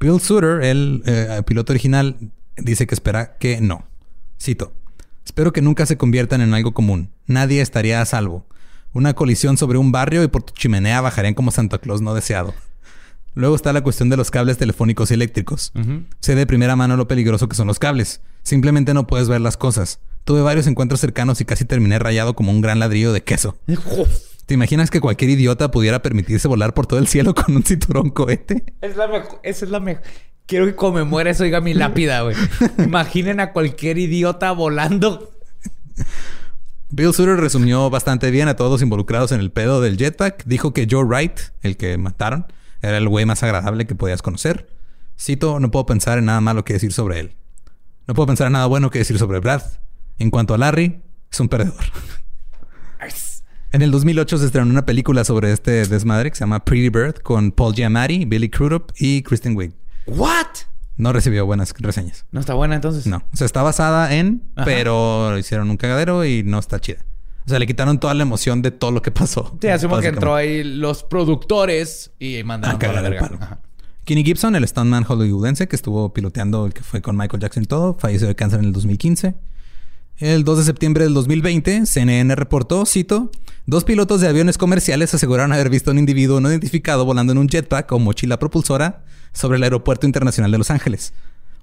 Bill 0.00 0.20
Suter, 0.20 0.62
el 0.62 1.02
eh, 1.06 1.42
piloto 1.46 1.72
original, 1.72 2.16
dice 2.56 2.86
que 2.86 2.94
espera 2.94 3.36
que 3.36 3.60
no. 3.60 3.84
Cito. 4.40 4.72
Espero 5.24 5.52
que 5.52 5.62
nunca 5.62 5.86
se 5.86 5.96
conviertan 5.96 6.40
en 6.40 6.52
algo 6.54 6.72
común. 6.72 7.10
Nadie 7.26 7.60
estaría 7.60 8.00
a 8.00 8.04
salvo. 8.04 8.46
Una 8.92 9.14
colisión 9.14 9.56
sobre 9.56 9.78
un 9.78 9.92
barrio 9.92 10.22
y 10.22 10.28
por 10.28 10.42
tu 10.42 10.52
chimenea 10.52 11.00
bajarían 11.00 11.34
como 11.34 11.50
Santa 11.50 11.78
Claus 11.78 12.00
no 12.00 12.14
deseado. 12.14 12.54
Luego 13.34 13.56
está 13.56 13.72
la 13.72 13.82
cuestión 13.82 14.08
de 14.10 14.16
los 14.16 14.30
cables 14.30 14.58
telefónicos 14.58 15.10
y 15.10 15.14
eléctricos. 15.14 15.72
Sé 16.20 16.34
de 16.34 16.46
primera 16.46 16.76
mano 16.76 16.96
lo 16.96 17.08
peligroso 17.08 17.48
que 17.48 17.56
son 17.56 17.66
los 17.66 17.78
cables. 17.78 18.20
Simplemente 18.42 18.94
no 18.94 19.06
puedes 19.06 19.28
ver 19.28 19.40
las 19.40 19.56
cosas. 19.56 20.00
Tuve 20.24 20.40
varios 20.40 20.66
encuentros 20.66 21.00
cercanos 21.00 21.40
y 21.40 21.44
casi 21.44 21.64
terminé 21.64 21.98
rayado 21.98 22.34
como 22.34 22.52
un 22.52 22.60
gran 22.60 22.78
ladrillo 22.78 23.12
de 23.12 23.22
queso. 23.22 23.56
¿Te 24.46 24.54
imaginas 24.54 24.90
que 24.90 25.00
cualquier 25.00 25.30
idiota 25.30 25.70
pudiera 25.70 26.02
permitirse 26.02 26.48
volar 26.48 26.74
por 26.74 26.86
todo 26.86 26.98
el 26.98 27.08
cielo 27.08 27.34
con 27.34 27.56
un 27.56 27.62
cinturón 27.62 28.10
cohete? 28.10 28.64
Es 28.80 28.96
la 28.96 29.08
mejor. 29.08 29.40
Esa 29.42 29.64
es 29.64 29.70
la 29.70 29.80
mejor. 29.80 30.02
Quiero 30.46 30.66
que 30.66 30.74
como 30.74 30.98
me 30.98 31.04
muera 31.04 31.30
eso 31.30 31.44
diga 31.44 31.60
mi 31.62 31.72
lápida, 31.72 32.20
güey. 32.20 32.36
Imaginen 32.78 33.40
a 33.40 33.52
cualquier 33.52 33.96
idiota 33.96 34.52
volando. 34.52 35.32
Bill 36.90 37.14
Sutter 37.14 37.36
resumió 37.36 37.88
bastante 37.88 38.30
bien 38.30 38.48
a 38.48 38.54
todos 38.54 38.70
los 38.70 38.82
involucrados 38.82 39.32
en 39.32 39.40
el 39.40 39.50
pedo 39.50 39.80
del 39.80 39.96
jetpack. 39.96 40.44
Dijo 40.44 40.74
que 40.74 40.86
Joe 40.88 41.04
Wright, 41.04 41.40
el 41.62 41.78
que 41.78 41.96
mataron, 41.96 42.46
era 42.88 42.98
el 42.98 43.08
güey 43.08 43.24
más 43.26 43.42
agradable 43.42 43.86
que 43.86 43.94
podías 43.94 44.22
conocer. 44.22 44.68
Cito, 45.18 45.60
no 45.60 45.70
puedo 45.70 45.86
pensar 45.86 46.18
en 46.18 46.26
nada 46.26 46.40
malo 46.40 46.64
que 46.64 46.74
decir 46.74 46.92
sobre 46.92 47.20
él. 47.20 47.36
No 48.06 48.14
puedo 48.14 48.26
pensar 48.26 48.48
en 48.48 48.54
nada 48.54 48.66
bueno 48.66 48.90
que 48.90 48.98
decir 48.98 49.18
sobre 49.18 49.40
Brad. 49.40 49.62
En 50.18 50.30
cuanto 50.30 50.54
a 50.54 50.58
Larry, 50.58 51.02
es 51.30 51.40
un 51.40 51.48
perdedor. 51.48 51.84
En 53.72 53.82
el 53.82 53.90
2008 53.90 54.38
se 54.38 54.46
estrenó 54.46 54.70
una 54.70 54.86
película 54.86 55.24
sobre 55.24 55.50
este 55.50 55.84
desmadre 55.86 56.30
que 56.30 56.36
se 56.36 56.40
llama 56.44 56.64
Pretty 56.64 56.90
Bird 56.90 57.14
con 57.22 57.50
Paul 57.50 57.74
Giamatti, 57.74 58.24
Billy 58.24 58.48
Crudup 58.48 58.92
y 58.96 59.22
Kristen 59.22 59.56
Wiig. 59.56 59.72
¿What? 60.06 60.46
No 60.96 61.12
recibió 61.12 61.44
buenas 61.44 61.74
reseñas. 61.76 62.24
No 62.30 62.38
está 62.38 62.54
buena 62.54 62.76
entonces. 62.76 63.08
No. 63.08 63.24
O 63.32 63.36
sea, 63.36 63.46
está 63.46 63.62
basada 63.62 64.14
en, 64.14 64.44
Ajá. 64.54 64.64
pero 64.64 65.36
hicieron 65.36 65.70
un 65.70 65.76
cagadero 65.76 66.24
y 66.24 66.44
no 66.44 66.60
está 66.60 66.78
chida. 66.78 67.04
O 67.46 67.48
sea, 67.50 67.58
le 67.58 67.66
quitaron 67.66 67.98
toda 68.00 68.14
la 68.14 68.22
emoción 68.22 68.62
de 68.62 68.70
todo 68.70 68.90
lo 68.90 69.02
que 69.02 69.10
pasó. 69.10 69.56
Sí, 69.60 69.68
asumo 69.68 69.98
que 70.00 70.08
entró 70.08 70.34
ahí 70.34 70.64
los 70.64 71.02
productores 71.04 72.10
y 72.18 72.42
mandaron 72.44 72.76
A 72.76 72.78
toda 72.78 72.92
la 72.94 73.02
verga. 73.02 73.20
palo. 73.20 73.38
Ajá. 73.40 73.60
Kenny 74.04 74.22
Gibson, 74.24 74.54
el 74.54 74.66
stuntman 74.68 75.04
hollywoodense 75.04 75.66
que 75.66 75.76
estuvo 75.76 76.12
piloteando 76.12 76.66
el 76.66 76.74
que 76.74 76.82
fue 76.82 77.00
con 77.00 77.16
Michael 77.16 77.40
Jackson 77.40 77.62
y 77.62 77.66
todo, 77.66 77.96
falleció 77.98 78.28
de 78.28 78.34
cáncer 78.34 78.60
en 78.60 78.66
el 78.66 78.72
2015. 78.72 79.34
El 80.18 80.44
2 80.44 80.58
de 80.58 80.64
septiembre 80.64 81.04
del 81.04 81.14
2020, 81.14 81.86
CNN 81.86 82.34
reportó, 82.36 82.86
cito, 82.86 83.30
dos 83.66 83.84
pilotos 83.84 84.20
de 84.20 84.28
aviones 84.28 84.58
comerciales 84.58 85.12
aseguraron 85.14 85.52
haber 85.52 85.70
visto 85.70 85.90
a 85.90 85.92
un 85.92 85.98
individuo 85.98 86.40
no 86.40 86.50
identificado 86.50 87.04
volando 87.04 87.32
en 87.32 87.38
un 87.38 87.48
jetpack 87.48 87.90
o 87.92 87.98
mochila 87.98 88.38
propulsora 88.38 89.04
sobre 89.32 89.56
el 89.56 89.64
Aeropuerto 89.64 90.06
Internacional 90.06 90.52
de 90.52 90.58
Los 90.58 90.70
Ángeles. 90.70 91.14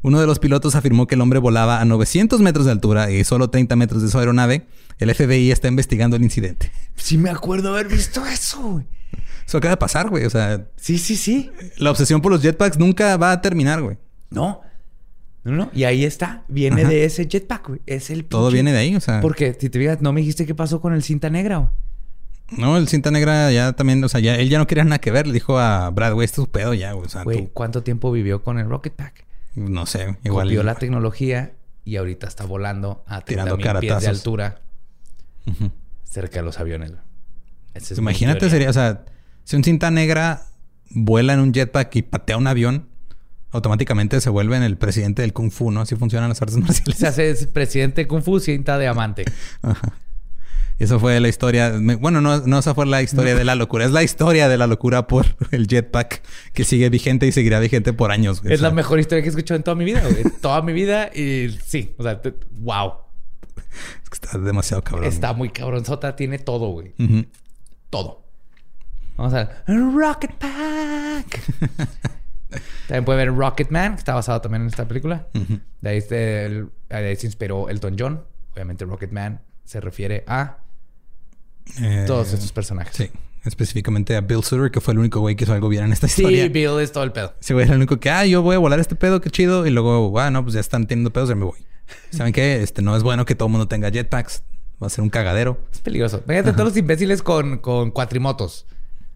Uno 0.03 0.19
de 0.19 0.25
los 0.27 0.39
pilotos 0.39 0.75
afirmó 0.75 1.05
que 1.07 1.15
el 1.15 1.21
hombre 1.21 1.39
volaba 1.39 1.79
a 1.79 1.85
900 1.85 2.39
metros 2.41 2.65
de 2.65 2.71
altura 2.71 3.11
y 3.11 3.23
solo 3.23 3.49
30 3.49 3.75
metros 3.75 4.01
de 4.01 4.09
su 4.09 4.17
aeronave. 4.17 4.65
El 4.97 5.13
FBI 5.13 5.51
está 5.51 5.67
investigando 5.67 6.15
el 6.15 6.23
incidente. 6.23 6.71
Sí 6.95 7.17
me 7.17 7.29
acuerdo 7.29 7.69
haber 7.69 7.87
visto 7.87 8.25
eso, 8.25 8.61
güey. 8.61 8.85
Eso 9.47 9.57
acaba 9.57 9.71
de 9.75 9.77
pasar, 9.77 10.09
güey. 10.09 10.25
O 10.25 10.29
sea, 10.29 10.65
Sí, 10.75 10.97
sí, 10.97 11.15
sí. 11.15 11.51
la 11.77 11.91
obsesión 11.91 12.21
por 12.21 12.31
los 12.31 12.41
jetpacks 12.41 12.77
nunca 12.79 13.15
va 13.17 13.31
a 13.31 13.41
terminar, 13.41 13.81
güey. 13.81 13.97
No. 14.29 14.61
No, 15.43 15.51
no. 15.53 15.71
Y 15.73 15.83
ahí 15.85 16.05
está. 16.05 16.43
Viene 16.47 16.81
Ajá. 16.81 16.89
de 16.91 17.05
ese 17.05 17.27
jetpack, 17.27 17.67
güey. 17.67 17.81
Es 17.87 18.09
el 18.11 18.25
Todo 18.25 18.49
pinche- 18.49 18.53
viene 18.53 18.71
de 18.73 18.77
ahí, 18.79 18.95
o 18.95 19.01
sea. 19.01 19.21
Porque, 19.21 19.55
si 19.59 19.69
te 19.69 19.79
fijas, 19.79 20.01
no 20.01 20.13
me 20.13 20.21
dijiste 20.21 20.45
qué 20.45 20.53
pasó 20.55 20.79
con 20.81 20.93
el 20.93 21.03
cinta 21.03 21.29
negra, 21.29 21.57
güey. 21.57 21.69
No, 22.57 22.77
el 22.77 22.87
cinta 22.87 23.11
negra 23.11 23.51
ya 23.51 23.73
también, 23.73 24.03
o 24.03 24.09
sea, 24.09 24.19
ya, 24.19 24.35
él 24.35 24.49
ya 24.49 24.57
no 24.57 24.67
quería 24.67 24.83
nada 24.83 24.99
que 24.99 25.09
ver. 25.09 25.25
Le 25.25 25.33
dijo 25.33 25.57
a 25.57 25.89
Brad, 25.89 26.13
güey, 26.13 26.25
esto 26.25 26.41
es 26.41 26.47
tu 26.47 26.51
pedo 26.51 26.73
ya, 26.73 26.91
güey. 26.93 27.05
O 27.05 27.09
sea, 27.09 27.23
Güey, 27.23 27.45
tú, 27.45 27.49
¿cuánto 27.53 27.81
tiempo 27.81 28.11
vivió 28.11 28.43
con 28.43 28.59
el 28.59 28.67
Rocket 28.69 28.93
Pack? 28.93 29.25
No 29.55 29.85
sé, 29.85 30.17
igual. 30.23 30.47
Copió 30.47 30.63
la 30.63 30.75
tecnología 30.75 31.53
y 31.83 31.97
ahorita 31.97 32.27
está 32.27 32.45
volando 32.45 33.03
a 33.07 33.21
Tirando 33.21 33.57
30 33.57 33.73
mil 33.73 33.79
pies 33.81 34.01
de 34.01 34.07
altura 34.07 34.61
cerca 36.03 36.39
de 36.39 36.45
los 36.45 36.59
aviones. 36.59 36.93
es 37.73 37.97
Imagínate, 37.97 38.49
sería, 38.49 38.69
o 38.69 38.73
sea, 38.73 39.05
si 39.43 39.55
un 39.55 39.63
cinta 39.63 39.91
negra 39.91 40.45
vuela 40.89 41.33
en 41.33 41.39
un 41.39 41.53
jetpack 41.53 41.95
y 41.95 42.01
patea 42.01 42.37
un 42.37 42.47
avión, 42.47 42.87
automáticamente 43.51 44.21
se 44.21 44.29
vuelve 44.29 44.57
en 44.57 44.63
el 44.63 44.77
presidente 44.77 45.21
del 45.21 45.33
Kung 45.33 45.51
Fu, 45.51 45.71
¿no? 45.71 45.81
Así 45.81 45.95
funcionan 45.95 46.29
las 46.29 46.41
artes 46.41 46.57
marciales. 46.59 46.97
Se 46.97 47.07
hace 47.07 47.47
presidente 47.47 48.07
Kung 48.07 48.23
Fu 48.23 48.39
cinta 48.39 48.77
de 48.77 48.87
amante. 48.87 49.25
Ajá. 49.61 49.93
Eso 50.83 50.99
fue 50.99 51.19
la 51.19 51.27
historia. 51.27 51.73
Bueno, 51.99 52.21
no, 52.21 52.39
no 52.45 52.59
esa 52.59 52.73
fue 52.73 52.85
la 52.85 53.01
historia 53.01 53.35
de 53.35 53.43
la 53.43 53.55
locura. 53.55 53.85
Es 53.85 53.91
la 53.91 54.03
historia 54.03 54.49
de 54.49 54.57
la 54.57 54.67
locura 54.67 55.07
por 55.07 55.25
el 55.51 55.67
jetpack 55.67 56.21
que 56.53 56.63
sigue 56.63 56.89
vigente 56.89 57.27
y 57.27 57.31
seguirá 57.31 57.59
vigente 57.59 57.93
por 57.93 58.11
años. 58.11 58.41
güey. 58.41 58.53
Es 58.53 58.59
O 58.59 58.61
sea, 58.61 58.69
la 58.69 58.75
mejor 58.75 58.99
historia 58.99 59.21
que 59.21 59.27
he 59.27 59.31
escuchado 59.31 59.57
en 59.57 59.63
toda 59.63 59.75
mi 59.75 59.85
vida, 59.85 60.01
güey. 60.01 60.23
toda 60.41 60.61
mi 60.61 60.73
vida 60.73 61.09
y 61.13 61.57
sí, 61.65 61.93
o 61.97 62.03
sea, 62.03 62.19
wow. 62.51 62.93
es 64.03 64.09
que 64.09 64.15
está 64.15 64.37
demasiado 64.37 64.83
cabrón. 64.83 65.05
Está 65.05 65.33
muy 65.33 65.49
cabronzota, 65.49 66.15
tiene 66.15 66.39
todo, 66.39 66.69
güey. 66.69 66.93
Todo. 67.89 68.23
Vamos 69.17 69.33
a 69.33 69.43
ver. 69.43 69.49
Rocket 69.67 70.31
Pack. 70.35 71.41
también 72.87 73.05
puede 73.05 73.17
ver 73.25 73.35
Rocket 73.35 73.69
Man, 73.69 73.93
que 73.93 73.99
está 73.99 74.13
basado 74.15 74.41
también 74.41 74.63
en 74.63 74.67
esta 74.69 74.87
película. 74.87 75.27
De 75.81 75.89
ahí, 75.89 76.01
se- 76.01 76.45
el- 76.45 76.69
de 76.89 76.95
ahí 76.95 77.15
se 77.15 77.27
inspiró 77.27 77.69
Elton 77.69 77.95
John. 77.99 78.23
Obviamente 78.53 78.83
Rocket 78.85 79.11
Man 79.11 79.41
se 79.63 79.79
refiere 79.79 80.23
a 80.27 80.57
Eh, 81.79 82.03
todos 82.07 82.33
estos 82.33 82.51
personajes. 82.51 82.95
Sí. 82.95 83.09
Específicamente 83.43 84.15
a 84.15 84.21
Bill 84.21 84.43
Sutter, 84.43 84.69
que 84.69 84.81
fue 84.81 84.93
el 84.93 84.99
único 84.99 85.19
güey 85.19 85.35
que 85.35 85.45
hizo 85.45 85.53
algo 85.53 85.67
bien 85.67 85.85
en 85.85 85.93
esta 85.93 86.07
Sí, 86.07 86.21
historia. 86.21 86.47
Bill 86.49 86.79
es 86.79 86.91
todo 86.91 87.03
el 87.03 87.11
pedo. 87.11 87.33
Ese 87.41 87.53
güey 87.53 87.65
era 87.65 87.73
el 87.73 87.79
único 87.79 87.99
que, 87.99 88.09
ah, 88.09 88.25
yo 88.25 88.41
voy 88.43 88.55
a 88.55 88.59
volar 88.59 88.79
este 88.79 88.95
pedo, 88.95 89.19
qué 89.21 89.29
chido. 89.31 89.65
Y 89.65 89.71
luego, 89.71 90.19
ah, 90.19 90.29
no, 90.29 90.43
pues 90.43 90.53
ya 90.53 90.59
están 90.59 90.85
teniendo 90.85 91.11
pedos, 91.11 91.29
ya 91.29 91.35
me 91.35 91.45
voy. 91.45 91.59
¿Saben 92.11 92.33
qué? 92.33 92.61
Este 92.61 92.81
no 92.81 92.95
es 92.95 93.01
bueno 93.03 93.25
que 93.25 93.33
todo 93.35 93.47
el 93.47 93.51
mundo 93.51 93.67
tenga 93.67 93.89
jetpacks. 93.89 94.43
Va 94.81 94.87
a 94.87 94.89
ser 94.89 95.01
un 95.03 95.09
cagadero. 95.09 95.59
Es 95.71 95.79
peligroso. 95.81 96.23
Fíjate 96.27 96.53
todos 96.53 96.65
los 96.69 96.77
imbéciles 96.77 97.21
con, 97.23 97.57
con 97.59 97.91
cuatrimotos. 97.91 98.65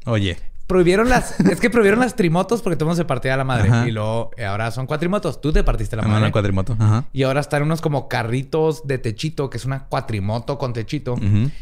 Oye, 0.06 0.38
Prohibieron 0.68 1.10
las... 1.10 1.40
es 1.50 1.60
que 1.60 1.70
prohibieron 1.70 2.00
las 2.00 2.16
trimotos 2.16 2.62
porque 2.62 2.76
todo 2.76 2.86
el 2.86 2.90
mundo 2.90 2.98
se 2.98 3.06
partía 3.06 3.36
a 3.36 3.38
la 3.38 3.44
madre. 3.44 3.70
Ajá. 3.70 3.88
Y 3.88 3.92
luego 3.92 4.32
eh, 4.38 4.46
ahora 4.46 4.72
son 4.72 4.88
cuatrimotos. 4.88 5.40
Tú 5.40 5.54
te 5.54 5.64
partiste 5.64 5.96
la 5.96 6.02
madre. 6.04 6.20
mano 6.22 6.32
cuadrimoto. 6.32 6.76
Ajá. 6.80 7.06
Y 7.14 7.24
ahora 7.24 7.40
están 7.42 7.62
unos 7.64 7.82
como 7.82 8.08
carritos 8.08 8.88
de 8.88 8.98
techito, 8.98 9.50
que 9.50 9.58
es 9.58 9.66
una 9.66 9.86
cuatrimoto 9.86 10.58
con 10.58 10.74
techito. 10.74 11.16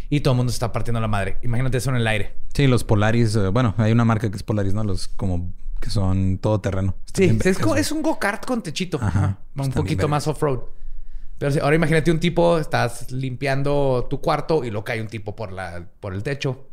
Y 0.09 0.21
todo 0.21 0.33
el 0.33 0.37
mundo 0.37 0.51
se 0.51 0.55
está 0.55 0.71
partiendo 0.71 1.01
la 1.01 1.07
madre. 1.09 1.37
Imagínate 1.41 1.77
eso 1.77 1.89
en 1.89 1.97
el 1.97 2.07
aire. 2.07 2.35
Sí, 2.53 2.67
los 2.67 2.83
Polaris. 2.83 3.35
eh, 3.35 3.47
bueno, 3.49 3.73
hay 3.77 3.91
una 3.91 4.05
marca 4.05 4.29
que 4.29 4.37
es 4.37 4.43
Polaris, 4.43 4.73
¿no? 4.73 4.83
Los 4.83 5.07
como 5.09 5.51
que 5.81 5.89
son 5.89 6.37
todo 6.37 6.61
terreno. 6.61 6.95
Sí, 7.13 7.37
es, 7.43 7.59
como- 7.59 7.75
es 7.75 7.91
un 7.91 8.01
go-kart 8.01 8.45
con 8.45 8.61
techito. 8.63 8.97
Ajá. 9.01 9.09
Ajá. 9.09 9.37
Un 9.55 9.71
poquito 9.71 10.07
más 10.07 10.27
off-road. 10.27 10.59
Pero 11.39 11.61
ahora 11.61 11.75
imagínate 11.75 12.09
un 12.09 12.19
tipo, 12.21 12.57
estás 12.57 13.11
limpiando 13.11 14.07
tu 14.09 14.21
cuarto 14.21 14.63
y 14.63 14.69
luego 14.71 14.85
cae 14.85 15.01
un 15.01 15.07
tipo 15.07 15.35
por, 15.35 15.51
la, 15.51 15.85
por 15.99 16.13
el 16.13 16.23
techo. 16.23 16.67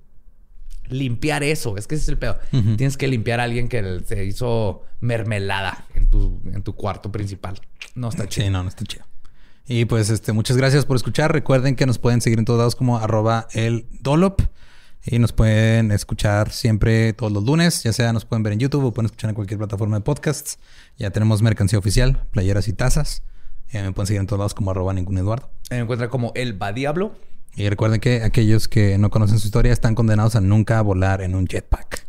Limpiar 0.91 1.43
eso, 1.43 1.77
es 1.77 1.87
que 1.87 1.95
ese 1.95 2.03
es 2.03 2.09
el 2.09 2.19
pedo. 2.19 2.39
Tienes 2.51 2.97
que 2.97 3.09
limpiar 3.09 3.41
a 3.41 3.45
alguien 3.45 3.69
que 3.69 4.01
se 4.05 4.25
hizo 4.25 4.83
mermelada 5.01 5.87
en 5.95 6.09
tu, 6.09 6.41
en 6.53 6.63
tu 6.63 6.75
cuarto 6.75 7.11
principal. 7.11 7.61
No 7.95 8.09
está 8.09 8.29
chido. 8.29 8.47
Sí, 8.47 8.53
no, 8.53 8.63
no 8.63 8.69
está 8.69 8.85
chido. 8.85 9.05
Y 9.67 9.85
pues 9.85 10.11
este, 10.11 10.33
muchas 10.33 10.57
gracias 10.57 10.85
por 10.85 10.97
escuchar. 10.97 11.33
Recuerden 11.33 11.77
que 11.77 11.87
nos 11.87 11.99
pueden 11.99 12.21
seguir 12.21 12.39
en 12.39 12.45
todos 12.45 12.59
lados 12.59 12.75
como 12.75 12.99
arroba 12.99 13.47
el 13.53 13.87
Dolop. 14.01 14.41
Y 15.07 15.19
nos 15.19 15.33
pueden 15.33 15.93
escuchar 15.93 16.53
siempre 16.53 17.13
todos 17.13 17.33
los 17.33 17.45
lunes. 17.45 17.83
Ya 17.85 17.93
sea 17.93 18.13
nos 18.13 18.25
pueden 18.25 18.43
ver 18.43 18.53
en 18.53 18.59
YouTube 18.59 18.85
o 18.85 18.93
pueden 18.93 19.07
escuchar 19.07 19.31
en 19.31 19.35
cualquier 19.35 19.59
plataforma 19.59 19.97
de 19.97 20.03
podcasts. 20.03 20.59
Ya 20.99 21.11
tenemos 21.11 21.41
mercancía 21.41 21.79
oficial, 21.79 22.27
playeras 22.33 22.69
y 22.69 22.73
tazas. 22.73 23.23
Eh, 23.73 23.83
me 23.83 23.93
pueden 23.93 24.09
seguir 24.09 24.21
en 24.21 24.27
todos 24.27 24.41
lados 24.41 24.55
como 24.55 24.73
arroba 24.73 24.93
ningún 24.93 25.17
Eduardo. 25.17 25.49
Me 25.71 25.79
encuentra 25.79 26.11
como 26.11 26.33
el 26.35 26.61
va 26.61 26.73
diablo. 26.73 27.15
Y 27.57 27.69
recuerden 27.69 28.01
que 28.01 28.23
aquellos 28.23 28.69
que 28.69 28.97
no 28.99 29.11
conocen 29.11 29.39
su 29.39 29.47
historia 29.49 29.73
están 29.73 29.95
condenados 29.95 30.37
a 30.37 30.41
nunca 30.41 30.81
volar 30.83 31.21
en 31.21 31.35
un 31.35 31.47
jetpack. 31.47 32.07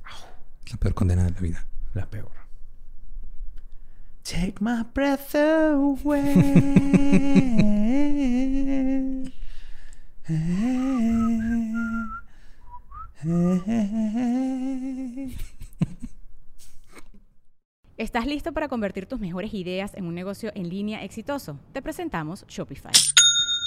Es 0.66 0.72
la 0.72 0.78
peor 0.78 0.94
condena 0.94 1.24
de 1.26 1.32
la 1.32 1.40
vida. 1.40 1.66
La 1.94 2.06
peor. 2.10 2.32
Take 4.24 4.56
my 4.60 4.86
breath 4.94 5.36
away. 5.36 6.92
¿Estás 17.98 18.26
listo 18.26 18.52
para 18.54 18.68
convertir 18.68 19.06
tus 19.06 19.20
mejores 19.20 19.54
ideas 19.54 19.94
en 19.96 20.06
un 20.06 20.16
negocio 20.16 20.52
en 20.56 20.70
línea 20.70 21.04
exitoso? 21.04 21.60
Te 21.74 21.82
presentamos 21.82 22.46
Shopify. 22.48 22.94